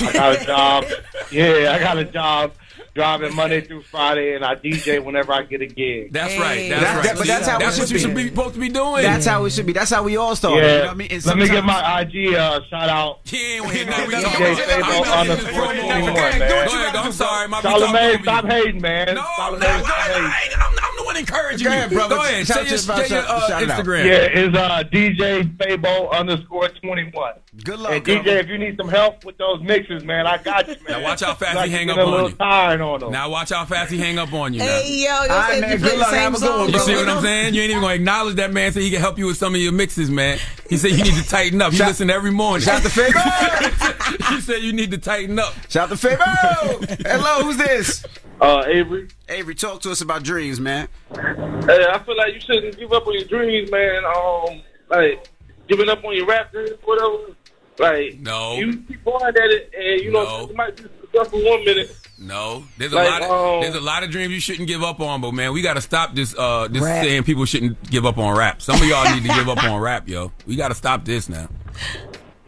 I 0.00 0.12
got 0.12 0.42
a 0.42 0.44
job. 0.46 0.84
Yeah, 1.32 1.72
I 1.74 1.78
got 1.78 1.96
a 1.96 2.04
job 2.04 2.52
driving 2.94 3.34
Monday 3.34 3.62
through 3.62 3.80
Friday, 3.82 4.34
and 4.34 4.44
I 4.44 4.56
DJ 4.56 5.02
whenever 5.02 5.32
I 5.32 5.42
get 5.44 5.62
a 5.62 5.66
gig. 5.66 6.12
That's 6.12 6.36
right. 6.38 6.68
That's 6.68 6.82
That- 6.82 6.94
right. 6.96 7.04
that- 7.04 7.16
but 7.16 7.26
that's 7.26 7.46
how 7.48 7.56
it 7.56 7.60
that's 7.60 7.76
should 7.76 7.82
what 7.84 7.90
you 7.90 7.94
be. 7.96 8.00
should 8.02 8.14
be 8.14 8.28
supposed 8.28 8.54
to 8.54 8.60
be 8.60 8.68
doing. 8.68 9.02
That's 9.02 9.24
how 9.24 9.42
it 9.46 9.50
should 9.50 9.64
be. 9.64 9.72
That's 9.72 9.90
how 9.90 10.02
we 10.02 10.16
all 10.18 10.36
started. 10.36 10.62
Yeah. 10.62 10.72
You 10.72 10.78
know 10.80 10.84
what 10.84 10.90
I 10.90 10.94
mean? 10.94 11.20
Let 11.24 11.36
me 11.38 11.46
get 11.48 11.64
my 11.64 12.00
IG 12.02 12.34
uh, 12.34 12.60
shout 12.68 12.88
out. 12.90 13.20
Yeah, 13.24 13.38
DJ 13.60 14.54
Fabo 14.54 15.20
underscore 15.20 15.64
21, 15.64 15.88
man. 15.88 16.08
Go 16.08 16.14
ahead. 16.14 16.96
I'm 16.96 17.12
sorry. 17.12 17.48
Charlamagne, 17.48 18.22
stop 18.22 18.44
hating, 18.44 18.82
man. 18.82 19.14
No, 19.14 19.22
Charlamagne, 19.22 19.80
stop 19.82 19.96
hating. 20.10 20.77
I'm, 21.26 21.34
I'm 21.34 21.36
the 21.36 21.40
one 21.40 21.40
encouraging 21.58 21.64
Go 21.64 21.70
ahead, 21.72 21.90
you. 21.90 21.96
brother. 21.96 22.14
Go 22.16 22.22
ahead. 22.24 22.46
Shout 22.46 22.56
Say 22.56 22.62
it 22.62 22.70
your, 22.70 22.94
about- 22.94 23.06
say 23.06 23.14
your 23.14 23.24
uh, 23.24 23.48
shout 23.48 23.62
it 23.62 23.70
out. 23.70 23.84
Instagram. 23.84 24.04
Yeah, 24.04 24.12
it's 24.40 24.56
uh, 24.56 24.82
DJ 24.92 25.56
Fabo 25.56 26.10
underscore 26.12 26.68
21. 26.68 27.34
Good 27.64 27.78
luck. 27.80 27.92
And 27.92 28.04
DJ, 28.04 28.26
if 28.26 28.48
you 28.48 28.58
need 28.58 28.76
some 28.76 28.88
help 28.88 29.24
with 29.24 29.36
those 29.38 29.60
mixes, 29.62 30.04
man, 30.04 30.26
I 30.26 30.36
got 30.40 30.68
you, 30.68 30.74
man. 30.88 31.00
Now 31.00 31.02
watch 31.02 31.20
how 31.22 31.34
fast 31.34 31.56
Like 31.56 31.70
he 31.70 31.76
hang 31.76 31.86
you 31.88 31.92
up 31.92 31.96
get 31.98 32.04
a 32.04 32.06
on 32.06 32.12
little 32.14 32.30
you. 32.30 32.36
tired 32.36 32.80
on 32.80 33.00
them. 33.00 33.10
Now 33.12 33.30
watch 33.30 33.50
how 33.50 33.64
fast 33.64 33.90
he 33.90 33.98
hang 33.98 34.18
up 34.18 34.32
on 34.32 34.54
you. 34.54 34.60
Hey, 34.60 34.66
now. 34.68 35.22
yo, 35.22 35.24
yo, 35.26 35.32
All 35.34 35.38
right, 35.40 35.60
man, 35.60 35.70
you 35.72 35.78
play 35.78 35.90
good 35.90 35.98
luck. 35.98 36.14
Have 36.14 36.34
a 36.34 36.38
good 36.38 36.50
one, 36.50 36.66
You 36.66 36.72
brother. 36.72 36.84
see 36.92 36.96
what 36.96 37.08
I'm 37.08 37.22
saying? 37.22 37.54
You 37.54 37.62
ain't 37.62 37.70
even 37.70 37.82
gonna 37.82 37.94
acknowledge 37.94 38.36
that 38.36 38.52
man. 38.52 38.72
Say 38.72 38.82
he 38.82 38.90
can 38.90 39.00
help 39.00 39.18
you 39.18 39.26
with 39.26 39.36
some 39.38 39.54
of 39.54 39.60
your 39.60 39.72
mixes, 39.72 40.08
man. 40.10 40.38
He 40.70 40.76
said 40.76 40.92
you 40.92 41.02
need 41.02 41.14
to 41.14 41.28
tighten 41.28 41.60
up. 41.60 41.72
He 41.72 41.78
Shout- 41.78 41.88
listen 41.88 42.10
every 42.10 42.30
morning. 42.30 42.64
shout 42.64 42.82
to 42.82 42.88
Fabo. 42.88 44.28
he 44.34 44.40
said 44.40 44.62
you 44.62 44.72
need 44.72 44.90
to 44.92 44.98
tighten 44.98 45.38
up. 45.38 45.52
Shout 45.68 45.88
to 45.88 45.96
Fabo. 45.96 47.06
Hello, 47.06 47.42
who's 47.44 47.56
this? 47.56 48.04
Uh, 48.40 48.64
Avery. 48.66 49.08
Avery, 49.28 49.54
talk 49.54 49.80
to 49.82 49.90
us 49.90 50.00
about 50.00 50.22
dreams, 50.22 50.60
man. 50.60 50.88
Hey, 51.14 51.86
I 51.90 52.00
feel 52.04 52.16
like 52.16 52.34
you 52.34 52.40
shouldn't 52.40 52.78
give 52.78 52.92
up 52.92 53.06
on 53.06 53.14
your 53.14 53.24
dreams, 53.24 53.70
man. 53.70 54.04
Um, 54.04 54.62
like 54.90 55.28
giving 55.68 55.88
up 55.88 56.04
on 56.04 56.14
your 56.16 56.26
rap 56.26 56.52
dreams, 56.52 56.70
whatever. 56.84 57.34
Like, 57.78 58.18
no, 58.20 58.56
you 58.56 58.76
keep 58.88 59.04
going 59.04 59.24
at 59.24 59.36
it, 59.36 59.72
and 59.76 60.00
you 60.02 60.10
know 60.12 60.48
you 60.48 60.54
might 60.56 60.76
be 60.76 60.84
successful 61.00 61.44
one 61.44 61.64
minute. 61.64 61.96
No, 62.20 62.64
there's 62.76 62.92
a 62.92 62.96
Like, 62.96 63.08
lot 63.08 63.22
of 63.22 63.30
um, 63.30 63.60
there's 63.60 63.76
a 63.76 63.80
lot 63.80 64.02
of 64.02 64.10
dreams 64.10 64.32
you 64.32 64.40
shouldn't 64.40 64.66
give 64.66 64.82
up 64.82 64.98
on, 65.00 65.20
but 65.20 65.32
man, 65.32 65.52
we 65.52 65.62
got 65.62 65.74
to 65.74 65.80
stop 65.80 66.14
this 66.14 66.34
uh 66.36 66.66
this 66.68 66.82
Rap. 66.82 67.04
saying 67.04 67.22
people 67.24 67.44
shouldn't 67.44 67.80
give 67.90 68.04
up 68.06 68.18
on 68.18 68.36
rap. 68.36 68.60
Some 68.62 68.76
of 68.76 68.84
y'all 68.84 69.04
need 69.14 69.22
to 69.22 69.28
give 69.34 69.48
up 69.48 69.62
on 69.62 69.80
rap, 69.80 70.08
yo. 70.08 70.32
We 70.46 70.56
got 70.56 70.68
to 70.68 70.74
stop 70.74 71.04
this 71.04 71.28
now. 71.28 71.48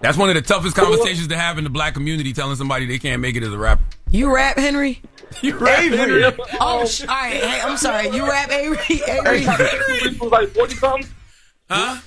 That's 0.01 0.17
one 0.19 0.29
of 0.31 0.35
the 0.35 0.43
toughest 0.43 0.75
conversations 0.75 1.29
to 1.29 1.37
have 1.37 1.59
in 1.59 1.65
the 1.65 1.71
black 1.71 1.95
community, 1.95 2.33
telling 2.33 2.57
somebody 2.57 2.87
they 2.87 2.99
can't 2.99 3.21
make 3.23 3.37
it 3.37 3.43
as 3.45 3.53
a 3.53 3.59
rapper. 3.59 3.83
You 4.11 4.35
rap, 4.35 4.57
Henry? 4.57 5.01
You 5.43 5.57
rap, 5.59 5.79
Henry? 5.81 6.25
Oh, 6.61 6.85
sh- 6.87 7.03
all 7.03 7.07
right. 7.09 7.33
Hey, 7.35 7.61
I'm 7.63 7.77
sorry. 7.77 8.09
You 8.11 8.29
rap, 8.29 8.51
Avery? 8.51 9.01
Avery? 9.09 9.47
was 10.19 10.31
like 10.33 10.49
forty 10.51 10.75
something. 10.75 11.07
Huh? 11.69 12.01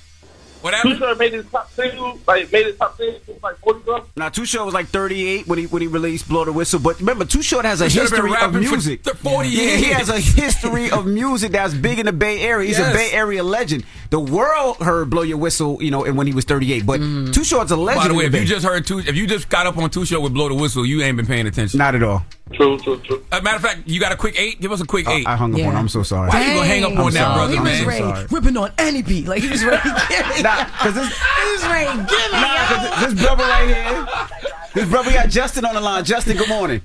What 0.60 0.72
happened? 0.72 0.98
Two 0.98 1.14
made 1.16 1.34
his 1.34 1.44
top 1.50 1.70
single, 1.72 2.18
like 2.26 2.50
made 2.50 2.64
his 2.66 2.76
top 2.78 2.96
single, 2.96 3.20
was 3.26 3.42
like 3.42 3.58
forty 3.58 3.80
something. 3.84 4.10
Now, 4.16 4.28
Too 4.30 4.46
Short 4.46 4.64
was 4.64 4.72
like 4.72 4.86
38 4.86 5.46
when 5.46 5.58
he 5.58 5.66
when 5.66 5.82
he 5.82 5.88
released 5.88 6.26
"Blow 6.28 6.44
the 6.46 6.52
Whistle," 6.52 6.80
but 6.80 6.98
remember, 7.00 7.24
Too 7.26 7.42
Short 7.42 7.64
has 7.66 7.80
a 7.82 7.84
He 7.84 7.90
should've 7.90 8.10
been 8.12 8.22
history 8.22 8.30
of 8.30 8.54
rapping 8.54 8.68
for 8.68 8.70
music. 8.74 9.02
th- 9.04 9.16
40 9.16 9.48
yeah, 9.48 9.62
he 9.76 9.86
years. 9.86 9.96
has 9.96 10.08
a 10.08 10.18
history 10.20 10.90
of 10.90 11.06
music 11.06 11.52
that's 11.52 11.74
big 11.74 11.98
in 11.98 12.06
the 12.06 12.12
Bay 12.12 12.40
Area. 12.40 12.66
He's 12.68 12.78
Yes. 12.78 12.94
a 12.94 12.96
Bay 12.96 13.10
Area 13.12 13.42
legend. 13.42 13.84
The 14.14 14.20
world 14.20 14.76
heard 14.76 15.10
"Blow 15.10 15.22
Your 15.22 15.38
Whistle," 15.38 15.82
you 15.82 15.90
know, 15.90 16.04
and 16.04 16.16
when 16.16 16.28
he 16.28 16.32
was 16.32 16.44
38. 16.44 16.86
But 16.86 17.00
mm. 17.00 17.34
Too 17.34 17.42
Short's 17.42 17.72
a 17.72 17.76
legend. 17.76 18.00
By 18.04 18.06
the 18.06 18.14
way, 18.14 18.26
if 18.26 18.30
the 18.32 18.38
you 18.38 18.44
just 18.44 18.64
heard 18.64 18.86
two, 18.86 19.00
if 19.00 19.16
you 19.16 19.26
just 19.26 19.48
got 19.48 19.66
up 19.66 19.76
on 19.76 19.90
Too 19.90 20.04
Short 20.04 20.22
with 20.22 20.32
blow 20.32 20.48
the 20.48 20.54
whistle, 20.54 20.86
you 20.86 21.02
ain't 21.02 21.16
been 21.16 21.26
paying 21.26 21.48
attention. 21.48 21.78
Not 21.78 21.96
at 21.96 22.04
all. 22.04 22.24
True, 22.52 22.78
true, 22.78 22.98
true. 22.98 23.24
As 23.32 23.40
a 23.40 23.42
matter 23.42 23.56
of 23.56 23.62
fact, 23.62 23.88
you 23.88 23.98
got 23.98 24.12
a 24.12 24.16
quick 24.16 24.38
eight. 24.38 24.60
Give 24.60 24.70
us 24.70 24.80
a 24.80 24.86
quick 24.86 25.08
eight. 25.08 25.26
I 25.26 25.34
hung 25.34 25.52
up 25.60 25.66
on. 25.66 25.74
I'm 25.74 25.88
so 25.88 26.04
sorry. 26.04 26.28
Why 26.30 26.42
you 26.46 26.54
gonna 26.54 26.64
hang 26.64 26.84
up 26.84 26.92
I'm 26.92 26.98
on 27.00 27.12
that, 27.12 27.18
sorry. 27.18 27.34
brother, 27.34 27.52
He 27.54 27.58
was 27.58 27.86
man? 27.98 28.12
ready, 28.12 28.26
ripping 28.30 28.56
on 28.56 28.70
any 28.78 29.02
beat. 29.02 29.26
Like 29.26 29.42
he 29.42 29.48
was 29.50 29.64
ready. 29.64 29.82
Nah, 30.42 30.64
'cause 30.78 30.94
this- 30.94 31.18
he 31.18 31.50
was 31.52 31.64
ready. 31.66 31.98
Give 31.98 32.32
me 32.32 32.40
Nah, 32.40 32.66
'cause 32.68 33.04
this 33.14 33.20
brother 33.20 33.42
right 33.42 33.66
here, 33.66 34.06
this 34.74 34.88
brother 34.88 35.08
we 35.08 35.14
got 35.14 35.28
Justin 35.28 35.64
on 35.64 35.74
the 35.74 35.80
line. 35.80 36.04
Justin, 36.04 36.36
good 36.36 36.48
morning. 36.48 36.82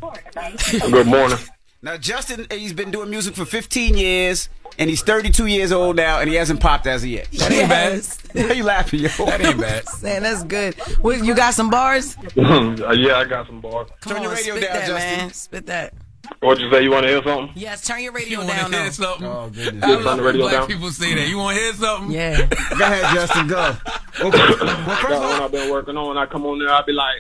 Good 0.90 1.06
morning. 1.06 1.38
Now, 1.82 1.96
Justin, 1.98 2.46
he's 2.52 2.74
been 2.74 2.92
doing 2.92 3.10
music 3.10 3.36
for 3.36 3.46
15 3.46 3.96
years, 3.96 4.50
and 4.78 4.90
he's 4.90 5.02
32 5.02 5.46
years 5.46 5.72
old 5.72 5.96
now, 5.96 6.20
and 6.20 6.30
he 6.30 6.36
hasn't 6.36 6.60
popped 6.60 6.86
as 6.88 7.04
of 7.04 7.10
yet. 7.10 7.32
That 7.32 7.52
ain't 7.54 7.70
bad. 7.70 8.04
Why 8.50 8.54
you 8.54 8.64
laughing, 8.66 9.00
yo? 9.00 9.08
That 9.26 9.40
ain't 9.46 9.60
bad. 9.62 9.84
Man, 10.04 10.24
that's 10.24 10.44
good. 10.44 10.76
What, 11.02 11.24
you 11.24 11.34
got 11.36 11.54
some 11.54 11.70
bars? 11.70 12.18
Uh, 12.38 12.92
yeah, 12.92 13.18
I 13.18 13.26
got 13.26 13.48
some 13.48 13.62
bars. 13.62 13.88
Turn 14.02 14.22
your 14.24 14.32
radio 14.32 14.56
down, 14.60 14.74
that, 14.74 14.90
man. 14.90 15.32
Spit 15.32 15.66
that. 15.68 15.94
What 16.42 16.60
you 16.60 16.70
say? 16.72 16.84
You 16.84 16.92
want 16.92 17.04
to 17.04 17.10
hear 17.10 17.24
something? 17.24 17.52
Yes, 17.56 17.86
turn 17.88 18.04
your 18.04 18.12
radio 18.14 18.42
You 18.42 18.46
want 18.48 18.60
down. 18.60 18.72
to 18.72 18.82
hear 18.82 18.92
something? 18.92 19.26
Oh 19.28 19.50
goodness! 19.50 19.84
I 19.84 19.88
Turn 19.88 20.04
love 20.06 20.18
the 20.18 20.24
when 20.24 20.34
radio 20.36 20.42
black 20.50 20.54
down. 20.60 20.68
people 20.68 20.90
say 20.92 21.16
that. 21.16 21.28
You 21.28 21.38
want 21.38 21.58
to 21.58 21.64
hear 21.64 21.74
something? 21.74 22.12
Yeah. 22.12 22.46
Go 22.46 22.86
ahead, 22.86 23.16
Justin. 23.16 23.48
Go. 23.48 23.76
Well, 24.22 24.32
That 24.32 25.20
one 25.22 25.42
I've 25.42 25.52
been 25.52 25.72
working 25.72 25.98
on. 25.98 26.18
I 26.18 26.26
come 26.26 26.46
on 26.46 26.60
there, 26.60 26.70
I'll 26.70 26.86
be 26.86 26.92
like, 26.94 27.18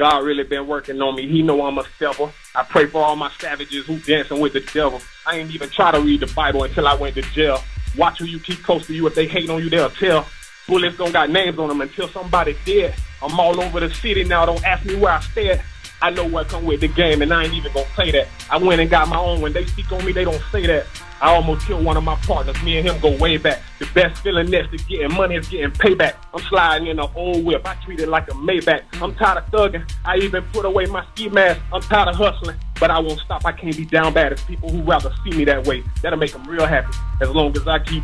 God 0.00 0.24
really 0.24 0.44
been 0.44 0.66
working 0.66 0.98
on 1.02 1.14
me. 1.14 1.28
He 1.28 1.42
know 1.42 1.66
I'm 1.66 1.76
a 1.76 1.84
stepper. 1.96 2.32
I 2.54 2.62
pray 2.62 2.86
for 2.86 3.02
all 3.02 3.16
my 3.16 3.30
savages 3.38 3.84
who 3.84 3.98
dancing 3.98 4.40
with 4.40 4.54
the 4.54 4.60
devil. 4.60 4.98
I 5.26 5.36
ain't 5.36 5.54
even 5.54 5.68
try 5.68 5.90
to 5.90 6.00
read 6.00 6.20
the 6.20 6.26
Bible 6.28 6.64
until 6.64 6.88
I 6.88 6.94
went 6.94 7.16
to 7.16 7.20
jail. 7.20 7.62
Watch 7.98 8.20
who 8.20 8.24
you 8.24 8.40
keep 8.40 8.62
close 8.62 8.86
to 8.86 8.94
you. 8.94 9.06
If 9.06 9.14
they 9.14 9.26
hate 9.26 9.50
on 9.50 9.62
you, 9.62 9.68
they'll 9.68 9.90
tell. 9.90 10.26
Bullets 10.66 10.96
don't 10.96 11.12
got 11.12 11.28
names 11.28 11.58
on 11.58 11.68
them 11.68 11.82
until 11.82 12.08
somebody 12.08 12.56
dead. 12.64 12.94
I'm 13.20 13.38
all 13.38 13.60
over 13.60 13.78
the 13.78 13.92
city 13.92 14.24
now. 14.24 14.46
Don't 14.46 14.64
ask 14.64 14.86
me 14.86 14.94
where 14.94 15.12
I 15.12 15.20
stay. 15.20 15.60
I 16.00 16.08
know 16.08 16.26
what 16.26 16.48
come 16.48 16.64
with 16.64 16.80
the 16.80 16.88
game, 16.88 17.20
and 17.20 17.30
I 17.30 17.44
ain't 17.44 17.52
even 17.52 17.70
gonna 17.74 17.86
say 17.94 18.10
that. 18.12 18.28
I 18.50 18.56
went 18.56 18.80
and 18.80 18.88
got 18.88 19.06
my 19.06 19.18
own. 19.18 19.42
When 19.42 19.52
they 19.52 19.66
speak 19.66 19.92
on 19.92 20.02
me, 20.02 20.12
they 20.12 20.24
don't 20.24 20.42
say 20.50 20.66
that. 20.66 20.86
I 21.22 21.34
almost 21.34 21.66
killed 21.66 21.84
one 21.84 21.96
of 21.96 22.04
my 22.04 22.16
partners. 22.16 22.60
Me 22.62 22.78
and 22.78 22.88
him 22.88 22.98
go 23.00 23.16
way 23.16 23.36
back. 23.36 23.60
The 23.78 23.86
best 23.94 24.22
feeling 24.22 24.50
next 24.50 24.70
to 24.70 24.78
getting 24.84 25.14
money 25.14 25.36
is 25.36 25.48
getting 25.48 25.70
payback. 25.70 26.14
I'm 26.32 26.40
sliding 26.44 26.88
in 26.88 26.98
an 26.98 27.08
old 27.14 27.44
whip. 27.44 27.66
I 27.66 27.74
treat 27.84 28.00
it 28.00 28.08
like 28.08 28.28
a 28.28 28.34
Maybach. 28.34 28.82
I'm 29.02 29.14
tired 29.14 29.38
of 29.38 29.50
thugging. 29.50 29.90
I 30.04 30.16
even 30.16 30.42
put 30.52 30.64
away 30.64 30.86
my 30.86 31.04
ski 31.12 31.28
mask. 31.28 31.60
I'm 31.72 31.82
tired 31.82 32.08
of 32.08 32.16
hustling, 32.16 32.56
but 32.78 32.90
I 32.90 32.98
won't 32.98 33.20
stop. 33.20 33.44
I 33.44 33.52
can't 33.52 33.76
be 33.76 33.84
down 33.84 34.14
bad. 34.14 34.32
It's 34.32 34.42
people 34.44 34.70
who 34.70 34.82
rather 34.82 35.12
see 35.24 35.30
me 35.36 35.44
that 35.44 35.66
way. 35.66 35.84
That'll 36.02 36.18
make 36.18 36.32
them 36.32 36.44
real 36.44 36.66
happy. 36.66 36.96
As 37.20 37.28
long 37.30 37.54
as 37.56 37.66
I 37.68 37.78
keep. 37.80 38.02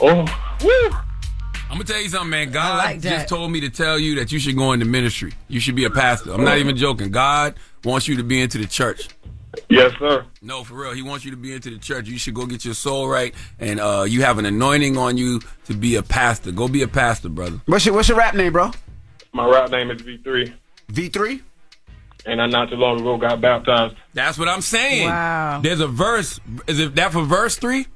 Oh, 0.00 0.24
woo! 0.64 0.96
I'm 1.72 1.78
gonna 1.78 1.84
tell 1.84 2.02
you 2.02 2.08
something, 2.10 2.30
man. 2.30 2.50
God 2.50 2.84
like 2.84 3.00
just 3.00 3.28
told 3.28 3.50
me 3.50 3.60
to 3.60 3.70
tell 3.70 3.98
you 3.98 4.16
that 4.16 4.30
you 4.30 4.38
should 4.38 4.56
go 4.56 4.72
into 4.72 4.84
ministry. 4.84 5.32
You 5.48 5.58
should 5.58 5.74
be 5.74 5.84
a 5.84 5.90
pastor. 5.90 6.32
I'm 6.32 6.44
not 6.44 6.58
even 6.58 6.76
joking. 6.76 7.10
God 7.10 7.54
wants 7.82 8.08
you 8.08 8.16
to 8.16 8.22
be 8.22 8.40
into 8.42 8.58
the 8.58 8.66
church. 8.66 9.08
Yes, 9.68 9.92
sir. 9.98 10.24
No, 10.40 10.64
for 10.64 10.74
real. 10.74 10.92
He 10.92 11.02
wants 11.02 11.24
you 11.24 11.30
to 11.30 11.36
be 11.36 11.52
into 11.52 11.70
the 11.70 11.78
church. 11.78 12.08
You 12.08 12.18
should 12.18 12.34
go 12.34 12.46
get 12.46 12.64
your 12.64 12.74
soul 12.74 13.06
right, 13.08 13.34
and 13.58 13.80
uh, 13.80 14.04
you 14.08 14.22
have 14.22 14.38
an 14.38 14.46
anointing 14.46 14.96
on 14.96 15.16
you 15.18 15.40
to 15.66 15.74
be 15.74 15.96
a 15.96 16.02
pastor. 16.02 16.52
Go 16.52 16.68
be 16.68 16.82
a 16.82 16.88
pastor, 16.88 17.28
brother. 17.28 17.60
What's 17.66 17.84
your 17.84 17.94
What's 17.94 18.08
your 18.08 18.16
rap 18.18 18.34
name, 18.34 18.52
bro? 18.52 18.70
My 19.34 19.46
rap 19.48 19.70
name 19.70 19.90
is 19.90 20.00
V3, 20.02 20.52
V3. 20.90 21.40
and 22.26 22.40
I 22.40 22.46
not 22.46 22.70
too 22.70 22.76
long 22.76 23.00
ago 23.00 23.16
got 23.18 23.40
baptized. 23.40 23.94
That's 24.14 24.38
what 24.38 24.48
I'm 24.48 24.60
saying. 24.62 25.08
Wow. 25.08 25.60
There's 25.62 25.80
a 25.80 25.86
verse. 25.86 26.40
Is 26.66 26.78
it 26.80 26.94
that 26.96 27.12
for 27.12 27.22
verse 27.22 27.56
three? 27.56 27.86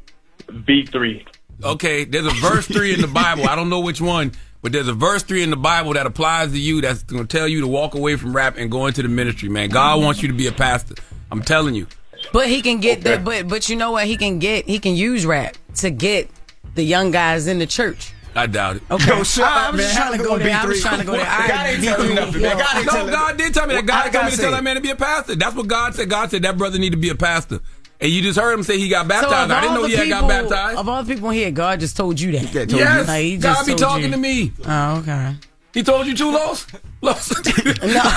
V3. 0.49 1.27
Okay, 1.65 2.05
there's 2.05 2.27
a 2.27 2.31
verse 2.35 2.67
three 2.67 2.93
in 2.93 3.01
the 3.01 3.07
Bible. 3.09 3.49
I 3.49 3.57
don't 3.57 3.71
know 3.71 3.81
which 3.81 4.01
one, 4.01 4.33
but 4.61 4.73
there's 4.73 4.89
a 4.89 4.93
verse 4.93 5.23
three 5.23 5.43
in 5.43 5.49
the 5.51 5.57
Bible 5.57 5.95
that 5.95 6.07
applies 6.07 6.53
to 6.53 6.59
you. 6.59 6.83
That's 6.83 7.03
going 7.03 7.27
to 7.27 7.37
tell 7.39 7.49
you 7.49 7.63
to 7.63 7.67
walk 7.67 7.95
away 7.95 8.17
from 8.17 8.37
rap 8.37 8.57
and 8.59 8.71
go 8.71 8.87
into 8.87 9.01
the 9.03 9.09
ministry, 9.09 9.49
man. 9.49 9.71
God 9.71 10.03
wants 10.03 10.21
you 10.21 10.29
to 10.29 10.35
be 10.35 10.47
a 10.49 10.53
pastor. 10.53 10.95
I'm 11.31 11.43
telling 11.43 11.74
you. 11.74 11.87
But 12.33 12.49
he 12.49 12.62
can 12.62 12.81
get 12.81 13.03
the 13.03 13.18
but 13.18 13.49
but 13.49 13.68
you 13.68 13.77
know 13.77 13.93
what 13.93 14.07
he 14.07 14.16
can 14.16 14.39
get 14.39 14.66
he 14.66 14.79
can 14.79 14.95
use 14.95 15.27
rap 15.27 15.57
to 15.77 15.91
get 15.91 16.31
the 16.74 16.83
young 16.83 17.11
guys 17.11 17.47
in 17.47 17.59
the 17.59 17.66
church. 17.66 18.12
I 18.35 18.47
doubt 18.47 18.77
it. 18.77 18.83
Okay. 18.91 19.16
Yo, 19.16 19.22
shut 19.22 19.45
I, 19.45 19.66
up, 19.68 19.72
was 19.72 19.79
man. 19.81 19.87
just 19.87 19.97
trying 19.97 20.18
to 20.18 20.24
go 20.24 20.37
good 20.37 20.47
there. 20.47 20.55
I 20.57 20.61
one, 20.61 20.68
was 20.68 20.83
trying 20.83 20.99
to 21.01 21.07
go 21.07 21.12
there. 21.12 21.27
I 21.27 21.49
God 21.49 21.66
ain't 21.66 21.85
tell 21.85 22.05
you 22.07 22.14
nothing, 22.14 22.43
man. 22.43 22.59
God 22.59 22.77
ain't 22.77 22.87
No, 22.87 23.11
God 23.11 23.39
did 23.39 23.55
tell 23.55 23.66
me 23.66 23.74
that. 23.74 23.87
God 23.87 24.03
told 24.03 24.07
me 24.12 24.12
gotta 24.12 24.37
to 24.37 24.43
tell 24.43 24.51
that 24.51 24.62
man 24.64 24.77
to 24.77 24.83
be 24.83 24.91
a 24.91 24.97
pastor. 24.97 25.37
That's 25.37 25.57
what 25.57 25.66
God 25.66 25.95
said. 25.95 26.11
God 26.11 26.31
said 26.31 26.43
that 26.43 26.59
brother 26.59 26.79
need 26.79 26.91
to 26.91 26.99
be 26.99 27.09
a 27.09 27.14
pastor. 27.14 27.61
And 27.99 28.12
you 28.12 28.20
just 28.20 28.39
heard 28.39 28.53
him 28.53 28.62
say 28.62 28.79
he 28.79 28.91
got 28.91 29.09
baptized. 29.09 29.51
of 29.51 29.57
I 29.57 29.61
didn't 29.62 29.74
know 29.74 29.83
the 29.83 29.89
he 29.89 29.95
had 29.97 30.09
got 30.11 30.29
baptized. 30.29 30.79
Of 30.79 30.87
all 30.87 31.03
the 31.03 31.14
people 31.14 31.31
here, 31.31 31.51
God 31.51 31.81
just 31.81 31.97
told 31.97 32.20
you 32.20 32.33
that. 32.33 32.53
told 32.53 32.70
Yes, 32.72 33.09
Like, 33.09 33.22
he 33.22 33.37
God 33.39 33.64
be 33.66 33.74
talking 33.74 34.05
you. 34.07 34.11
to 34.11 34.16
me. 34.18 34.53
Oh, 34.66 34.99
okay. 34.99 35.35
He 35.77 35.83
told 35.83 36.07
you 36.07 36.14
too, 36.16 36.33
Los? 36.33 36.66
Los. 37.03 37.29
No. 37.85 38.03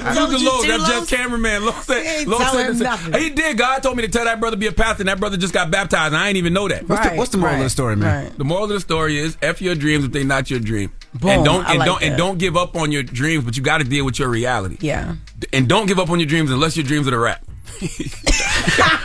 You 0.00 0.14
told 0.14 0.30
the 0.30 0.38
you 0.38 0.46
Los. 0.48 0.62
too, 0.62 0.68
That's 0.68 0.84
just 0.88 1.10
cameraman. 1.10 1.64
Los 1.64 1.76
He 1.86 1.92
said, 1.94 2.06
ain't 2.06 2.28
Los 2.28 2.52
said, 2.52 2.76
said- 2.76 2.82
nothing. 2.84 3.14
he 3.20 3.30
did. 3.30 3.56
God 3.58 3.82
told 3.82 3.96
me 3.96 4.02
to 4.02 4.08
tell 4.08 4.24
that 4.26 4.38
brother 4.38 4.56
be 4.56 4.66
a 4.66 4.72
pastor, 4.72 5.02
and 5.02 5.08
that 5.08 5.18
brother 5.18 5.36
just 5.36 5.52
got 5.54 5.70
baptized, 5.70 6.12
and 6.14 6.22
I 6.22 6.26
didn't 6.28 6.36
even 6.38 6.52
know 6.52 6.68
that. 6.68 6.86
What's, 6.88 7.02
the, 7.02 7.08
Right, 7.08 7.18
what's 7.18 7.30
the 7.30 7.38
moral 7.38 7.54
of 7.54 7.58
right, 7.60 7.64
the 7.64 7.70
story, 7.70 7.96
man? 7.96 8.24
right. 8.26 8.38
The 8.38 8.44
moral 8.44 8.64
of 8.64 8.70
the 8.70 8.80
story 8.80 9.18
is 9.18 9.36
F 9.42 9.60
your 9.62 9.74
dreams 9.74 10.04
if 10.04 10.12
they're 10.12 10.24
not 10.24 10.50
your 10.50 10.60
dream. 10.60 10.92
Boom. 11.14 11.30
and 11.30 11.44
don't 11.44 11.64
and 11.66 11.78
like 11.78 11.86
don't 11.86 12.00
that. 12.00 12.06
and 12.06 12.16
don't 12.18 12.38
give 12.38 12.56
up 12.56 12.76
on 12.76 12.92
your 12.92 13.02
dreams, 13.02 13.44
but 13.44 13.56
you 13.56 13.62
got 13.62 13.78
to 13.78 13.84
deal 13.84 14.04
with 14.04 14.18
your 14.18 14.28
reality. 14.28 14.76
Yeah. 14.80 15.14
And 15.52 15.68
don't 15.68 15.86
give 15.86 15.98
up 15.98 16.10
on 16.10 16.20
your 16.20 16.26
dreams 16.28 16.50
unless 16.50 16.76
your 16.76 16.84
dreams 16.84 17.08
are 17.08 17.12
to 17.12 17.18
rap. 17.18 17.42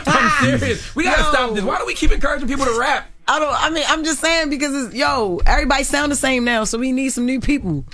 I'm 0.06 0.58
serious. 0.58 0.94
We 0.94 1.04
gotta 1.04 1.24
stop 1.24 1.54
this. 1.54 1.64
Why 1.64 1.78
do 1.78 1.86
we 1.86 1.94
keep 1.94 2.12
encouraging 2.12 2.46
people 2.48 2.66
to 2.66 2.78
rap? 2.78 3.10
I 3.28 3.38
don't. 3.38 3.54
I 3.64 3.70
mean, 3.70 3.84
I'm 3.88 4.04
just 4.04 4.20
saying 4.20 4.50
because 4.50 4.86
it's, 4.86 4.94
yo, 4.94 5.40
everybody 5.46 5.84
sound 5.84 6.12
the 6.12 6.16
same 6.16 6.44
now, 6.44 6.64
so 6.64 6.78
we 6.78 6.92
need 6.92 7.10
some 7.10 7.26
new 7.26 7.40
people. 7.40 7.84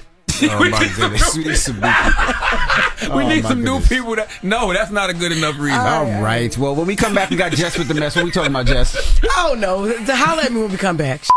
Oh 0.45 0.59
my 0.71 0.93
goodness. 0.97 1.37
We 1.37 1.45
need 1.45 1.57
some 1.57 1.81
new 1.81 1.89
people. 1.89 3.17
we 3.17 3.25
Oh, 3.25 3.29
need 3.29 3.43
my 3.45 3.49
some 3.49 3.65
new 3.65 3.81
people. 3.81 4.17
That 4.17 4.29
no, 4.43 4.73
that's 4.73 4.91
not 4.91 5.09
a 5.11 5.15
good 5.15 5.33
enough 5.33 5.59
reason. 5.59 5.79
All 5.81 6.05
right. 6.23 6.57
Well, 6.59 6.75
when 6.75 6.87
we 6.87 6.97
come 6.97 7.15
back, 7.15 7.31
we 7.31 7.37
got 7.37 7.53
Jess 7.53 7.79
with 7.79 7.89
the 7.89 7.95
mess. 7.95 8.17
What 8.17 8.25
we 8.25 8.31
talking 8.31 8.51
about, 8.51 8.67
Jess? 8.67 9.21
Oh 9.25 9.55
no, 9.59 9.87
to 9.91 10.17
holler 10.17 10.43
at 10.43 10.53
me 10.53 10.61
when 10.63 10.71
we 10.71 10.77
come 10.77 10.97
back. 10.97 11.23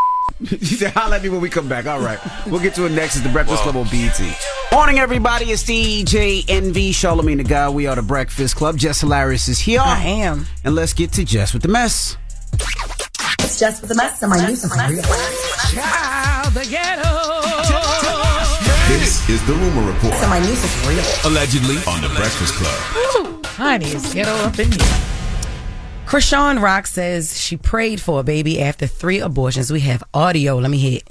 She 0.46 0.58
said, 0.76 0.92
holla 0.92 1.16
at 1.16 1.24
me 1.24 1.30
when 1.30 1.40
we 1.40 1.50
come 1.50 1.70
back. 1.70 1.86
All 1.86 2.02
right. 2.02 2.20
We'll 2.48 2.60
get 2.60 2.76
to 2.76 2.86
it 2.86 2.92
next. 2.92 3.16
It's 3.16 3.24
the 3.26 3.32
Breakfast 3.32 3.64
Club 3.64 3.78
on 3.78 3.86
BET. 3.88 4.20
Morning, 4.74 5.00
everybody. 5.00 5.46
It's 5.46 5.64
DJ 5.64 6.44
Envy, 6.50 6.92
Charlemagne 6.92 7.38
the 7.38 7.46
God. 7.46 7.74
We 7.74 7.88
are 7.88 7.96
the 7.96 8.02
Breakfast 8.02 8.58
Club. 8.58 8.76
Jess 8.78 9.00
Hilarious 9.00 9.48
is 9.48 9.60
here. 9.60 9.80
I 9.80 9.98
am. 10.02 10.46
And 10.66 10.76
let's 10.76 10.92
get 10.92 11.14
to 11.14 11.24
Jess 11.24 11.54
with 11.54 11.62
the 11.62 11.70
mess. 11.70 12.18
It's 13.46 13.60
just 13.60 13.82
with 13.82 13.90
the 13.90 13.96
mess 13.96 14.24
and 14.24 14.32
my 14.32 14.44
news 14.48 14.64
is 14.64 14.72
real. 14.72 15.04
Child, 15.04 16.54
the 16.56 16.66
ghetto. 16.66 17.46
This 18.88 19.30
is 19.30 19.46
the 19.46 19.54
Rumor 19.54 19.92
Report. 19.92 20.16
So 20.16 20.28
my 20.28 20.40
news 20.40 20.64
is 20.64 20.88
real. 20.88 21.32
Allegedly 21.32 21.78
on 21.88 22.02
the 22.02 22.10
Breakfast 22.16 22.56
Club. 22.56 22.82
Ooh, 22.98 23.42
honey, 23.46 23.86
it's 23.86 24.16
ghetto 24.16 24.32
up 24.32 24.58
in 24.58 24.72
here. 24.72 24.98
Chrisean 26.08 26.60
Rock 26.60 26.88
says 26.88 27.40
she 27.40 27.56
prayed 27.56 28.02
for 28.02 28.20
a 28.20 28.24
baby 28.24 28.60
after 28.60 28.88
three 28.88 29.20
abortions. 29.20 29.72
We 29.72 29.82
have 29.82 30.04
audio. 30.12 30.58
Let 30.58 30.72
me 30.72 30.80
hear 30.80 30.98
it. 30.98 31.08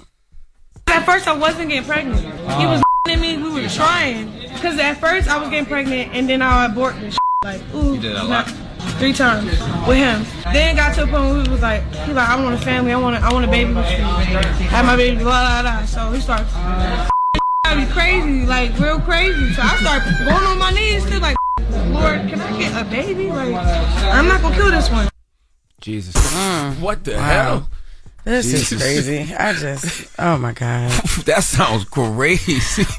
At 0.89 1.06
first, 1.06 1.28
I 1.28 1.35
wasn't 1.39 1.69
getting 1.69 1.85
pregnant. 1.85 2.20
He 2.20 2.66
was 2.66 2.82
ah. 2.82 3.11
at 3.11 3.20
me. 3.20 3.36
We 3.36 3.62
were 3.62 3.69
trying. 3.69 4.32
Because 4.55 4.77
at 4.81 4.94
first, 4.94 5.28
I 5.28 5.39
was 5.39 5.51
getting 5.51 5.66
pregnant, 5.66 6.12
and 6.12 6.28
then 6.28 6.43
I 6.43 6.66
aborted 6.66 7.12
the 7.12 7.19
Like, 7.44 7.62
ooh. 7.74 7.94
You 7.94 8.01
did 8.01 8.16
a 8.16 8.24
lot? 8.24 8.52
Three 8.98 9.12
times 9.12 9.51
with 9.89 9.97
him. 9.98 10.24
Then 10.52 10.77
got 10.77 10.94
to 10.94 11.02
a 11.02 11.06
point 11.06 11.24
where 11.31 11.43
he 11.43 11.48
was 11.51 11.61
like, 11.62 11.82
he 12.06 12.12
like, 12.12 12.28
I 12.28 12.43
want 12.43 12.55
a 12.55 12.59
family. 12.59 12.93
I 12.93 12.97
want 12.97 13.16
a, 13.16 13.20
I 13.20 13.32
want 13.32 13.44
a 13.44 13.48
baby 13.48 13.73
with 13.74 13.90
you. 13.90 13.98
Have 14.69 14.86
my 14.86 14.97
baby, 14.97 15.16
blah, 15.23 15.62
blah, 15.62 15.62
blah. 15.62 15.85
So 15.86 16.11
he 16.12 16.20
starts 16.20 16.52
got 17.65 17.77
me 17.77 17.86
crazy, 17.86 18.47
like 18.47 18.78
real 18.78 19.01
crazy. 19.01 19.52
So 19.55 19.62
I 19.62 19.77
start 19.77 20.02
going 20.05 20.44
on 20.47 20.59
my 20.59 20.70
knees, 20.70 21.05
still 21.05 21.20
like, 21.20 21.36
Lord, 21.59 22.28
can 22.28 22.40
I 22.40 22.59
get 22.59 22.81
a 22.81 22.85
baby? 22.89 23.31
Like, 23.31 23.55
I'm 24.12 24.28
not 24.28 24.40
gonna 24.43 24.55
kill 24.55 24.70
this 24.70 24.90
one. 24.90 25.09
Jesus. 25.81 26.15
Mm. 26.15 26.81
What 26.81 27.05
the 27.05 27.12
Wow. 27.16 27.19
hell? 27.23 27.69
This 28.24 28.46
Jesus. 28.51 28.72
is 28.72 28.80
crazy. 28.82 29.34
I 29.34 29.52
just, 29.52 30.10
oh 30.18 30.38
my 30.38 30.52
god. 30.52 30.90
that 31.26 31.42
sounds 31.42 31.84
crazy. 31.84 32.55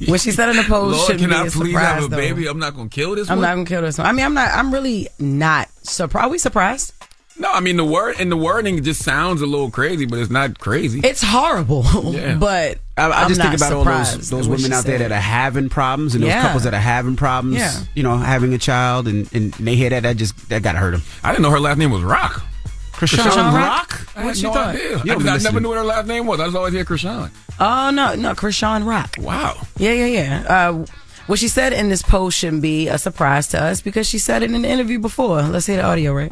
What 0.10 0.22
she 0.22 0.32
said 0.32 0.50
in 0.50 0.58
the 0.58 0.64
post 0.64 0.96
Lord, 0.98 1.08
shouldn't 1.08 1.20
can 1.22 1.30
be 1.32 1.36
I 1.36 1.40
a 1.48 1.50
please 1.52 1.72
surprise, 1.74 1.86
have 1.96 2.04
a 2.04 2.08
though. 2.10 2.18
baby? 2.18 2.48
I'm 2.48 2.60
not 2.60 2.76
gonna 2.76 2.90
kill 2.90 3.16
this 3.16 3.28
one. 3.28 3.38
I'm 3.38 3.42
one. 3.42 3.50
not 3.50 3.56
gonna 3.56 3.66
kill 3.68 3.82
this 3.82 3.98
one. 3.98 4.06
I 4.08 4.12
mean, 4.12 4.26
I'm 4.26 4.34
not. 4.36 4.52
I'm 4.52 4.72
really 4.72 5.08
not 5.18 5.70
surprised. 5.84 6.26
Are 6.28 6.30
we 6.30 6.38
surprised? 6.38 6.94
No, 7.38 7.52
I 7.52 7.60
mean 7.60 7.76
the 7.76 7.84
word 7.84 8.16
and 8.20 8.32
the 8.32 8.38
wording 8.38 8.82
just 8.82 9.04
sounds 9.04 9.42
a 9.42 9.46
little 9.46 9.70
crazy, 9.70 10.06
but 10.06 10.20
it's 10.20 10.30
not 10.32 10.58
crazy. 10.60 11.02
It's 11.04 11.22
horrible, 11.22 11.84
Yeah. 12.14 12.36
but 12.36 12.78
I, 12.96 13.08
I 13.10 13.24
I'm 13.24 13.28
just 13.28 13.42
think 13.42 13.54
about 13.56 13.74
all 13.74 13.84
those 13.84 14.30
those 14.30 14.48
women 14.48 14.68
she 14.68 14.74
out 14.74 14.86
there 14.86 15.00
that 15.00 15.12
are 15.12 15.16
having 15.20 15.68
problems 15.68 16.14
and 16.16 16.24
those 16.24 16.30
Yeah. 16.30 16.44
couples 16.44 16.64
that 16.64 16.74
are 16.74 16.80
having 16.80 17.18
problems. 17.18 17.58
Yeah. 17.58 17.78
You 17.94 18.04
know, 18.04 18.16
having 18.18 18.54
a 18.54 18.58
child 18.58 19.08
and, 19.10 19.28
and 19.34 19.52
they 19.56 19.76
hear 19.76 19.90
that 19.90 20.04
that 20.04 20.16
just 20.16 20.48
that 20.50 20.62
gotta 20.64 20.78
hurt 20.78 20.92
them. 20.92 21.02
I 21.26 21.32
didn't 21.32 21.42
know 21.44 21.50
her 21.52 21.60
last 21.60 21.78
name 21.78 21.92
was 21.92 22.04
Rock. 22.04 22.42
Chrisean 22.96 23.18
Chrisean 23.20 23.54
Rock? 23.54 23.92
Rock? 23.92 24.08
I 24.16 24.24
What 24.24 24.28
had 24.28 24.38
you 24.38 24.44
no 24.44 24.54
thought? 24.54 24.76
idea. 24.76 25.02
You 25.04 25.14
I, 25.30 25.34
I 25.34 25.38
never 25.40 25.60
knew 25.60 25.70
what 25.70 25.78
her 25.78 25.84
last 25.84 26.08
name 26.08 26.26
was. 26.26 26.40
I 26.40 26.46
just 26.46 26.56
always 26.56 26.74
hear 26.74 26.86
Chrisean. 26.86 27.30
Oh 27.60 27.92
no, 27.92 28.16
no, 28.16 28.34
Chrisean 28.34 28.86
Rock. 28.86 29.16
Wow. 29.20 29.56
Yeah, 29.78 29.92
yeah, 29.94 30.06
yeah. 30.06 30.46
Uh, 30.70 30.86
what 31.28 31.40
she 31.40 31.48
said 31.48 31.74
in 31.74 31.90
this 31.90 32.02
post 32.02 32.38
shouldn't 32.38 32.62
be 32.62 32.88
a 32.88 32.98
surprise 32.98 33.48
to 33.50 33.62
us 33.62 33.82
because 33.82 34.08
she 34.08 34.18
said 34.18 34.44
it 34.44 34.50
in 34.50 34.56
an 34.56 34.66
interview 34.66 35.00
before. 35.00 35.42
Let's 35.42 35.66
hear 35.66 35.78
the 35.78 35.84
audio, 35.84 36.14
right? 36.14 36.32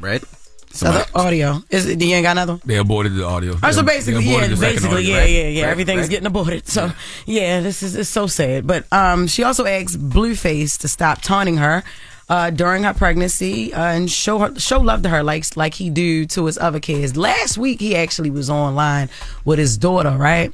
Right? 0.00 0.22
So 0.70 0.92
the 0.92 1.08
audio 1.14 1.62
is 1.70 1.86
it? 1.86 2.02
You 2.02 2.14
ain't 2.14 2.24
got 2.24 2.32
another? 2.32 2.60
They 2.66 2.76
aborted 2.76 3.14
the 3.14 3.24
audio. 3.24 3.54
Oh, 3.62 3.70
so 3.70 3.82
basically, 3.82 4.24
yeah, 4.24 4.36
aborted 4.44 4.60
basically, 4.60 4.96
audio, 4.98 5.14
yeah, 5.14 5.18
right? 5.20 5.30
yeah, 5.30 5.48
yeah. 5.48 5.62
Right, 5.64 5.70
Everything's 5.70 6.00
right. 6.02 6.10
getting 6.10 6.26
aborted. 6.26 6.68
So, 6.68 6.92
yeah, 7.24 7.60
this 7.60 7.82
is 7.82 7.96
it's 7.96 8.10
so 8.10 8.26
sad. 8.26 8.66
But 8.66 8.84
um, 8.92 9.26
she 9.26 9.42
also 9.42 9.64
asked 9.64 9.98
Blueface 9.98 10.78
to 10.80 10.88
stop 10.88 11.22
taunting 11.22 11.56
her 11.56 11.82
uh, 12.28 12.50
during 12.50 12.82
her 12.82 12.92
pregnancy 12.94 13.72
uh, 13.72 13.84
and 13.84 14.10
show 14.10 14.38
her 14.38 14.58
show 14.58 14.80
love 14.80 15.02
to 15.02 15.08
her 15.08 15.22
like 15.22 15.44
like 15.56 15.74
he 15.74 15.90
do 15.90 16.26
to 16.26 16.46
his 16.46 16.58
other 16.58 16.80
kids. 16.80 17.16
Last 17.16 17.56
week, 17.58 17.80
he 17.80 17.94
actually 17.96 18.30
was 18.30 18.50
online 18.50 19.08
with 19.44 19.58
his 19.58 19.78
daughter, 19.78 20.10
right? 20.10 20.52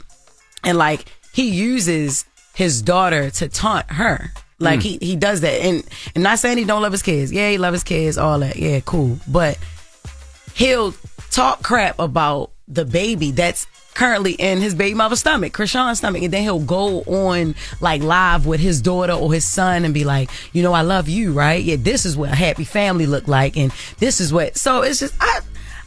And 0.65 0.77
like 0.79 1.07
he 1.33 1.49
uses 1.49 2.25
his 2.55 2.83
daughter 2.83 3.31
to 3.31 3.49
taunt 3.49 3.91
her. 3.93 4.33
Like 4.59 4.81
Mm. 4.81 4.83
he 4.83 4.99
he 5.01 5.17
does 5.17 5.41
that, 5.41 5.61
and 5.61 5.83
and 6.15 6.23
not 6.23 6.39
saying 6.39 6.59
he 6.59 6.65
don't 6.65 6.83
love 6.83 6.93
his 6.93 7.03
kids. 7.03 7.33
Yeah, 7.33 7.51
he 7.51 7.59
love 7.59 7.73
his 7.73 7.83
kids, 7.85 8.17
all 8.19 8.39
that. 8.41 8.57
Yeah, 8.57 8.81
cool. 8.81 9.19
But 9.27 9.59
he'll 10.55 10.95
talk 11.31 11.63
crap 11.63 11.99
about 11.99 12.51
the 12.69 12.85
baby 12.85 13.31
that's 13.33 13.67
currently 13.95 14.33
in 14.33 14.61
his 14.61 14.75
baby 14.75 14.95
mother's 14.95 15.21
stomach, 15.21 15.53
Chrisean's 15.53 15.99
stomach, 15.99 16.23
and 16.23 16.33
then 16.33 16.43
he'll 16.43 16.61
go 16.61 17.03
on 17.03 17.55
like 17.81 18.03
live 18.03 18.47
with 18.47 18.61
his 18.61 18.81
daughter 18.81 19.13
or 19.13 19.33
his 19.33 19.45
son 19.45 19.85
and 19.85 19.93
be 19.93 20.05
like, 20.05 20.31
you 20.53 20.63
know, 20.63 20.73
I 20.73 20.83
love 20.83 21.09
you, 21.09 21.33
right? 21.33 21.63
Yeah, 21.63 21.77
this 21.79 22.07
is 22.07 22.17
what 22.17 22.31
a 22.31 22.35
happy 22.35 22.65
family 22.65 23.07
look 23.07 23.29
like, 23.29 23.57
and 23.57 23.73
this 23.99 24.21
is 24.21 24.33
what. 24.33 24.57
So 24.57 24.83
it's 24.83 25.01
just 25.01 25.15
I. 25.21 25.41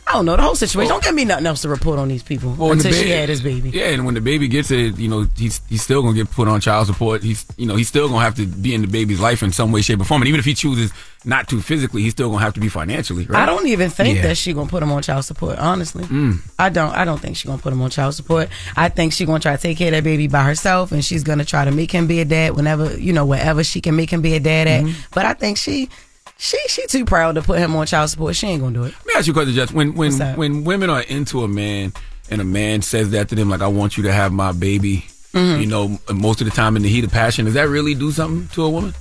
I 0.07 0.14
don't 0.14 0.26
know 0.26 0.36
the 0.36 0.44
whole 0.44 0.53
situation. 0.56 0.90
Don't 0.90 1.03
give 1.03 1.15
me 1.15 1.26
nothing 1.26 1.48
else 1.48 1.64
to 1.64 1.69
report 1.69 1.98
on 1.98 2.07
these 2.10 2.22
people 2.22 2.52
Well, 2.53 2.69
when 2.69 2.77
the 2.77 2.88
until 2.90 3.02
she 3.03 3.10
had 3.10 3.27
his 3.27 3.41
baby. 3.41 3.72
Yeah, 3.72 3.86
and 3.90 4.06
when 4.06 4.14
the 4.14 4.22
baby 4.22 4.48
gets 4.48 4.69
it, 4.69 4.98
you 4.99 5.07
know, 5.07 5.27
he's 5.36 5.61
he's 5.68 5.82
still 5.82 6.03
gonna 6.03 6.14
get 6.14 6.30
put 6.30 6.48
on 6.48 6.61
child 6.61 6.86
support. 6.88 7.23
He's 7.23 7.44
you 7.57 7.65
know, 7.65 7.76
he's 7.76 7.88
still 7.88 8.07
gonna 8.07 8.22
have 8.23 8.36
to 8.36 8.45
be 8.45 8.76
in 8.76 8.82
the 8.82 8.88
baby's 8.88 9.19
life 9.19 9.41
in 9.41 9.52
some 9.52 9.72
way, 9.72 9.82
shape, 9.82 9.99
or 9.99 10.03
form. 10.03 10.22
And 10.22 10.30
even 10.30 10.40
if 10.40 10.45
he 10.45 10.53
chooses 10.53 10.91
not 11.27 11.48
to 11.49 11.60
physically, 11.60 12.03
he's 12.03 12.11
still 12.11 12.30
gonna 12.30 12.44
have 12.44 12.53
to 12.53 12.60
be 12.60 12.69
financially, 12.69 13.26
right? 13.26 13.41
I 13.41 13.45
don't 13.48 13.65
even 13.65 13.90
think 13.90 14.18
Yeah. 14.18 14.27
that 14.27 14.38
she 14.38 14.53
gonna 14.53 14.69
put 14.69 14.84
him 14.84 14.91
on 14.91 15.02
child 15.02 15.26
support. 15.26 15.57
Honestly, 15.57 16.03
Mm. 16.03 16.40
I 16.60 16.69
don't. 16.69 16.91
I 16.95 17.03
don't 17.03 17.19
think 17.19 17.36
she 17.36 17.48
gonna 17.48 17.61
put 17.61 17.73
him 17.73 17.82
on 17.82 17.90
child 17.90 18.14
support. 18.14 18.49
I 18.77 18.90
think 18.90 19.11
she 19.11 19.26
gonna 19.26 19.40
try 19.40 19.56
to 19.56 19.61
take 19.61 19.80
care 19.80 19.88
of 19.88 19.94
that 19.94 20.03
baby 20.03 20.27
by 20.27 20.44
herself, 20.44 20.91
and 20.91 21.03
she's 21.03 21.23
gonna 21.23 21.45
try 21.45 21.65
to 21.65 21.72
make 21.72 21.91
him 21.91 22.06
be 22.06 22.19
a 22.19 22.26
dad 22.26 22.56
whenever 22.56 22.95
you 22.99 23.11
know 23.11 23.26
wherever 23.26 23.64
she 23.64 23.82
can 23.82 23.95
make 23.95 24.11
him 24.11 24.22
be 24.22 24.36
a 24.36 24.40
dad 24.40 24.68
at. 24.68 24.84
Mm-hmm. 24.84 24.99
But 25.15 25.26
I 25.26 25.34
think 25.34 25.57
she, 25.57 25.90
she, 26.38 26.57
she 26.68 26.86
too 26.88 27.06
proud 27.06 27.36
to 27.36 27.41
put 27.41 27.60
him 27.60 27.76
on 27.76 27.86
child 27.88 28.10
support. 28.10 28.36
She 28.36 28.48
ain't 28.48 28.62
gonna 28.62 28.74
do 28.74 28.84
it. 28.84 28.94
Let 28.99 29.06
me 29.07 29.14
ask 29.16 29.28
you 29.28 29.32
a 29.32 29.36
question, 29.36 29.53
Jess. 29.53 29.72
When 29.72 29.94
when 29.95 30.12
when 30.36 30.64
women 30.64 30.90
are 30.90 31.02
into 31.02 31.44
a 31.44 31.48
man 31.48 31.94
and 32.30 32.41
a 32.41 32.45
man 32.45 32.82
says 32.82 33.12
that 33.12 33.30
to 33.30 33.36
them, 33.36 33.49
like, 33.49 33.62
"I 33.62 33.68
want 33.68 33.98
you 33.98 34.03
to 34.03 34.12
have 34.14 34.32
my 34.34 34.52
baby," 34.52 35.06
Mhm. 35.34 35.60
you 35.62 35.66
know, 35.68 35.99
most 36.14 36.41
of 36.41 36.45
the 36.45 36.52
time 36.52 36.76
in 36.76 36.82
the 36.84 36.90
heat 36.90 37.03
of 37.03 37.12
passion, 37.12 37.45
does 37.45 37.53
that 37.56 37.70
really 37.70 37.94
do 37.95 38.12
something 38.12 38.48
to 38.53 38.64
a 38.64 38.70
woman? 38.70 38.94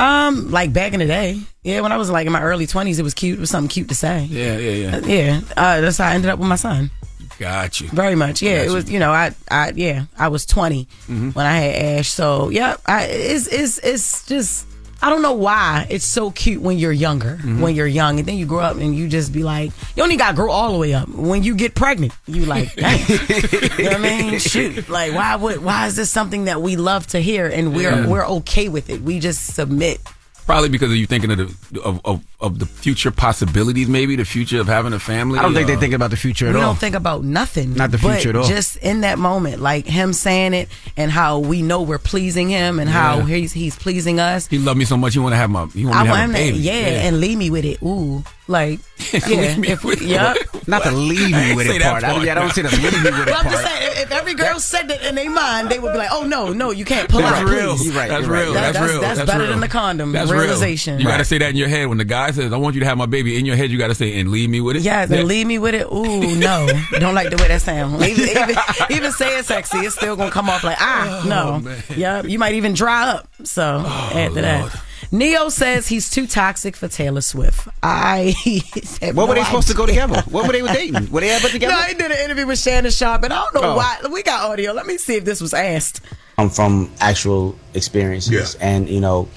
Um, 0.00 0.50
like 0.50 0.72
back 0.72 0.92
in 0.94 1.00
the 1.00 1.06
day, 1.06 1.38
yeah, 1.62 1.80
when 1.80 1.92
I 1.92 1.96
was 1.96 2.08
like 2.10 2.26
in 2.26 2.32
my 2.32 2.42
early 2.42 2.66
twenties, 2.66 2.98
it 2.98 3.02
was 3.02 3.14
cute. 3.14 3.38
It 3.38 3.40
was 3.40 3.50
something 3.50 3.68
cute 3.68 3.88
to 3.90 3.94
say. 3.94 4.24
Yeah, 4.30 4.56
yeah, 4.58 4.70
yeah. 4.70 4.96
Uh, 4.96 5.00
yeah, 5.06 5.40
uh, 5.56 5.80
that's 5.80 5.98
how 5.98 6.08
I 6.08 6.14
ended 6.14 6.30
up 6.30 6.38
with 6.38 6.48
my 6.48 6.56
son. 6.56 6.90
Got 7.38 7.80
you. 7.80 7.88
Very 7.88 8.14
much, 8.14 8.40
yeah. 8.42 8.56
Got 8.58 8.62
It 8.64 8.68
you. 8.68 8.74
was, 8.74 8.90
you 8.90 8.98
know, 8.98 9.10
I, 9.10 9.32
I, 9.50 9.72
yeah, 9.74 10.04
I 10.18 10.28
was 10.28 10.46
20 10.46 10.86
Mhm. 11.08 11.34
when 11.34 11.44
I 11.46 11.52
had 11.58 11.74
Ash. 11.98 12.10
So, 12.10 12.50
yeah, 12.50 12.76
I, 12.86 13.04
it's, 13.04 13.46
it's, 13.48 13.78
it's 13.78 14.26
just, 14.26 14.66
I 15.02 15.10
don't 15.10 15.20
know 15.22 15.32
why 15.32 15.86
it's 15.90 16.04
so 16.04 16.30
cute 16.30 16.62
when 16.62 16.78
you're 16.78 16.92
younger, 16.92 17.38
Mhm. 17.42 17.58
when 17.60 17.74
you're 17.74 17.88
young, 17.88 18.20
and 18.20 18.28
then 18.28 18.36
you 18.36 18.46
grow 18.46 18.60
up 18.60 18.76
and 18.76 18.94
you 18.94 19.08
just 19.08 19.32
be 19.32 19.42
like, 19.42 19.72
you 19.96 20.02
only 20.04 20.16
got 20.16 20.30
to 20.30 20.36
grow 20.36 20.50
all 20.52 20.72
the 20.72 20.78
way 20.78 20.94
up. 20.94 21.08
When 21.08 21.42
you 21.42 21.56
get 21.56 21.74
pregnant, 21.74 22.12
you 22.26 22.44
like, 22.44 22.74
dang, 22.76 23.00
you 23.08 23.16
know 23.18 23.90
what 23.90 23.94
I 23.94 23.98
mean? 23.98 24.38
Shoot, 24.38 24.88
like, 24.88 25.12
why 25.12 25.34
would, 25.34 25.62
why 25.64 25.86
is 25.88 25.96
this 25.96 26.08
something 26.10 26.44
that 26.44 26.62
we 26.62 26.76
love 26.76 27.06
to 27.08 27.18
hear 27.20 27.46
and 27.46 27.74
we're, 27.74 27.90
Yeah. 27.90 28.06
we're 28.06 28.26
okay 28.26 28.68
with 28.68 28.88
it? 28.90 29.02
We 29.02 29.18
just 29.18 29.54
submit. 29.54 30.00
Probably 30.46 30.68
because 30.68 30.90
of 30.90 30.96
you 30.96 31.06
thinking 31.06 31.30
of 31.30 31.38
the 31.72 31.80
of, 31.82 32.00
of, 32.04 32.24
of 32.40 32.58
the 32.58 32.66
future 32.66 33.10
possibilities, 33.10 33.88
maybe 33.88 34.16
the 34.16 34.24
future 34.24 34.60
of 34.60 34.66
having 34.66 34.92
a 34.92 34.98
family. 34.98 35.38
I 35.38 35.42
don't 35.42 35.54
think 35.54 35.68
uh, 35.70 35.74
they 35.74 35.80
think 35.80 35.94
about 35.94 36.10
the 36.10 36.16
future 36.16 36.48
at 36.48 36.54
we 36.54 36.60
all. 36.60 36.72
don't 36.72 36.78
think 36.78 36.94
about 36.96 37.22
nothing. 37.22 37.74
Not 37.74 37.90
the 37.92 37.98
but 37.98 38.14
future 38.14 38.30
at 38.30 38.36
all. 38.36 38.44
Just 38.44 38.76
in 38.78 39.02
that 39.02 39.18
moment, 39.18 39.60
like 39.60 39.86
him 39.86 40.12
saying 40.12 40.52
it 40.54 40.68
and 40.96 41.10
how 41.12 41.38
we 41.38 41.62
know 41.62 41.82
we're 41.82 41.98
pleasing 41.98 42.48
him 42.48 42.80
and 42.80 42.90
how 42.90 43.20
he's 43.20 43.52
he's 43.52 43.76
pleasing 43.76 44.18
us. 44.18 44.48
He 44.48 44.58
loved 44.58 44.78
me 44.78 44.84
so 44.84 44.96
much. 44.96 45.14
He 45.14 45.20
want 45.20 45.32
to 45.32 45.36
have 45.36 45.48
my. 45.50 45.66
He 45.66 45.84
want 45.86 45.96
I 45.96 46.02
me 46.02 46.08
to 46.08 46.14
have 46.16 46.30
him 46.30 46.34
a 46.34 46.38
to, 46.38 46.44
baby. 46.52 46.58
yeah, 46.58 46.72
and 47.06 47.20
leave 47.20 47.38
me 47.38 47.48
with 47.50 47.64
it. 47.64 47.80
Ooh, 47.82 48.24
like 48.48 48.80
yeah, 49.12 49.20
Leave 49.28 49.64
if, 49.68 49.84
with 49.84 50.02
it. 50.02 50.08
yep. 50.08 50.36
Not 50.68 50.82
to 50.84 50.90
leave 50.92 51.34
I 51.34 51.50
me 51.50 51.56
with 51.56 51.66
say 51.66 51.76
it 51.76 51.78
that 51.80 51.90
part. 51.90 52.04
I, 52.04 52.12
part. 52.12 52.24
yeah, 52.24 52.32
I 52.32 52.34
don't 52.36 52.50
see 52.52 52.62
the 52.62 52.68
leave 52.70 52.82
me 52.92 53.10
with 53.10 53.20
it 53.20 53.26
Well, 53.26 53.36
I'm 53.36 53.50
just 53.50 53.64
saying, 53.64 53.90
if, 53.92 54.02
if 54.02 54.12
every 54.12 54.34
girl 54.34 54.58
said 54.60 54.88
that 54.88 55.02
in 55.04 55.14
their 55.16 55.30
mind, 55.30 55.68
they 55.70 55.78
would 55.78 55.92
be 55.92 55.98
like, 55.98 56.08
"Oh 56.12 56.24
no, 56.24 56.52
no, 56.52 56.70
you 56.70 56.84
can't 56.84 57.08
pull 57.08 57.20
That's 57.20 57.36
out." 57.40 57.48
real. 57.48 57.76
please. 57.76 57.86
You're 57.86 57.94
right, 57.94 58.08
That's 58.08 58.26
you're 58.26 58.32
right. 58.34 58.42
real. 58.44 58.52
That- 58.54 58.60
that's, 58.60 58.72
that's- 58.74 58.90
real. 58.92 59.00
that's 59.00 59.18
That's 59.18 59.30
better 59.30 59.42
real. 59.44 59.50
than 59.52 59.60
the 59.60 59.68
condom. 59.68 60.12
That's 60.12 60.30
Realization. 60.30 60.94
Real. 60.94 61.02
You 61.02 61.08
got 61.08 61.16
to 61.18 61.24
say 61.24 61.38
that 61.38 61.50
in 61.50 61.56
your 61.56 61.68
head 61.68 61.86
when 61.88 61.98
the 61.98 62.04
guy 62.04 62.30
says, 62.32 62.52
"I 62.52 62.56
want 62.56 62.74
you 62.74 62.80
to 62.80 62.86
have 62.86 62.98
my 62.98 63.06
baby." 63.06 63.38
In 63.38 63.46
your 63.46 63.56
head, 63.56 63.70
you 63.70 63.78
got 63.78 63.88
to 63.88 63.94
say, 63.94 64.18
"And 64.20 64.30
leave 64.30 64.50
me 64.50 64.60
with 64.60 64.76
it." 64.76 64.82
Yes, 64.82 65.10
and 65.10 65.26
leave 65.28 65.46
me 65.46 65.58
with 65.58 65.74
it. 65.74 65.86
Ooh, 65.92 66.36
no, 66.36 66.68
don't 66.98 67.14
like 67.14 67.30
the 67.30 67.36
way 67.36 67.48
that 67.48 67.62
sounds. 67.62 68.02
Even, 68.06 68.28
even, 68.28 68.56
even 68.90 69.12
say 69.12 69.38
it 69.38 69.44
sexy, 69.46 69.78
it's 69.78 69.94
still 69.96 70.16
gonna 70.16 70.30
come 70.30 70.48
off 70.50 70.62
like 70.64 70.78
ah, 70.80 71.24
no. 71.26 71.60
man. 71.60 71.82
Yep, 71.96 72.26
you 72.26 72.38
might 72.38 72.54
even 72.54 72.72
dry 72.74 73.08
up. 73.08 73.28
So 73.44 73.62
after 73.84 74.40
that, 74.42 74.80
Ne-Yo 75.10 75.48
says 75.48 75.88
he's 75.88 76.08
too 76.10 76.26
toxic 76.26 76.76
for 76.76 76.88
Taylor 76.88 77.20
Swift. 77.20 77.68
I. 77.82 78.34
have 79.02 79.16
What 79.16 79.28
were 79.28 79.34
no 79.34 79.40
they 79.40 79.44
supposed 79.44 79.68
to 79.68 79.74
go 79.74 79.86
together? 79.86 80.22
What 80.30 80.46
were 80.46 80.52
they 80.52 80.62
dating? 80.62 81.10
Were 81.10 81.20
they 81.20 81.30
ever 81.30 81.48
together? 81.50 81.72
No, 81.74 81.80
he 81.82 81.94
did 81.94 82.10
an 82.10 82.18
interview 82.24 82.46
with 82.46 82.58
Shannon 82.58 82.90
Sharpe, 82.90 83.24
and 83.24 83.32
I 83.32 83.42
don't 83.42 83.54
know 83.62 83.72
Oh. 83.72 83.76
why. 83.76 83.98
We 84.10 84.22
got 84.22 84.50
audio. 84.50 84.72
Let 84.72 84.86
me 84.86 84.98
see 84.98 85.16
if 85.16 85.24
this 85.24 85.40
was 85.40 85.52
asked. 85.54 86.00
I'm 86.38 86.48
from 86.50 86.90
actual 87.00 87.56
experiences, 87.74 88.54
and 88.56 88.88
you 88.88 89.00
know, 89.00 89.28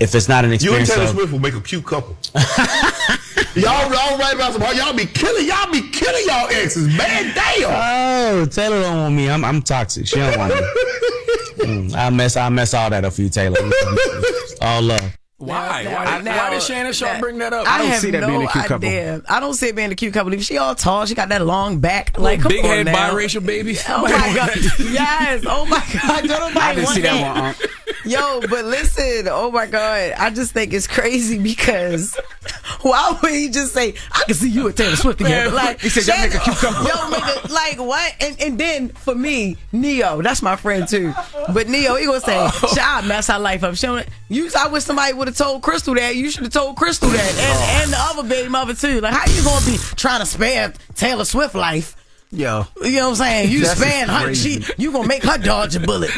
if 0.00 0.14
it's 0.14 0.28
not 0.28 0.44
an 0.44 0.52
experience. 0.52 0.88
You 0.88 0.94
and 0.94 1.00
Taylor 1.00 1.10
of, 1.10 1.16
Swift 1.16 1.32
will 1.32 1.38
make 1.38 1.54
a 1.54 1.60
cute 1.60 1.84
couple. 1.84 2.16
y'all, 3.54 3.92
y'all 3.92 4.18
right 4.18 4.34
about 4.34 4.52
some. 4.52 4.62
Y'all 4.76 4.94
be 4.94 5.06
killing. 5.06 5.46
Y'all 5.46 5.70
be 5.70 5.88
killing 5.90 6.24
y'all 6.26 6.48
exes, 6.48 6.88
man. 6.96 7.34
Damn. 7.34 8.40
oh, 8.40 8.46
Taylor 8.46 8.82
don't 8.82 8.96
want 8.96 9.14
me. 9.14 9.28
I'm, 9.28 9.44
I'm 9.44 9.62
toxic. 9.62 10.06
She 10.06 10.16
don't 10.16 10.36
want 10.38 10.54
me. 10.54 10.60
Mm, 11.60 11.94
I 11.94 12.08
mess, 12.08 12.38
I 12.38 12.48
mess 12.48 12.72
all 12.72 12.88
that 12.88 13.04
up 13.04 13.12
for 13.12 13.20
you, 13.20 13.28
Taylor. 13.28 13.58
all 14.62 14.80
love. 14.80 15.19
Why? 15.40 15.84
Now- 15.84 15.94
why, 16.04 16.20
now- 16.20 16.36
why 16.36 16.50
did 16.50 16.62
Shannon 16.62 16.92
Sharpe 16.92 17.14
now- 17.14 17.20
bring 17.20 17.38
that 17.38 17.54
up? 17.54 17.66
I, 17.66 17.78
don't 17.78 17.86
have 17.88 18.02
no 18.04 18.26
being 18.28 18.42
a 18.42 18.48
cute 18.52 18.70
idea. 18.70 19.12
Couple. 19.20 19.34
I 19.36 19.40
don't 19.40 19.54
see 19.54 19.68
it 19.68 19.74
being 19.74 19.90
a 19.90 19.94
cute 19.94 20.12
couple. 20.12 20.34
If 20.34 20.42
she 20.42 20.58
all 20.58 20.74
tall, 20.74 21.06
she 21.06 21.14
got 21.14 21.30
that 21.30 21.44
long 21.46 21.78
back. 21.78 22.18
Like, 22.18 22.40
come 22.42 22.50
big 22.50 22.62
on 22.64 22.70
head 22.70 22.86
now. 22.86 23.10
biracial 23.10 23.44
baby. 23.44 23.76
Oh 23.88 24.02
my 24.02 24.10
god! 24.10 24.50
yes. 24.78 25.44
Oh 25.46 25.64
my 25.64 25.82
god! 25.92 26.28
Don't 26.28 26.54
nobody 26.54 26.58
I 26.60 26.74
didn't 26.74 26.84
want 26.84 26.94
see 26.96 27.02
that 27.02 27.36
one, 27.36 27.44
Unc. 27.46 27.56
Yo, 28.04 28.40
but 28.48 28.64
listen. 28.66 29.28
Oh 29.30 29.50
my 29.50 29.66
god! 29.66 30.12
I 30.18 30.30
just 30.30 30.52
think 30.52 30.72
it's 30.74 30.86
crazy 30.86 31.38
because 31.38 32.16
why 32.82 33.18
would 33.22 33.32
he 33.32 33.48
just 33.50 33.72
say, 33.74 33.94
"I 34.12 34.24
can 34.24 34.34
see 34.34 34.48
you 34.50 34.66
and 34.68 34.76
Taylor 34.76 34.96
Swift 34.96 35.18
together"? 35.18 35.46
Man, 35.50 35.54
Like 35.54 35.80
he 35.80 35.88
said, 35.88 36.06
"Y'all 36.06 36.22
make 36.26 36.34
a 36.34 36.38
cute 36.40 36.56
couple." 36.56 36.86
Yo, 36.86 37.10
make 37.10 37.22
a, 37.22 37.52
like 37.52 37.78
what? 37.78 38.14
And 38.20 38.40
and 38.40 38.58
then 38.58 38.88
for 38.90 39.14
me, 39.14 39.56
Ne-Yo, 39.72 40.22
that's 40.22 40.42
my 40.42 40.56
friend 40.56 40.86
too. 40.88 41.12
But 41.52 41.68
Ne-Yo, 41.68 41.96
he 41.96 42.06
gonna 42.06 42.20
say, 42.20 42.36
oh. 42.38 42.68
"Shit, 42.72 42.82
I 42.86 43.02
mess 43.06 43.26
her 43.28 43.38
life 43.38 43.64
up." 43.64 43.74
She 43.76 43.86
You, 44.28 44.50
I 44.58 44.68
wish 44.68 44.84
somebody 44.84 45.12
would 45.12 45.28
have 45.30 45.36
told 45.36 45.62
Crystal 45.62 45.94
that. 45.94 46.16
You 46.16 46.30
should 46.30 46.42
have 46.44 46.52
told 46.52 46.76
Crystal 46.76 47.08
that, 47.08 47.30
and, 47.30 47.38
oh. 47.38 47.82
and 47.82 47.92
the 47.92 47.96
other 47.98 48.28
baby 48.28 48.48
mother 48.48 48.74
too. 48.74 49.00
Like, 49.00 49.14
how 49.14 49.30
you 49.32 49.42
gonna 49.42 49.64
be 49.66 49.76
trying 49.96 50.20
to 50.20 50.26
spare 50.26 50.72
Taylor 50.94 51.24
Swift 51.24 51.54
life? 51.54 51.96
Yo. 52.32 52.66
You 52.82 52.92
know 52.92 53.04
what 53.04 53.08
I'm 53.10 53.14
saying? 53.16 53.50
You 53.50 53.64
That's 53.64 53.80
span 53.80 54.08
her. 54.08 54.34
She, 54.34 54.64
you 54.76 54.92
gonna 54.92 55.08
make 55.08 55.24
her 55.24 55.38
dodge 55.38 55.74
a 55.76 55.80
bullet. 55.80 56.10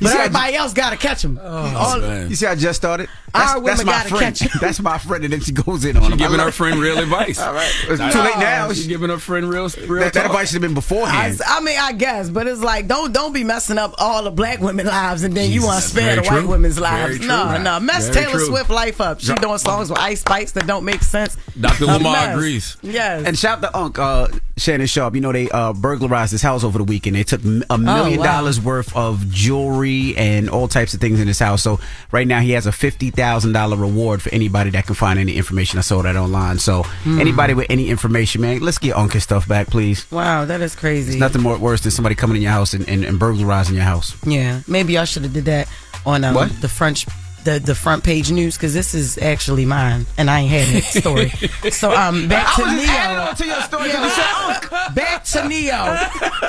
But 0.00 0.08
see 0.10 0.16
how- 0.16 0.24
everybody 0.24 0.54
else 0.56 0.72
gotta 0.72 0.96
catch 0.96 1.24
him. 1.24 1.38
Oh, 1.42 2.26
you 2.28 2.36
see, 2.36 2.46
I 2.46 2.54
just 2.54 2.78
started. 2.80 3.08
Our 3.34 3.60
women 3.60 3.86
my 3.86 3.92
gotta 3.92 4.08
friend. 4.08 4.20
catch 4.36 4.40
him. 4.40 4.50
That's 4.60 4.80
my 4.80 4.98
friend, 4.98 5.24
and 5.24 5.32
then 5.32 5.40
she 5.40 5.52
goes 5.52 5.84
in 5.84 5.96
on 5.96 6.02
She 6.06 6.08
him. 6.08 6.14
I 6.14 6.16
giving 6.16 6.40
her 6.40 6.50
friend 6.50 6.80
real 6.80 6.98
advice. 6.98 7.38
All 7.38 7.52
right, 7.52 7.70
it's 7.88 7.98
too 8.14 8.20
late 8.20 8.38
now. 8.38 8.68
She's 8.72 8.86
giving 8.86 9.10
her 9.10 9.18
friend 9.18 9.48
real, 9.48 9.68
real 9.86 10.00
That, 10.04 10.14
that 10.14 10.26
advice 10.26 10.48
should 10.50 10.54
have 10.54 10.62
been 10.62 10.74
beforehand. 10.74 11.40
I 11.46 11.60
mean, 11.60 11.78
I 11.78 11.92
guess, 11.92 12.30
but 12.30 12.46
it's 12.46 12.60
like 12.62 12.86
don't 12.88 13.12
don't 13.12 13.32
be 13.32 13.44
messing 13.44 13.78
up 13.78 13.94
all 13.98 14.24
the 14.24 14.30
black 14.30 14.60
women 14.60 14.86
lives, 14.86 15.22
and 15.24 15.34
then 15.34 15.50
you 15.50 15.62
want 15.64 15.82
to 15.82 15.88
Jesus, 15.88 15.92
spare 15.92 16.16
the 16.16 16.22
very 16.22 16.34
white 16.36 16.40
true. 16.42 16.50
women's 16.50 16.78
Very 16.78 16.90
lives. 16.90 17.18
true. 17.18 17.26
No, 17.28 17.58
no, 17.62 17.80
mess 17.80 18.08
Very 18.08 18.24
Taylor 18.26 18.38
true. 18.38 18.46
Swift 18.46 18.70
life 18.70 19.00
up. 19.00 19.20
She 19.20 19.34
doing 19.34 19.58
songs 19.58 19.90
with 19.90 19.98
Ice 19.98 20.20
Spice 20.20 20.52
that 20.52 20.66
don't 20.66 20.84
make 20.84 21.02
sense. 21.02 21.36
Dr. 21.60 21.86
Lamar 21.86 22.12
mess. 22.12 22.34
agrees. 22.36 22.76
Yes. 22.82 23.26
And 23.26 23.38
shout 23.38 23.60
to 23.62 23.76
Unc 23.76 23.98
uh, 23.98 24.28
Shannon 24.56 24.86
Sharpe. 24.86 25.14
You 25.14 25.20
know 25.20 25.32
they 25.32 25.50
uh, 25.50 25.72
burglarized 25.74 26.32
his 26.32 26.42
house 26.42 26.64
over 26.64 26.78
the 26.78 26.84
weekend. 26.84 27.16
They 27.16 27.24
took 27.24 27.44
m- 27.44 27.64
a 27.68 27.76
million 27.78 28.18
Oh, 28.20 28.22
wow. 28.22 28.32
dollars 28.40 28.60
worth 28.60 28.94
of 28.96 29.28
jewelry 29.30 30.16
and 30.16 30.48
all 30.48 30.68
types 30.68 30.94
of 30.94 31.00
things 31.00 31.20
in 31.20 31.26
his 31.28 31.38
house. 31.38 31.62
So 31.62 31.78
right 32.12 32.26
now 32.26 32.40
he 32.40 32.52
has 32.52 32.66
a 32.66 32.72
fifty 32.72 33.10
thousand 33.18 33.52
dollar 33.52 33.76
reward 33.76 34.22
for 34.22 34.30
anybody 34.32 34.70
that 34.70 34.86
can 34.86 34.94
find 34.94 35.18
any 35.18 35.34
information. 35.36 35.78
I 35.78 35.82
saw 35.82 36.02
that 36.02 36.16
online. 36.16 36.58
So 36.58 36.82
Hmm. 37.04 37.18
anybody 37.20 37.52
with 37.54 37.66
any 37.68 37.88
information, 37.90 38.40
man, 38.40 38.60
let's 38.60 38.78
get 38.78 38.96
Unc 38.96 39.12
stuff 39.20 39.46
back, 39.48 39.66
please. 39.68 40.06
Wow, 40.10 40.44
that 40.46 40.60
is 40.60 40.74
crazy. 40.74 41.12
It's 41.12 41.20
nothing 41.20 41.42
more 41.42 41.58
worse 41.58 41.80
than 41.82 41.90
somebody 41.92 42.14
coming 42.14 42.36
in 42.36 42.42
your 42.42 42.52
house 42.52 42.74
and, 42.74 42.88
and, 42.88 43.04
and 43.04 43.18
burglarizing 43.18 43.74
your 43.74 43.84
house. 43.84 44.14
Yeah, 44.24 44.60
maybe 44.66 44.96
I 44.98 45.04
should 45.04 45.24
have 45.24 45.32
did 45.32 45.44
that 45.46 45.68
on 46.06 46.24
um, 46.24 46.34
the 46.60 46.68
French. 46.68 47.06
The, 47.44 47.58
the 47.60 47.74
front 47.74 48.04
page 48.04 48.30
news 48.30 48.56
because 48.56 48.74
this 48.74 48.94
is 48.94 49.16
actually 49.16 49.64
mine 49.64 50.04
and 50.18 50.28
I 50.28 50.40
ain't 50.40 50.50
had 50.50 50.82
that 50.82 50.84
story. 51.00 51.28
so 51.70 51.94
um 51.94 52.28
back 52.28 52.54
to 52.56 52.64
Ne-Yo. 52.66 53.32
to 53.36 53.46
your 53.46 53.60
story 53.62 53.86
you 53.86 53.92
said 54.10 54.32
Unc. 54.34 54.94
Back 54.94 55.24
to 55.24 55.48
Ne-Yo. 55.48 55.96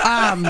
Um, 0.03 0.47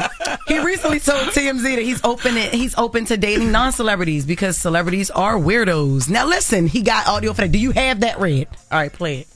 he 0.48 0.58
recently 0.60 1.00
told 1.02 1.28
TMZ 1.30 1.62
that 1.76 1.82
he's 1.84 2.04
open 2.04 2.36
it, 2.38 2.54
he's 2.54 2.76
open 2.78 3.06
to 3.06 3.18
dating 3.18 3.52
non-celebrities 3.52 4.26
because 4.26 4.58
celebrities 4.58 5.12
are 5.12 5.36
weirdos. 5.36 6.10
Now 6.10 6.26
listen, 6.26 6.66
he 6.68 6.82
got 6.82 7.08
audio 7.08 7.34
for 7.34 7.42
that. 7.42 7.52
Do 7.52 7.60
you 7.60 7.72
have 7.72 8.00
that 8.00 8.20
read? 8.20 8.48
All 8.72 8.80
right, 8.80 8.92
play 8.92 9.20
it. 9.20 9.28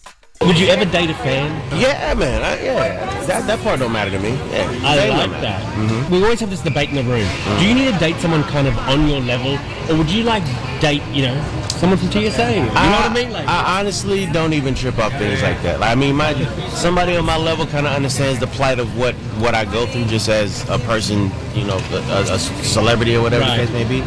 Would 0.46 0.60
you 0.60 0.68
ever 0.68 0.84
date 0.84 1.10
a 1.10 1.14
fan? 1.14 1.50
Yeah, 1.80 2.14
man. 2.16 2.42
I, 2.42 2.62
yeah, 2.62 3.26
that 3.28 3.48
that 3.48 3.60
part 3.62 3.80
don't 3.80 3.94
matter 3.94 4.12
to 4.12 4.20
me. 4.20 4.32
Yeah, 4.52 4.70
I 4.84 5.08
like 5.08 5.32
that. 5.42 5.64
Mm-hmm. 5.76 6.12
We 6.14 6.22
always 6.22 6.42
have 6.42 6.50
this 6.50 6.62
debate 6.62 6.90
in 6.90 6.96
the 6.96 7.04
room. 7.04 7.28
Do 7.60 7.68
you 7.68 7.74
need 7.74 7.92
to 7.94 7.98
date 7.98 8.18
someone 8.18 8.44
kind 8.44 8.68
of 8.68 8.78
on 8.80 9.08
your 9.08 9.22
level, 9.22 9.58
or 9.90 9.98
would 9.98 10.12
you 10.12 10.24
like 10.24 10.44
date, 10.82 11.02
you 11.14 11.24
know, 11.24 11.63
someone 11.84 12.00
from 12.00 12.12
TSA? 12.12 12.54
You 12.56 12.62
know 12.62 12.66
what 12.72 13.12
I 13.12 13.14
mean? 13.14 13.32
Like, 13.34 13.46
I 13.46 13.80
honestly 13.80 14.26
don't 14.28 14.54
even 14.54 14.74
trip 14.74 14.98
up 15.00 15.12
things 15.14 15.42
like 15.42 15.62
that. 15.64 15.82
Like, 15.82 15.92
I 15.92 15.96
mean, 15.96 16.16
my 16.16 16.34
somebody 16.70 17.18
on 17.18 17.26
my 17.26 17.36
level 17.36 17.66
kind 17.68 17.86
of 17.86 17.92
understands 17.94 18.40
the 18.40 18.48
plight 18.48 18.80
of 18.80 18.98
what 18.98 19.16
what 19.44 19.54
I 19.54 19.66
go 19.66 19.86
through, 19.86 20.06
just 20.06 20.30
as 20.30 20.68
a 20.70 20.80
person, 20.80 21.30
you 21.54 21.66
know, 21.66 21.78
a, 21.92 21.98
a- 22.32 22.36
a 22.36 22.40
celebrity 22.40 23.16
or 23.18 23.22
whatever 23.22 23.44
Right. 23.44 23.58
the 23.58 23.66
case 23.66 23.74
may 23.74 23.84
be. 23.84 24.00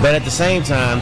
But 0.00 0.14
at 0.14 0.24
the 0.24 0.30
same 0.30 0.62
time, 0.62 0.98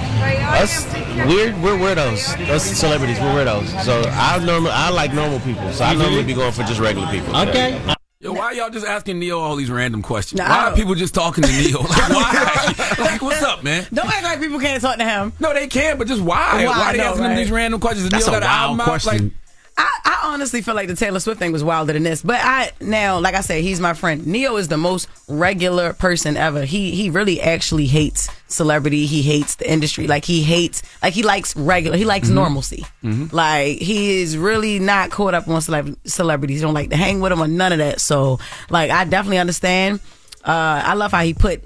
us 0.62 0.86
we're 1.28 1.52
we're 1.60 1.76
weirdos. 1.76 2.48
Us 2.48 2.64
celebrities, 2.64 3.18
we're 3.20 3.34
weirdos. 3.44 3.68
So 3.84 4.00
I 4.10 4.38
normally 4.42 4.72
I 4.72 4.88
like 4.90 5.12
normal 5.12 5.40
people. 5.40 5.70
So 5.72 5.84
I 5.84 5.94
normally 5.94 6.24
be 6.24 6.32
going 6.34 6.52
for 6.52 6.62
just 6.62 6.80
regular 6.80 7.08
people. 7.08 7.36
Okay. 7.36 7.78
Yo, 8.22 8.32
why 8.32 8.52
y'all 8.52 8.70
just 8.70 8.86
asking 8.86 9.18
Ne-Yo 9.18 9.40
all 9.40 9.56
these 9.56 9.68
random 9.68 10.00
questions? 10.00 10.38
Nah, 10.38 10.44
I 10.44 10.48
why 10.48 10.70
are 10.70 10.76
people 10.76 10.94
just 10.94 11.12
talking 11.12 11.42
to 11.42 11.50
Ne-Yo? 11.50 11.78
Like, 11.82 12.08
why? 12.08 12.94
like, 13.00 13.20
what's 13.20 13.42
up, 13.42 13.64
man? 13.64 13.84
Don't 13.92 14.06
act 14.06 14.22
like 14.22 14.38
people 14.38 14.60
can't 14.60 14.80
talk 14.80 14.98
to 14.98 15.04
him. 15.04 15.32
No, 15.40 15.52
they 15.52 15.66
can, 15.66 15.98
but 15.98 16.06
just 16.06 16.22
why? 16.22 16.64
Why? 16.64 16.66
Why, 16.66 16.92
they 16.92 16.98
No, 16.98 17.04
asking 17.06 17.24
him 17.24 17.36
these 17.36 17.50
random 17.50 17.80
questions? 17.80 18.08
That's 18.08 18.24
Ne-Yo 18.24 18.36
a 18.38 18.40
got 18.40 18.44
an 18.44 18.48
wild 18.48 18.70
album 18.80 18.84
question. 18.84 19.24
Like, 19.24 19.32
I, 19.76 19.88
I 20.04 20.20
honestly 20.34 20.60
feel 20.62 20.74
like 20.74 20.88
the 20.88 20.94
Taylor 20.94 21.18
Swift 21.20 21.38
thing 21.38 21.50
was 21.52 21.64
wilder 21.64 21.92
than 21.94 22.02
this. 22.02 22.22
But 22.22 22.40
I 22.42 22.70
now, 22.80 23.18
like 23.18 23.34
I 23.34 23.40
said, 23.40 23.62
he's 23.62 23.80
my 23.80 23.94
friend. 23.94 24.26
Ne-Yo 24.26 24.56
is 24.56 24.68
the 24.68 24.76
most 24.76 25.08
regular 25.28 25.92
person 25.94 26.36
ever. 26.36 26.64
He 26.64 26.90
he 26.92 27.10
really 27.10 27.40
actually 27.40 27.86
hates 27.86 28.28
celebrity. 28.48 29.06
He 29.06 29.22
hates 29.22 29.56
the 29.56 29.70
industry. 29.70 30.06
Like 30.06 30.24
he 30.24 30.42
hates 30.42 30.82
like 31.02 31.14
he 31.14 31.22
likes 31.22 31.56
regular. 31.56 31.96
He 31.96 32.04
likes 32.04 32.28
normalcy. 32.28 32.84
Like 33.32 33.78
he 33.78 34.20
is 34.22 34.36
really 34.36 34.78
not 34.78 35.10
caught 35.10 35.34
up 35.34 35.48
on 35.48 35.60
celeb- 35.60 35.96
celebrities. 36.04 36.60
He 36.60 36.62
don't 36.64 36.74
like 36.74 36.90
to 36.90 36.96
hang 36.96 37.20
with 37.20 37.30
them 37.30 37.42
or 37.42 37.48
none 37.48 37.72
of 37.72 37.78
that. 37.78 38.00
So 38.00 38.38
like 38.70 38.90
I 38.90 39.04
definitely 39.04 39.38
understand. 39.38 40.00
Uh, 40.44 40.82
I 40.84 40.94
love 40.94 41.12
how 41.12 41.22
he 41.22 41.34
put 41.34 41.62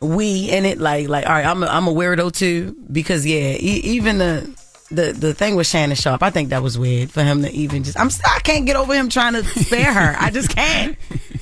we 0.00 0.50
in 0.50 0.64
it. 0.64 0.78
Like 0.78 1.08
like 1.08 1.26
all 1.26 1.32
right, 1.32 1.44
I'm 1.46 1.62
a, 1.62 1.66
I'm 1.66 1.86
a 1.86 1.92
weirdo 1.92 2.32
too 2.32 2.74
because 2.90 3.26
yeah, 3.26 3.52
e- 3.58 3.82
even 3.84 4.18
the 4.18 4.61
the 4.94 5.12
the 5.12 5.34
thing 5.34 5.56
with 5.56 5.66
Shannon 5.66 5.96
Sharpe, 5.96 6.22
I 6.22 6.30
think 6.30 6.50
that 6.50 6.62
was 6.62 6.78
weird 6.78 7.10
for 7.10 7.22
him 7.22 7.42
to 7.42 7.50
even 7.50 7.84
just. 7.84 7.98
I'm 7.98 8.10
st- 8.10 8.28
I 8.28 8.40
can't 8.40 8.66
get 8.66 8.76
over 8.76 8.94
him 8.94 9.08
trying 9.08 9.34
to 9.34 9.44
spare 9.44 9.92
her. 9.92 10.16
I 10.18 10.30
just 10.30 10.50
can't. 10.50 10.96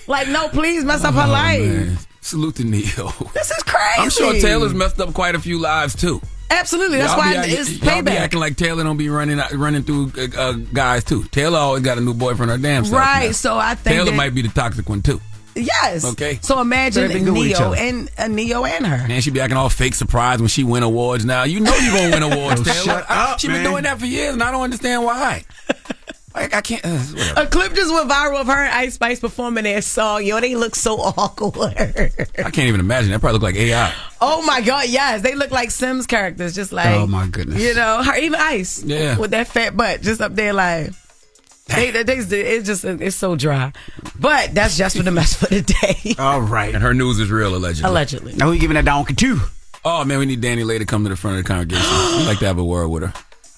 Like 0.06 0.28
no, 0.28 0.48
please 0.48 0.84
mess 0.84 1.04
up 1.04 1.14
her 1.14 1.26
oh, 1.26 1.30
life. 1.30 1.60
man. 1.60 1.98
Salute 2.20 2.56
to 2.56 2.64
Ne-Yo. 2.64 3.08
This 3.32 3.50
is 3.50 3.62
crazy. 3.62 4.00
I'm 4.00 4.10
sure 4.10 4.32
Taylor's 4.34 4.74
messed 4.74 5.00
up 5.00 5.14
quite 5.14 5.34
a 5.34 5.40
few 5.40 5.58
lives 5.58 5.94
too. 5.96 6.20
Absolutely, 6.50 6.98
that's 6.98 7.16
why 7.16 7.34
act- 7.34 7.48
it's 7.48 7.80
y'all 7.80 8.02
be 8.02 8.10
acting 8.10 8.40
like 8.40 8.56
Taylor 8.56 8.82
don't 8.82 8.96
be 8.96 9.08
running 9.08 9.40
running 9.52 9.84
through 9.84 10.12
uh, 10.18 10.26
uh, 10.36 10.52
guys 10.52 11.04
too. 11.04 11.22
Taylor 11.24 11.58
always 11.58 11.82
got 11.82 11.96
a 11.96 12.00
new 12.00 12.12
boyfriend 12.12 12.50
or 12.50 12.58
damn 12.58 12.84
self. 12.84 13.00
Right, 13.00 13.26
now. 13.26 13.32
so 13.32 13.56
I 13.56 13.76
think 13.76 13.94
Taylor 13.94 14.10
that- 14.10 14.16
might 14.16 14.34
be 14.34 14.42
the 14.42 14.48
toxic 14.48 14.88
one 14.88 15.00
too. 15.00 15.20
Yes. 15.54 16.04
Okay. 16.04 16.38
So 16.42 16.60
imagine 16.60 17.08
They 17.08 17.14
be 17.18 17.24
good 17.24 17.32
with 17.32 17.46
each 17.48 17.58
Ne-Yo 17.58 17.66
other. 17.72 17.76
and 17.76 18.10
uh, 18.18 18.26
Ne-Yo 18.28 18.64
and 18.64 18.86
her. 18.86 19.08
Man, 19.08 19.20
she 19.20 19.30
be 19.30 19.40
acting 19.40 19.56
all 19.56 19.68
fake 19.68 19.94
surprised 19.94 20.40
when 20.40 20.48
she 20.48 20.64
win 20.64 20.82
awards. 20.82 21.24
Now 21.24 21.42
you 21.44 21.60
know 21.60 21.74
you 21.76 21.92
gonna 21.92 22.10
win 22.10 22.32
awards, 22.32 22.60
Yo, 22.60 22.64
Taylor. 22.72 22.84
shut 22.84 23.10
I- 23.10 23.32
up, 23.32 23.40
she 23.40 23.48
man. 23.48 23.62
been 23.62 23.70
doing 23.72 23.82
that 23.84 23.98
for 23.98 24.06
years, 24.06 24.34
and 24.34 24.42
I 24.42 24.50
don't 24.52 24.62
understand 24.62 25.04
why. 25.04 25.44
like 26.34 26.54
I 26.54 26.60
can't. 26.60 26.82
Uh. 26.84 27.34
A 27.42 27.46
clip 27.46 27.74
just 27.74 27.92
went 27.92 28.08
viral 28.08 28.40
of 28.40 28.46
her 28.46 28.52
and 28.64 28.72
Ice 28.74 28.94
Spice 28.94 29.18
performing 29.18 29.64
their 29.64 29.82
song. 29.82 30.24
Yo, 30.24 30.40
they 30.40 30.54
look 30.54 30.76
so 30.76 30.94
awkward. 31.00 31.74
I 31.76 32.50
can't 32.50 32.58
even 32.68 32.78
imagine. 32.80 33.10
That 33.10 33.18
probably 33.20 33.34
look 33.40 33.42
like 33.42 33.56
AI. 33.56 33.92
Oh 34.20 34.42
my 34.42 34.60
god, 34.60 34.88
yes, 34.88 35.22
they 35.22 35.34
look 35.34 35.50
like 35.50 35.70
Sims 35.72 36.06
characters, 36.06 36.54
just 36.54 36.72
like 36.72 36.86
Oh, 36.94 37.06
my 37.06 37.26
goodness. 37.26 37.60
you 37.60 37.74
know, 37.74 38.02
her 38.04 38.16
even 38.16 38.38
Ice, 38.38 38.84
Yeah. 38.84 39.18
with 39.18 39.32
that 39.32 39.48
fat 39.48 39.76
butt, 39.76 40.02
just 40.02 40.20
up 40.20 40.34
there 40.36 40.52
like. 40.52 40.92
They, 41.74 41.90
they, 41.90 42.02
they, 42.20 42.40
it's 42.40 42.66
just 42.66 42.84
it's 42.84 43.16
so 43.16 43.36
dry, 43.36 43.72
but 44.18 44.54
that's 44.54 44.76
just 44.76 44.96
for 44.96 45.02
the 45.02 45.10
mess 45.10 45.34
for 45.36 45.46
the 45.46 45.62
day. 45.62 46.14
All 46.22 46.40
right. 46.40 46.74
And 46.74 46.82
her 46.82 46.92
news 46.94 47.18
is 47.20 47.30
real, 47.30 47.54
allegedly. 47.54 47.88
Allegedly. 47.88 48.32
Now 48.34 48.46
who 48.46 48.52
you 48.52 48.60
giving 48.60 48.74
that 48.74 48.84
donkey 48.84 49.14
to? 49.14 49.38
Oh 49.84 50.04
man, 50.04 50.18
we 50.18 50.26
need 50.26 50.42
DaniLeigh 50.42 50.78
to 50.78 50.84
come 50.86 51.04
to 51.04 51.08
the 51.10 51.16
front 51.16 51.38
of 51.38 51.44
the 51.44 51.48
congregation. 51.48 51.84
We'd 52.18 52.26
like 52.26 52.38
to 52.40 52.46
have 52.46 52.58
a 52.58 52.64
word 52.64 52.88
with 52.88 53.02
her. 53.04 53.12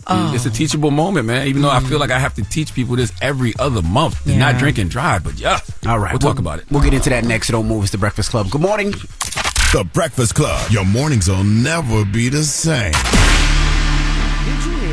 Oh. 0.08 0.34
It's 0.34 0.46
a 0.46 0.50
teachable 0.50 0.90
moment, 0.90 1.26
man. 1.26 1.46
Even 1.46 1.62
though 1.62 1.70
I 1.70 1.80
feel 1.80 1.98
like 2.00 2.10
I 2.10 2.18
have 2.18 2.34
to 2.34 2.42
teach 2.44 2.74
people 2.74 2.96
this 2.96 3.12
every 3.22 3.54
other 3.58 3.82
month. 3.82 4.22
to 4.24 4.36
Not 4.36 4.54
Yeah. 4.54 4.58
drink 4.58 4.78
and 4.78 4.90
drive, 4.90 5.22
but 5.24 5.38
yeah. 5.38 5.60
All 5.86 5.98
right. 6.00 6.12
We'll 6.12 6.18
talk 6.18 6.38
about 6.40 6.58
it. 6.58 6.64
We'll 6.72 6.82
get 6.82 6.92
into 6.92 7.08
that 7.10 7.24
next. 7.24 7.46
So 7.46 7.52
don't 7.52 7.68
move. 7.68 7.84
It's 7.84 7.92
the 7.92 7.98
Breakfast 7.98 8.30
Club. 8.30 8.50
Good 8.50 8.60
morning. 8.60 8.90
The 8.90 9.88
Breakfast 9.94 10.34
Club. 10.34 10.70
Your 10.72 10.84
mornings 10.84 11.28
will 11.28 11.44
never 11.44 12.04
be 12.04 12.28
the 12.28 12.42
same. 12.42 12.92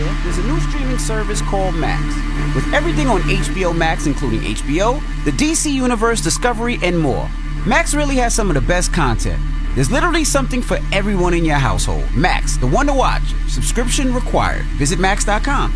Did 0.09 0.17
you 0.17 0.23
hear? 0.23 0.23
There's 0.23 0.37
a 0.37 0.47
new 0.47 0.59
streaming 0.59 0.97
service 0.97 1.41
called 1.41 1.75
Max. 1.75 2.03
With 2.55 2.73
everything 2.73 3.07
on 3.07 3.21
HBO 3.21 3.75
Max, 3.75 4.07
including 4.07 4.41
HBO, 4.41 4.99
the 5.25 5.31
DC 5.31 5.71
Universe, 5.71 6.21
Discovery, 6.21 6.79
and 6.81 6.97
more. 6.97 7.29
Max 7.65 7.93
really 7.93 8.15
has 8.15 8.33
some 8.33 8.49
of 8.49 8.55
the 8.55 8.61
best 8.61 8.93
content. 8.93 9.41
There's 9.75 9.91
literally 9.91 10.23
something 10.23 10.61
for 10.61 10.79
everyone 10.91 11.33
in 11.33 11.45
your 11.45 11.57
household. 11.57 12.03
Max, 12.15 12.57
the 12.57 12.67
one 12.67 12.87
to 12.87 12.93
watch. 12.93 13.23
Subscription 13.47 14.13
required. 14.13 14.65
Visit 14.77 14.99
max.com. 14.99 15.71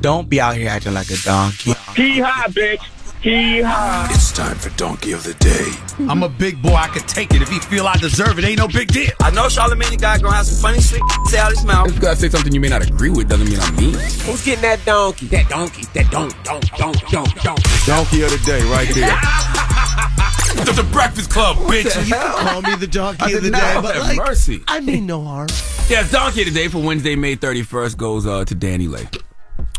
Don't 0.00 0.28
be 0.28 0.40
out 0.40 0.56
here 0.56 0.68
acting 0.68 0.94
like 0.94 1.10
a 1.10 1.16
donkey. 1.24 1.72
Hee 1.96 2.20
haw, 2.20 2.48
bitch. 2.48 2.82
Hee 3.24 3.62
haw. 3.62 4.06
It's 4.10 4.32
time 4.32 4.54
for 4.58 4.68
Donkey 4.76 5.12
of 5.12 5.24
the 5.24 5.32
Day. 5.40 5.72
I'm 6.12 6.22
a 6.22 6.28
big 6.28 6.60
boy. 6.60 6.74
I 6.74 6.88
can 6.88 7.00
take 7.06 7.32
it. 7.32 7.40
If 7.40 7.48
he 7.48 7.58
feel 7.58 7.86
I 7.86 7.96
deserve 7.96 8.38
it, 8.38 8.44
ain't 8.44 8.58
no 8.58 8.68
big 8.68 8.88
deal. 8.88 9.12
I 9.18 9.30
know 9.30 9.46
Charlamagne 9.46 9.98
guy 9.98 10.18
gonna 10.18 10.36
have 10.36 10.44
some 10.44 10.60
funny 10.60 10.82
shit 10.82 11.00
say 11.28 11.38
out 11.38 11.50
his 11.50 11.64
mouth. 11.64 11.86
Just 11.86 12.00
because 12.00 12.18
I 12.18 12.20
say 12.20 12.28
something 12.28 12.52
you 12.52 12.60
may 12.60 12.68
not 12.68 12.86
agree 12.86 13.08
with 13.08 13.30
doesn't 13.30 13.48
mean 13.48 13.58
I'm 13.60 13.76
mean. 13.76 13.94
Who's 13.94 14.44
getting 14.44 14.60
that 14.60 14.84
donkey? 14.84 15.28
That 15.28 15.48
donkey. 15.48 15.84
That 15.94 16.10
don't, 16.10 16.34
don't, 16.44 16.70
don't, 16.72 17.00
don't, 17.08 17.34
don't. 17.42 17.64
Donkey 17.86 18.24
of 18.24 18.30
the 18.30 18.42
Day, 18.44 18.60
right 18.64 18.94
there. 18.94 19.16
The, 20.66 20.82
the 20.82 20.88
Breakfast 20.92 21.30
Club, 21.30 21.56
bitch. 21.56 21.94
the 21.94 22.04
You 22.04 22.12
can 22.12 22.46
call 22.46 22.60
me 22.60 22.76
the 22.76 22.86
donkey 22.86 23.32
of 23.32 23.42
the 23.42 23.50
did 23.50 23.58
day, 23.58 23.78
but 23.80 23.96
like, 24.00 24.18
mercy. 24.18 24.62
I 24.68 24.80
mean 24.80 25.06
no 25.06 25.24
harm. 25.24 25.48
Yeah, 25.88 26.06
donkey 26.10 26.44
today 26.44 26.68
for 26.68 26.78
Wednesday, 26.82 27.16
May 27.16 27.36
31st 27.36 27.96
goes 27.96 28.26
uh, 28.26 28.44
to 28.44 28.54
DaniLeigh. 28.54 29.22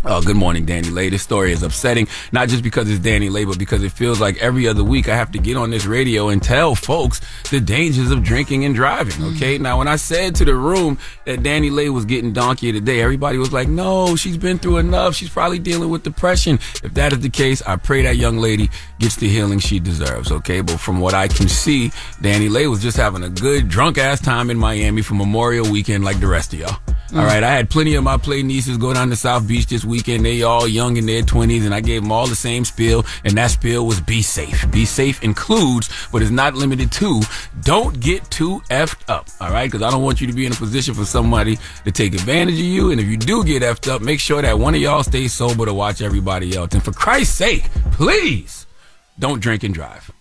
Uh, 0.05 0.21
good 0.21 0.35
morning, 0.35 0.67
DaniLeigh. 0.67 1.09
This 1.09 1.23
story 1.23 1.51
is 1.51 1.63
upsetting, 1.63 2.07
not 2.31 2.47
just 2.47 2.61
because 2.63 2.87
it's 2.87 3.03
DaniLeigh, 3.03 3.47
but 3.47 3.57
because 3.57 3.81
it 3.83 3.91
feels 3.91 4.21
like 4.21 4.37
every 4.37 4.67
other 4.67 4.83
week 4.83 5.09
I 5.09 5.15
have 5.15 5.31
to 5.31 5.39
get 5.39 5.57
on 5.57 5.71
this 5.71 5.87
radio 5.87 6.29
and 6.29 6.43
tell 6.43 6.75
folks 6.75 7.21
the 7.49 7.59
dangers 7.59 8.11
of 8.11 8.21
drinking 8.21 8.65
and 8.65 8.75
driving. 8.75 9.35
Okay. 9.35 9.57
Now, 9.57 9.79
when 9.79 9.87
I 9.87 9.95
said 9.95 10.35
to 10.35 10.45
the 10.45 10.53
room 10.53 10.99
that 11.25 11.39
DaniLeigh 11.39 11.91
was 11.91 12.05
getting 12.05 12.33
donkey 12.33 12.71
today, 12.71 13.01
everybody 13.01 13.39
was 13.39 13.51
like, 13.51 13.67
no, 13.67 14.15
she's 14.15 14.37
been 14.37 14.59
through 14.59 14.77
enough. 14.77 15.15
She's 15.15 15.29
probably 15.29 15.57
dealing 15.57 15.89
with 15.89 16.03
depression. 16.03 16.59
If 16.83 16.93
that 16.93 17.11
is 17.11 17.21
the 17.21 17.29
case, 17.31 17.63
I 17.63 17.75
pray 17.75 18.03
that 18.03 18.15
young 18.15 18.37
lady 18.37 18.69
gets 18.99 19.15
the 19.15 19.27
healing 19.27 19.57
she 19.57 19.79
deserves. 19.79 20.31
Okay. 20.31 20.61
But 20.61 20.79
from 20.79 20.99
what 20.99 21.15
I 21.15 21.27
can 21.27 21.49
see, 21.49 21.89
DaniLeigh 22.21 22.69
was 22.69 22.79
just 22.79 22.97
having 22.97 23.23
a 23.23 23.29
good 23.29 23.69
drunk 23.69 23.97
ass 23.97 24.21
time 24.21 24.51
in 24.51 24.57
Miami 24.59 25.01
for 25.01 25.15
Memorial 25.15 25.67
Weekend 25.71 26.05
like 26.05 26.19
the 26.19 26.27
rest 26.27 26.53
of 26.53 26.59
y'all. 26.59 26.77
All 27.13 27.23
right, 27.23 27.43
I 27.43 27.51
had 27.51 27.69
plenty 27.69 27.95
of 27.95 28.03
my 28.03 28.17
play 28.17 28.41
nieces 28.41 28.77
go 28.77 28.91
down 28.93 29.09
to 29.09 29.15
South 29.15 29.47
Beach 29.47 29.67
this 29.67 29.85
weekend. 29.95 30.25
They 30.25 30.43
all 30.43 30.67
young 30.67 30.97
in 30.97 31.05
their 31.05 31.21
twenties, 31.21 31.65
and 31.65 31.73
I 31.73 31.81
gave 31.81 32.01
them 32.01 32.11
all 32.11 32.27
the 32.27 32.35
same 32.35 32.65
spiel, 32.65 33.05
and 33.23 33.33
that 33.37 33.51
spiel 33.51 33.85
was 33.85 34.01
be 34.01 34.21
safe. 34.21 34.69
Be 34.71 34.85
safe 34.85 35.23
includes, 35.23 35.89
but 36.11 36.21
is 36.21 36.31
not 36.31 36.53
limited 36.53 36.91
to, 36.93 37.21
don't 37.61 37.99
get 37.99 38.29
too 38.29 38.61
effed 38.69 39.09
up. 39.09 39.27
All 39.39 39.51
right, 39.51 39.71
because 39.71 39.81
I 39.81 39.89
don't 39.89 40.03
want 40.03 40.19
you 40.21 40.27
to 40.27 40.33
be 40.33 40.45
in 40.45 40.51
a 40.51 40.55
position 40.55 40.93
for 40.93 41.05
somebody 41.05 41.57
to 41.85 41.91
take 41.91 42.13
advantage 42.13 42.55
of 42.55 42.65
you. 42.65 42.91
And 42.91 42.99
if 42.99 43.07
you 43.07 43.17
do 43.17 43.43
get 43.43 43.63
effed 43.63 43.89
up, 43.89 44.01
make 44.01 44.19
sure 44.19 44.41
that 44.41 44.59
one 44.59 44.75
of 44.75 44.81
y'all 44.81 45.03
stays 45.03 45.33
sober 45.33 45.65
to 45.65 45.73
watch 45.73 46.01
everybody 46.01 46.55
else. 46.55 46.73
And 46.73 46.83
for 46.83 46.91
Christ's 46.91 47.35
sake, 47.35 47.69
please 47.91 48.67
don't 49.17 49.41
drink 49.41 49.63
and 49.63 49.73
drive. 49.73 50.11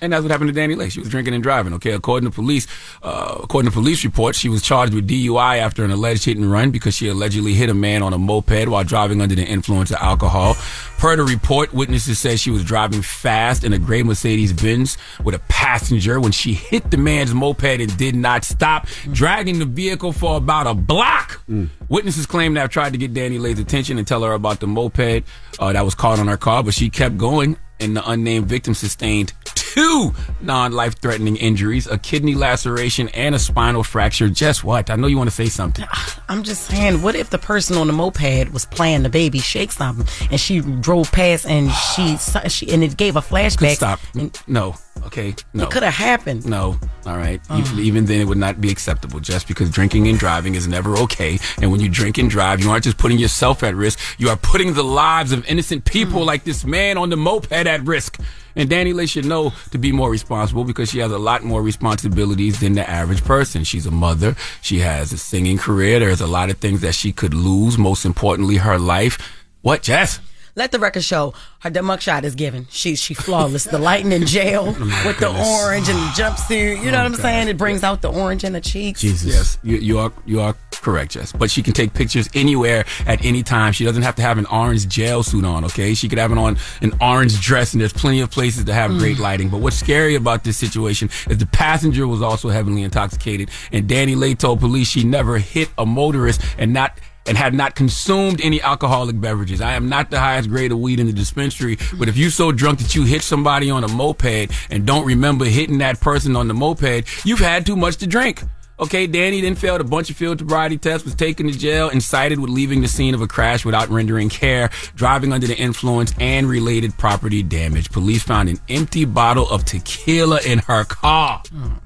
And 0.00 0.12
that's 0.12 0.22
what 0.22 0.30
happened 0.30 0.54
to 0.54 0.60
DaniLeigh. 0.60 0.90
She 0.90 1.00
was 1.00 1.08
drinking 1.08 1.34
and 1.34 1.42
driving. 1.42 1.72
Okay, 1.74 1.92
according 1.92 2.28
to 2.28 2.34
police, 2.34 2.66
uh, 3.02 3.38
according 3.42 3.70
to 3.70 3.74
police 3.74 4.04
reports, 4.04 4.38
she 4.38 4.48
was 4.48 4.62
charged 4.62 4.92
with 4.94 5.08
DUI 5.08 5.58
after 5.58 5.84
an 5.84 5.90
alleged 5.90 6.24
hit 6.24 6.36
and 6.36 6.50
run 6.50 6.70
because 6.70 6.94
she 6.94 7.08
allegedly 7.08 7.54
hit 7.54 7.70
a 7.70 7.74
man 7.74 8.02
on 8.02 8.12
a 8.12 8.18
moped 8.18 8.68
while 8.68 8.84
driving 8.84 9.20
under 9.20 9.34
the 9.34 9.44
influence 9.44 9.90
of 9.90 9.96
alcohol. 9.98 10.54
Per 10.98 11.16
the 11.16 11.24
report, 11.24 11.72
witnesses 11.72 12.18
said 12.18 12.38
she 12.38 12.50
was 12.50 12.62
driving 12.64 13.00
fast 13.02 13.64
in 13.64 13.72
a 13.72 13.78
gray 13.78 14.02
Mercedes 14.02 14.52
Benz 14.52 14.98
with 15.24 15.34
a 15.34 15.38
passenger 15.48 16.20
when 16.20 16.32
she 16.32 16.52
hit 16.52 16.90
the 16.90 16.98
man's 16.98 17.32
moped 17.32 17.64
and 17.64 17.96
did 17.96 18.14
not 18.14 18.44
stop, 18.44 18.86
dragging 19.12 19.58
the 19.58 19.64
vehicle 19.64 20.12
for 20.12 20.36
about 20.36 20.66
a 20.66 20.74
block. 20.74 21.42
Witnesses 21.88 22.26
claim 22.26 22.54
to 22.54 22.60
have 22.60 22.70
tried 22.70 22.92
to 22.92 22.98
get 22.98 23.14
DaniLeigh's 23.14 23.58
attention 23.58 23.96
and 23.98 24.06
tell 24.06 24.22
her 24.22 24.32
about 24.32 24.60
the 24.60 24.66
moped 24.66 25.24
uh, 25.58 25.72
that 25.72 25.84
was 25.84 25.94
caught 25.94 26.18
on 26.18 26.28
her 26.28 26.36
car, 26.36 26.62
but 26.62 26.74
she 26.74 26.90
kept 26.90 27.16
going 27.16 27.56
and 27.80 27.96
the 27.96 28.08
unnamed 28.08 28.46
victim 28.46 28.74
sustained 28.74 29.32
two 29.74 30.12
non-life 30.40 31.00
threatening 31.00 31.36
injuries, 31.36 31.86
a 31.86 31.96
kidney 31.96 32.34
laceration 32.34 33.08
and 33.10 33.34
a 33.34 33.38
spinal 33.38 33.84
fracture. 33.84 34.28
Just 34.28 34.64
what? 34.64 34.90
I 34.90 34.96
know 34.96 35.06
you 35.06 35.16
want 35.16 35.30
to 35.30 35.36
say 35.36 35.46
something. 35.46 35.84
I'm 36.28 36.42
just 36.42 36.64
saying, 36.64 37.02
what 37.02 37.14
if 37.14 37.30
the 37.30 37.38
person 37.38 37.76
on 37.76 37.86
the 37.86 37.92
moped 37.92 38.52
was 38.52 38.64
playing 38.64 39.02
the 39.02 39.08
baby 39.08 39.38
shake 39.38 39.72
something 39.72 40.06
and 40.30 40.40
she 40.40 40.60
drove 40.60 41.12
past 41.12 41.46
and 41.46 41.70
she, 41.70 42.16
she 42.48 42.72
and 42.72 42.82
it 42.82 42.96
gave 42.96 43.16
a 43.16 43.20
flashback? 43.20 43.76
Stop. 43.76 44.00
No. 44.46 44.74
Okay. 45.06 45.34
No. 45.54 45.64
It 45.64 45.70
could 45.70 45.82
have 45.82 45.94
happened. 45.94 46.46
No. 46.46 46.78
All 47.06 47.16
right. 47.16 47.40
Oh. 47.50 47.58
Even, 47.58 47.78
even 47.78 48.04
then, 48.04 48.20
it 48.20 48.24
would 48.24 48.38
not 48.38 48.60
be 48.60 48.70
acceptable 48.70 49.20
just 49.20 49.48
because 49.48 49.70
drinking 49.70 50.08
and 50.08 50.18
driving 50.18 50.54
is 50.54 50.68
never 50.68 50.96
okay. 50.98 51.38
And 51.60 51.70
when 51.72 51.80
you 51.80 51.88
drink 51.88 52.18
and 52.18 52.28
drive, 52.28 52.60
you 52.60 52.70
aren't 52.70 52.84
just 52.84 52.98
putting 52.98 53.18
yourself 53.18 53.62
at 53.62 53.74
risk, 53.74 53.98
you 54.18 54.28
are 54.28 54.36
putting 54.36 54.74
the 54.74 54.84
lives 54.84 55.32
of 55.32 55.44
innocent 55.46 55.84
people 55.84 56.22
mm. 56.22 56.26
like 56.26 56.44
this 56.44 56.64
man 56.64 56.98
on 56.98 57.10
the 57.10 57.16
moped 57.16 57.52
at 57.52 57.82
risk. 57.84 58.20
And 58.56 58.68
DaniLeigh 58.68 59.08
should 59.08 59.26
know 59.26 59.52
to 59.70 59.78
be 59.78 59.92
more 59.92 60.10
responsible 60.10 60.64
because 60.64 60.90
she 60.90 60.98
has 60.98 61.12
a 61.12 61.18
lot 61.18 61.44
more 61.44 61.62
responsibilities 61.62 62.60
than 62.60 62.74
the 62.74 62.88
average 62.88 63.24
person. 63.24 63.64
She's 63.64 63.86
a 63.86 63.90
mother. 63.90 64.34
She 64.60 64.80
has 64.80 65.12
a 65.12 65.18
singing 65.18 65.56
career. 65.56 66.00
There's 66.00 66.20
a 66.20 66.26
lot 66.26 66.50
of 66.50 66.58
things 66.58 66.80
that 66.80 66.94
she 66.94 67.12
could 67.12 67.32
lose. 67.32 67.78
Most 67.78 68.04
importantly, 68.04 68.56
her 68.56 68.78
life. 68.78 69.18
What, 69.62 69.82
Jess? 69.82 70.20
Let 70.60 70.72
the 70.72 70.78
record 70.78 71.04
show 71.04 71.32
her 71.60 71.70
the 71.70 71.80
mugshot 71.80 72.24
is 72.24 72.34
given. 72.34 72.66
She 72.68 72.94
she 72.94 73.14
flawless. 73.14 73.64
The 73.64 73.78
lighting 73.78 74.12
in 74.12 74.26
jail 74.26 74.76
oh 74.78 75.02
with 75.06 75.18
the 75.18 75.28
orange 75.28 75.88
and 75.88 75.96
the 75.96 76.22
jumpsuit. 76.22 76.84
You 76.84 76.90
know 76.90 76.98
Oh, 76.98 77.00
what 77.00 77.06
I'm 77.06 77.12
God. 77.12 77.22
saying? 77.22 77.48
It 77.48 77.56
brings 77.56 77.82
out 77.82 78.02
the 78.02 78.12
orange 78.12 78.44
in 78.44 78.52
the 78.52 78.60
cheeks. 78.60 79.00
Jesus. 79.00 79.26
Yes, 79.26 79.58
you, 79.62 79.78
you 79.78 79.98
are 79.98 80.12
you 80.26 80.42
are 80.42 80.54
correct, 80.82 81.12
Jess. 81.12 81.32
But 81.32 81.50
she 81.50 81.62
can 81.62 81.72
take 81.72 81.94
pictures 81.94 82.28
anywhere 82.34 82.84
at 83.06 83.24
any 83.24 83.42
time. 83.42 83.72
She 83.72 83.86
doesn't 83.86 84.02
have 84.02 84.16
to 84.16 84.22
have 84.22 84.36
an 84.36 84.44
orange 84.46 84.86
jail 84.86 85.22
suit 85.22 85.46
on. 85.46 85.64
Okay, 85.64 85.94
she 85.94 86.10
could 86.10 86.18
have 86.18 86.30
it 86.30 86.36
on 86.36 86.58
an 86.82 86.92
orange 87.00 87.40
dress, 87.40 87.72
and 87.72 87.80
there's 87.80 87.94
plenty 87.94 88.20
of 88.20 88.30
places 88.30 88.64
to 88.64 88.74
have 88.74 88.90
great 88.98 89.16
mm. 89.16 89.20
lighting. 89.20 89.48
But 89.48 89.60
what's 89.62 89.76
scary 89.76 90.14
about 90.14 90.44
this 90.44 90.58
situation 90.58 91.08
is 91.30 91.38
the 91.38 91.46
passenger 91.46 92.06
was 92.06 92.20
also 92.20 92.50
heavily 92.50 92.82
intoxicated, 92.82 93.48
and 93.72 93.88
DaniLeigh 93.88 94.36
told 94.36 94.60
police 94.60 94.88
she 94.88 95.04
never 95.04 95.38
hit 95.38 95.70
a 95.78 95.86
motorist 95.86 96.42
and 96.58 96.74
not 96.74 96.98
and 97.26 97.36
had 97.36 97.54
not 97.54 97.74
consumed 97.74 98.40
any 98.42 98.60
alcoholic 98.62 99.20
beverages. 99.20 99.60
I 99.60 99.74
am 99.74 99.88
not 99.88 100.10
the 100.10 100.18
highest 100.18 100.48
grade 100.48 100.72
of 100.72 100.78
weed 100.78 101.00
in 101.00 101.06
the 101.06 101.12
dispensary, 101.12 101.78
but 101.98 102.08
if 102.08 102.16
you 102.16 102.30
so 102.30 102.52
drunk 102.52 102.78
that 102.80 102.94
you 102.94 103.04
hit 103.04 103.22
somebody 103.22 103.70
on 103.70 103.84
a 103.84 103.88
moped 103.88 104.50
and 104.70 104.86
don't 104.86 105.04
remember 105.06 105.44
hitting 105.44 105.78
that 105.78 106.00
person 106.00 106.36
on 106.36 106.48
the 106.48 106.54
moped, 106.54 107.26
you've 107.26 107.38
had 107.38 107.66
too 107.66 107.76
much 107.76 107.96
to 107.98 108.06
drink. 108.06 108.42
Okay, 108.80 109.06
Danny 109.06 109.42
then 109.42 109.56
failed 109.56 109.82
a 109.82 109.84
bunch 109.84 110.08
of 110.08 110.16
field 110.16 110.38
sobriety 110.38 110.78
tests, 110.78 111.04
was 111.04 111.14
taken 111.14 111.46
to 111.48 111.52
jail, 111.52 111.90
and 111.90 112.02
cited 112.02 112.40
with 112.40 112.48
leaving 112.48 112.80
the 112.80 112.88
scene 112.88 113.14
of 113.14 113.20
a 113.20 113.26
crash 113.26 113.62
without 113.62 113.90
rendering 113.90 114.30
care, 114.30 114.70
driving 114.94 115.34
under 115.34 115.46
the 115.46 115.56
influence, 115.56 116.14
and 116.18 116.48
related 116.48 116.96
property 116.96 117.42
damage. 117.42 117.90
Police 117.90 118.22
found 118.22 118.48
an 118.48 118.58
empty 118.70 119.04
bottle 119.04 119.46
of 119.50 119.66
tequila 119.66 120.40
in 120.46 120.60
her 120.60 120.84
car. 120.84 121.42
Oh, 121.54 121.76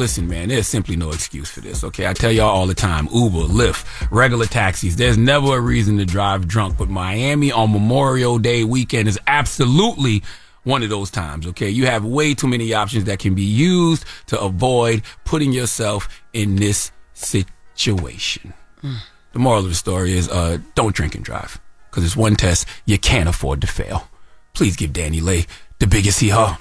Listen, 0.00 0.28
man, 0.28 0.48
there's 0.48 0.66
simply 0.66 0.96
no 0.96 1.10
excuse 1.10 1.50
for 1.50 1.60
this, 1.60 1.84
okay? 1.84 2.06
I 2.06 2.14
tell 2.14 2.32
y'all 2.32 2.48
all 2.48 2.66
the 2.66 2.74
time 2.74 3.06
Uber, 3.12 3.52
Lyft, 3.52 3.84
regular 4.10 4.46
taxis. 4.46 4.96
There's 4.96 5.18
never 5.18 5.58
a 5.58 5.60
reason 5.60 5.98
to 5.98 6.06
drive 6.06 6.48
drunk, 6.48 6.78
but 6.78 6.88
Miami 6.88 7.52
on 7.52 7.70
Memorial 7.70 8.38
Day 8.38 8.64
weekend 8.64 9.08
is 9.08 9.18
absolutely 9.26 10.22
one 10.62 10.82
of 10.82 10.88
those 10.88 11.10
times, 11.10 11.46
okay? 11.48 11.68
You 11.68 11.84
have 11.84 12.02
way 12.02 12.32
too 12.32 12.48
many 12.48 12.72
options 12.72 13.04
that 13.04 13.18
can 13.18 13.34
be 13.34 13.42
used 13.42 14.06
to 14.28 14.40
avoid 14.40 15.02
putting 15.26 15.52
yourself 15.52 16.08
in 16.32 16.56
this 16.56 16.92
situation. 17.12 18.54
The 18.80 19.38
moral 19.38 19.64
of 19.64 19.68
the 19.68 19.74
story 19.74 20.16
is 20.16 20.30
uh, 20.30 20.60
don't 20.76 20.96
drink 20.96 21.14
and 21.14 21.22
drive, 21.22 21.60
because 21.90 22.06
it's 22.06 22.16
one 22.16 22.36
test 22.36 22.66
you 22.86 22.98
can't 22.98 23.28
afford 23.28 23.60
to 23.60 23.66
fail. 23.66 24.08
Please 24.54 24.76
give 24.76 24.94
DaniLeigh 24.94 25.46
the 25.78 25.86
biggest 25.86 26.20
hee 26.20 26.30
haw. 26.30 26.58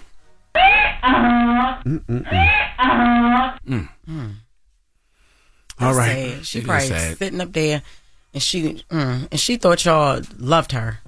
Mm. 3.68 4.36
All 5.82 5.94
right. 5.94 5.96
right. 6.36 6.46
She 6.46 6.60
It 6.60 6.62
is 6.62 6.68
probably 6.68 7.16
sitting 7.16 7.42
up 7.42 7.54
there, 7.54 7.82
and 8.34 8.44
she 8.44 8.84
mm, 8.90 9.28
and 9.32 9.40
she 9.40 9.56
thought 9.58 9.86
y'all 9.86 10.22
loved 10.38 10.72
her. 10.74 11.00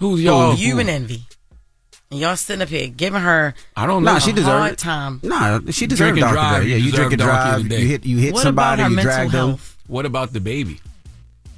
Who's 0.00 0.22
y'all? 0.22 0.54
You 0.54 0.74
Who? 0.74 0.80
and 0.80 0.90
Envy, 0.90 1.22
and 2.10 2.20
y'all 2.20 2.36
sitting 2.36 2.62
up 2.62 2.68
here 2.68 2.88
giving 2.88 3.20
her. 3.20 3.54
I 3.76 3.86
don't 3.86 4.02
Nah, 4.04 4.18
she 4.18 4.32
deserved 4.32 4.50
hard 4.58 4.72
it. 4.72 4.78
time. 4.78 5.20
Nah, 5.22 5.60
she 5.70 5.86
deserved 5.86 6.14
Drink 6.14 6.24
and 6.26 6.32
drive. 6.32 6.62
day. 6.62 6.68
Yeah, 6.70 6.76
You 6.76 6.84
you 6.86 6.92
drink 6.92 7.12
and 7.12 7.18
deserve 7.18 7.32
drive. 7.34 7.72
You 7.72 7.86
hit 7.86 8.04
you 8.06 8.16
hit 8.18 8.34
What 8.34 8.42
somebody. 8.42 8.82
about 8.82 8.84
her 8.84 8.90
You 8.90 8.96
mental 8.96 9.12
drag 9.14 9.30
them. 9.30 9.48
health? 9.50 9.76
What 9.86 10.06
about 10.06 10.32
the 10.32 10.40
baby? 10.40 10.80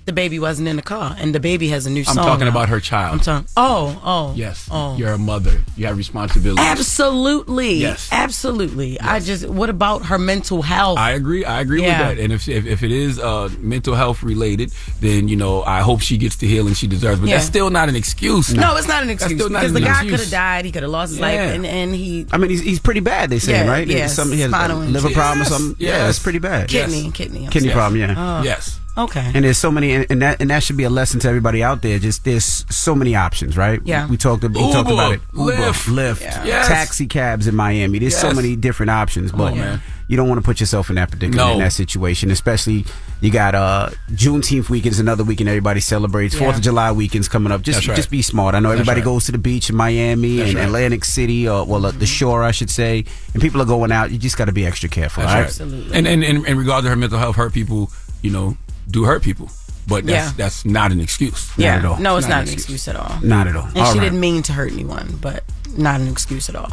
The 0.06 0.12
baby 0.14 0.38
wasn't 0.40 0.66
in 0.66 0.74
the 0.76 0.82
car, 0.82 1.14
and 1.18 1.32
the 1.34 1.38
baby 1.38 1.68
has 1.68 1.86
a 1.86 1.90
new 1.90 2.00
I'm 2.00 2.14
song. 2.14 2.24
talking 2.24 2.46
out. 2.48 2.50
about 2.50 2.68
her 2.70 2.80
child. 2.80 3.12
I'm 3.14 3.20
talking. 3.20 3.46
Oh, 3.56 4.00
oh, 4.04 4.32
Yes. 4.34 4.66
Oh, 4.70 4.96
You're 4.96 5.12
a 5.12 5.18
mother. 5.18 5.60
You 5.76 5.86
have 5.86 5.96
responsibilities. 5.96 6.64
absolutely. 6.64 7.74
Yes. 7.74 8.08
absolutely. 8.10 8.98
I 9.00 9.20
just. 9.20 9.46
What 9.48 9.70
about 9.70 10.06
her 10.06 10.18
mental 10.18 10.62
health? 10.62 10.98
I 10.98 11.12
agree. 11.12 11.44
I 11.44 11.60
agree 11.60 11.82
Yeah. 11.82 12.08
with 12.08 12.16
that. 12.16 12.22
And 12.24 12.32
if, 12.32 12.48
if 12.48 12.66
if 12.66 12.82
it 12.82 12.90
is 12.90 13.18
uh, 13.20 13.50
mental 13.60 13.94
health 13.94 14.22
related, 14.22 14.72
then 15.00 15.28
you 15.28 15.36
know 15.36 15.62
I 15.62 15.80
hope 15.80 16.00
she 16.00 16.16
gets 16.16 16.36
the 16.36 16.48
healing 16.48 16.74
she 16.74 16.86
deserves. 16.86 17.20
But 17.20 17.28
Yeah. 17.28 17.36
that's 17.36 17.46
still 17.46 17.70
not 17.70 17.88
an 17.88 17.94
excuse. 17.94 18.52
no, 18.52 18.76
it's 18.76 18.88
not 18.88 19.02
an 19.02 19.08
That's 19.08 19.22
excuse 19.22 19.40
still 19.40 19.50
not 19.50 19.60
because 19.60 19.76
an 19.76 19.82
the 19.82 19.88
guy 19.88 20.08
could 20.08 20.20
have 20.20 20.30
died. 20.30 20.64
He 20.64 20.72
could 20.72 20.82
have 20.82 20.90
lost 20.90 21.10
his 21.12 21.20
life, 21.20 21.38
and 21.38 21.64
and 21.66 21.94
he 21.94 22.26
I 22.32 22.38
mean, 22.38 22.50
he's, 22.50 22.62
he's 22.62 22.80
pretty 22.80 23.00
bad. 23.00 23.30
They 23.30 23.38
say, 23.38 23.52
Yeah, 23.52 23.70
right? 23.70 23.86
yeah, 23.86 24.06
Some, 24.08 24.32
he 24.32 24.40
has 24.40 24.52
a 24.52 24.68
liver 24.74 24.84
injury. 25.08 25.12
problem 25.14 25.38
or 25.38 25.42
Yes, 25.42 25.48
something. 25.48 25.76
Yeah, 25.78 25.88
yes. 25.98 26.10
it's 26.10 26.18
pretty 26.18 26.38
bad. 26.40 26.68
kidney, 26.68 27.10
kidney, 27.12 27.44
I'm 27.44 27.50
Kidney 27.52 27.68
sorry. 27.68 27.78
problem. 27.78 28.00
Yeah. 28.00 28.14
Oh. 28.40 28.42
Yes. 28.42 28.79
Okay. 28.98 29.30
And 29.34 29.44
there's 29.44 29.56
so 29.58 29.70
many, 29.70 29.92
and, 29.92 30.06
and 30.10 30.20
that 30.22 30.40
and 30.40 30.50
that 30.50 30.62
should 30.62 30.76
be 30.76 30.84
a 30.84 30.90
lesson 30.90 31.20
to 31.20 31.28
everybody 31.28 31.62
out 31.62 31.80
there. 31.82 31.98
Just 31.98 32.24
there's 32.24 32.44
so 32.74 32.94
many 32.94 33.14
options, 33.14 33.56
right? 33.56 33.80
Yeah. 33.84 34.06
We 34.08 34.16
talked. 34.16 34.42
We 34.42 34.52
talked 34.72 34.90
about 34.90 35.12
it. 35.14 35.20
Uber, 35.32 35.52
Lyft. 35.52 35.88
Lyft, 35.88 36.20
Yeah. 36.20 36.44
Yes. 36.44 36.68
taxi 36.68 37.06
cabs 37.06 37.46
in 37.46 37.54
Miami. 37.54 37.98
There's 37.98 38.16
so 38.16 38.32
many 38.32 38.56
different 38.56 38.90
options, 38.90 39.32
but 39.32 39.52
on, 39.52 39.58
man. 39.58 39.82
you 40.08 40.16
don't 40.16 40.28
want 40.28 40.38
to 40.40 40.44
put 40.44 40.58
yourself 40.60 40.90
in 40.90 40.96
that 40.96 41.10
predicament 41.10 41.36
No. 41.48 41.52
in 41.54 41.58
that 41.60 41.72
situation. 41.72 42.30
Especially 42.30 42.84
you 43.20 43.30
got 43.30 43.54
uh 43.54 43.90
Juneteenth 44.10 44.68
weekend 44.68 44.92
is 44.94 45.00
another 45.00 45.22
weekend 45.24 45.48
everybody 45.48 45.80
celebrates. 45.80 46.34
Fourth 46.34 46.50
Yeah. 46.50 46.56
of 46.56 46.62
July 46.62 46.92
weekend's 46.92 47.28
coming 47.28 47.52
up. 47.52 47.62
Just 47.62 47.86
right. 47.86 47.94
just 47.96 48.10
be 48.10 48.22
smart. 48.22 48.54
I 48.54 48.60
know 48.60 48.70
That's 48.70 48.80
everybody 48.80 49.00
right. 49.00 49.04
goes 49.04 49.24
to 49.26 49.32
the 49.32 49.38
beach 49.38 49.70
in 49.70 49.76
Miami 49.76 50.36
That's 50.38 50.50
and 50.50 50.58
right. 50.58 50.64
Atlantic 50.66 51.04
City, 51.04 51.48
or 51.48 51.64
well, 51.64 51.86
uh, 51.86 51.90
the 51.92 52.06
shore, 52.06 52.42
I 52.42 52.50
should 52.50 52.70
say, 52.70 53.04
and 53.34 53.40
people 53.42 53.62
are 53.62 53.66
going 53.66 53.92
out. 53.92 54.10
You 54.10 54.18
just 54.18 54.36
got 54.36 54.46
to 54.46 54.52
be 54.52 54.66
extra 54.66 54.88
careful. 54.88 55.22
That's 55.22 55.32
all 55.32 55.36
right? 55.36 55.42
right. 55.42 55.48
Absolutely. 55.48 55.96
And, 55.96 56.06
and 56.08 56.24
and 56.24 56.46
in 56.46 56.58
regard 56.58 56.82
to 56.84 56.90
her 56.90 56.96
mental 56.96 57.18
health, 57.18 57.36
hurt 57.36 57.52
people, 57.52 57.90
you 58.22 58.30
know, 58.30 58.56
do 58.90 59.04
hurt 59.04 59.22
people, 59.22 59.50
but 59.86 60.04
that's 60.06 60.28
Yeah. 60.30 60.32
that's 60.36 60.64
not 60.64 60.92
an 60.92 61.00
excuse. 61.00 61.50
yeah. 61.56 61.76
at 61.76 61.84
all. 61.84 61.98
No, 61.98 62.16
it's 62.16 62.26
Not 62.26 62.36
not, 62.36 62.42
an 62.44 62.48
an 62.48 62.54
excuse 62.54 62.88
at 62.88 62.96
all. 62.96 63.18
Not 63.22 63.46
at 63.46 63.56
all. 63.56 63.66
And 63.66 63.78
All 63.78 63.92
she 63.92 63.98
right. 63.98 64.04
didn't 64.04 64.20
mean 64.20 64.42
to 64.44 64.52
hurt 64.52 64.72
anyone, 64.72 65.18
but 65.20 65.44
not 65.76 66.00
an 66.00 66.08
excuse 66.08 66.48
at 66.48 66.56
all. 66.56 66.72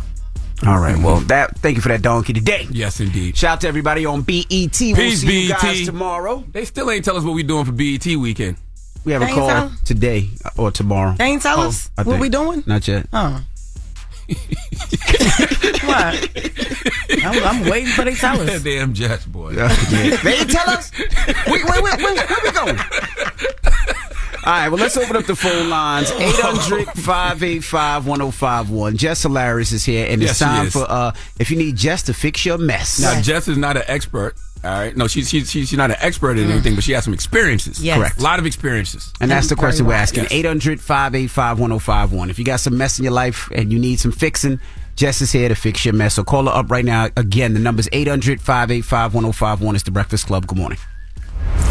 All 0.65 0.79
right. 0.79 0.97
Well, 0.97 1.19
that. 1.27 1.55
Thank 1.59 1.75
you 1.75 1.81
for 1.83 1.89
that 1.89 2.01
donkey 2.01 2.33
today. 2.33 2.67
Yes, 2.71 2.99
indeed. 2.99 3.37
Shout 3.37 3.51
out 3.53 3.61
to 3.61 3.67
everybody 3.67 4.05
on 4.07 4.23
BET. 4.23 4.47
We'll 4.49 4.67
Peace, 4.95 5.21
see 5.21 5.43
you 5.43 5.49
BET. 5.49 5.61
guys 5.61 5.85
tomorrow. 5.85 6.43
They 6.51 6.65
still 6.65 6.89
ain't 6.89 7.05
tell 7.05 7.15
us 7.15 7.23
what 7.23 7.35
we 7.35 7.43
doing 7.43 7.65
for 7.65 7.71
BET 7.73 8.03
weekend. 8.17 8.57
We 9.05 9.11
have 9.13 9.21
a 9.21 9.25
They 9.25 9.31
ain't 9.31 9.39
call 9.39 9.47
tell- 9.49 9.71
today 9.85 10.29
uh, 10.43 10.49
or 10.57 10.71
tomorrow. 10.71 11.13
They 11.17 11.25
ain't 11.25 11.43
tell 11.43 11.59
Oh, 11.61 11.67
us 11.67 11.91
I 11.97 12.01
what 12.01 12.13
think. 12.13 12.21
we 12.23 12.29
doing. 12.29 12.63
Not 12.65 12.87
yet. 12.87 13.07
Oh. 13.13 13.39
What? 15.85 16.29
I'm, 17.23 17.43
I'm 17.43 17.69
waiting 17.69 17.89
for 17.89 18.03
they 18.03 18.15
tell 18.15 18.39
us. 18.41 18.63
Damn 18.63 18.93
Jets, 18.93 19.25
boy. 19.25 19.53
they 19.55 20.43
tell 20.45 20.69
us. 20.69 20.91
Wait, 21.47 21.63
wait, 21.65 21.83
wait, 21.83 21.97
wait. 21.97 22.29
Where 22.29 22.39
we 22.43 22.51
going? 22.51 22.79
All 24.45 24.53
right, 24.53 24.69
well, 24.69 24.79
let's 24.79 24.95
open 24.95 25.17
up 25.17 25.25
the 25.25 25.35
phone 25.35 25.69
lines. 25.69 26.09
800 26.11 26.85
585 26.95 28.07
1051. 28.07 28.95
Jess 28.95 29.23
Hilarious 29.23 29.73
is 29.73 29.83
here, 29.83 30.07
and 30.09 30.21
Yes, 30.21 30.31
it's 30.31 30.39
time 30.39 30.69
for 30.69 30.85
uh 30.89 31.11
if 31.37 31.51
you 31.51 31.57
need 31.57 31.75
Jess 31.75 32.03
to 32.03 32.13
fix 32.13 32.45
your 32.45 32.57
mess. 32.57 32.99
Now, 32.99 33.21
Jess 33.21 33.49
is 33.49 33.57
not 33.57 33.75
an 33.75 33.83
expert. 33.87 34.35
All 34.67 34.79
right. 34.79 34.95
No, 34.95 35.07
she's 35.07 35.29
she's 35.29 35.49
she's 35.49 35.73
not 35.73 35.91
an 35.91 35.97
expert 35.99 36.37
in 36.37 36.47
mm. 36.47 36.51
anything, 36.51 36.75
but 36.75 36.83
she 36.83 36.91
has 36.91 37.05
some 37.05 37.13
experiences. 37.13 37.81
Yes. 37.81 37.97
Correct. 37.97 38.19
A 38.19 38.23
lot 38.23 38.39
of 38.39 38.45
experiences. 38.45 39.13
And 39.21 39.31
that's 39.31 39.47
the 39.47 39.55
question 39.55 39.85
we're 39.85 39.93
asking. 39.93 40.23
Yes. 40.23 40.33
800 40.33 40.81
585 40.81 41.59
1051. 41.59 42.29
If 42.29 42.37
you 42.37 42.45
got 42.45 42.59
some 42.59 42.77
mess 42.77 42.99
in 42.99 43.05
your 43.05 43.13
life 43.13 43.49
and 43.55 43.71
you 43.71 43.79
need 43.79 43.99
some 43.99 44.11
fixing, 44.11 44.59
Jess 44.97 45.21
is 45.21 45.31
here 45.31 45.47
to 45.47 45.55
fix 45.55 45.85
your 45.85 45.93
mess. 45.93 46.15
So 46.15 46.23
call 46.23 46.45
her 46.45 46.51
up 46.51 46.69
right 46.69 46.85
now. 46.85 47.07
Again, 47.15 47.53
the 47.53 47.59
number's 47.59 47.87
800 47.91 48.41
585 48.41 49.13
1051. 49.13 49.75
It's 49.75 49.83
the 49.83 49.91
Breakfast 49.91 50.27
Club. 50.27 50.47
Good 50.47 50.57
morning. 50.57 50.79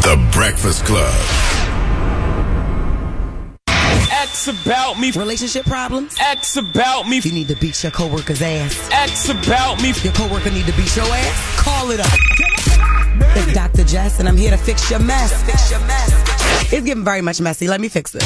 The 0.01 0.29
Breakfast 0.31 0.85
Club. 0.85 1.56
X 4.11 4.47
about 4.47 4.99
me. 4.99 5.11
Relationship 5.11 5.65
problems? 5.65 6.15
X 6.19 6.57
about 6.57 7.07
me. 7.07 7.19
You 7.19 7.31
need 7.31 7.47
to 7.49 7.55
beat 7.55 7.81
your 7.83 7.91
coworker's 7.91 8.41
ass. 8.41 8.89
X 8.91 9.29
about 9.29 9.81
me. 9.81 9.93
Your 10.03 10.13
coworker 10.13 10.49
need 10.49 10.65
to 10.65 10.73
beat 10.73 10.95
your 10.95 11.05
ass? 11.05 11.59
Call 11.59 11.91
it 11.91 11.99
up. 11.99 12.07
It's 13.35 13.53
Dr. 13.53 13.83
Jess, 13.83 14.19
and 14.19 14.29
I'm 14.29 14.37
here 14.37 14.51
to 14.51 14.57
fix 14.57 14.89
your 14.89 14.99
mess. 14.99 15.43
Fix 15.43 15.71
your 15.71 15.79
mess. 15.81 16.71
It's 16.71 16.85
getting 16.85 17.03
very 17.03 17.21
much 17.21 17.41
messy. 17.41 17.67
Let 17.67 17.81
me 17.81 17.89
fix 17.89 18.15
it. 18.15 18.23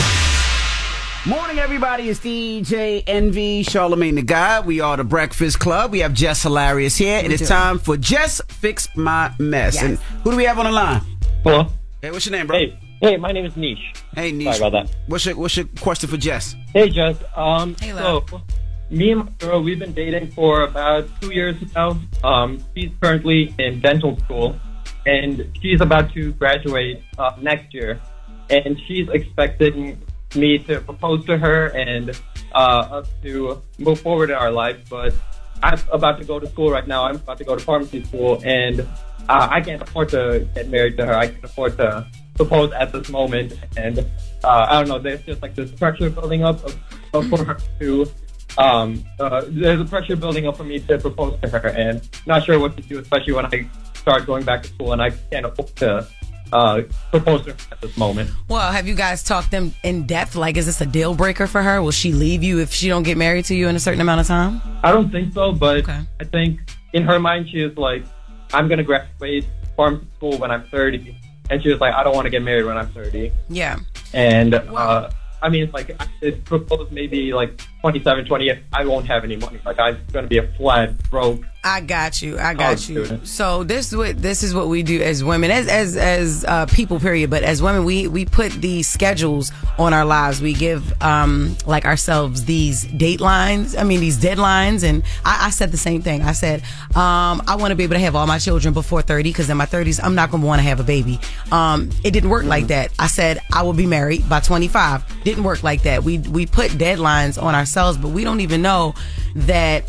Morning, 1.26 1.60
everybody. 1.60 2.10
It's 2.10 2.20
DJ 2.20 3.04
Envy, 3.06 3.64
Charlemagne 3.64 4.16
the 4.16 4.24
God. 4.24 4.66
We 4.66 4.82
are 4.82 4.98
the 4.98 5.04
Breakfast 5.04 5.60
Club. 5.60 5.92
We 5.92 6.00
have 6.00 6.14
Jess 6.14 6.44
Hilarious 6.44 6.98
here, 6.98 7.22
and 7.24 7.32
it's 7.32 7.48
time 7.48 7.78
for 7.80 7.96
Jess 7.96 8.42
Fix 8.48 8.90
My 8.96 9.32
Mess. 9.40 9.76
Yes. 9.76 9.84
And 9.84 9.98
who 10.24 10.32
do 10.32 10.38
we 10.38 10.46
have 10.46 10.58
on 10.58 10.66
the 10.66 10.72
line? 10.72 11.02
Hello. 11.44 11.68
Hey, 12.02 12.12
what's 12.12 12.26
your 12.26 12.36
name, 12.36 12.48
bro? 12.48 12.58
Hey, 12.58 12.80
hey, 13.02 13.18
my 13.18 13.32
name 13.32 13.46
is 13.46 13.56
Nish. 13.56 13.94
Hey, 14.16 14.32
Nish. 14.32 14.58
Sorry 14.58 14.68
about 14.68 14.88
that. 14.88 14.96
What's 15.08 15.26
your 15.26 15.36
What's 15.36 15.56
your 15.58 15.66
question 15.80 16.10
for 16.10 16.18
Jess? 16.18 16.56
Hey, 16.74 16.90
Jess. 16.90 17.18
Um, 17.36 17.76
Hey, 17.80 17.94
love. 17.94 18.30
so 18.30 18.42
me 18.90 19.12
and 19.12 19.24
my 19.26 19.32
girl, 19.40 19.64
we've 19.64 19.80
been 19.80 19.94
dating 19.94 20.32
for 20.32 20.64
about 20.64 21.08
two 21.22 21.34
years 21.34 21.56
now. 21.76 21.98
Um, 22.24 22.60
she's 22.76 22.92
currently 23.02 23.54
in 23.58 23.80
dental 23.80 24.18
school, 24.20 24.60
and 25.06 25.48
she's 25.62 25.80
about 25.82 26.12
to 26.14 26.34
graduate 26.34 27.02
uh, 27.18 27.32
next 27.42 27.74
year. 27.74 28.00
And 28.50 28.78
she's 28.86 29.08
expecting 29.10 29.98
me 30.36 30.58
to 30.60 30.82
propose 30.82 31.24
to 31.26 31.38
her 31.38 31.68
and 31.68 32.12
uh, 32.54 33.00
us 33.00 33.08
to 33.24 33.62
move 33.80 34.02
forward 34.02 34.30
in 34.30 34.36
our 34.36 34.52
life. 34.52 34.90
But 34.90 35.14
I'm 35.64 35.80
about 35.92 36.20
to 36.20 36.26
go 36.26 36.38
to 36.38 36.48
school 36.48 36.70
right 36.70 36.86
now. 36.86 37.06
I'm 37.06 37.16
about 37.16 37.38
to 37.38 37.46
go 37.46 37.56
to 37.56 37.64
pharmacy 37.64 38.04
school, 38.04 38.42
and 38.44 38.82
uh, 39.30 39.48
I 39.50 39.62
can't 39.62 39.82
afford 39.82 40.10
to 40.10 40.46
get 40.54 40.68
married 40.68 40.98
to 40.98 41.06
her. 41.06 41.14
I 41.16 41.28
can't 41.28 41.44
afford 41.46 41.78
to 41.78 42.06
propose 42.46 42.72
at 42.74 42.92
this 42.92 43.10
moment. 43.10 43.54
And 43.78 44.00
uh, 44.44 44.66
I 44.70 44.80
don't 44.80 44.90
know. 44.90 45.00
There's 45.00 45.22
just 45.24 45.42
like 45.42 45.56
this 45.56 45.72
pressure 45.72 46.10
building 46.10 46.44
up 46.44 46.60
for 47.12 47.44
her 47.44 47.58
to. 47.80 48.10
Um, 48.58 49.04
uh, 49.20 49.44
there's 49.48 49.80
a 49.80 49.86
pressure 49.86 50.16
building 50.16 50.46
up 50.48 50.58
for 50.58 50.66
me 50.66 50.80
to 50.80 50.98
propose 50.98 51.40
to 51.42 51.48
her, 51.50 51.68
and 51.70 52.08
not 52.26 52.44
sure 52.44 52.60
what 52.60 52.76
to 52.78 52.84
do, 52.84 53.00
especially 53.00 53.34
when 53.34 53.46
I 53.46 53.68
start 53.96 54.26
going 54.26 54.44
back 54.44 54.64
to 54.64 54.70
school 54.70 54.92
and 54.92 55.02
I 55.02 55.12
can't 55.32 55.46
afford 55.46 55.74
to 55.78 56.06
uh, 56.52 56.82
propose 57.12 57.46
to 57.46 57.52
her 57.52 57.58
at 57.72 57.80
this 57.80 57.96
moment. 57.96 58.30
Well, 58.50 58.70
have 58.72 58.88
you 58.90 58.96
guys 58.96 59.24
talked 59.24 59.52
them 59.52 59.74
in 59.84 60.06
depth? 60.06 60.36
Like, 60.36 60.58
is 60.58 60.66
this 60.66 60.82
a 60.82 60.86
deal 60.86 61.14
breaker 61.16 61.48
for 61.48 61.62
her? 61.64 61.82
Will 61.82 61.92
she 61.92 62.12
leave 62.12 62.44
you 62.44 62.60
if 62.60 62.74
she 62.74 62.90
don't 62.90 63.04
get 63.04 63.16
married 63.16 63.46
to 63.46 63.56
you 63.56 63.70
in 63.70 63.76
a 63.78 63.80
certain 63.80 64.02
amount 64.02 64.20
of 64.22 64.28
time? 64.28 64.62
I 64.84 64.92
don't 64.92 65.10
think 65.12 65.34
so, 65.34 65.54
but 65.54 65.78
Okay. 65.78 66.02
I 66.20 66.24
think 66.26 66.60
in 66.92 67.04
her 67.04 67.20
mind 67.20 67.48
she 67.50 67.62
is 67.62 67.78
like, 67.78 68.04
I'm 68.54 68.68
gonna 68.68 68.84
graduate 68.84 69.46
pharmacy 69.78 70.08
school 70.18 70.38
when 70.40 70.52
I'm 70.52 70.64
30, 70.64 71.16
and 71.52 71.62
she 71.62 71.70
was 71.70 71.82
like, 71.82 71.94
I 71.94 72.04
don't 72.04 72.16
want 72.16 72.26
to 72.26 72.30
get 72.30 72.42
married 72.42 72.64
when 72.64 72.78
I'm 72.78 72.88
30. 72.88 73.32
Yeah. 73.50 73.78
And 74.14 74.56
uh, 74.56 75.10
I 75.42 75.50
mean, 75.50 75.64
it's 75.64 75.74
like 75.74 75.92
I 76.02 76.08
could 76.22 76.46
propose 76.46 76.90
maybe 76.92 77.34
like 77.34 77.62
27, 77.82 78.26
28. 78.26 78.60
I 78.74 78.86
won't 78.86 79.08
have 79.08 79.24
any 79.24 79.36
money. 79.36 79.60
Like 79.66 79.80
I'm 79.80 79.98
gonna 80.12 80.28
be 80.28 80.38
a 80.38 80.48
flat 80.54 80.98
broke. 81.10 81.44
I 81.64 81.80
got 81.82 82.24
you. 82.24 82.40
I 82.40 82.56
got 82.56 82.88
you. 82.90 83.06
student. 83.06 83.28
So 83.28 83.64
this 83.64 83.92
is 83.92 83.96
what 83.96 84.20
this 84.20 84.42
is 84.42 84.54
what 84.56 84.68
we 84.68 84.82
do 84.82 85.00
as 85.02 85.24
women, 85.24 85.52
as 85.52 85.68
as 85.68 85.96
as 85.96 86.44
uh, 86.48 86.66
people. 86.68 87.00
Period. 87.00 87.30
But 87.30 87.44
as 87.44 87.62
women, 87.62 87.86
we 87.86 88.08
we 88.08 88.26
put 88.26 88.52
these 88.52 88.88
schedules 88.88 89.52
on 89.78 89.94
our 89.94 90.06
lives. 90.06 90.42
We 90.42 90.54
give 90.54 90.94
um 91.04 91.56
like 91.68 91.86
ourselves 91.86 92.46
these 92.46 92.86
datelines. 92.86 93.78
I 93.80 93.84
mean 93.84 94.00
these 94.00 94.18
deadlines. 94.18 94.84
And 94.84 95.04
I, 95.24 95.48
I 95.48 95.50
said 95.52 95.72
the 95.72 95.78
same 95.78 96.02
thing. 96.02 96.24
I 96.24 96.32
said 96.32 96.62
um 96.96 97.44
I 97.48 97.56
want 97.60 97.72
to 97.72 97.76
be 97.76 97.84
able 97.84 97.96
to 97.96 98.00
have 98.00 98.16
all 98.16 98.26
my 98.26 98.40
children 98.40 98.74
before 98.74 99.04
thirty 99.04 99.30
because 99.30 99.50
in 99.50 99.58
my 99.58 99.66
thirties 99.68 100.00
I'm 100.00 100.16
not 100.16 100.32
gonna 100.32 100.46
want 100.46 100.60
to 100.60 100.64
have 100.64 100.80
a 100.80 100.84
baby. 100.84 101.20
Um, 101.52 101.92
it 102.04 102.12
didn't 102.12 102.32
work 102.32 102.46
like 102.46 102.68
that. 102.68 102.92
I 102.98 103.06
said 103.08 103.40
I 103.54 103.62
will 103.62 103.74
be 103.74 103.86
married 103.86 104.28
by 104.28 104.40
twenty 104.40 104.68
five. 104.68 105.04
Didn't 105.24 105.44
work 105.44 105.62
like 105.62 105.84
that. 105.84 106.04
We 106.04 106.18
we 106.18 106.48
put 106.48 106.72
deadlines 106.72 107.42
on 107.42 107.54
ourselves, 107.54 107.71
but 107.76 108.10
we 108.10 108.24
don't 108.24 108.42
even 108.42 108.62
know 108.62 108.94
that 109.36 109.84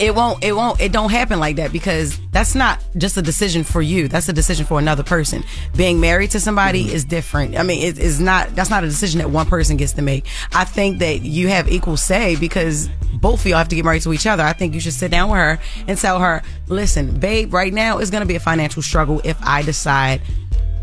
it 0.00 0.14
won't 0.14 0.42
it 0.42 0.52
won't 0.52 0.80
it 0.80 0.92
don't 0.92 1.10
happen 1.10 1.38
like 1.38 1.56
that 1.56 1.72
because 1.72 2.18
that's 2.32 2.54
not 2.54 2.82
just 2.96 3.18
a 3.18 3.22
decision 3.22 3.64
for 3.64 3.82
you. 3.82 4.08
That's 4.08 4.28
a 4.30 4.32
decision 4.32 4.64
for 4.64 4.78
another 4.78 5.02
person. 5.02 5.44
Being 5.76 6.00
married 6.00 6.30
to 6.30 6.40
somebody 6.40 6.84
mm-hmm. 6.86 6.94
is 6.94 7.04
different. 7.04 7.58
I 7.58 7.62
mean 7.62 7.86
it 7.86 7.98
is 7.98 8.18
not 8.18 8.54
that's 8.56 8.70
not 8.70 8.82
a 8.82 8.86
decision 8.86 9.18
that 9.18 9.28
one 9.28 9.46
person 9.46 9.76
gets 9.76 9.92
to 9.92 10.02
make. 10.02 10.26
I 10.54 10.64
think 10.64 11.00
that 11.00 11.20
you 11.20 11.48
have 11.48 11.68
equal 11.68 11.98
say 11.98 12.36
because 12.36 12.88
both 13.12 13.40
of 13.40 13.46
y'all 13.46 13.58
have 13.58 13.68
to 13.68 13.76
get 13.76 13.84
married 13.84 14.02
to 14.02 14.14
each 14.14 14.26
other. 14.26 14.42
I 14.42 14.54
think 14.54 14.72
you 14.72 14.80
should 14.80 14.94
sit 14.94 15.10
down 15.10 15.28
with 15.28 15.38
her 15.38 15.58
and 15.86 15.98
tell 15.98 16.18
her 16.18 16.42
listen 16.66 17.18
babe 17.18 17.52
right 17.52 17.72
now 17.72 17.98
it's 17.98 18.10
going 18.10 18.22
to 18.22 18.26
be 18.26 18.36
a 18.36 18.40
financial 18.40 18.80
struggle 18.80 19.20
if 19.24 19.36
i 19.42 19.60
decide 19.60 20.22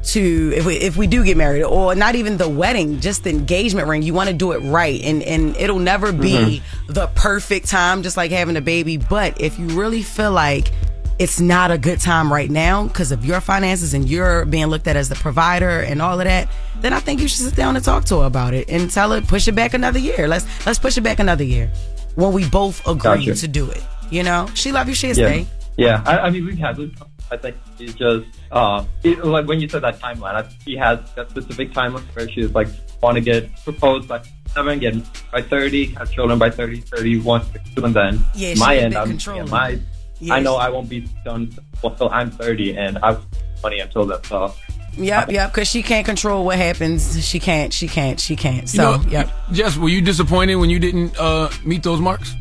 to 0.08 0.54
if 0.56 0.66
we 0.66 0.76
if 0.76 0.98
we 0.98 1.08
do 1.08 1.24
get 1.24 1.38
married 1.38 1.64
or 1.64 1.96
not 1.96 2.16
even 2.16 2.38
the 2.38 2.50
wedding 2.50 3.00
just 3.00 3.24
the 3.24 3.30
engagement 3.30 3.88
ring 3.88 4.02
you 4.02 4.14
want 4.14 4.30
to 4.30 4.36
do 4.36 4.52
it 4.52 4.60
right. 4.60 5.02
And 5.04 5.22
and 5.24 5.56
it'll 5.58 5.80
never 5.80 6.12
be 6.12 6.62
mm-hmm. 6.62 6.94
the 6.94 7.08
perfect 7.08 7.68
time 7.68 8.04
just 8.04 8.18
like 8.18 8.32
having 8.32 8.58
a 8.58 8.62
baby. 8.62 8.98
But 8.98 9.42
if 9.42 9.60
you 9.60 9.68
really 9.68 10.02
feel 10.02 10.32
like 10.32 10.72
it's 11.20 11.40
not 11.40 11.72
a 11.72 11.78
good 11.78 12.00
time 12.00 12.32
right 12.32 12.50
now 12.50 12.88
because 12.88 13.12
of 13.12 13.26
your 13.26 13.42
finances 13.42 13.94
and 13.94 14.08
you're 14.08 14.46
being 14.46 14.68
looked 14.68 14.88
at 14.88 14.96
as 14.96 15.10
the 15.10 15.16
provider 15.16 15.80
and 15.80 16.00
all 16.00 16.20
of 16.20 16.26
that 16.26 16.48
then 16.82 16.94
i 16.94 17.00
think 17.00 17.20
you 17.20 17.28
should 17.28 17.44
sit 17.44 17.56
down 17.56 17.76
and 17.76 17.84
talk 17.84 18.06
to 18.06 18.20
her 18.20 18.28
about 18.28 18.54
it 18.54 18.70
and 18.70 18.92
tell 18.92 19.10
her 19.10 19.20
push 19.20 19.48
it 19.48 19.54
back 19.54 19.74
another 19.74 19.98
year. 19.98 20.28
Let's 20.28 20.46
let's 20.66 20.78
push 20.78 20.96
it 20.96 21.02
back 21.02 21.18
another 21.18 21.44
year 21.44 21.72
when 22.14 22.34
we 22.34 22.48
both 22.48 22.86
agree 22.88 23.26
Gotcha. 23.26 23.34
to 23.34 23.48
do 23.48 23.70
it 23.72 23.84
you 24.10 24.24
know? 24.24 24.48
She 24.54 24.72
love 24.72 24.88
you. 24.88 24.96
She'll 24.96 25.10
Yeah, 25.10 25.14
stay 25.14 25.48
yeah. 25.78 26.04
I, 26.06 26.20
I 26.20 26.30
mean, 26.30 26.46
we've 26.46 26.58
had. 26.58 26.78
I 27.32 27.38
think 27.38 27.56
it's 27.80 27.94
just 27.94 28.26
uh, 28.52 28.86
it, 29.04 29.24
like 29.26 29.48
when 29.48 29.60
you 29.60 29.68
said 29.70 29.84
that 29.84 29.99
timeline. 29.99 30.36
I 30.36 30.44
think 30.44 30.62
she 30.64 30.76
has 30.78 30.99
that 31.16 31.30
specific 31.30 31.72
timeline 31.72 32.04
where 32.16 32.30
she's 32.30 32.52
like 32.54 32.68
want 33.02 33.16
to 33.16 33.22
get 33.22 33.49
proposed 33.64 34.08
by 34.08 34.22
seven, 34.48 34.80
get 34.80 34.95
by 35.32 35.41
thirty, 35.41 35.88
have 35.95 36.12
children 36.12 36.40
by 36.40 36.49
30, 36.49 36.82
31, 36.82 37.45
and 37.84 37.94
then 37.95 38.24
Yeah, 38.34 38.54
my 38.58 38.78
end, 38.78 38.95
I'm 38.95 39.10
controlling. 39.10 39.49
my. 39.49 39.80
Yeah, 40.20 40.34
I 40.34 40.40
know 40.40 40.56
I 40.56 40.70
won't 40.70 40.90
be 40.90 41.02
done 41.24 41.54
until 41.84 42.10
I'm 42.10 42.32
thirty, 42.32 42.76
and 42.76 42.98
I've 42.99 43.24
money 43.62 43.80
until 43.80 44.06
then. 44.06 44.24
So 44.24 44.54
Yep, 44.98 45.30
yep. 45.32 45.52
Because 45.54 45.68
she 45.68 45.84
can't 45.84 46.06
control 46.06 46.44
what 46.44 46.58
happens. 46.58 47.24
She 47.24 47.40
can't. 47.40 47.72
She 47.72 47.88
can't. 47.88 48.20
She 48.20 48.36
can't. 48.36 48.64
You 48.64 48.68
So, 48.68 48.98
know, 48.98 49.04
yep. 49.10 49.30
Jess, 49.52 49.78
were 49.78 49.90
you 49.90 50.02
disappointed 50.02 50.56
when 50.56 50.72
you 50.72 50.80
didn't 50.80 51.16
uh, 51.20 51.49
meet 51.64 51.84
those 51.84 51.99
marks? 51.99 52.34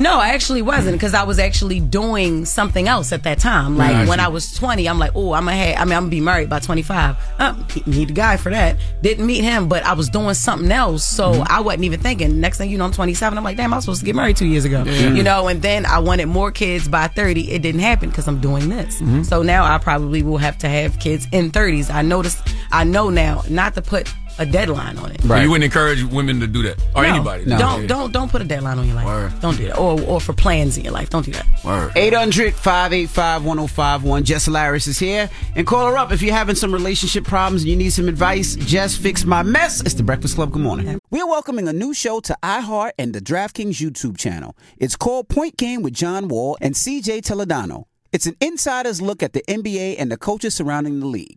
No, 0.00 0.18
I 0.18 0.28
actually 0.30 0.62
wasn't 0.62 0.96
because 0.96 1.14
I 1.14 1.22
was 1.24 1.38
actually 1.38 1.80
doing 1.80 2.44
something 2.44 2.88
else 2.88 3.12
at 3.12 3.22
that 3.24 3.38
time. 3.38 3.76
Like 3.76 4.08
when 4.08 4.20
I 4.20 4.28
was 4.28 4.52
20, 4.54 4.88
I'm 4.88 4.98
like, 4.98 5.12
oh, 5.14 5.32
I'm 5.32 5.44
gonna 5.44 5.56
have, 5.56 5.76
I 5.76 5.84
mean, 5.84 5.92
I'm 5.92 6.02
gonna 6.04 6.10
be 6.10 6.20
married 6.20 6.48
by 6.50 6.58
25. 6.58 7.16
Uh, 7.38 7.54
need 7.86 8.10
a 8.10 8.12
guy 8.12 8.36
for 8.36 8.50
that. 8.50 8.76
Didn't 9.02 9.26
meet 9.26 9.42
him, 9.42 9.68
but 9.68 9.84
I 9.84 9.92
was 9.92 10.08
doing 10.08 10.34
something 10.34 10.72
else, 10.72 11.04
so 11.06 11.26
Mm-hmm. 11.26 11.52
I 11.52 11.60
wasn't 11.60 11.84
even 11.84 12.00
thinking. 12.00 12.40
Next 12.40 12.58
thing 12.58 12.70
you 12.70 12.78
know, 12.78 12.84
I'm 12.84 12.92
27. 12.92 13.36
I'm 13.36 13.44
like, 13.44 13.56
damn, 13.56 13.72
I 13.72 13.76
was 13.76 13.84
supposed 13.84 14.00
to 14.00 14.06
get 14.06 14.14
married 14.14 14.36
two 14.36 14.46
years 14.46 14.64
ago. 14.64 14.84
Yeah. 14.84 15.12
You 15.12 15.22
know, 15.22 15.48
and 15.48 15.60
then 15.60 15.84
I 15.86 15.98
wanted 15.98 16.26
more 16.26 16.50
kids 16.50 16.88
by 16.88 17.08
30. 17.08 17.50
It 17.50 17.62
didn't 17.62 17.80
happen 17.80 18.08
because 18.08 18.26
I'm 18.28 18.40
doing 18.40 18.68
this. 18.68 19.00
Mm-hmm. 19.00 19.22
So 19.24 19.42
now 19.42 19.64
I 19.64 19.78
probably 19.78 20.22
will 20.22 20.38
have 20.38 20.56
to 20.58 20.68
have 20.68 20.98
kids 20.98 21.26
in 21.32 21.50
30s. 21.50 21.92
I 21.92 22.02
noticed, 22.02 22.46
I 22.72 22.84
know 22.84 23.10
now 23.10 23.42
not 23.48 23.74
to 23.74 23.82
put 23.82 24.12
a 24.38 24.46
deadline 24.46 24.98
on 24.98 25.10
it. 25.12 25.20
So 25.22 25.34
you 25.36 25.50
wouldn't 25.50 25.64
encourage 25.64 26.02
women 26.04 26.40
to 26.40 26.46
do 26.46 26.62
that, 26.64 26.78
or 26.94 27.02
No. 27.02 27.08
anybody? 27.08 27.44
Don't 27.46 27.86
don't 27.86 28.12
don't 28.12 28.30
put 28.30 28.42
a 28.42 28.44
deadline 28.44 28.78
on 28.78 28.86
your 28.86 28.96
life. 28.96 29.06
Word. 29.06 29.40
Don't 29.40 29.56
do 29.56 29.66
that. 29.66 29.78
Or 29.78 30.00
or 30.02 30.20
for 30.20 30.32
plans 30.32 30.76
in 30.76 30.84
your 30.84 30.92
life. 30.92 31.10
Don't 31.10 31.24
do 31.24 31.32
that. 31.32 31.46
Word. 31.64 31.92
800 31.96 32.54
585 32.54 33.44
1051. 33.44 34.24
Jess 34.24 34.44
Hilarious 34.44 34.86
is 34.86 34.98
here. 34.98 35.30
And 35.54 35.66
call 35.66 35.86
her 35.90 35.96
up 35.96 36.12
if 36.12 36.22
you're 36.22 36.34
having 36.34 36.54
some 36.56 36.72
relationship 36.72 37.24
problems 37.24 37.62
and 37.62 37.70
you 37.70 37.76
need 37.76 37.90
some 37.90 38.08
advice. 38.08 38.56
Jess, 38.56 38.96
fix 38.96 39.24
my 39.24 39.42
mess. 39.42 39.80
It's 39.80 39.94
the 39.94 40.02
Breakfast 40.02 40.34
Club. 40.36 40.52
Good 40.52 40.62
morning. 40.62 41.00
We're 41.10 41.26
welcoming 41.26 41.68
a 41.68 41.72
new 41.72 41.94
show 41.94 42.20
to 42.20 42.36
iHeart 42.42 42.92
and 42.98 43.14
the 43.14 43.20
DraftKings 43.20 43.76
YouTube 43.80 44.18
channel. 44.18 44.56
It's 44.78 44.96
called 44.96 45.28
Point 45.28 45.56
Game 45.56 45.82
with 45.82 45.94
John 45.94 46.28
Wall 46.28 46.56
and 46.60 46.74
CJ 46.74 47.22
Toledano. 47.22 47.84
It's 48.12 48.26
an 48.26 48.36
insider's 48.40 49.02
look 49.02 49.22
at 49.22 49.32
the 49.32 49.42
NBA 49.48 49.96
and 49.98 50.10
the 50.10 50.16
coaches 50.16 50.54
surrounding 50.54 51.00
the 51.00 51.06
league. 51.06 51.36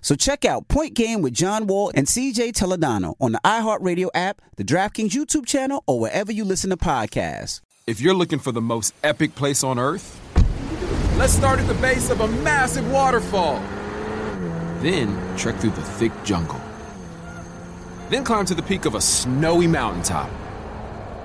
So 0.00 0.14
check 0.14 0.44
out 0.44 0.68
Point 0.68 0.94
Game 0.94 1.22
with 1.22 1.34
John 1.34 1.66
Wall 1.66 1.90
and 1.94 2.06
CJ 2.06 2.52
Toledano 2.52 3.14
on 3.20 3.32
the 3.32 3.40
iHeartRadio 3.44 4.08
app, 4.14 4.40
the 4.56 4.64
DraftKings 4.64 5.10
YouTube 5.10 5.46
channel, 5.46 5.82
or 5.86 6.00
wherever 6.00 6.32
you 6.32 6.44
listen 6.44 6.70
to 6.70 6.76
podcasts. 6.76 7.60
If 7.86 8.00
you're 8.00 8.14
looking 8.14 8.38
for 8.38 8.52
the 8.52 8.60
most 8.60 8.94
epic 9.02 9.34
place 9.34 9.64
on 9.64 9.78
earth, 9.78 10.20
let's 11.16 11.32
start 11.32 11.58
at 11.58 11.66
the 11.66 11.74
base 11.74 12.10
of 12.10 12.20
a 12.20 12.28
massive 12.28 12.90
waterfall. 12.90 13.62
Then 14.80 15.36
trek 15.36 15.56
through 15.56 15.70
the 15.70 15.82
thick 15.82 16.12
jungle. 16.24 16.60
Then 18.10 18.24
climb 18.24 18.46
to 18.46 18.54
the 18.54 18.62
peak 18.62 18.84
of 18.84 18.94
a 18.94 19.00
snowy 19.00 19.66
mountaintop. 19.66 20.30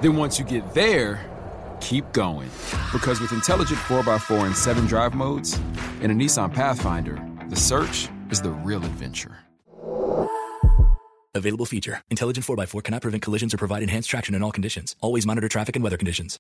Then 0.02 0.18
once 0.18 0.40
you 0.40 0.46
get 0.46 0.74
there, 0.74 1.30
keep 1.80 2.12
going. 2.14 2.50
Because 2.92 3.20
with 3.20 3.32
intelligent 3.32 3.80
4x4 3.82 4.46
and 4.46 4.56
7 4.56 4.86
drive 4.86 5.14
modes 5.14 5.60
and 6.02 6.12
a 6.12 6.16
Nissan 6.16 6.54
Pathfinder, 6.54 7.22
the 7.50 7.56
search 7.56 8.10
is 8.34 8.42
the 8.42 8.50
real 8.50 8.84
adventure. 8.84 9.38
Available 11.36 11.68
feature. 11.68 12.02
Intelligent 12.10 12.44
4x4 12.48 12.84
cannot 12.84 13.04
prevent 13.04 13.22
collisions 13.22 13.54
or 13.54 13.58
provide 13.58 13.84
enhanced 13.84 14.10
traction 14.10 14.34
in 14.34 14.42
all 14.42 14.52
conditions. 14.52 14.96
Always 15.02 15.24
monitor 15.28 15.48
traffic 15.48 15.76
and 15.76 15.84
weather 15.84 15.98
conditions. 15.98 16.40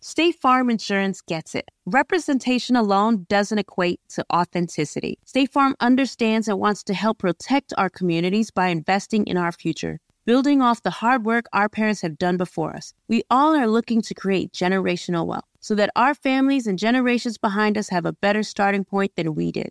State 0.00 0.34
Farm 0.42 0.68
Insurance 0.68 1.22
gets 1.22 1.54
it. 1.54 1.70
Representation 1.86 2.76
alone 2.76 3.24
doesn't 3.30 3.58
equate 3.58 3.98
to 4.10 4.26
authenticity. 4.30 5.18
State 5.24 5.50
Farm 5.50 5.74
understands 5.80 6.48
and 6.48 6.60
wants 6.60 6.82
to 6.82 6.92
help 6.92 7.16
protect 7.16 7.72
our 7.78 7.88
communities 7.88 8.50
by 8.50 8.66
investing 8.66 9.24
in 9.24 9.38
our 9.38 9.52
future, 9.52 10.00
building 10.26 10.60
off 10.60 10.82
the 10.82 10.98
hard 11.00 11.24
work 11.24 11.46
our 11.54 11.70
parents 11.70 12.02
have 12.02 12.18
done 12.18 12.36
before 12.36 12.76
us. 12.76 12.92
We 13.08 13.22
all 13.30 13.56
are 13.56 13.66
looking 13.66 14.02
to 14.02 14.12
create 14.12 14.52
generational 14.52 15.24
wealth 15.26 15.48
so 15.60 15.74
that 15.76 15.90
our 15.96 16.14
families 16.14 16.66
and 16.66 16.78
generations 16.78 17.38
behind 17.38 17.78
us 17.78 17.88
have 17.88 18.04
a 18.04 18.12
better 18.12 18.42
starting 18.42 18.84
point 18.84 19.16
than 19.16 19.34
we 19.34 19.50
did. 19.50 19.70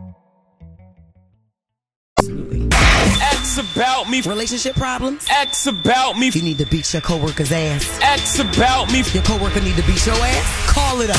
X 2.21 3.57
about 3.57 4.07
me. 4.09 4.21
Relationship 4.21 4.75
problems? 4.75 5.25
X 5.31 5.65
about 5.65 6.19
me. 6.19 6.29
You 6.29 6.43
need 6.43 6.59
to 6.59 6.65
beat 6.67 6.93
your 6.93 7.01
coworker's 7.01 7.51
ass. 7.51 7.99
X 8.01 8.39
about 8.39 8.91
me. 8.91 9.01
Your 9.11 9.23
coworker 9.23 9.59
need 9.61 9.75
to 9.75 9.83
beat 9.87 10.05
your 10.05 10.15
ass? 10.15 10.71
Call 10.71 11.01
it 11.01 11.09
up. 11.09 11.17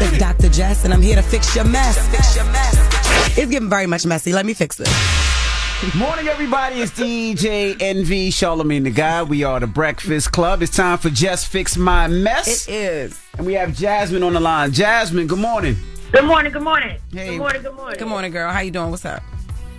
It's 0.00 0.18
Dr. 0.18 0.48
Jess, 0.48 0.84
and 0.84 0.94
I'm 0.94 1.02
here 1.02 1.16
to 1.16 1.22
fix 1.22 1.54
your 1.54 1.66
mess. 1.66 2.08
Fix 2.08 2.36
your 2.36 2.46
mess. 2.46 3.36
It's 3.36 3.50
getting 3.50 3.68
very 3.68 3.86
much 3.86 4.06
messy. 4.06 4.32
Let 4.32 4.46
me 4.46 4.54
fix 4.54 4.80
it. 4.80 4.88
Morning, 5.94 6.26
everybody. 6.26 6.80
It's 6.80 6.92
DJ 6.92 7.76
Envy 7.80 8.30
Charlemagne 8.30 8.84
the 8.84 8.90
God. 8.90 9.28
We 9.28 9.44
are 9.44 9.60
the 9.60 9.66
Breakfast 9.66 10.32
Club. 10.32 10.62
It's 10.62 10.74
time 10.74 10.96
for 10.96 11.10
Jess 11.10 11.44
Fix 11.44 11.76
My 11.76 12.08
Mess. 12.08 12.66
It 12.66 12.72
is. 12.74 13.20
And 13.36 13.46
we 13.46 13.52
have 13.54 13.76
Jasmine 13.76 14.22
on 14.22 14.32
the 14.32 14.40
line. 14.40 14.72
Jasmine, 14.72 15.26
good 15.26 15.38
morning. 15.38 15.76
Good 16.12 16.24
morning, 16.24 16.52
good 16.52 16.62
morning. 16.62 16.98
Hey. 17.12 17.28
Good 17.28 17.38
morning, 17.38 17.62
good 17.62 17.74
morning. 17.74 17.98
Good 17.98 18.08
morning, 18.08 18.30
girl. 18.32 18.50
How 18.50 18.60
you 18.60 18.70
doing? 18.70 18.90
What's 18.90 19.04
up? 19.04 19.22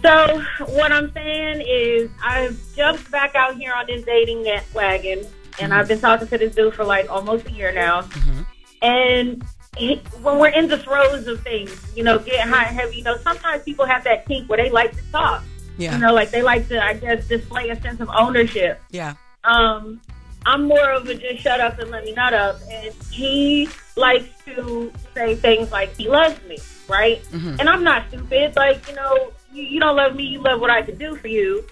So, 0.04 0.44
what 0.68 0.92
I'm 0.92 1.12
saying 1.14 1.64
is, 1.68 2.10
I've 2.24 2.60
jumped 2.76 3.10
back 3.12 3.36
out 3.36 3.56
here 3.56 3.74
on 3.74 3.88
this 3.88 4.06
dating 4.06 4.44
net 4.44 4.66
wagon, 4.74 5.26
and 5.60 5.74
I've 5.74 5.88
been 5.88 6.00
talking 6.00 6.28
to 6.28 6.38
this 6.38 6.56
dude 6.56 6.74
for 6.74 6.84
like 6.84 7.10
almost 7.10 7.48
a 7.48 7.52
year 7.52 7.72
now. 7.72 8.02
Mm-hmm. 8.02 8.42
And 8.82 9.44
he, 9.76 9.96
when 10.22 10.40
we're 10.40 10.50
in 10.50 10.68
the 10.68 10.78
throes 10.78 11.28
of 11.28 11.42
things, 11.42 11.72
you 11.96 12.04
know, 12.04 12.20
getting 12.20 12.52
hot 12.52 12.68
and 12.68 12.76
heavy, 12.76 12.98
you 12.98 13.04
know, 13.04 13.18
sometimes 13.18 13.64
people 13.64 13.86
have 13.86 14.04
that 14.04 14.26
kink 14.28 14.50
where 14.50 14.58
they 14.58 14.70
like 14.70 14.96
to 14.96 15.12
talk. 15.12 15.44
Yeah. 15.78 15.94
You 15.94 16.00
know, 16.00 16.14
like 16.14 16.32
they 16.32 16.42
like 16.42 16.68
to, 16.70 16.84
I 16.84 16.94
guess, 16.94 17.28
display 17.28 17.70
a 17.70 17.80
sense 17.82 18.00
of 18.00 18.10
ownership. 18.10 18.82
Yeah. 18.92 19.16
Um, 19.44 20.02
I'm 20.46 20.64
more 20.68 20.92
of 20.92 21.08
a 21.08 21.16
just 21.16 21.42
shut 21.42 21.60
up 21.60 21.78
and 21.80 21.92
let 21.92 22.06
me 22.06 22.14
nut 22.14 22.34
up. 22.34 22.60
And 22.72 22.94
he 23.12 23.70
likes 23.96 24.30
to 24.46 24.92
say 25.14 25.36
things 25.36 25.72
like 25.72 25.96
he 25.96 26.08
loves 26.08 26.42
me, 26.48 26.58
right? 26.88 27.22
Mhm. 27.32 27.60
And 27.60 27.70
I'm 27.70 27.84
not 27.84 28.08
stupid. 28.08 28.56
Like, 28.56 28.88
you 28.88 28.96
know, 28.96 29.32
you, 29.58 29.64
you 29.64 29.80
don't 29.80 29.96
love 29.96 30.16
me, 30.16 30.24
you 30.24 30.40
love 30.40 30.62
what 30.62 30.70
I 30.70 30.82
can 30.84 30.98
do 30.98 31.16
for 31.16 31.28
you. 31.28 31.66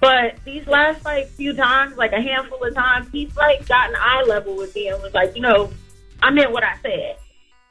But 0.00 0.36
these 0.44 0.66
last 0.66 1.04
like 1.04 1.28
few 1.28 1.54
times, 1.54 1.96
like 1.96 2.12
a 2.12 2.20
handful 2.20 2.62
of 2.62 2.74
times, 2.74 3.08
he's 3.12 3.34
like 3.36 3.66
gotten 3.68 3.94
eye 3.96 4.24
level 4.26 4.56
with 4.56 4.74
me 4.74 4.88
and 4.88 5.00
was 5.00 5.14
like, 5.14 5.36
you 5.36 5.42
know, 5.42 5.70
I 6.20 6.30
meant 6.30 6.50
what 6.50 6.64
I 6.64 6.76
said. 6.82 7.16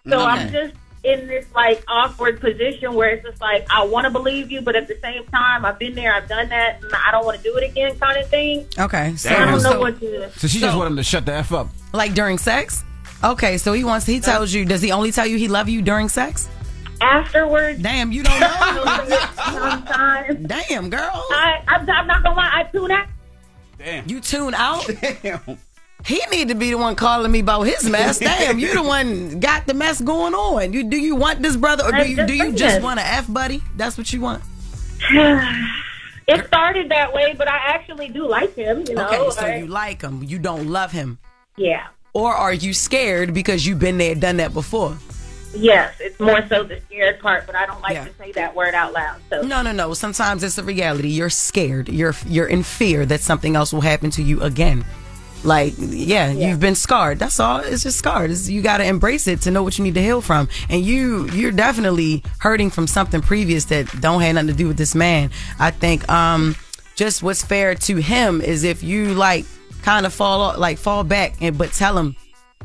So 0.07 0.17
I'm 0.19 0.51
just 0.51 0.73
in 1.03 1.27
this 1.27 1.45
like 1.53 1.83
awkward 1.87 2.39
position 2.39 2.93
where 2.93 3.09
it's 3.09 3.27
just 3.27 3.41
like 3.41 3.67
I 3.69 3.83
want 3.85 4.05
to 4.05 4.11
believe 4.11 4.49
you, 4.51 4.61
but 4.61 4.75
at 4.75 4.87
the 4.87 4.97
same 5.01 5.25
time, 5.27 5.65
I've 5.65 5.77
been 5.77 5.93
there, 5.93 6.13
I've 6.13 6.29
done 6.29 6.49
that, 6.49 6.81
and 6.81 6.93
I 6.93 7.11
don't 7.11 7.25
want 7.25 7.37
to 7.37 7.43
do 7.43 7.57
it 7.57 7.69
again, 7.69 7.97
kind 7.99 8.17
of 8.17 8.29
thing. 8.29 8.65
Okay, 8.79 9.15
so, 9.17 9.29
I 9.29 9.39
don't 9.45 9.63
know 9.63 9.71
so- 9.71 9.79
what 9.79 9.99
to. 9.99 10.31
So 10.39 10.47
she 10.47 10.59
just 10.59 10.77
wanted 10.77 10.91
him 10.91 10.97
to 10.97 11.03
shut 11.03 11.25
the 11.25 11.33
f 11.33 11.51
up. 11.51 11.67
like 11.91 12.13
during 12.13 12.37
sex. 12.37 12.83
Okay, 13.23 13.57
so 13.57 13.73
he 13.73 13.83
wants. 13.83 14.05
He 14.05 14.19
tells 14.19 14.51
you. 14.53 14.65
Does 14.65 14.81
he 14.81 14.91
only 14.91 15.11
tell 15.11 15.27
you 15.27 15.37
he 15.37 15.47
love 15.47 15.69
you 15.69 15.81
during 15.81 16.09
sex? 16.09 16.49
Afterwards, 17.01 17.81
Damn, 17.81 18.11
you 18.11 18.23
don't 18.23 18.39
know. 18.39 19.17
sometimes. 19.43 20.45
Damn, 20.47 20.89
girl. 20.89 20.99
I, 21.31 21.63
I'm, 21.67 21.89
I'm 21.89 22.07
not 22.07 22.23
gonna 22.23 22.35
lie, 22.35 22.51
I 22.53 22.63
tune 22.71 22.91
out. 22.91 23.07
Damn. 23.77 24.07
You 24.07 24.19
tune 24.21 24.53
out. 24.53 24.87
Damn. 25.23 25.57
He 26.05 26.19
need 26.31 26.47
to 26.49 26.55
be 26.55 26.69
the 26.71 26.77
one 26.77 26.95
calling 26.95 27.31
me 27.31 27.39
about 27.39 27.63
his 27.63 27.87
mess. 27.89 28.19
Damn, 28.39 28.59
you 28.59 28.73
the 28.73 28.81
one 28.83 29.39
got 29.39 29.67
the 29.67 29.73
mess 29.73 29.99
going 30.01 30.33
on. 30.33 30.73
You 30.73 30.83
do 30.83 30.97
you 30.97 31.15
want 31.15 31.41
this 31.41 31.55
brother 31.55 31.83
or 31.85 31.91
do 31.91 32.07
you 32.09 32.15
just 32.15 32.27
do 32.27 32.33
you 32.33 32.43
saying. 32.45 32.55
just 32.55 32.81
want 32.81 32.99
a 32.99 33.05
f 33.05 33.31
buddy? 33.31 33.61
That's 33.75 33.97
what 33.97 34.11
you 34.13 34.21
want. 34.21 34.43
it 35.11 36.45
started 36.47 36.89
that 36.89 37.13
way, 37.13 37.33
but 37.37 37.47
I 37.47 37.57
actually 37.57 38.09
do 38.09 38.27
like 38.27 38.55
him. 38.55 38.83
You 38.87 38.95
know, 38.95 39.07
Okay, 39.07 39.29
so 39.31 39.45
I- 39.45 39.55
you 39.57 39.67
like 39.67 40.01
him, 40.01 40.23
you 40.23 40.39
don't 40.39 40.67
love 40.67 40.91
him, 40.91 41.17
yeah. 41.57 41.87
or 42.13 42.33
are 42.33 42.53
you 42.53 42.73
scared 42.73 43.33
because 43.33 43.65
you've 43.65 43.79
been 43.79 43.97
there, 43.97 44.15
done 44.15 44.37
that 44.37 44.53
before? 44.53 44.97
Yes, 45.53 45.95
it's 45.99 46.19
more 46.19 46.45
so 46.47 46.63
the 46.63 46.79
scared 46.87 47.19
part, 47.19 47.45
but 47.45 47.55
I 47.55 47.65
don't 47.65 47.81
like 47.81 47.93
Yeah. 47.93 48.05
to 48.05 48.13
say 48.17 48.31
that 48.33 48.55
word 48.55 48.73
out 48.73 48.93
loud. 48.93 49.17
So 49.29 49.41
No, 49.41 49.61
no, 49.61 49.71
no. 49.71 49.93
Sometimes 49.93 50.43
it's 50.43 50.57
a 50.57 50.63
reality. 50.63 51.09
You're 51.09 51.29
scared. 51.29 51.89
You're 51.89 52.15
you're 52.25 52.47
in 52.47 52.63
fear 52.63 53.05
that 53.07 53.21
something 53.21 53.55
else 53.55 53.73
will 53.73 53.81
happen 53.81 54.09
to 54.11 54.21
you 54.23 54.41
again. 54.41 54.85
Like, 55.43 55.73
yeah, 55.79 56.31
you've 56.31 56.59
been 56.59 56.75
scarred. 56.75 57.17
That's 57.17 57.39
all. 57.39 57.61
It's 57.61 57.81
just 57.81 57.97
scarred. 57.97 58.29
It's, 58.29 58.47
you 58.47 58.61
got 58.61 58.77
to 58.77 58.85
embrace 58.85 59.27
it 59.27 59.41
to 59.41 59.49
know 59.51 59.63
what 59.63 59.75
you 59.79 59.83
need 59.83 59.95
to 59.95 60.01
heal 60.01 60.21
from. 60.21 60.47
And 60.69 60.83
you 60.85 61.27
you're 61.31 61.51
definitely 61.51 62.23
hurting 62.39 62.69
from 62.69 62.85
something 62.87 63.21
previous 63.21 63.65
that 63.65 63.87
don't 63.99 64.21
have 64.21 64.35
nothing 64.35 64.49
to 64.49 64.53
do 64.53 64.67
with 64.67 64.77
this 64.77 64.93
man. 64.95 65.31
I 65.59 65.71
think 65.71 66.07
um 66.09 66.55
just 66.95 67.23
what's 67.23 67.43
fair 67.43 67.73
to 67.75 67.95
him 67.97 68.39
is 68.41 68.63
if 68.63 68.83
you 68.83 69.13
like 69.15 69.45
kind 69.81 70.05
of 70.05 70.13
fall 70.13 70.41
off, 70.41 70.57
like 70.59 70.77
fall 70.77 71.03
back 71.03 71.33
and 71.41 71.57
but 71.57 71.71
tell 71.73 71.97
him 71.97 72.15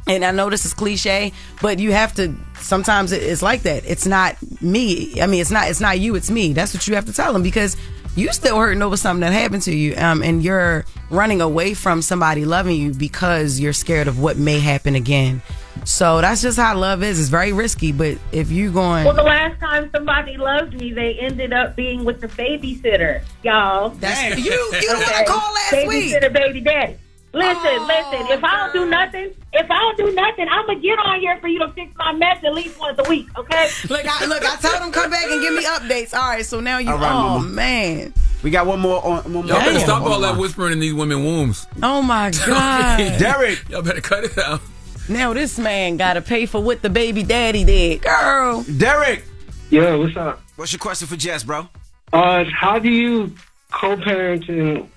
and 0.06 0.24
I 0.24 0.30
know 0.30 0.50
this 0.50 0.64
is 0.64 0.74
cliche, 0.74 1.32
but 1.60 1.78
you 1.78 1.92
have 1.92 2.14
to. 2.14 2.34
Sometimes 2.60 3.12
it's 3.12 3.42
like 3.42 3.62
that. 3.62 3.84
It's 3.86 4.06
not 4.06 4.36
me. 4.62 5.20
I 5.20 5.26
mean, 5.26 5.40
it's 5.40 5.50
not. 5.50 5.68
It's 5.68 5.80
not 5.80 5.98
you. 6.00 6.14
It's 6.16 6.30
me. 6.30 6.52
That's 6.52 6.72
what 6.74 6.86
you 6.88 6.94
have 6.94 7.04
to 7.06 7.12
tell 7.12 7.32
them 7.32 7.42
because 7.42 7.76
you 8.16 8.32
still 8.32 8.56
hurting 8.58 8.80
over 8.82 8.96
something 8.96 9.20
that 9.20 9.32
happened 9.32 9.62
to 9.64 9.74
you, 9.74 9.94
um, 9.96 10.22
and 10.22 10.42
you're 10.42 10.84
running 11.10 11.40
away 11.42 11.74
from 11.74 12.00
somebody 12.02 12.44
loving 12.44 12.76
you 12.76 12.92
because 12.94 13.60
you're 13.60 13.72
scared 13.74 14.08
of 14.08 14.18
what 14.18 14.36
may 14.38 14.58
happen 14.58 14.94
again. 14.94 15.42
So 15.84 16.20
that's 16.22 16.40
just 16.40 16.56
how 16.58 16.76
love 16.78 17.02
is. 17.02 17.20
It's 17.20 17.28
very 17.28 17.52
risky, 17.52 17.92
but 17.92 18.16
if 18.32 18.50
you're 18.50 18.72
going, 18.72 19.04
Well, 19.04 19.14
the 19.14 19.22
last 19.22 19.60
time 19.60 19.90
somebody 19.94 20.36
loved 20.38 20.72
me, 20.74 20.92
they 20.92 21.14
ended 21.20 21.52
up 21.52 21.76
being 21.76 22.04
with 22.04 22.20
the 22.22 22.28
babysitter, 22.28 23.22
y'all. 23.44 23.90
That's- 23.90 24.38
you- 24.38 24.50
you 24.80 24.86
got 24.88 25.20
a 25.22 25.24
call 25.26 25.52
last 25.54 25.86
week. 25.86 26.14
Babysitter, 26.14 26.32
baby 26.32 26.60
daddy. 26.62 26.96
Listen, 27.36 27.86
listen. 27.86 28.26
If 28.32 28.42
I 28.42 28.56
don't 28.56 28.72
do 28.72 28.86
nothing, 28.88 29.34
if 29.52 29.70
I 29.70 29.78
don't 29.78 29.96
do 29.98 30.14
nothing, 30.14 30.48
I'm 30.50 30.66
gonna 30.66 30.80
get 30.80 30.98
on 30.98 31.20
here 31.20 31.38
for 31.38 31.48
you 31.48 31.58
to 31.58 31.68
fix 31.72 31.94
my 31.98 32.12
mess 32.12 32.42
at 32.42 32.54
least 32.54 32.80
once 32.80 32.98
a 32.98 33.06
week. 33.10 33.28
Okay? 33.36 33.68
look, 33.90 34.06
I, 34.08 34.24
look, 34.24 34.42
I 34.42 34.56
told 34.56 34.82
him 34.82 34.90
come 34.90 35.10
back 35.10 35.24
and 35.24 35.42
give 35.42 35.52
me 35.52 35.62
updates. 35.64 36.14
All 36.14 36.30
right, 36.30 36.46
so 36.46 36.60
now 36.60 36.78
you. 36.78 36.90
All 36.90 36.96
right, 36.96 37.12
oh 37.12 37.38
mama. 37.38 37.46
man. 37.46 38.14
We 38.42 38.50
got 38.50 38.66
one 38.66 38.80
more 38.80 39.04
on. 39.04 39.22
One 39.24 39.32
more 39.32 39.44
Y'all 39.44 39.58
better 39.58 39.80
stop 39.80 40.02
on 40.02 40.12
all 40.12 40.20
the 40.20 40.32
that 40.32 40.40
whispering 40.40 40.72
in 40.72 40.80
these 40.80 40.94
women 40.94 41.24
wombs. 41.24 41.66
Oh 41.82 42.00
my 42.00 42.30
god. 42.46 43.18
Derek. 43.18 43.68
Y'all 43.68 43.82
better 43.82 44.00
cut 44.00 44.24
it 44.24 44.38
out. 44.38 44.62
Now 45.10 45.34
this 45.34 45.58
man 45.58 45.98
got 45.98 46.14
to 46.14 46.22
pay 46.22 46.46
for 46.46 46.62
what 46.62 46.80
the 46.80 46.88
baby 46.88 47.22
daddy 47.22 47.64
did, 47.64 48.00
girl. 48.00 48.62
Derek. 48.78 49.24
Yo, 49.68 49.98
what's 50.00 50.16
up? 50.16 50.40
What's 50.56 50.72
your 50.72 50.78
question 50.80 51.06
for 51.06 51.16
Jess, 51.16 51.44
bro? 51.44 51.68
Uh, 52.14 52.44
how 52.44 52.78
do 52.78 52.88
you 52.88 53.34
co-parenting 53.72 54.88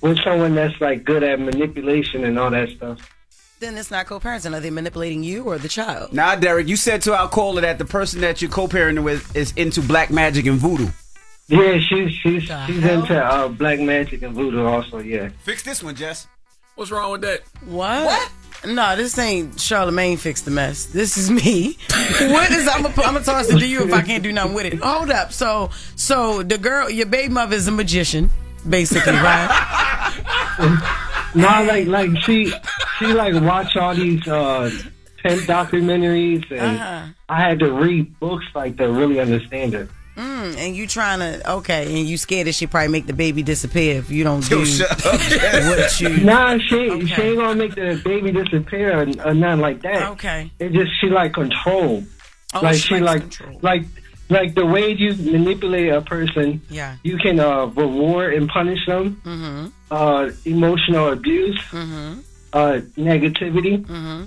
with 0.00 0.18
someone 0.22 0.54
that's 0.54 0.80
like 0.80 1.04
good 1.04 1.22
at 1.22 1.40
manipulation 1.40 2.24
and 2.24 2.38
all 2.38 2.50
that 2.50 2.68
stuff? 2.70 2.98
Then 3.60 3.76
it's 3.76 3.90
not 3.90 4.06
co-parenting. 4.06 4.56
Are 4.56 4.60
they 4.60 4.70
manipulating 4.70 5.22
you 5.22 5.44
or 5.44 5.58
the 5.58 5.68
child? 5.68 6.14
Nah, 6.14 6.34
Derek, 6.34 6.66
you 6.66 6.76
said 6.76 7.02
to 7.02 7.14
our 7.14 7.28
caller 7.28 7.60
that 7.60 7.78
the 7.78 7.84
person 7.84 8.22
that 8.22 8.40
you're 8.40 8.50
co-parenting 8.50 9.04
with 9.04 9.36
is 9.36 9.52
into 9.52 9.82
black 9.82 10.10
magic 10.10 10.46
and 10.46 10.56
voodoo. 10.58 10.88
Yeah, 11.48 11.78
she's 11.78 12.12
she's 12.12 12.44
she's 12.44 12.84
into 12.84 13.22
uh, 13.22 13.48
black 13.48 13.80
magic 13.80 14.22
and 14.22 14.34
voodoo 14.34 14.64
also. 14.64 14.98
Yeah. 14.98 15.30
Fix 15.42 15.62
this 15.62 15.82
one, 15.82 15.96
Jess. 15.96 16.28
What's 16.76 16.90
wrong 16.90 17.12
with 17.12 17.22
that? 17.22 17.42
What? 17.66 18.06
What? 18.06 18.30
No, 18.64 18.94
this 18.94 19.18
ain't 19.18 19.58
Charlemagne 19.58 20.16
fix 20.16 20.42
the 20.42 20.50
mess. 20.50 20.86
This 20.86 21.16
is 21.16 21.30
me. 21.30 21.76
what 21.88 22.50
is 22.50 22.68
I'm 22.68 22.82
gonna 22.82 22.94
I'm 23.02 23.14
gonna 23.14 23.24
toss 23.24 23.50
it 23.50 23.58
to 23.58 23.66
you 23.66 23.82
if 23.82 23.92
I 23.92 24.02
can't 24.02 24.22
do 24.22 24.32
nothing 24.32 24.54
with 24.54 24.66
it. 24.66 24.78
Hold 24.80 25.10
up. 25.10 25.32
So 25.32 25.70
so 25.96 26.42
the 26.42 26.56
girl, 26.56 26.88
your 26.88 27.06
baby 27.06 27.32
mother 27.32 27.56
is 27.56 27.66
a 27.68 27.72
magician, 27.72 28.30
basically, 28.68 29.12
right? 29.12 29.76
No, 31.34 31.46
like 31.64 31.86
like 31.86 32.10
she 32.22 32.52
she 32.98 33.06
like 33.06 33.34
watch 33.42 33.76
all 33.76 33.94
these 33.94 34.26
uh 34.26 34.70
pimp 35.22 35.42
documentaries 35.42 36.50
and 36.50 36.60
Uh-huh. 36.78 37.06
I 37.28 37.40
had 37.40 37.60
to 37.60 37.72
read 37.72 38.18
books 38.18 38.46
like 38.54 38.76
to 38.78 38.90
really 38.90 39.20
understand 39.20 39.74
it. 39.74 39.88
Mm, 40.16 40.56
and 40.58 40.76
you 40.76 40.86
trying 40.88 41.20
to 41.20 41.52
okay, 41.58 41.86
and 41.86 42.06
you 42.06 42.18
scared 42.18 42.46
that 42.48 42.54
she 42.54 42.66
probably 42.66 42.88
make 42.88 43.06
the 43.06 43.12
baby 43.12 43.42
disappear 43.42 43.96
if 43.98 44.10
you 44.10 44.24
don't 44.24 44.46
do 44.48 44.58
what 45.68 46.00
you. 46.00 46.16
Nah, 46.24 46.58
she 46.58 47.06
she 47.06 47.22
ain't 47.22 47.38
gonna 47.38 47.54
make 47.54 47.74
the 47.76 48.00
baby 48.04 48.32
disappear 48.32 48.98
or, 48.98 49.02
or 49.24 49.34
nothing 49.34 49.60
like 49.60 49.82
that. 49.82 50.08
Okay. 50.10 50.50
It 50.58 50.72
just 50.72 50.90
she 51.00 51.08
like 51.08 51.32
control. 51.34 52.04
Oh, 52.52 52.60
like 52.60 52.74
she 52.74 52.80
she 52.96 53.00
like 53.00 53.20
control. 53.22 53.58
like 53.62 53.82
like 54.30 54.54
the 54.54 54.64
way 54.64 54.92
you 54.92 55.14
manipulate 55.16 55.92
a 55.92 56.00
person. 56.00 56.62
Yeah. 56.70 56.96
You 57.02 57.18
can 57.18 57.40
uh, 57.40 57.66
reward 57.66 58.34
and 58.34 58.48
punish 58.48 58.86
them. 58.86 59.20
Mm-hmm. 59.24 59.66
Uh, 59.90 60.30
emotional 60.44 61.12
abuse. 61.12 61.60
Mm-hmm. 61.70 62.20
Uh, 62.52 62.80
negativity. 62.96 63.84
Mm-hmm. 63.84 64.24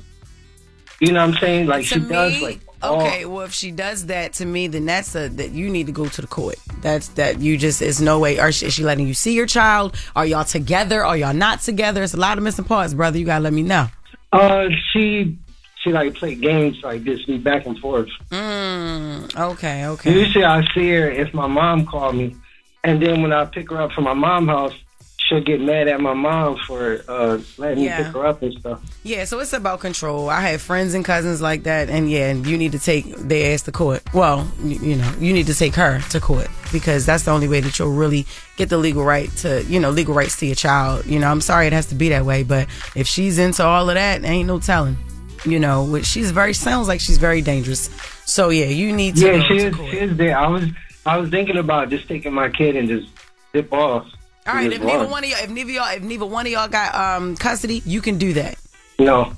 You 0.99 1.11
know 1.11 1.25
what 1.25 1.34
I'm 1.35 1.39
saying? 1.41 1.67
Like 1.67 1.88
to 1.88 1.95
she 1.95 1.99
does 1.99 2.34
me, 2.34 2.41
like 2.41 2.59
all- 2.81 3.01
okay. 3.01 3.25
Well, 3.25 3.45
if 3.45 3.53
she 3.53 3.71
does 3.71 4.05
that 4.05 4.34
to 4.34 4.45
me, 4.45 4.67
then 4.67 4.85
that's 4.85 5.15
a 5.15 5.30
that 5.30 5.51
you 5.51 5.69
need 5.69 5.88
to 5.88 5.91
go 5.91 6.05
to 6.07 6.21
the 6.21 6.27
court. 6.27 6.55
That's 6.81 7.09
that 7.09 7.39
you 7.39 7.57
just 7.57 7.81
is 7.81 8.01
no 8.01 8.19
way. 8.19 8.39
Are 8.39 8.51
she, 8.51 8.67
is 8.67 8.73
she 8.73 8.84
letting 8.84 9.07
you 9.07 9.13
see 9.13 9.34
your 9.34 9.45
child? 9.45 9.95
Are 10.15 10.25
y'all 10.25 10.45
together? 10.45 11.03
Are 11.03 11.17
y'all 11.17 11.34
not 11.34 11.61
together? 11.61 12.03
It's 12.03 12.13
a 12.13 12.17
lot 12.17 12.38
of 12.38 12.43
missing 12.43 12.65
parts, 12.65 12.93
brother. 12.93 13.17
You 13.17 13.25
gotta 13.25 13.43
let 13.43 13.53
me 13.53 13.63
know. 13.63 13.88
Uh, 14.31 14.67
she 14.91 15.38
she 15.84 15.91
like 15.91 16.14
play 16.15 16.34
games 16.35 16.81
like 16.81 17.03
this, 17.03 17.23
be 17.26 17.38
back 17.38 17.65
and 17.65 17.77
forth. 17.80 18.07
Mm, 18.31 19.35
okay, 19.51 19.85
okay. 19.88 20.14
Usually 20.14 20.45
I 20.45 20.65
see 20.73 20.89
her 20.91 21.10
if 21.10 21.34
my 21.34 21.47
mom 21.47 21.85
called 21.85 22.15
me, 22.15 22.35
and 22.84 23.01
then 23.01 23.22
when 23.22 23.34
I 23.34 23.45
pick 23.45 23.69
her 23.69 23.81
up 23.81 23.91
from 23.91 24.05
my 24.05 24.14
mom's 24.14 24.47
house, 24.49 24.73
she'll 25.18 25.41
get 25.41 25.60
mad 25.61 25.88
at 25.88 25.99
my 26.01 26.14
mom 26.14 26.57
for 26.68 27.03
uh 27.07 27.39
letting 27.57 27.84
Yeah. 27.84 27.97
me 27.99 28.03
pick 28.05 28.14
her 28.14 28.26
up 28.26 28.41
and 28.41 28.53
stuff. 28.60 28.81
Yeah, 29.03 29.26
so 29.26 29.39
it's 29.39 29.51
about 29.51 29.81
control. 29.81 30.30
I 30.30 30.39
have 30.41 30.61
friends 30.61 30.93
and 30.93 31.03
cousins 31.03 31.41
like 31.41 31.64
that, 31.64 31.89
and 31.89 32.10
yeah, 32.10 32.30
and 32.30 32.47
you 32.47 32.57
need 32.57 32.72
to 32.72 32.80
take 32.80 33.05
their 33.18 33.53
ass 33.53 33.64
to 33.64 33.72
court. 33.73 34.01
Well, 34.14 34.49
you, 34.64 34.80
you 34.80 34.95
know, 34.95 35.14
you 35.19 35.34
need 35.34 35.47
to 35.47 35.53
take 35.55 35.76
her 35.76 35.99
to 36.11 36.19
court 36.22 36.47
because 36.72 37.05
that's 37.05 37.23
the 37.23 37.31
only 37.31 37.49
way 37.49 37.60
that 37.60 37.77
you'll 37.77 37.91
really 37.93 38.26
get 38.55 38.69
the 38.69 38.77
legal 38.77 39.03
right 39.03 39.30
to, 39.38 39.64
you 39.65 39.80
know, 39.81 39.91
legal 39.91 40.14
rights 40.14 40.38
to 40.39 40.45
your 40.45 40.55
child. 40.55 41.05
You 41.05 41.19
know, 41.19 41.27
I'm 41.27 41.41
sorry 41.41 41.68
it 41.68 41.73
has 41.73 41.88
to 41.88 41.95
be 41.95 42.07
that 42.10 42.23
way, 42.26 42.43
but 42.43 42.68
if 42.95 43.05
she's 43.07 43.38
into 43.38 43.64
all 43.65 43.89
of 43.89 43.95
that, 43.95 44.23
ain't 44.23 44.47
no 44.47 44.60
telling. 44.60 44.95
You 45.45 45.59
know, 45.59 45.83
which 45.83 46.05
she's 46.05 46.31
very 46.31 46.53
sounds 46.53 46.87
like 46.87 46.99
she's 47.01 47.17
very 47.17 47.41
dangerous. 47.41 47.89
So 48.25 48.49
yeah, 48.49 48.65
you 48.65 48.93
need 48.95 49.15
to 49.17 49.25
Yeah, 49.25 49.37
go 49.39 49.43
she 49.47 49.57
is. 49.57 49.75
She 49.75 49.97
is 49.99 50.17
there. 50.17 50.37
I 50.37 50.47
was 50.47 50.65
I 51.05 51.17
was 51.17 51.29
thinking 51.29 51.57
about 51.57 51.89
just 51.89 52.07
taking 52.07 52.33
my 52.33 52.49
kid 52.49 52.75
and 52.77 52.87
just 52.87 53.09
dip 53.53 53.71
off. 53.73 54.07
All 54.47 54.53
right, 54.55 54.71
if 54.71 54.81
neither 54.81 54.99
run. 54.99 55.09
one 55.09 55.23
of 55.23 55.29
y'all, 55.29 55.39
if 55.43 55.49
neither 55.49 55.71
y'all, 55.71 55.95
if 55.95 56.01
neither 56.03 56.25
one 56.25 56.45
of 56.45 56.51
y'all 56.51 56.67
got 56.69 56.95
um 56.95 57.35
custody, 57.35 57.81
you 57.85 58.01
can 58.01 58.17
do 58.17 58.33
that. 58.33 58.55
No. 58.99 59.33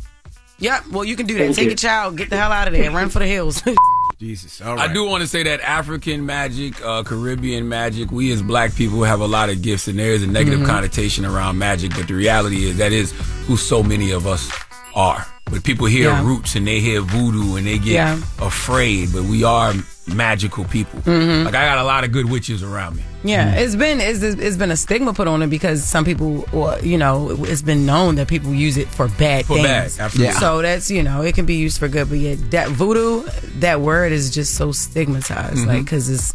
Yep. 0.60 0.88
Well, 0.92 1.04
you 1.04 1.16
can 1.16 1.26
do 1.26 1.34
that. 1.36 1.44
Thank 1.46 1.56
Take 1.56 1.64
you. 1.66 1.70
your 1.72 1.78
child, 1.78 2.18
get 2.18 2.30
the 2.30 2.38
hell 2.38 2.52
out 2.52 2.68
of 2.68 2.74
there, 2.74 2.90
run 2.92 3.10
for 3.10 3.20
the 3.20 3.28
hills. 3.28 3.62
Jesus. 4.20 4.62
I 4.62 4.92
do 4.94 5.04
want 5.06 5.22
to 5.24 5.28
say 5.28 5.44
that 5.44 5.60
African 5.60 6.26
magic, 6.26 6.82
uh, 6.86 7.04
Caribbean 7.04 7.68
magic, 7.68 8.12
we 8.12 8.32
as 8.32 8.42
black 8.42 8.74
people 8.74 9.04
have 9.04 9.20
a 9.20 9.28
lot 9.28 9.50
of 9.50 9.62
gifts, 9.62 9.90
and 9.90 10.00
there 10.00 10.14
is 10.14 10.24
a 10.24 10.28
negative 10.28 10.60
Mm-hmm. 10.62 10.70
Mhm. 10.70 10.74
connotation 10.74 11.26
around 11.26 11.58
magic. 11.58 11.92
But 11.94 12.08
the 12.08 12.14
reality 12.14 12.66
is 12.66 12.78
that 12.78 12.94
is 12.94 13.12
who 13.48 13.58
so 13.58 13.84
many 13.84 14.12
of 14.12 14.26
us 14.26 14.50
are. 14.96 15.28
But 15.52 15.64
people 15.64 15.86
hear 15.86 16.10
Yeah. 16.10 16.26
roots 16.26 16.56
and 16.56 16.66
they 16.66 16.80
hear 16.80 17.02
voodoo 17.02 17.56
and 17.56 17.68
they 17.68 17.78
get 17.78 17.94
Yeah. 17.94 18.18
afraid. 18.40 19.14
But 19.14 19.24
we 19.24 19.44
are 19.44 19.74
magical 20.08 20.66
people. 20.66 21.00
Mhm. 21.02 21.46
Like 21.46 21.54
I 21.56 21.66
got 21.66 21.78
a 21.78 21.84
lot 21.84 22.04
of 22.04 22.12
good 22.12 22.30
witches 22.30 22.64
around 22.64 22.96
me. 22.98 23.04
Yeah, 23.24 23.52
it's 23.56 23.76
been 23.76 24.00
it's, 24.02 24.22
it's 24.22 24.56
been 24.58 24.70
a 24.72 24.76
stigma 24.78 25.14
put 25.14 25.28
on 25.28 25.42
it 25.44 25.48
because 25.50 25.84
some 25.84 26.04
people, 26.06 26.46
or 26.52 26.78
you 26.84 26.98
know, 26.98 27.44
it's 27.48 27.62
been 27.64 27.86
known 27.86 28.16
that 28.16 28.28
people 28.28 28.54
use 28.54 28.78
it 28.78 28.88
for 28.88 29.08
bad 29.08 29.46
For 29.46 29.56
things. 29.56 29.68
bad, 29.68 29.92
absolutely. 30.00 30.34
Yeah. 30.34 30.40
So 30.40 30.62
that's 30.62 30.90
you 30.92 31.02
know, 31.04 31.22
it 31.22 31.34
can 31.36 31.46
be 31.46 31.56
used 31.56 31.78
for 31.80 31.88
good, 31.88 32.10
but 32.10 32.20
yeah, 32.20 32.36
that 32.52 32.70
voodoo, 32.70 33.24
that 33.60 33.82
word 33.82 34.12
is 34.12 34.30
just 34.32 34.56
so 34.56 34.72
stigmatized, 34.72 35.58
Mhm. 35.58 35.68
like 35.68 35.84
because 35.86 36.08
it's 36.10 36.34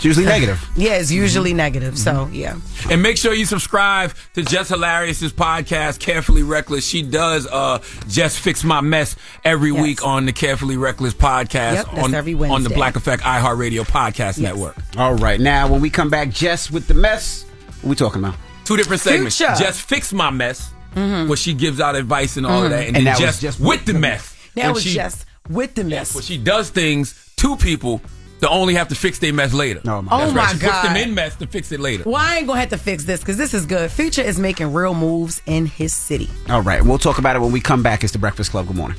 It's 0.00 0.06
usually 0.06 0.24
negative. 0.24 0.66
Yeah, 0.76 0.94
it's 0.94 1.10
usually 1.10 1.52
negative. 1.52 1.98
So 1.98 2.24
mm-hmm. 2.24 2.34
yeah. 2.34 2.56
And 2.90 3.02
make 3.02 3.18
sure 3.18 3.34
you 3.34 3.44
subscribe 3.44 4.14
to 4.32 4.42
Jess 4.42 4.70
Hilarious's 4.70 5.30
podcast, 5.30 5.98
Carefully 5.98 6.42
Reckless. 6.42 6.86
She 6.86 7.02
does 7.02 7.46
uh 7.46 7.82
Jess 8.08 8.38
Fix 8.38 8.64
My 8.64 8.80
Mess 8.80 9.14
every 9.44 9.72
week 9.72 10.02
on 10.02 10.24
the 10.24 10.32
Carefully 10.32 10.78
Reckless 10.78 11.12
podcast 11.12 11.74
Yep, 11.74 11.92
on, 12.02 12.14
every 12.14 12.32
on 12.34 12.62
the 12.62 12.70
Black 12.70 12.96
Effect 12.96 13.22
iHeartRadio 13.22 13.82
podcast 13.86 14.38
network. 14.38 14.74
All 14.96 15.16
right. 15.16 15.38
Now, 15.38 15.68
when 15.68 15.82
we 15.82 15.90
come 15.90 16.08
back, 16.08 16.30
Jess 16.30 16.70
with 16.70 16.86
the 16.86 16.94
mess, 16.94 17.44
what 17.82 17.90
we 17.90 17.96
talking 17.96 18.24
about? 18.24 18.36
Two 18.64 18.78
different 18.78 19.02
segments. 19.02 19.36
Future. 19.36 19.54
Jess 19.56 19.78
Fix 19.78 20.14
My 20.14 20.30
Mess, 20.30 20.72
mm-hmm. 20.94 21.28
where 21.28 21.36
she 21.36 21.52
gives 21.52 21.78
out 21.78 21.94
advice 21.94 22.38
and 22.38 22.46
all 22.46 22.64
of 22.64 22.70
mm-hmm. 22.70 22.70
that. 22.70 22.88
And, 22.88 22.96
And 22.96 22.96
then 22.96 23.04
that 23.04 23.20
was 23.20 23.38
just, 23.38 23.42
Jess 23.42 23.60
with 23.60 23.84
the 23.84 23.92
mess. 23.92 24.34
That 24.54 24.72
was 24.72 24.82
she, 24.82 24.94
Jess 24.94 25.26
with 25.50 25.74
the 25.74 25.84
mess. 25.84 26.14
When 26.14 26.24
she 26.24 26.38
does 26.38 26.70
things 26.70 27.32
to 27.36 27.56
people 27.56 28.00
that 28.40 28.48
only 28.50 28.74
have 28.74 28.88
to 28.88 28.94
fix 28.94 29.18
their 29.18 29.32
mess 29.32 29.52
later. 29.52 29.80
Oh, 29.86 30.04
Oh, 30.10 30.18
That's 30.18 30.32
my 30.32 30.38
right. 30.42 30.56
She 30.56 30.66
puts 30.66 30.82
them 30.82 30.96
in 30.96 31.14
mess 31.14 31.36
to 31.36 31.46
fix 31.46 31.72
it 31.72 31.80
later. 31.80 32.04
Well, 32.06 32.16
I 32.16 32.36
ain't 32.38 32.46
gonna 32.46 32.60
have 32.60 32.70
to 32.70 32.78
fix 32.78 33.04
this 33.04 33.20
because 33.20 33.36
this 33.36 33.54
is 33.54 33.66
good. 33.66 33.90
Future 33.90 34.22
is 34.22 34.38
making 34.38 34.72
real 34.72 34.94
moves 34.94 35.40
in 35.46 35.66
his 35.66 35.92
city. 35.92 36.28
All 36.48 36.62
right. 36.62 36.82
We'll 36.82 36.98
talk 36.98 37.18
about 37.18 37.36
it 37.36 37.40
when 37.40 37.52
we 37.52 37.60
come 37.60 37.82
back. 37.82 38.02
It's 38.02 38.12
the 38.12 38.18
Breakfast 38.18 38.50
Club. 38.50 38.66
Good 38.66 38.76
morning. 38.76 38.96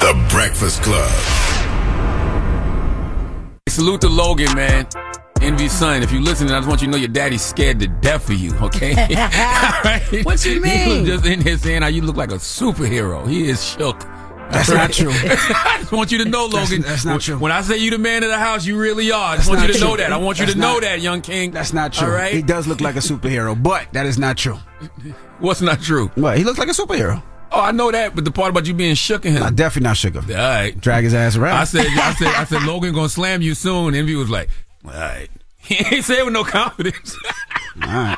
The 0.00 0.26
Breakfast 0.30 0.82
Club. 0.82 1.10
Salute 3.68 4.00
to 4.02 4.08
Logan, 4.08 4.54
man. 4.54 4.86
Envy 5.42 5.68
son. 5.68 6.02
If 6.02 6.12
you 6.12 6.20
listening, 6.20 6.52
I 6.52 6.58
just 6.58 6.68
want 6.68 6.80
you 6.80 6.86
to 6.86 6.92
know 6.92 6.96
your 6.98 7.08
daddy's 7.08 7.42
scared 7.42 7.78
to 7.80 7.86
death 7.88 8.30
of 8.30 8.36
you, 8.36 8.54
okay? 8.58 8.92
Alright? 9.16 10.24
What 10.24 10.42
you 10.46 10.54
He 10.54 10.58
mean? 10.60 11.00
was 11.02 11.08
just 11.08 11.26
in 11.26 11.40
here 11.42 11.58
saying 11.58 11.82
how 11.82 11.88
you 11.88 12.00
look 12.02 12.16
like 12.16 12.30
a 12.30 12.36
superhero. 12.36 13.28
He 13.28 13.48
is 13.48 13.62
shook. 13.62 14.02
That's 14.50 14.70
not 14.70 14.92
true. 14.92 15.10
I 15.12 15.78
just 15.80 15.92
want 15.92 16.12
you 16.12 16.18
to 16.18 16.24
know, 16.28 16.46
Logan. 16.46 16.82
that's 16.82 17.04
not 17.04 17.20
true. 17.20 17.38
When 17.38 17.52
I 17.52 17.62
say 17.62 17.78
you 17.78 17.90
the 17.90 17.98
man 17.98 18.22
of 18.22 18.30
the 18.30 18.38
house, 18.38 18.64
you 18.64 18.78
really 18.78 19.10
are. 19.10 19.34
I 19.34 19.36
just 19.36 19.48
That's 19.48 19.58
want 19.58 19.60
you 19.62 19.74
not 19.74 19.78
to 19.78 19.84
know 19.84 19.96
that. 19.96 20.12
I 20.12 20.16
want 20.16 20.38
you 20.38 20.46
That's 20.46 20.54
to 20.54 20.60
know 20.60 20.80
that, 20.80 21.00
young 21.00 21.20
king. 21.20 21.50
That's 21.50 21.72
not 21.72 21.92
true. 21.92 22.08
All 22.08 22.14
right? 22.14 22.32
He 22.32 22.42
does 22.42 22.66
look 22.66 22.80
like 22.80 22.96
a 22.96 23.00
superhero, 23.00 23.60
but 23.60 23.92
that 23.92 24.06
is 24.06 24.18
not 24.18 24.36
true. 24.36 24.58
What's 25.40 25.60
not 25.60 25.80
true? 25.82 26.08
What? 26.14 26.38
He 26.38 26.44
looks 26.44 26.58
like 26.58 26.68
a 26.68 26.72
superhero. 26.72 27.22
Oh, 27.52 27.60
I 27.60 27.70
know 27.72 27.90
that, 27.90 28.14
but 28.14 28.24
the 28.24 28.30
part 28.32 28.50
about 28.50 28.66
you 28.66 28.74
being 28.74 28.94
shook 28.94 29.24
in 29.24 29.32
him. 29.32 29.42
I 29.42 29.50
definitely 29.50 29.88
not 29.88 29.96
shook 29.96 30.14
him. 30.14 30.24
All 30.30 30.36
right. 30.36 30.78
Drag 30.80 31.04
his 31.04 31.14
ass 31.14 31.36
around. 31.36 31.56
I 31.56 31.64
said, 31.64 31.86
I 31.86 32.14
said, 32.14 32.28
I 32.34 32.44
said, 32.44 32.62
Logan 32.66 32.92
gonna 32.94 33.08
slam 33.08 33.42
you 33.42 33.54
soon. 33.54 33.94
Envy 33.94 34.14
was 34.16 34.30
like, 34.30 34.48
all 34.84 34.90
right. 34.92 35.28
He 35.58 35.76
ain't 35.94 36.04
say 36.04 36.18
it 36.18 36.24
with 36.24 36.34
no 36.34 36.44
confidence. 36.44 37.16
All 37.82 37.88
right. 37.88 38.16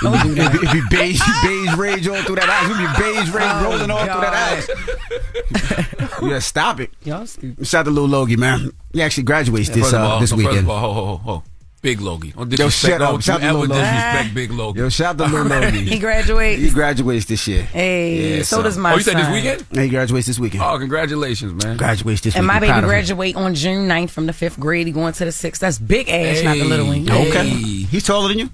If 0.00 0.34
be, 0.34 0.66
if 0.66 0.72
be 0.72 0.96
beige, 0.96 1.20
beige 1.42 1.74
rage 1.76 2.08
all 2.08 2.22
through 2.22 2.36
that 2.36 2.48
eyes, 2.48 2.70
it'd 2.70 2.78
be 2.78 2.86
beige 3.02 3.30
rage 3.30 3.44
Oh, 3.50 3.64
rolling 3.64 3.90
all 3.90 3.98
through 4.04 4.20
that 4.20 4.34
eyes. 4.34 6.22
yeah, 6.22 6.38
stop 6.38 6.80
it. 6.80 6.90
Y'all 7.04 7.26
stupid. 7.26 7.66
Shout 7.66 7.80
out 7.80 7.84
to 7.84 7.90
Lil 7.90 8.06
Logie, 8.06 8.36
man. 8.36 8.70
He 8.92 9.02
actually 9.02 9.24
graduates 9.24 9.68
this 9.68 9.82
First 9.84 9.94
uh, 9.94 9.98
all, 9.98 10.20
this 10.20 10.30
first 10.30 10.38
weekend. 10.42 10.58
of 10.60 10.70
all, 10.70 10.80
ho, 10.80 10.92
ho, 10.92 11.04
ho, 11.04 11.16
ho. 11.16 11.42
Big 11.80 12.00
Logie. 12.00 12.32
Don't 12.32 12.58
Yo, 12.58 12.68
shut 12.70 13.00
up. 13.00 13.10
Don't 13.12 13.22
Shout 13.22 13.40
you 13.40 13.46
out 13.46 13.50
ever 13.50 13.58
Logie. 13.68 13.72
disrespect 13.80 14.34
Big 14.34 14.50
Logie. 14.50 14.80
Yo, 14.80 14.88
shout 14.88 15.20
out 15.20 15.28
to 15.30 15.32
Lil 15.32 15.44
Logie. 15.62 15.84
He 15.84 15.98
graduates. 16.00 16.60
He 16.62 16.70
graduates 16.70 17.26
this 17.26 17.46
year. 17.46 17.62
Hey, 17.62 18.36
Yeah, 18.38 18.42
so 18.42 18.56
son. 18.56 18.64
does 18.64 18.76
my 18.78 18.92
Oh, 18.92 18.96
you 18.96 19.02
said 19.02 19.16
this 19.16 19.28
weekend? 19.32 19.64
Yeah, 19.70 19.82
He 19.82 19.88
graduates 19.88 20.26
this 20.26 20.38
weekend. 20.40 20.64
Oh, 20.64 20.76
congratulations, 20.78 21.64
man. 21.64 21.76
Graduates 21.76 22.20
this 22.22 22.34
And 22.34 22.44
my 22.46 22.54
weekend. 22.54 22.62
baby 22.62 22.70
Proud 22.72 22.84
of 22.84 22.88
graduate 22.88 23.36
on 23.36 23.54
June 23.54 23.88
9th 23.88 24.10
from 24.10 24.26
the 24.26 24.32
fifth 24.32 24.58
grade. 24.58 24.88
He 24.88 24.92
going 24.92 25.12
to 25.12 25.24
the 25.24 25.30
sixth. 25.32 25.60
That's 25.60 25.78
big 25.78 26.08
ass, 26.08 26.42
not 26.42 26.56
the 26.56 26.64
little 26.64 26.86
one. 26.86 27.08
Okay. 27.08 27.46
Yeah. 27.46 27.86
He's 27.86 28.02
taller 28.04 28.28
than 28.28 28.40
you? 28.40 28.50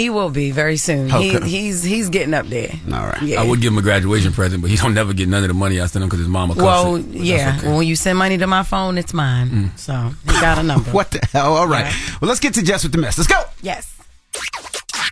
He 0.00 0.08
will 0.08 0.30
be 0.30 0.50
very 0.50 0.78
soon. 0.78 1.12
Okay. 1.12 1.40
He, 1.40 1.64
he's 1.66 1.82
he's 1.82 2.08
getting 2.08 2.32
up 2.32 2.46
there. 2.46 2.72
All 2.90 3.04
right. 3.04 3.20
Yeah. 3.20 3.42
I 3.42 3.44
would 3.46 3.60
give 3.60 3.70
him 3.70 3.78
a 3.78 3.82
graduation 3.82 4.32
present, 4.32 4.62
but 4.62 4.70
he 4.70 4.76
don't 4.78 4.94
never 4.94 5.12
get 5.12 5.28
none 5.28 5.42
of 5.42 5.48
the 5.48 5.54
money 5.54 5.78
I 5.78 5.84
send 5.84 6.02
him 6.02 6.08
because 6.08 6.20
his 6.20 6.28
mama 6.28 6.54
cuffs 6.54 6.64
well, 6.64 6.96
it. 6.96 7.04
Yeah. 7.08 7.56
okay. 7.58 7.66
Well, 7.66 7.76
when 7.76 7.86
you 7.86 7.96
send 7.96 8.16
money 8.18 8.38
to 8.38 8.46
my 8.46 8.62
phone, 8.62 8.96
it's 8.96 9.12
mine. 9.12 9.50
Mm. 9.50 9.78
So 9.78 9.92
he 10.24 10.40
got 10.40 10.56
a 10.56 10.62
number. 10.62 10.90
What 10.96 11.10
the 11.10 11.20
hell? 11.30 11.52
All 11.52 11.68
right. 11.68 11.92
Well, 12.18 12.30
let's 12.30 12.40
get 12.40 12.54
to 12.54 12.62
Jess 12.62 12.82
with 12.82 12.92
the 12.92 12.98
mess. 12.98 13.18
Let's 13.18 13.28
go. 13.28 13.42
Yes. 13.60 13.94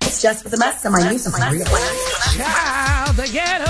It's 0.05 0.23
just 0.23 0.43
for 0.43 0.49
the 0.49 0.57
mess 0.57 0.83
of 0.87 0.93
my 0.93 1.07
news 1.11 1.27
and 1.27 1.35
my 1.39 1.51
real 1.51 1.67
Child, 1.67 3.17
the 3.17 3.29
ghetto. 3.29 3.69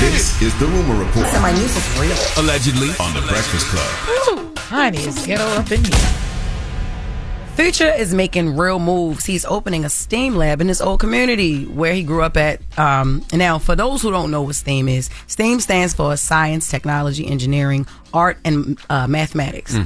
This 0.00 0.42
is 0.42 0.58
the 0.58 0.66
Rumor 0.66 1.04
Report 1.04 1.26
And 1.26 1.42
my 1.42 1.52
news 1.52 1.76
is 1.76 2.00
real. 2.00 2.42
Allegedly. 2.44 2.88
on 2.98 3.14
The 3.14 3.24
Breakfast 3.28 3.66
Club. 3.66 3.86
Ooh, 4.10 4.52
honey, 4.58 4.98
it's 4.98 5.24
ghetto 5.24 5.44
up 5.44 5.70
in 5.70 5.84
here. 5.84 6.27
Future 7.58 7.90
is 7.92 8.14
making 8.14 8.56
real 8.56 8.78
moves. 8.78 9.24
He's 9.26 9.44
opening 9.44 9.84
a 9.84 9.88
STEAM 9.90 10.36
lab 10.36 10.60
in 10.60 10.68
his 10.68 10.80
old 10.80 11.00
community 11.00 11.64
where 11.64 11.92
he 11.92 12.04
grew 12.04 12.22
up 12.22 12.36
at. 12.36 12.60
Um, 12.78 13.24
now, 13.32 13.58
for 13.58 13.74
those 13.74 14.00
who 14.00 14.12
don't 14.12 14.30
know 14.30 14.42
what 14.42 14.54
STEAM 14.54 14.88
is, 14.88 15.10
STEAM 15.26 15.58
stands 15.58 15.92
for 15.92 16.16
Science, 16.16 16.70
Technology, 16.70 17.26
Engineering, 17.26 17.84
Art, 18.14 18.38
and 18.44 18.78
uh, 18.88 19.08
Mathematics. 19.08 19.76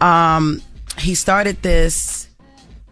Um, 0.00 0.62
he 0.98 1.16
started 1.16 1.60
this 1.62 2.28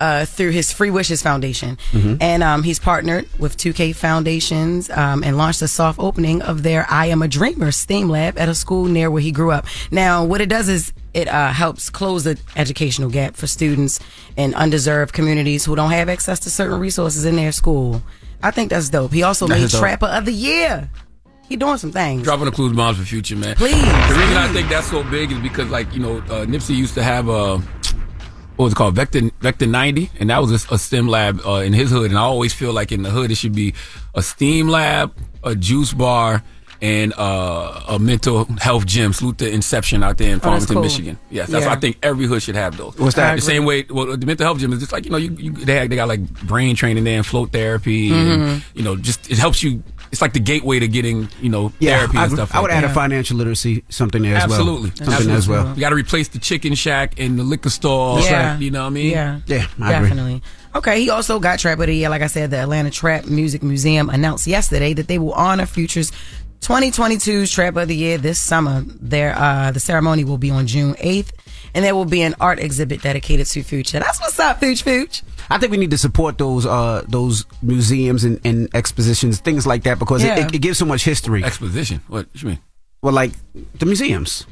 uh, 0.00 0.24
through 0.24 0.50
his 0.50 0.72
Free 0.72 0.90
Wishes 0.90 1.22
Foundation, 1.22 1.78
Mhm. 1.92 2.18
and 2.20 2.42
um, 2.42 2.64
he's 2.64 2.80
partnered 2.80 3.28
with 3.38 3.56
2K 3.56 3.94
Foundations 3.94 4.90
um, 4.90 5.22
and 5.22 5.38
launched 5.38 5.62
a 5.62 5.68
soft 5.68 6.00
opening 6.00 6.42
of 6.42 6.64
their 6.64 6.86
I 6.90 7.06
Am 7.06 7.22
a 7.22 7.28
Dreamer 7.28 7.70
STEAM 7.70 8.08
lab 8.08 8.36
at 8.36 8.48
a 8.48 8.54
school 8.56 8.86
near 8.86 9.12
where 9.12 9.22
he 9.22 9.30
grew 9.30 9.52
up. 9.52 9.66
Now, 9.92 10.24
what 10.24 10.40
it 10.40 10.48
does 10.48 10.68
is 10.68 10.92
it 11.14 11.28
uh, 11.28 11.52
helps 11.52 11.88
close 11.90 12.24
the 12.24 12.38
educational 12.56 13.08
gap 13.08 13.36
for 13.36 13.46
students 13.46 14.00
in 14.36 14.54
undeserved 14.54 15.12
communities 15.14 15.64
who 15.64 15.76
don't 15.76 15.92
have 15.92 16.08
access 16.08 16.40
to 16.40 16.50
certain 16.50 16.78
resources 16.78 17.24
in 17.24 17.36
their 17.36 17.52
school. 17.52 18.02
I 18.42 18.50
think 18.50 18.70
that's 18.70 18.90
dope. 18.90 19.12
He 19.12 19.22
also 19.22 19.46
That 19.46 19.60
made 19.60 19.70
dope. 19.70 19.80
Trapper 19.80 20.06
of 20.06 20.24
the 20.26 20.32
Year. 20.32 20.90
He 21.48 21.56
doing 21.56 21.76
some 21.78 21.92
things. 21.92 22.22
Dropping 22.22 22.46
the 22.46 22.50
clues 22.50 22.74
bombs 22.74 22.98
for 22.98 23.04
future, 23.04 23.36
man. 23.36 23.54
Please, 23.56 23.74
The 23.74 24.14
reason 24.18 24.36
I 24.36 24.50
think 24.52 24.68
that's 24.68 24.90
so 24.90 25.04
big 25.04 25.30
is 25.30 25.38
because, 25.38 25.70
like, 25.70 25.92
you 25.94 26.00
know, 26.00 26.16
uh, 26.18 26.46
Nipsey 26.46 26.74
used 26.74 26.94
to 26.94 27.02
have 27.02 27.28
a 27.28 27.58
what 28.56 28.66
was 28.66 28.72
it 28.72 28.76
called, 28.76 28.94
Vector 28.94 29.30
Vector 29.40 29.66
ninety, 29.66 30.10
and 30.20 30.30
that 30.30 30.40
was 30.40 30.52
a, 30.52 30.74
a 30.74 30.78
STEM 30.78 31.08
lab 31.08 31.40
uh, 31.44 31.54
in 31.54 31.72
his 31.72 31.90
hood. 31.90 32.10
And 32.10 32.18
I 32.18 32.22
always 32.22 32.54
feel 32.54 32.72
like 32.72 32.92
in 32.92 33.02
the 33.02 33.10
hood 33.10 33.30
it 33.30 33.34
should 33.34 33.54
be 33.54 33.74
a 34.14 34.22
STEAM 34.22 34.68
lab, 34.68 35.12
a 35.42 35.54
juice 35.56 35.92
bar, 35.92 36.42
and 36.84 37.14
uh, 37.16 37.80
a 37.88 37.98
mental 37.98 38.44
health 38.60 38.84
gym. 38.84 39.12
Salute 39.14 39.38
to 39.38 39.50
Inception 39.50 40.02
out 40.02 40.18
there 40.18 40.28
in 40.30 40.36
Oh, 40.36 40.40
Farmington, 40.40 40.74
cool. 40.74 40.82
Michigan. 40.82 41.18
Yes, 41.30 41.48
that's 41.48 41.62
Yeah. 41.64 41.70
why 41.70 41.76
I 41.76 41.80
think 41.80 41.96
every 42.02 42.26
hood 42.26 42.42
should 42.42 42.56
have 42.56 42.76
those. 42.76 42.94
What's 42.98 43.16
that? 43.16 43.36
The 43.36 43.40
same 43.40 43.64
way. 43.64 43.86
Well, 43.88 44.16
the 44.16 44.26
mental 44.26 44.44
health 44.44 44.58
gym 44.58 44.72
is 44.74 44.80
just 44.80 44.92
like 44.92 45.04
you 45.06 45.10
know, 45.10 45.16
you, 45.16 45.30
you 45.38 45.50
they, 45.52 45.76
have, 45.76 45.88
they 45.88 45.96
got 45.96 46.08
like 46.08 46.22
brain 46.42 46.76
training 46.76 47.04
there 47.04 47.16
and 47.16 47.24
float 47.26 47.52
therapy, 47.52 48.10
Mhm. 48.10 48.14
and 48.34 48.64
you 48.74 48.82
know, 48.82 48.96
just 48.96 49.30
it 49.30 49.38
helps 49.38 49.62
you. 49.62 49.82
It's 50.12 50.20
like 50.20 50.34
the 50.34 50.40
gateway 50.40 50.78
to 50.78 50.86
getting 50.86 51.28
you 51.40 51.48
know 51.48 51.72
Yeah, 51.80 51.98
therapy 51.98 52.18
I, 52.18 52.24
and 52.24 52.32
stuff. 52.34 52.54
I 52.54 52.60
would 52.60 52.70
like 52.70 52.76
add 52.78 52.84
that. 52.84 52.90
a 52.90 52.94
financial 52.94 53.36
literacy 53.38 53.82
something 53.88 54.22
there 54.22 54.36
as 54.36 54.44
Absolutely. 54.44 54.90
well. 54.90 55.08
Absolutely, 55.08 55.14
something 55.16 55.34
as 55.36 55.48
well. 55.48 55.74
You 55.74 55.80
got 55.80 55.88
to 55.88 55.96
replace 55.96 56.28
the 56.28 56.38
chicken 56.38 56.74
shack 56.74 57.14
and 57.18 57.38
the 57.38 57.42
liquor 57.42 57.70
store. 57.70 58.20
Yeah. 58.20 58.58
You 58.58 58.70
know 58.70 58.82
what 58.82 58.86
I 58.88 58.90
mean? 58.90 59.10
Yeah. 59.10 59.40
Yeah, 59.46 59.66
I 59.80 59.92
agree. 59.94 60.08
Definitely. 60.10 60.42
Okay, 60.76 61.00
he 61.00 61.08
also 61.10 61.38
got 61.38 61.58
Trap 61.60 61.78
of 61.78 61.86
the 61.86 61.94
Year. 61.94 62.08
Like 62.10 62.22
I 62.22 62.26
said, 62.26 62.50
the 62.50 62.58
Atlanta 62.58 62.90
Trap 62.90 63.26
Music 63.26 63.62
Museum 63.62 64.10
announced 64.10 64.46
yesterday 64.46 64.92
that 64.92 65.06
they 65.08 65.18
will 65.18 65.32
honor 65.32 65.66
Future's 65.66 66.10
2022's 66.64 67.52
Trap 67.52 67.76
of 67.76 67.88
the 67.88 67.94
Year 67.94 68.16
this 68.16 68.38
summer. 68.40 68.82
There, 68.86 69.36
uh, 69.36 69.70
the 69.70 69.80
ceremony 69.80 70.24
will 70.24 70.38
be 70.38 70.50
on 70.50 70.66
June 70.66 70.94
8th, 70.94 71.30
and 71.74 71.84
there 71.84 71.94
will 71.94 72.06
be 72.06 72.22
an 72.22 72.34
art 72.40 72.58
exhibit 72.58 73.02
dedicated 73.02 73.46
to 73.48 73.62
Future. 73.62 73.98
That's 73.98 74.18
what's 74.18 74.38
up, 74.40 74.60
Future 74.60 74.82
Future. 74.84 75.24
I 75.50 75.58
think 75.58 75.72
we 75.72 75.76
need 75.76 75.90
to 75.90 75.98
support 75.98 76.38
those 76.38 76.64
uh, 76.64 77.04
those 77.06 77.44
museums 77.62 78.24
and, 78.24 78.40
and 78.46 78.74
expositions, 78.74 79.40
things 79.40 79.66
like 79.66 79.82
that, 79.82 79.98
because 79.98 80.24
Yeah. 80.24 80.38
it, 80.38 80.46
it, 80.46 80.54
it 80.54 80.58
gives 80.60 80.78
so 80.78 80.86
much 80.86 81.04
history. 81.04 81.44
Exposition. 81.44 82.00
What 82.08 82.28
you 82.32 82.48
mean? 82.48 82.58
Well, 83.02 83.12
like 83.12 83.32
the 83.78 83.84
museums. 83.84 84.46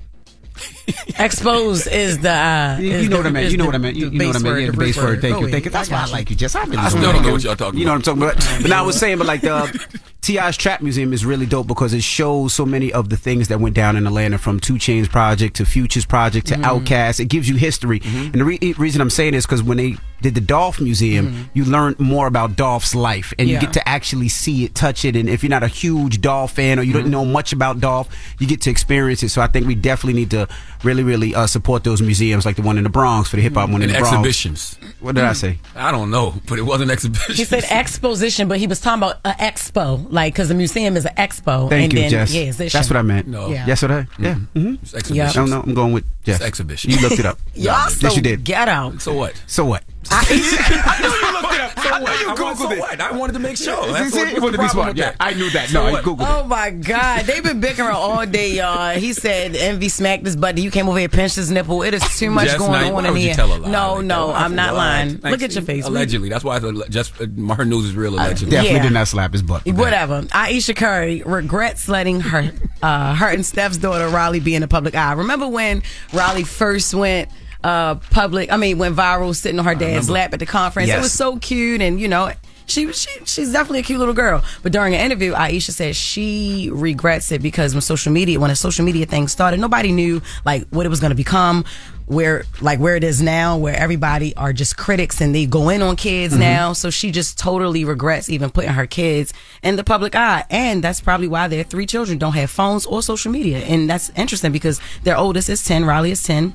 Exposed 1.18 1.86
is 1.88 2.18
the. 2.20 2.30
Uh, 2.30 2.78
You, 2.80 2.90
is 2.92 3.08
know 3.08 3.16
the- 3.16 3.22
what 3.22 3.26
I 3.26 3.30
meant. 3.30 3.50
You 3.50 3.56
know 3.56 3.64
the- 3.64 3.68
what 3.68 3.74
I 3.74 3.78
meant. 3.78 3.96
You, 3.96 4.10
you 4.10 4.18
know 4.18 4.26
what 4.28 4.36
I 4.36 4.38
base 4.38 4.42
meant. 4.44 4.60
Yeah, 4.60 4.70
the 4.70 4.76
base 4.76 4.96
word. 4.96 5.20
Thank 5.20 5.36
Oh, 5.36 5.40
you. 5.40 5.48
Thank 5.50 5.64
you. 5.64 5.70
That's 5.70 5.90
why 5.90 6.02
I 6.02 6.06
like 6.06 6.30
you, 6.30 6.36
Jess 6.36 6.54
I, 6.54 6.64
really 6.64 6.76
I 6.78 6.88
still 6.88 7.02
don't 7.12 7.22
know 7.22 7.32
what 7.32 7.42
y'all 7.44 7.56
talking 7.56 7.78
You 7.78 7.86
know 7.86 7.92
what 7.92 8.08
I'm 8.08 8.18
talking 8.18 8.22
about. 8.22 8.60
But 8.62 8.68
now 8.70 8.82
I 8.82 8.86
was 8.86 8.98
saying, 8.98 9.18
but 9.18 9.26
like 9.26 9.40
the 9.40 10.02
T.I.'s 10.22 10.56
Trap 10.56 10.82
Museum 10.82 11.12
is 11.12 11.24
really 11.26 11.46
dope 11.46 11.66
because 11.66 11.92
it 11.92 12.02
shows 12.02 12.54
so 12.54 12.64
many 12.64 12.92
of 12.92 13.08
the 13.08 13.16
things 13.16 13.48
that 13.48 13.58
went 13.60 13.74
down 13.74 13.96
in 13.96 14.06
Atlanta 14.06 14.38
from 14.38 14.60
Two 14.60 14.74
Chainz 14.74 15.08
project 15.08 15.56
to 15.56 15.64
Futures 15.66 16.04
project 16.06 16.46
to 16.48 16.54
Mhm. 16.54 16.62
Outkast. 16.84 17.18
It 17.20 17.26
gives 17.26 17.48
you 17.48 17.56
history. 17.56 18.00
And 18.04 18.34
the 18.34 18.44
re- 18.44 18.74
reason 18.78 19.00
I'm 19.00 19.10
saying 19.10 19.34
is 19.34 19.44
because 19.46 19.62
when 19.62 19.78
they 19.78 19.96
did 20.20 20.36
the 20.36 20.40
Dolph 20.40 20.80
Museum, 20.80 21.50
you 21.54 21.64
learn 21.64 21.96
more 21.98 22.28
about 22.28 22.54
Dolph's 22.54 22.94
life 22.94 23.34
and 23.40 23.48
Yeah. 23.48 23.54
you 23.56 23.60
get 23.60 23.72
to 23.72 23.88
actually 23.88 24.28
see 24.28 24.64
it, 24.64 24.72
touch 24.76 25.04
it. 25.04 25.16
And 25.16 25.28
if 25.28 25.42
you're 25.42 25.50
not 25.50 25.64
a 25.64 25.68
huge 25.68 26.20
Dolph 26.20 26.52
fan 26.52 26.78
or 26.78 26.82
you 26.84 26.92
don't 26.92 27.08
know 27.10 27.24
much 27.24 27.52
about 27.52 27.80
Dolph, 27.80 28.08
you 28.38 28.46
get 28.46 28.60
to 28.62 28.70
experience 28.70 29.24
it. 29.24 29.30
So 29.30 29.42
I 29.42 29.48
think 29.48 29.66
we 29.66 29.74
definitely 29.74 30.20
need 30.20 30.30
to 30.30 30.46
really, 30.82 31.02
really 31.02 31.34
uh, 31.34 31.46
support 31.46 31.84
those 31.84 32.02
museums 32.02 32.44
like 32.44 32.56
the 32.56 32.62
one 32.62 32.78
in 32.78 32.84
the 32.84 32.90
Bronx 32.90 33.28
for 33.28 33.36
the 33.36 33.42
hip 33.42 33.54
hop 33.54 33.70
one 33.70 33.82
in 33.82 33.90
And 33.90 33.96
the 33.96 33.98
Bronx. 33.98 34.12
exhibitions. 34.12 34.78
What 35.00 35.14
did 35.14 35.24
I 35.24 35.32
say? 35.32 35.58
I 35.74 35.90
don't 35.90 36.10
know, 36.10 36.34
but 36.48 36.58
it 36.58 36.62
wasn't 36.62 36.90
exhibition. 36.90 37.34
He 37.34 37.44
said 37.44 37.64
exposition, 37.70 38.48
but 38.48 38.58
he 38.58 38.66
was 38.66 38.80
talking 38.80 39.02
about 39.02 39.20
an 39.24 39.34
expo, 39.34 40.06
like 40.10 40.34
because 40.34 40.48
the 40.48 40.54
museum 40.54 40.96
is 40.96 41.04
an 41.06 41.14
expo. 41.16 41.68
Thank 41.68 41.84
and 41.84 41.92
you, 41.92 41.98
then, 42.00 42.10
Jess. 42.10 42.34
Yeah. 42.34 42.50
That's 42.68 42.88
what 42.90 42.96
I 42.96 43.02
meant. 43.02 43.26
No. 43.28 43.48
Yeah. 43.48 43.66
Yes, 43.66 43.82
what 43.82 43.90
I? 43.90 44.06
Yeah. 44.18 44.34
Mm-hmm. 44.54 44.74
It's 44.82 44.94
exhibition. 44.94 45.26
I 45.28 45.32
don't 45.32 45.50
know. 45.50 45.60
I'm 45.60 45.74
going 45.74 45.92
with 45.92 46.04
Jess. 46.24 46.36
It's 46.36 46.44
exhibition. 46.44 46.90
You 46.90 47.00
looked 47.00 47.18
it 47.18 47.26
up. 47.26 47.38
Y'all 47.54 47.64
yes, 47.74 48.00
so 48.00 48.12
you 48.12 48.22
did. 48.22 48.44
Get 48.44 48.68
out. 48.68 49.00
So 49.00 49.12
what? 49.14 49.40
So 49.46 49.64
what? 49.64 49.84
I, 50.30 50.98
knew 51.00 51.08
you 51.08 51.32
looked 51.32 51.54
it 51.54 51.60
up. 51.60 51.78
So 51.78 51.88
I 51.90 51.98
know 51.98 52.04
what? 52.04 52.20
you 52.20 52.28
I 52.30 52.34
googled 52.34 52.56
so 52.56 52.70
it. 52.72 52.78
what? 52.80 53.00
I 53.00 53.12
wanted 53.12 53.32
to 53.34 53.38
make 53.38 53.56
sure. 53.56 53.82
See, 53.86 53.92
That's 53.92 54.12
see, 54.12 54.18
what- 54.20 54.34
you 54.34 54.40
wanted 54.40 54.52
the 54.52 54.56
to 54.58 54.62
be 54.62 54.68
smart. 54.68 54.88
with 54.88 54.96
Yeah. 54.98 55.14
I 55.20 55.34
knew 55.34 55.50
that. 55.50 55.68
So 55.68 55.80
No, 55.82 55.86
I 55.88 55.92
what? 55.92 56.04
googled 56.04 56.20
it. 56.22 56.26
Oh 56.30 56.44
my 56.46 56.70
God, 56.70 57.24
they've 57.26 57.42
been 57.42 57.60
bickering 57.60 57.88
all 57.90 58.24
day, 58.26 58.52
y'all. 58.56 58.98
He 58.98 59.12
said 59.12 59.54
Envy 59.56 59.88
smacked 59.88 60.24
his 60.24 60.36
butt. 60.36 60.58
You 60.58 60.70
came 60.70 60.88
over 60.88 60.98
here, 60.98 61.08
pinched 61.08 61.36
his 61.36 61.50
nipple. 61.50 61.82
It 61.82 61.94
is 61.94 62.02
too 62.18 62.30
much 62.30 62.48
Jess, 62.48 62.58
going 62.58 62.72
now, 62.72 62.86
on 62.88 62.92
why 62.94 63.04
in 63.06 63.12
would 63.12 63.20
you 63.20 63.26
here. 63.28 63.34
tell 63.34 63.52
a 63.52 63.56
lie 63.58 63.70
no, 63.70 63.94
like 63.94 64.04
no, 64.06 64.26
that? 64.28 64.36
I'm 64.36 64.54
not 64.54 64.72
What? 64.72 64.78
lying. 64.78 65.20
Look 65.22 65.42
at 65.42 65.54
your 65.54 65.64
face. 65.64 65.84
We- 65.84 65.88
Allegedly, 65.90 66.28
that's 66.28 66.44
why 66.44 66.58
the, 66.58 66.86
just 66.88 67.12
uh, 67.20 67.26
her 67.54 67.64
news 67.64 67.86
is 67.86 67.94
real. 67.96 68.14
Allegedly, 68.14 68.50
Definitely 68.50 68.76
Yeah. 68.78 68.82
did 68.84 68.92
not 68.92 69.08
slap 69.08 69.32
his 69.32 69.42
butt. 69.42 69.66
Whatever. 69.66 70.24
Ayesha 70.32 70.74
Curry 70.74 71.22
regrets 71.26 71.88
letting 71.88 72.20
her 72.20 72.50
uh, 72.82 73.14
her 73.14 73.28
and 73.28 73.44
Steph's 73.44 73.76
daughter 73.76 74.08
Riley 74.08 74.40
be 74.40 74.54
in 74.54 74.60
the 74.62 74.68
public 74.68 74.94
eye. 74.94 75.12
Remember 75.12 75.48
when 75.48 75.82
Riley 76.12 76.44
first 76.44 76.94
went 76.94 77.28
uh, 77.64 77.96
public? 78.10 78.50
I 78.52 78.56
mean, 78.56 78.78
went 78.78 78.96
viral 78.96 79.34
sitting 79.34 79.58
on 79.58 79.64
her 79.64 79.74
dad's 79.74 80.08
lap 80.10 80.32
at 80.32 80.40
the 80.40 80.46
conference. 80.46 80.90
It 80.90 80.98
was 81.00 81.12
so 81.12 81.38
cute, 81.38 81.80
and 81.80 82.00
you 82.00 82.08
know. 82.08 82.32
She, 82.64 82.90
she 82.92 83.10
she's 83.24 83.52
definitely 83.52 83.80
a 83.80 83.82
cute 83.82 83.98
little 83.98 84.14
girl. 84.14 84.42
But 84.62 84.72
during 84.72 84.94
an 84.94 85.00
interview, 85.00 85.34
Ayesha 85.34 85.72
said 85.72 85.96
she 85.96 86.70
regrets 86.72 87.32
it 87.32 87.42
because 87.42 87.74
when 87.74 87.82
social 87.82 88.12
media 88.12 88.38
when 88.38 88.52
a 88.52 88.56
social 88.56 88.84
media 88.84 89.04
thing 89.04 89.26
started, 89.26 89.58
nobody 89.58 89.90
knew 89.90 90.22
like 90.44 90.68
what 90.70 90.86
it 90.86 90.88
was 90.88 91.00
going 91.00 91.10
to 91.10 91.16
become, 91.16 91.64
where 92.06 92.44
like 92.60 92.78
where 92.78 92.94
it 92.94 93.02
is 93.02 93.20
now, 93.20 93.56
where 93.58 93.74
everybody 93.76 94.34
are 94.36 94.52
just 94.52 94.76
critics 94.78 95.20
and 95.20 95.34
they 95.34 95.44
go 95.44 95.70
in 95.70 95.82
on 95.82 95.96
kids 95.96 96.34
Mhm. 96.34 96.38
now. 96.38 96.72
So 96.72 96.88
she 96.88 97.10
just 97.10 97.36
totally 97.36 97.84
regrets 97.84 98.30
even 98.30 98.48
putting 98.48 98.70
her 98.70 98.86
kids 98.86 99.34
in 99.64 99.74
the 99.74 99.84
public 99.84 100.14
eye, 100.14 100.44
and 100.48 100.82
that's 100.84 101.00
probably 101.00 101.28
why 101.28 101.48
their 101.48 101.64
three 101.64 101.84
children 101.84 102.16
don't 102.16 102.34
have 102.34 102.48
phones 102.48 102.86
or 102.86 103.02
social 103.02 103.32
media. 103.32 103.58
And 103.58 103.90
that's 103.90 104.10
interesting 104.16 104.52
because 104.52 104.80
their 105.02 105.16
oldest 105.18 105.50
is 105.50 105.62
ten, 105.64 105.84
Riley 105.84 106.12
is 106.12 106.22
ten. 106.22 106.54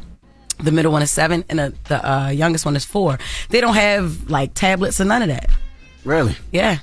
The 0.59 0.71
middle 0.71 0.91
one 0.91 1.01
is 1.03 1.11
seven, 1.11 1.43
and 1.49 1.59
the, 1.59 1.73
the 1.85 2.09
uh, 2.11 2.29
youngest 2.29 2.65
one 2.65 2.75
is 2.75 2.83
four. 2.85 3.19
They 3.49 3.61
don't 3.61 3.75
have 3.75 4.29
like 4.29 4.53
tablets 4.55 4.99
or 4.99 5.05
none 5.05 5.21
of 5.21 5.27
that. 5.29 5.49
Really? 6.03 6.35
Yeah. 6.51 6.79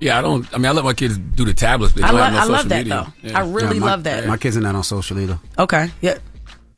Yeah, 0.00 0.18
I 0.18 0.22
don't. 0.22 0.46
I 0.54 0.58
mean, 0.58 0.66
I 0.66 0.70
let 0.72 0.84
my 0.84 0.92
kids 0.94 1.18
do 1.18 1.44
the 1.44 1.54
tablets. 1.54 1.92
But 1.94 2.02
they 2.02 2.08
I 2.08 2.10
don't 2.12 2.20
lo- 2.20 2.24
have 2.26 2.34
no 2.34 2.40
I 2.54 2.56
love 2.58 2.68
that, 2.68 2.76
media. 2.86 3.12
though. 3.22 3.34
I 3.34 3.40
really 3.40 3.80
my, 3.80 3.86
love 3.86 4.04
that. 4.04 4.26
My 4.26 4.36
kids 4.36 4.56
are 4.56 4.60
not 4.60 4.74
on 4.76 4.84
social 4.84 5.18
either. 5.18 5.38
Okay. 5.58 5.90
Yeah. 6.00 6.18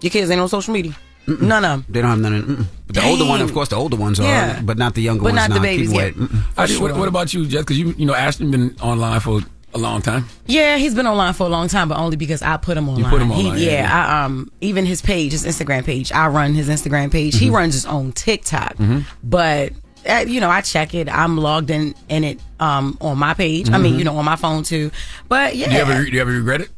Your 0.00 0.10
kids 0.10 0.30
ain't 0.30 0.40
on 0.40 0.48
social 0.48 0.72
media. 0.72 0.96
None 1.26 1.64
of 1.64 1.70
them. 1.70 1.84
They 1.88 2.00
don't 2.00 2.10
have 2.10 2.18
none. 2.20 2.34
Of, 2.34 2.44
mm-mm. 2.44 2.64
But 2.86 2.96
the 2.96 3.04
older 3.06 3.24
one, 3.26 3.40
of 3.42 3.52
course, 3.52 3.68
the 3.68 3.76
older 3.76 3.96
ones 3.96 4.18
are, 4.18 4.22
Yeah. 4.24 4.62
but 4.62 4.78
not 4.78 4.94
the 4.94 5.02
younger 5.02 5.22
But 5.22 5.34
ones. 5.34 5.42
But 5.42 5.48
not 5.48 5.54
the 5.54 5.60
babies 5.60 5.92
yet. 5.92 6.14
Mm-mm. 6.14 6.42
I 6.56 6.66
did- 6.66 6.80
what, 6.80 6.96
what 6.96 7.08
about 7.08 7.34
you, 7.34 7.46
Jess? 7.46 7.60
Because 7.60 7.78
you, 7.78 7.94
you 7.98 8.06
know, 8.06 8.14
Ashton 8.14 8.50
been 8.50 8.74
online 8.80 9.20
for 9.20 9.40
a 9.74 9.78
long 9.78 10.02
time. 10.02 10.26
Yeah, 10.46 10.76
he's 10.78 10.94
been 10.94 11.06
online 11.06 11.32
for 11.32 11.44
a 11.46 11.48
long 11.50 11.68
time, 11.68 11.88
but 11.88 11.98
only 11.98 12.16
because 12.16 12.42
I 12.42 12.56
put 12.56 12.76
him 12.76 12.88
online. 12.88 13.04
You 13.04 13.10
put 13.10 13.22
him 13.22 13.30
He- 13.30 13.46
online, 13.46 13.58
yeah, 13.62 13.70
yeah, 13.70 14.06
I, 14.20 14.24
um, 14.24 14.50
even 14.60 14.84
his 14.86 15.00
page, 15.00 15.32
his 15.32 15.44
Instagram 15.46 15.84
page, 15.84 16.10
I 16.12 16.26
run 16.28 16.54
his 16.54 16.68
Instagram 16.68 17.10
page. 17.12 17.36
He 17.38 17.48
Mhm. 17.48 17.54
runs 17.54 17.74
his 17.74 17.86
own 17.86 18.12
TikTok, 18.12 18.76
Mhm. 18.78 19.04
but 19.22 19.72
uh, 20.08 20.24
you 20.26 20.40
know, 20.40 20.48
I 20.48 20.62
check 20.62 20.94
it. 20.94 21.08
I'm 21.10 21.36
logged 21.36 21.68
in 21.70 21.94
in 22.08 22.24
it 22.24 22.40
um 22.58 22.96
on 23.02 23.18
my 23.18 23.34
page. 23.34 23.70
I 23.70 23.76
mean, 23.78 23.94
Mhm. 23.94 23.98
you 23.98 24.04
know, 24.04 24.16
on 24.16 24.24
my 24.24 24.36
phone 24.36 24.62
too. 24.62 24.90
But 25.28 25.56
yeah, 25.56 25.68
Do 25.68 25.74
you 25.74 25.80
ever, 25.80 26.04
do 26.04 26.10
you 26.10 26.20
ever 26.22 26.30
regret 26.32 26.62
it? 26.62 26.70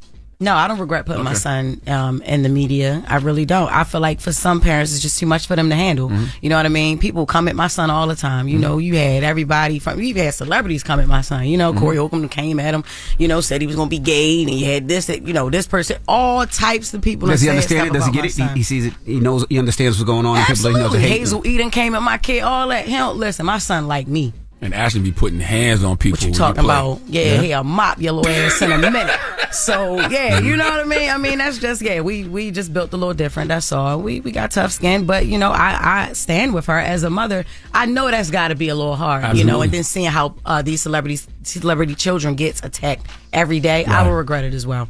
No, 0.42 0.54
I 0.54 0.68
don't 0.68 0.78
regret 0.78 1.06
putting 1.06 1.24
my 1.24 1.34
son 1.34 1.80
um, 1.86 2.20
in 2.22 2.42
the 2.42 2.48
media. 2.48 3.04
I 3.08 3.16
really 3.16 3.44
don't. 3.44 3.70
I 3.70 3.84
feel 3.84 4.00
like 4.00 4.20
for 4.20 4.32
some 4.32 4.60
parents, 4.60 4.92
it's 4.92 5.00
just 5.00 5.18
too 5.18 5.26
much 5.26 5.46
for 5.46 5.56
them 5.56 5.70
to 5.70 5.76
handle. 5.76 6.08
Mm-hmm. 6.08 6.24
You 6.40 6.50
know 6.50 6.56
what 6.56 6.66
I 6.66 6.70
mean? 6.70 6.98
People 6.98 7.26
come 7.26 7.48
at 7.48 7.56
my 7.56 7.68
son 7.68 7.90
all 7.90 8.06
the 8.08 8.16
time. 8.16 8.48
You 8.48 8.58
know, 8.58 8.78
you 8.78 8.96
had 8.96 9.22
everybody 9.22 9.78
from, 9.78 10.00
you 10.00 10.14
had 10.14 10.34
celebrities 10.34 10.82
come 10.82 11.00
at 11.00 11.06
my 11.08 11.20
son. 11.20 11.46
You 11.46 11.56
know, 11.56 11.72
Mm-hmm. 11.72 11.80
Corey 11.80 11.96
Holcomb 11.96 12.28
came 12.28 12.58
at 12.60 12.74
him, 12.74 12.84
you 13.18 13.28
know, 13.28 13.40
said 13.40 13.60
he 13.60 13.66
was 13.66 13.76
going 13.76 13.88
to 13.88 13.90
be 13.90 13.98
gay. 13.98 14.42
And 14.42 14.50
you 14.50 14.66
had 14.66 14.88
this, 14.88 15.06
that, 15.06 15.26
you 15.26 15.32
know, 15.32 15.48
this 15.48 15.66
person, 15.66 15.98
all 16.08 16.44
types 16.46 16.92
of 16.92 17.02
people. 17.02 17.28
Does 17.28 17.40
he 17.40 17.48
understand 17.48 17.86
it? 17.88 17.92
Does 17.92 18.06
he 18.06 18.12
get 18.12 18.24
it? 18.24 18.32
He, 18.34 18.46
he 18.48 18.62
sees 18.62 18.86
it. 18.86 18.94
He 19.06 19.20
knows. 19.20 19.46
He 19.48 19.58
understands 19.58 19.96
what's 19.98 20.06
going 20.06 20.26
on. 20.26 20.36
and 20.38 20.46
people 20.46 20.70
he 20.70 20.74
knows 20.76 20.84
Absolutely. 20.86 21.08
Hazel 21.08 21.46
Eden 21.46 21.70
came 21.70 21.94
at 21.94 22.02
my 22.02 22.18
kid, 22.18 22.42
all 22.42 22.68
that. 22.68 22.84
He 22.86 22.92
don't, 22.92 23.16
listen, 23.16 23.46
my 23.46 23.58
son 23.58 23.86
like 23.86 24.06
me. 24.08 24.32
And 24.62 24.72
Ashton 24.74 25.02
be 25.02 25.10
putting 25.10 25.40
hands 25.40 25.82
on 25.82 25.96
people. 25.96 26.18
What 26.18 26.28
you 26.28 26.32
talking 26.32 26.62
play. 26.62 26.74
about? 26.74 27.00
Yeah, 27.08 27.40
he'll 27.42 27.64
mop 27.64 28.00
your 28.00 28.12
little 28.12 28.30
ass 28.30 28.62
in 28.62 28.70
a 28.70 28.78
minute. 28.78 29.10
So 29.50 29.96
yeah, 30.08 30.38
you 30.38 30.56
know 30.56 30.64
what 30.70 30.80
I 30.80 30.84
mean. 30.84 31.10
I 31.10 31.18
mean 31.18 31.38
that's 31.38 31.58
just 31.58 31.82
yeah. 31.82 32.00
We 32.00 32.24
we 32.24 32.50
just 32.52 32.72
built 32.72 32.92
a 32.94 32.96
little 32.96 33.12
different. 33.12 33.48
That's 33.48 33.70
all. 33.72 34.00
We 34.00 34.20
we 34.20 34.30
got 34.32 34.52
tough 34.52 34.70
skin, 34.72 35.04
but 35.04 35.26
you 35.26 35.36
know 35.36 35.50
I 35.50 36.06
I 36.08 36.12
stand 36.14 36.54
with 36.54 36.66
her 36.66 36.78
as 36.78 37.02
a 37.02 37.10
mother. 37.10 37.44
I 37.74 37.86
know 37.86 38.08
that's 38.10 38.30
got 38.30 38.48
to 38.48 38.54
be 38.54 38.68
a 38.68 38.74
little 38.74 38.94
hard, 38.96 39.36
you 39.36 39.44
know. 39.44 39.60
And 39.62 39.70
then 39.72 39.82
seeing 39.84 40.06
how 40.10 40.36
uh, 40.46 40.62
these 40.62 40.80
celebrities 40.80 41.26
celebrity 41.42 41.94
children 41.96 42.34
gets 42.36 42.62
attacked 42.62 43.04
every 43.32 43.58
day, 43.60 43.84
I 43.84 43.90
Right. 44.02 44.06
will 44.08 44.16
regret 44.16 44.44
it 44.44 44.54
as 44.54 44.66
well. 44.66 44.88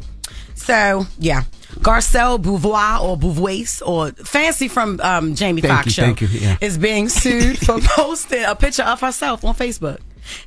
So 0.54 1.06
yeah. 1.18 1.42
Garcelle 1.80 2.38
Beauvoir 2.40 3.00
or 3.02 3.16
Beauvois 3.16 3.82
or 3.86 4.10
fancy 4.24 4.68
from 4.68 5.00
um, 5.02 5.34
Jamie 5.34 5.62
Foxx 5.62 5.92
show 5.92 6.02
thank 6.02 6.20
you, 6.20 6.28
yeah. 6.28 6.56
is 6.60 6.78
being 6.78 7.08
sued 7.08 7.58
for 7.58 7.78
posting 7.82 8.44
a 8.44 8.54
picture 8.54 8.82
of 8.82 9.00
herself 9.00 9.44
on 9.44 9.54
Facebook. 9.54 9.98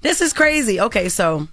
This 0.02 0.22
is 0.22 0.34
crazy. 0.34 0.80
Okay, 0.80 1.10
so 1.10 1.48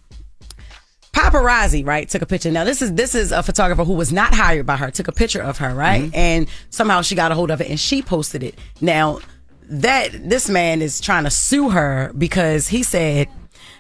paparazzi 1.13 1.87
right 1.87 2.09
took 2.09 2.23
a 2.23 2.27
picture 2.27 2.51
now 2.51 2.65
this 2.65 2.81
is 2.81 2.95
this 2.95 3.15
is 3.15 3.33
a 3.33 3.43
photographer 3.43 3.85
who 3.85 3.93
was 3.93 4.11
not 4.15 4.33
hired 4.35 4.65
by 4.65 4.77
her 4.77 4.91
took 4.91 5.09
a 5.09 5.13
picture 5.13 5.43
of 5.43 5.59
her 5.59 5.75
right 5.75 6.05
Mm-hmm. 6.05 6.15
and 6.17 6.49
somehow 6.71 7.03
she 7.03 7.15
got 7.15 7.31
a 7.31 7.35
hold 7.35 7.51
of 7.51 7.61
it 7.61 7.69
and 7.69 7.79
she 7.79 8.01
posted 8.01 8.43
it 8.43 8.55
now 8.81 9.19
that 9.69 10.09
this 10.27 10.49
man 10.49 10.81
is 10.81 11.03
trying 11.03 11.25
to 11.25 11.31
sue 11.31 11.69
her 11.69 12.13
because 12.17 12.69
he 12.69 12.83
said 12.83 13.29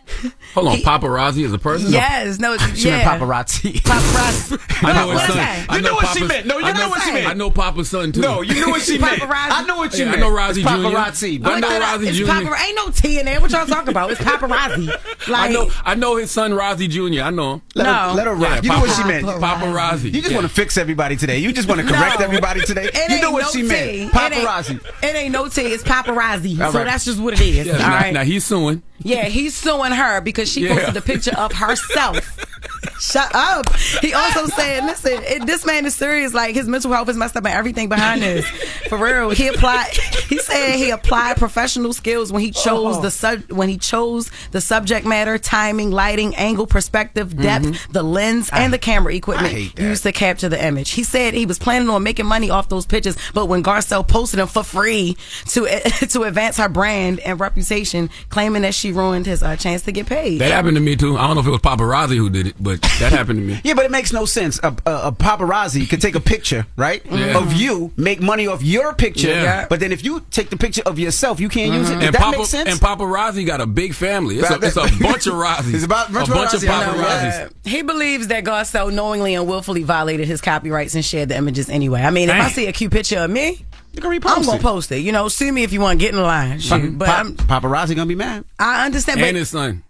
Hold 0.55 0.69
on, 0.69 0.77
paparazzi 0.79 1.45
is 1.45 1.53
a 1.53 1.59
person. 1.59 1.91
yes 1.93 2.39
no 2.39 2.57
She 2.74 2.89
yeah 2.89 2.99
meant 3.07 3.23
paparazzi. 3.23 3.73
paparazzi 3.83 4.59
I 4.87 4.93
know 4.93 5.07
What 5.09 5.20
son. 5.20 5.31
is 5.31 5.35
that? 5.37 5.66
I 5.69 5.77
You 5.77 5.83
know 5.83 5.95
what 5.95 6.07
she 6.16 6.24
meant. 6.24 6.47
No, 6.47 6.59
you 6.59 6.66
I 6.66 6.73
know 6.73 6.89
what 6.91 7.03
she 7.03 7.12
meant. 7.12 7.27
I 7.29 7.33
know 7.35 7.51
Papa's 7.51 7.89
son 7.89 8.12
too. 8.12 8.20
No, 8.20 8.43
you 8.43 8.61
know 8.61 8.69
what 8.69 8.83
she 8.83 8.99
meant. 8.99 9.20
Paparazzi. 9.23 9.51
I 9.51 9.65
know 9.65 9.77
what 9.77 9.93
she 9.95 10.03
Yeah, 10.05 10.12
I 10.12 10.16
know 10.16 10.31
Rozzy 10.31 10.55
Jr. 10.62 10.69
paparazzi. 10.69 11.47
I 11.47 11.61
know 11.61 11.69
Like, 11.69 12.01
it's 12.09 12.16
Jr. 12.19 12.24
papar- 12.24 12.61
ain't 12.66 12.77
no 12.77 12.91
T 12.91 13.19
in 13.19 13.27
there. 13.27 13.41
What 13.41 13.51
y'all 13.53 13.66
talking 13.66 13.89
about? 13.91 14.11
It's 14.11 14.20
paparazzi. 14.20 14.87
Like, 15.29 15.51
I 15.51 15.53
know. 15.53 15.70
I 15.85 15.95
know 15.95 16.16
his 16.16 16.31
son 16.31 16.53
Rozzy 16.53 16.89
Jr. 16.89 17.23
I 17.23 17.31
know 17.31 17.55
him. 17.55 17.62
Let 17.74 17.85
No. 17.85 17.93
her, 17.95 18.12
let 18.15 18.27
her 18.27 18.35
rock. 18.35 18.51
Yeah, 18.57 18.61
you 18.62 18.69
know 18.70 18.81
what 18.81 18.97
she 18.97 19.05
meant. 19.05 19.27
Paparazzi. 19.27 20.05
You 20.05 20.11
just 20.20 20.31
Yeah. 20.31 20.37
want 20.37 20.49
to 20.49 20.53
fix 20.55 20.77
everybody 20.77 21.16
today. 21.16 21.39
You 21.39 21.53
just 21.53 21.69
want 21.69 21.81
to 21.81 21.87
correct 21.87 22.19
No. 22.20 22.24
everybody 22.27 22.61
today. 22.62 22.91
It 22.93 23.11
you 23.11 23.20
know 23.23 23.31
what 23.31 23.43
no 23.45 23.49
she 23.51 23.62
T. 23.62 23.69
meant. 23.69 23.91
It 23.91 24.01
ain't- 24.01 24.12
Paparazzi. 24.12 24.81
It 25.03 25.16
ain't 25.16 25.33
no 25.33 25.49
T. 25.49 25.62
It's 25.62 25.83
paparazzi. 25.83 26.57
So 26.73 26.85
that's 26.85 27.05
just 27.05 27.19
what 27.19 27.35
it 27.35 27.41
is. 27.41 27.66
Yes, 27.66 27.81
all 27.81 27.89
now, 27.89 27.95
right. 27.97 28.12
now 28.12 28.24
he's 28.24 28.45
suing. 28.45 28.83
Yeah, 29.05 29.24
he's 29.24 29.55
suing 29.57 29.93
her 29.93 30.20
because 30.20 30.51
she 30.51 30.62
Yeah. 30.65 30.74
posted 30.74 30.97
a 30.97 31.01
picture 31.03 31.35
of 31.37 31.53
herself. 31.53 32.39
Shut 33.03 33.35
up. 33.35 33.74
He 34.01 34.15
also 34.15 34.47
said, 34.47 34.85
listen, 34.85 35.19
it, 35.24 35.45
this 35.45 35.66
man 35.66 35.87
is 35.87 35.95
serious. 35.95 36.33
Like, 36.33 36.55
his 36.55 36.69
mental 36.69 36.93
health 36.93 37.09
is 37.09 37.16
messed 37.16 37.37
up 37.37 37.45
and 37.45 37.53
everything 37.53 37.89
behind 37.89 38.23
this. 38.23 38.47
For 38.89 38.97
real. 38.97 39.31
He 39.31 39.49
applied, 39.49 39.89
he 40.29 40.39
said 40.39 40.77
he 40.77 40.91
applied 40.91 41.37
professional 41.37 41.93
skills 41.93 42.33
when 42.33 42.43
he 42.43 42.53
chose 42.53 43.03
the 43.03 43.11
sub, 43.11 43.51
when 43.51 43.69
he 43.69 43.77
chose 43.77 44.31
the 44.53 44.61
subject 44.61 45.05
matter, 45.05 45.37
timing, 45.37 45.91
lighting, 45.91 46.37
angle, 46.37 46.66
perspective, 46.66 47.37
depth, 47.37 47.93
the 47.93 48.05
lens, 48.05 48.49
and 48.53 48.73
the 48.73 48.79
camera 48.79 49.12
equipment 49.15 49.53
hate 49.53 49.77
used 49.79 50.05
to 50.05 50.12
capture 50.12 50.49
the 50.49 50.65
image. 50.65 50.91
He 50.91 51.03
said 51.03 51.35
he 51.35 51.45
was 51.47 51.59
planning 51.59 51.89
on 51.89 52.05
making 52.05 52.27
money 52.27 52.51
off 52.51 52.69
those 52.69 52.87
pictures, 52.87 53.16
but 53.35 53.47
when 53.47 53.65
Garcelle 53.65 54.07
posted 54.07 54.39
them 54.39 54.47
for 54.47 54.62
free 54.62 55.16
to, 55.49 55.66
to 56.09 56.23
advance 56.23 56.57
her 56.59 56.69
brand 56.69 57.19
and 57.20 57.41
reputation, 57.41 58.11
claiming 58.29 58.62
that 58.62 58.74
she 58.74 58.93
ruined 58.93 59.27
his 59.27 59.43
uh, 59.43 59.57
chance 59.57 59.83
to 59.83 59.93
get 59.93 60.07
paid. 60.07 60.41
That 60.41 60.53
happened 60.53 60.77
to 60.77 60.81
me 60.81 60.95
too. 60.95 61.19
I 61.19 61.27
don't 61.27 61.35
know 61.35 61.41
if 61.41 61.49
it 61.49 61.51
was 61.51 61.61
paparazzi 61.61 62.16
who 62.16 62.31
did 62.31 62.47
it, 62.49 62.55
but 62.61 62.81
that 63.01 63.12
happened 63.12 63.39
to 63.40 63.44
me. 63.44 63.60
Yeah, 63.64 63.74
but 63.74 63.85
it 63.85 63.90
makes 63.90 64.12
no 64.12 64.24
sense. 64.27 64.60
A, 64.62 64.69
a, 64.86 64.90
a 65.09 65.12
paparazzi 65.12 65.89
could 65.89 66.01
take 66.01 66.14
a 66.14 66.20
picture, 66.20 66.66
right, 66.77 67.02
Yeah. 67.10 67.39
of 67.39 67.52
you, 67.52 67.93
make 67.97 68.20
money 68.20 68.47
off 68.47 68.62
your 68.62 68.94
picture, 68.94 69.28
Yeah. 69.28 69.66
but 69.69 69.81
then 69.81 69.90
if 69.93 70.05
you 70.05 70.24
take 70.31 70.51
the 70.51 70.56
picture 70.56 70.82
of 70.86 70.98
yourself, 70.98 71.40
you 71.40 71.48
can't 71.48 71.73
use 71.73 71.90
it. 71.90 71.94
Does 71.94 72.05
And, 72.05 72.14
that 72.14 72.20
Papa, 72.23 72.39
make 72.39 72.47
sense? 72.47 72.69
and 72.70 72.78
paparazzi 72.81 73.47
got 73.47 73.60
a 73.60 73.66
big 73.66 73.94
family. 73.94 74.39
It's 74.39 74.51
a, 74.51 74.55
it's 74.62 74.77
a 74.77 75.02
bunch 75.02 75.27
of 75.27 75.35
Razzies. 75.35 75.74
It's 75.74 75.85
about- 75.85 76.10
a 76.10 76.12
bunch 76.12 76.28
bunch 76.28 76.55
of 76.55 76.62
of 76.62 76.69
paparazzis. 76.69 77.47
Uh, 77.47 77.48
he 77.64 77.82
believes 77.82 78.28
that 78.28 78.44
Garcelle 78.44 78.93
knowingly 78.93 79.35
and 79.35 79.47
willfully 79.48 79.82
violated 79.82 80.27
his 80.28 80.40
copyrights 80.40 80.94
and 80.94 81.05
shared 81.05 81.28
the 81.31 81.36
images 81.36 81.69
anyway. 81.69 82.02
I 82.02 82.10
mean, 82.10 82.28
if 82.28 82.35
I 82.36 82.48
see 82.51 82.66
a 82.66 82.73
cute 82.73 82.93
picture 82.93 83.19
of 83.19 83.31
me, 83.31 83.64
you 83.94 84.01
can 84.01 84.10
repost 84.10 84.36
I'm 84.36 84.43
gonna 84.44 84.56
it. 84.59 84.62
post 84.62 84.93
it. 84.93 84.98
You 85.01 85.12
know, 85.12 85.28
see 85.28 85.51
me 85.51 85.64
if 85.64 85.73
you 85.73 85.81
want 85.81 85.98
to 85.98 86.05
get 86.05 86.10
in 86.14 86.16
the 86.16 86.23
line. 86.23 86.59
Pa- 86.60 86.78
Shoot, 86.78 86.98
but 86.98 87.06
pa- 87.06 87.16
I'm, 87.20 87.35
paparazzi 87.36 87.94
gonna 87.94 88.06
be 88.06 88.14
mad. 88.14 88.44
I 88.59 88.86
understand. 88.86 89.20
And 89.20 89.28
But 89.35 89.39
his 89.39 89.51
son, 89.51 89.82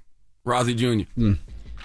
Rozzy 0.47 0.77
Jr. 0.77 1.35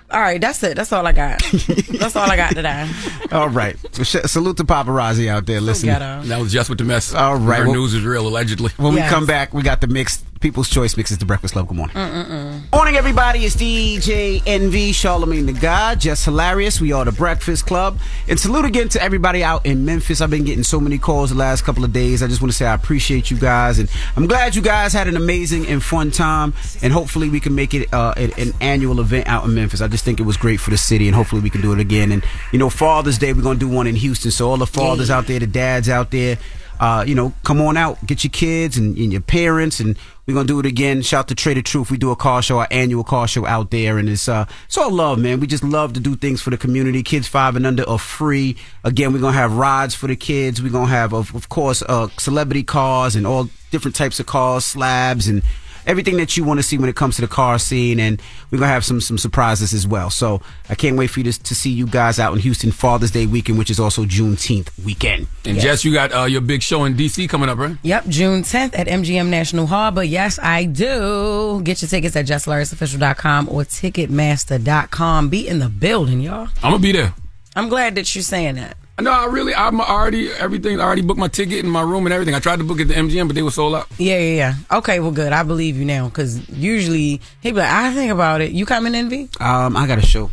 all 0.09 0.21
right, 0.21 0.39
that's 0.39 0.63
it. 0.63 0.75
That's 0.77 0.91
all 0.93 1.05
I 1.05 1.11
got. 1.11 1.41
that's 1.99 2.15
all 2.15 2.29
I 2.29 2.35
got 2.37 2.55
today. 2.55 2.89
All 3.31 3.49
right. 3.49 3.75
So 3.91 4.03
sh- 4.03 4.25
salute 4.25 4.57
to 4.57 4.63
paparazzi 4.63 5.27
out 5.27 5.45
there 5.45 5.59
listening. 5.59 5.93
ghetto. 5.93 6.23
That 6.23 6.39
was 6.39 6.51
Jess 6.53 6.69
with 6.69 6.77
the 6.77 6.85
mess. 6.85 7.13
All 7.13 7.35
right, 7.35 7.59
Her 7.59 7.65
well- 7.65 7.73
news 7.75 7.93
is 7.93 8.03
real, 8.03 8.27
allegedly. 8.27 8.71
When 8.77 8.93
Yes. 8.93 9.09
we 9.11 9.15
come 9.15 9.25
back, 9.25 9.53
we 9.53 9.63
got 9.63 9.81
the 9.81 9.87
mixed 9.87 10.23
People's 10.39 10.69
Choice 10.69 10.95
mixes. 10.95 11.17
The 11.17 11.25
Breakfast 11.25 11.53
Club. 11.53 11.67
Good 11.67 11.77
morning. 11.77 11.95
Mm-mm-mm. 11.95 12.71
Morning, 12.71 12.95
everybody. 12.95 13.39
It's 13.45 13.55
DJ 13.55 14.41
Envy, 14.45 14.91
Charlemagne 14.91 15.45
the 15.45 15.53
God, 15.53 15.99
Jess 15.99 16.25
Hilarious. 16.25 16.79
We 16.79 16.91
are 16.91 17.05
the 17.05 17.11
Breakfast 17.11 17.65
Club. 17.65 17.99
And 18.27 18.39
salute 18.39 18.65
again 18.65 18.89
to 18.89 19.01
everybody 19.01 19.43
out 19.43 19.65
in 19.65 19.85
Memphis. 19.85 20.21
I've 20.21 20.29
been 20.29 20.43
getting 20.43 20.63
so 20.63 20.79
many 20.79 20.97
calls 20.97 21.31
the 21.31 21.35
last 21.35 21.63
couple 21.63 21.83
of 21.83 21.91
days. 21.91 22.21
I 22.21 22.27
just 22.27 22.41
want 22.41 22.51
to 22.51 22.57
say 22.57 22.65
I 22.65 22.73
appreciate 22.73 23.31
you 23.31 23.37
guys. 23.37 23.79
And 23.79 23.89
I'm 24.15 24.27
glad 24.27 24.55
you 24.55 24.61
guys 24.61 24.93
had 24.93 25.07
an 25.07 25.15
amazing 25.15 25.67
and 25.67 25.81
fun 25.81 26.11
time. 26.11 26.53
And 26.81 26.93
hopefully 26.93 27.29
we 27.29 27.39
can 27.39 27.55
make 27.55 27.73
it 27.73 27.91
uh, 27.93 28.13
an, 28.17 28.31
an 28.37 28.53
annual 28.61 28.99
event 28.99 29.27
out 29.27 29.45
in 29.45 29.55
Memphis. 29.55 29.81
I 29.81 29.87
just 29.87 30.05
think 30.05 30.19
it 30.19 30.23
was 30.23 30.37
great 30.37 30.59
for 30.59 30.69
the 30.69 30.77
city. 30.77 31.07
And 31.07 31.15
hopefully 31.15 31.41
we 31.41 31.49
can 31.49 31.61
do 31.61 31.73
it 31.73 31.79
again. 31.79 32.11
And, 32.11 32.23
you 32.51 32.59
know, 32.59 32.69
Father's 32.69 33.17
Day, 33.17 33.33
we're 33.33 33.41
going 33.41 33.59
to 33.59 33.65
do 33.65 33.73
one 33.73 33.87
in 33.87 33.95
Houston. 33.95 34.31
So 34.31 34.49
all 34.49 34.57
the 34.57 34.67
fathers 34.67 35.09
out 35.09 35.25
there, 35.27 35.39
the 35.39 35.47
dads 35.47 35.89
out 35.89 36.11
there, 36.11 36.37
uh, 36.79 37.03
you 37.07 37.15
know, 37.15 37.33
come 37.43 37.61
on 37.61 37.77
out, 37.77 38.03
get 38.05 38.23
your 38.23 38.31
kids 38.31 38.77
and, 38.77 38.97
and 38.97 39.11
your 39.11 39.21
parents, 39.21 39.79
and 39.79 39.97
we're 40.25 40.33
gonna 40.33 40.47
do 40.47 40.59
it 40.59 40.65
again. 40.65 41.01
Shout 41.01 41.27
to 41.29 41.35
Trae 41.35 41.55
tha 41.55 41.61
Truth. 41.61 41.89
We 41.89 41.97
do 41.97 42.11
a 42.11 42.15
car 42.15 42.41
show, 42.41 42.59
our 42.59 42.67
annual 42.69 43.03
car 43.03 43.27
show 43.27 43.45
out 43.45 43.71
there, 43.71 43.97
and 43.97 44.09
it's 44.09 44.27
uh, 44.27 44.45
it's 44.65 44.77
all 44.77 44.91
love, 44.91 45.19
man. 45.19 45.39
We 45.39 45.47
just 45.47 45.63
love 45.63 45.93
to 45.93 45.99
do 45.99 46.15
things 46.15 46.41
for 46.41 46.49
the 46.49 46.57
community. 46.57 47.01
Kids 47.01 47.27
five 47.27 47.55
and 47.55 47.65
under 47.65 47.87
are 47.87 47.97
free. 47.97 48.57
Again, 48.83 49.13
we're 49.13 49.19
gonna 49.19 49.37
have 49.37 49.55
rides 49.55 49.95
for 49.95 50.07
the 50.07 50.15
kids. 50.15 50.61
We're 50.61 50.71
gonna 50.71 50.87
have, 50.87 51.13
of, 51.13 51.33
of 51.33 51.49
course, 51.49 51.81
uh, 51.81 52.09
celebrity 52.17 52.63
cars 52.63 53.15
and 53.15 53.25
all 53.25 53.49
different 53.71 53.95
types 53.95 54.19
of 54.19 54.25
cars, 54.25 54.65
slabs, 54.65 55.27
and 55.27 55.43
everything 55.87 56.17
that 56.17 56.37
you 56.37 56.43
want 56.43 56.59
to 56.59 56.63
see 56.63 56.77
when 56.77 56.89
it 56.89 56.95
comes 56.95 57.15
to 57.15 57.21
the 57.21 57.27
car 57.27 57.57
scene, 57.57 57.99
and 57.99 58.21
we're 58.51 58.59
gonna 58.59 58.71
have 58.71 58.85
some 58.85 59.01
some 59.01 59.17
surprises 59.17 59.73
as 59.73 59.87
well. 59.87 60.09
So 60.09 60.41
I 60.69 60.75
can't 60.75 60.97
wait 60.97 61.07
for 61.07 61.19
you 61.21 61.31
to, 61.31 61.43
to 61.43 61.55
see 61.55 61.71
you 61.71 61.87
guys 61.87 62.19
out 62.19 62.33
in 62.33 62.39
Houston 62.39 62.71
Father's 62.71 63.11
Day 63.11 63.25
weekend, 63.25 63.57
which 63.57 63.71
is 63.71 63.79
also 63.79 64.05
Juneteenth 64.05 64.69
weekend. 64.85 65.27
And 65.45 65.57
Jess, 65.57 65.83
you 65.83 65.93
got 65.93 66.13
uh, 66.13 66.25
your 66.25 66.41
big 66.41 66.61
show 66.61 66.85
in 66.85 66.95
DC 66.95 67.27
coming 67.29 67.49
up, 67.49 67.57
right? 67.57 67.77
Yep, 67.81 68.07
June 68.07 68.43
10th 68.43 68.77
at 68.77 68.87
MGM 68.87 69.29
National 69.29 69.65
Harbor. 69.65 69.97
But 69.97 70.09
yes, 70.09 70.37
I 70.37 70.65
do. 70.65 71.59
Get 71.63 71.81
your 71.81 71.89
tickets 71.89 72.15
at 72.15 72.27
JessLarisOfficial.com 72.27 73.49
or 73.49 73.63
Ticketmaster.com. 73.63 75.29
Be 75.29 75.47
in 75.47 75.57
the 75.57 75.69
building, 75.69 76.19
y'all. 76.19 76.49
I'm 76.57 76.71
gonna 76.73 76.79
be 76.79 76.91
there. 76.91 77.15
I'm 77.55 77.69
glad 77.69 77.95
that 77.95 78.13
you're 78.13 78.21
saying 78.21 78.55
that. 78.55 78.77
No, 78.99 79.11
I 79.11 79.25
really, 79.27 79.53
I'm 79.53 79.79
already 79.79 80.31
everything. 80.31 80.79
I 80.79 80.83
already 80.83 81.03
booked 81.03 81.19
my 81.19 81.27
ticket 81.27 81.63
and 81.63 81.71
my 81.71 81.81
room 81.81 82.07
and 82.07 82.13
everything. 82.13 82.33
I 82.33 82.39
tried 82.39 82.57
to 82.57 82.63
book 82.63 82.79
at 82.79 82.87
the 82.87 82.95
MGM, 82.95 83.27
but 83.27 83.35
they 83.35 83.43
were 83.43 83.51
sold 83.51 83.75
out. 83.75 83.87
Yeah, 83.99 84.17
yeah, 84.17 84.35
yeah. 84.35 84.77
Okay, 84.77 84.99
well, 84.99 85.11
good. 85.11 85.33
I 85.33 85.43
believe 85.43 85.77
you 85.77 85.85
now 85.85 86.07
because 86.09 86.49
usually 86.49 87.21
he'd 87.41 87.51
be 87.51 87.59
like, 87.59 87.69
I 87.69 87.93
think 87.93 88.11
about 88.11 88.41
it. 88.41 88.51
You 88.53 88.65
coming, 88.65 88.95
Envy? 88.95 89.29
Um, 89.39 89.77
I 89.77 89.85
got 89.85 89.99
a 89.99 90.01
show. 90.01 90.31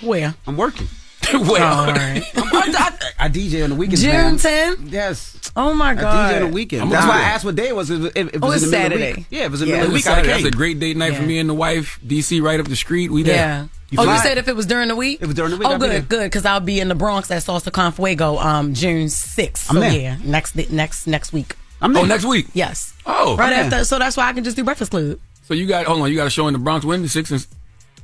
Where? 0.00 0.34
I'm 0.46 0.56
working. 0.56 0.86
Where? 1.48 1.62
Oh, 1.62 1.66
all 1.66 1.86
right. 1.86 2.22
I, 2.36 2.98
I 3.18 3.28
DJ 3.28 3.64
on 3.64 3.70
the 3.70 3.76
weekends. 3.76 4.02
June 4.02 4.12
man. 4.12 4.36
10th? 4.38 4.92
Yes. 4.92 5.34
Oh 5.56 5.74
my 5.74 5.90
I 5.90 5.94
God. 5.94 6.32
DJ 6.32 6.36
on 6.42 6.48
the 6.50 6.54
weekend. 6.54 6.82
I'm 6.82 6.90
That's 6.90 7.06
why 7.06 7.18
I 7.18 7.22
asked 7.22 7.44
what 7.44 7.56
day 7.56 7.68
it 7.68 7.76
was. 7.76 7.90
If, 7.90 8.04
if, 8.04 8.16
if 8.16 8.34
it 8.34 8.38
Oh, 8.42 8.46
was 8.48 8.62
it's 8.62 8.64
in 8.64 8.70
the 8.70 8.76
middle 8.78 8.92
of 8.94 8.98
the 8.98 9.04
Saturday. 9.06 9.20
week. 9.20 9.26
Yeah, 9.30 9.40
if 9.40 9.46
it 9.46 9.50
was 9.50 9.62
in 9.62 9.68
Yeah, 9.68 9.74
the 9.74 9.78
middle 9.80 9.86
of 9.86 9.90
the 9.90 9.94
week. 9.98 10.06
I 10.06 10.14
Saturday. 10.14 10.28
That's 10.42 10.44
a 10.54 10.56
great 10.56 10.78
date 10.78 10.96
night 10.96 11.14
for 11.14 11.22
me 11.22 11.38
and 11.38 11.48
the 11.50 11.54
wife. 11.54 11.98
DC, 12.06 12.42
right 12.42 12.60
up 12.60 12.66
the 12.68 12.76
street. 12.76 13.10
We 13.10 13.22
there. 13.24 13.34
Yeah. 13.36 13.66
You 13.90 13.98
oh, 14.00 14.12
you 14.12 14.18
said 14.18 14.36
if 14.36 14.48
it 14.48 14.54
was 14.56 14.66
during 14.66 14.88
the 14.88 14.96
week? 14.96 15.22
It 15.22 15.26
was 15.26 15.34
during 15.34 15.50
the 15.50 15.56
week, 15.56 15.66
Oh, 15.66 15.72
I'll 15.72 15.78
good, 15.78 15.90
there. 15.90 16.00
good. 16.02 16.24
Because 16.24 16.44
I'll 16.44 16.60
be 16.60 16.78
in 16.78 16.88
the 16.88 16.94
Bronx 16.94 17.30
at 17.30 17.42
Salsa 17.42 17.72
Con 17.72 17.90
Fuego 17.92 18.36
um, 18.38 18.74
June 18.74 19.06
6th. 19.06 19.70
I'm 19.70 19.76
so, 19.76 19.80
there. 19.80 19.92
yeah, 19.92 20.18
next 20.24 20.54
next 20.70 21.06
next 21.06 21.32
week. 21.32 21.56
I'm 21.80 21.94
there. 21.94 22.02
Oh, 22.02 22.06
next 22.06 22.24
week. 22.26 22.46
Yes. 22.52 22.92
Oh, 23.06 23.36
Right 23.36 23.50
yeah. 23.52 23.60
after. 23.62 23.84
So 23.84 23.98
that's 23.98 24.16
why 24.16 24.28
I 24.28 24.32
can 24.34 24.44
just 24.44 24.56
do 24.56 24.64
Breakfast 24.64 24.90
Club. 24.90 25.18
So 25.44 25.54
you 25.54 25.66
got 25.66 25.86
hold 25.86 26.02
on. 26.02 26.10
You 26.10 26.16
got 26.16 26.26
a 26.26 26.30
show 26.30 26.46
in 26.48 26.52
the 26.52 26.58
Bronx. 26.58 26.84
When 26.84 27.00
the 27.00 27.08
sixth 27.08 27.32
and 27.32 27.46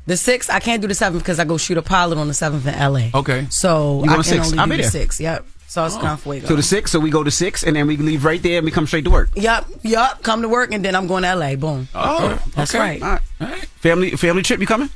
The 0.07 0.15
6th, 0.15 0.51
I 0.51 0.61
can't 0.61 0.83
do 0.83 0.89
the 0.89 0.95
7th 0.95 1.19
because 1.19 1.39
I 1.39 1.45
go 1.45 1.57
shoot 1.57 1.79
a 1.79 1.83
pilot 1.83 2.19
on 2.19 2.29
the 2.29 2.35
7th 2.35 2.67
in 2.67 2.93
LA. 2.93 3.19
okay. 3.19 3.47
So 3.51 3.99
You 3.99 4.03
I 4.05 4.07
going 4.07 4.15
can 4.17 4.25
six? 4.25 4.47
only 4.49 4.59
I'll 4.59 4.67
do 4.67 4.77
the 4.77 4.83
there. 4.89 5.07
6th. 5.07 5.21
Yep. 5.21 5.47
Salsa 5.69 6.01
Con 6.01 6.17
Fuego. 6.19 6.47
So 6.47 6.55
the 6.57 6.63
sixth, 6.63 6.93
so 6.93 7.01
we 7.01 7.11
go 7.11 7.25
to 7.25 7.33
six, 7.33 7.65
and 7.65 7.75
then 7.75 7.89
we 7.89 7.97
leave 7.97 8.25
right 8.25 8.41
there, 8.41 8.59
and 8.59 8.65
we 8.65 8.71
come 8.71 8.87
straight 8.87 9.05
to 9.07 9.11
work. 9.11 9.31
Yep, 9.35 9.67
yep. 9.83 10.23
Come 10.23 10.43
to 10.43 10.49
work 10.49 10.73
and 10.73 10.85
then 10.85 10.95
I'm 10.95 11.09
going 11.09 11.25
to 11.25 11.35
LA. 11.35 11.57
Boom. 11.57 11.89
Oh, 11.95 12.41
That's 12.55 12.73
okay. 12.73 12.79
right. 12.79 13.03
All 13.03 13.09
right. 13.11 13.21
All 13.41 13.47
right. 13.49 13.65
Family 13.81 14.11
family 14.13 14.43
trip, 14.43 14.61
you 14.61 14.67
coming? 14.69 14.89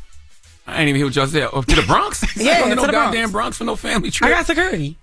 I 0.69 0.81
ain't 0.81 0.89
even 0.91 0.97
hear 0.99 1.07
what 1.07 1.17
y'all 1.17 1.27
said. 1.27 1.49
Oh, 1.53 1.63
to 1.63 1.75
the 1.75 1.83
Bronx? 1.83 2.23
Yeah, 2.37 2.59
Going 2.59 2.71
to 2.71 2.77
no 2.77 2.83
the 2.87 2.93
Bronx. 2.93 3.07
goddamn 3.17 3.33
Bronx 3.33 3.57
for 3.59 3.65
no 3.65 3.75
family 3.75 4.11
trip. 4.13 4.29
I 4.31 4.35
got 4.35 4.47
security. 4.47 4.97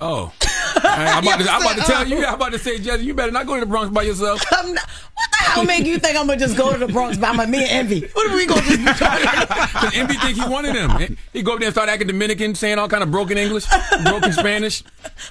Oh. 0.00 0.32
I'm 0.76 1.22
about, 1.24 1.40
to, 1.40 1.50
I'm 1.50 1.62
about 1.62 1.76
to 1.76 1.82
tell 1.82 2.06
you. 2.08 2.24
I'm 2.24 2.34
about 2.34 2.52
to 2.52 2.58
say, 2.58 2.78
Jesse, 2.78 3.04
you 3.04 3.14
better 3.14 3.32
not 3.32 3.46
go 3.46 3.54
to 3.54 3.60
the 3.60 3.66
Bronx 3.66 3.92
by 3.92 4.02
yourself. 4.02 4.42
I'm 4.52 4.74
not, 4.74 4.88
what 4.88 5.30
the 5.30 5.44
hell 5.44 5.64
make 5.64 5.84
you 5.84 5.98
think 5.98 6.16
I'm 6.16 6.26
gonna 6.26 6.38
just 6.38 6.56
go 6.56 6.72
to 6.72 6.78
the 6.78 6.92
Bronx 6.92 7.16
by 7.16 7.32
my 7.32 7.46
me 7.46 7.58
and 7.62 7.70
Envy? 7.70 8.08
What 8.12 8.30
are 8.30 8.34
we 8.34 8.46
gonna 8.46 8.62
just 8.62 8.78
be 8.78 8.84
talking? 8.84 9.24
Because 9.24 9.94
Envy 9.94 10.14
think 10.14 10.38
he 10.38 10.48
wanted 10.48 10.74
him. 10.74 11.16
He 11.32 11.42
go 11.42 11.54
up 11.54 11.58
there 11.58 11.68
and 11.68 11.74
start 11.74 11.88
acting 11.88 12.08
Dominican, 12.08 12.54
saying 12.54 12.78
all 12.78 12.88
kind 12.88 13.02
of 13.02 13.10
broken 13.10 13.36
English, 13.38 13.66
broken 14.04 14.32
Spanish, 14.32 14.82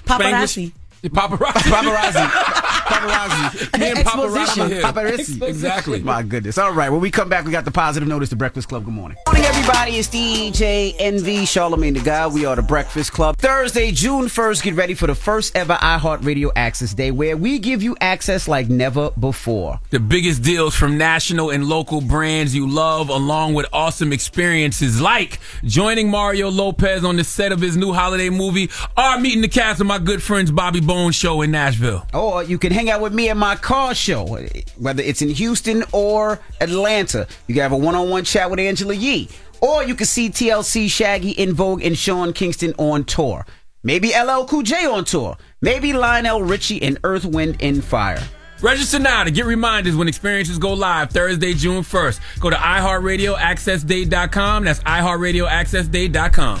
Paparazzi. 0.04 0.70
Spanglish. 0.70 0.72
Paparazzi. 1.10 1.70
Paparazzi. 1.72 2.26
Paparazzi. 2.28 3.31
Me 3.54 3.90
and 3.90 3.98
Exposition. 3.98 4.68
Paparazzi. 4.68 4.80
Paparazzi. 4.80 5.48
Exactly. 5.48 6.02
My 6.02 6.22
goodness. 6.22 6.58
All 6.58 6.72
right. 6.72 6.90
When 6.90 7.00
we 7.00 7.10
come 7.10 7.28
back, 7.28 7.44
we 7.44 7.52
got 7.52 7.64
the 7.64 7.70
positive 7.70 8.08
notice. 8.08 8.30
The 8.30 8.36
Breakfast 8.36 8.68
Club. 8.68 8.84
Good 8.84 8.94
morning. 8.94 9.16
Morning, 9.26 9.44
everybody. 9.44 9.92
It's 9.92 10.08
DJ 10.08 10.94
Envy 10.98 11.44
Charlemagne 11.44 11.94
the 11.94 12.00
God. 12.00 12.34
We 12.34 12.44
are 12.46 12.56
the 12.56 12.62
Breakfast 12.62 13.12
Club. 13.12 13.36
Thursday, 13.36 13.92
June 13.92 14.26
1st. 14.26 14.62
Get 14.62 14.74
ready 14.74 14.94
for 14.94 15.06
the 15.06 15.14
first 15.14 15.54
ever 15.56 15.74
iHeartRadio 15.74 16.50
Access 16.56 16.94
Day, 16.94 17.10
where 17.10 17.36
we 17.36 17.58
give 17.58 17.82
you 17.82 17.96
access 18.00 18.48
like 18.48 18.68
never 18.68 19.10
before. 19.10 19.80
The 19.90 20.00
biggest 20.00 20.42
deals 20.42 20.74
from 20.74 20.96
national 20.96 21.50
and 21.50 21.66
local 21.66 22.00
brands 22.00 22.54
you 22.54 22.68
love, 22.68 23.08
along 23.08 23.54
with 23.54 23.66
awesome 23.72 24.12
experiences 24.12 25.00
like 25.00 25.40
joining 25.64 26.08
Mario 26.10 26.50
Lopez 26.50 27.04
on 27.04 27.16
the 27.16 27.24
set 27.24 27.52
of 27.52 27.60
his 27.60 27.76
new 27.76 27.92
holiday 27.92 28.30
movie, 28.30 28.70
or 28.96 29.18
meeting 29.18 29.42
the 29.42 29.48
cast 29.48 29.80
of 29.80 29.86
my 29.86 29.98
good 29.98 30.22
friends 30.22 30.50
Bobby 30.50 30.80
Bones 30.80 31.14
show 31.14 31.42
in 31.42 31.50
Nashville. 31.50 32.06
Or 32.14 32.42
you 32.42 32.58
can 32.58 32.72
hang 32.72 32.90
out 32.90 33.00
with 33.00 33.12
me 33.12 33.28
at 33.28 33.36
my 33.42 33.56
car 33.56 33.92
show, 33.92 34.38
whether 34.78 35.02
it's 35.02 35.20
in 35.20 35.28
Houston 35.28 35.82
or 35.90 36.38
Atlanta. 36.60 37.26
You 37.48 37.56
can 37.56 37.62
have 37.62 37.72
a 37.72 37.76
one-on-one 37.76 38.22
chat 38.22 38.48
with 38.48 38.60
Angela 38.60 38.94
Yee. 38.94 39.28
Or 39.60 39.82
you 39.82 39.96
can 39.96 40.06
see 40.06 40.30
TLC, 40.30 40.88
Shaggy, 40.88 41.36
En 41.36 41.52
Vogue, 41.52 41.82
and 41.82 41.98
Sean 41.98 42.32
Kingston 42.32 42.72
on 42.78 43.02
tour. 43.02 43.44
Maybe 43.82 44.10
LL 44.10 44.44
Cool 44.44 44.62
J 44.62 44.86
on 44.86 45.04
tour. 45.04 45.36
Maybe 45.60 45.92
Lionel 45.92 46.44
Richie 46.44 46.80
and 46.84 47.00
Earth, 47.02 47.24
Wind, 47.24 47.56
and 47.60 47.82
Fire. 47.82 48.22
Register 48.60 49.00
now 49.00 49.24
to 49.24 49.32
get 49.32 49.44
reminders 49.44 49.96
when 49.96 50.06
experiences 50.06 50.58
go 50.58 50.72
live 50.72 51.10
Thursday, 51.10 51.52
June 51.52 51.82
1st. 51.82 52.20
Go 52.38 52.48
to 52.48 52.54
iHeartRadioAccessDay.com. 52.54 54.64
That's 54.64 54.78
iHeartRadioAccessDay.com. 54.84 56.60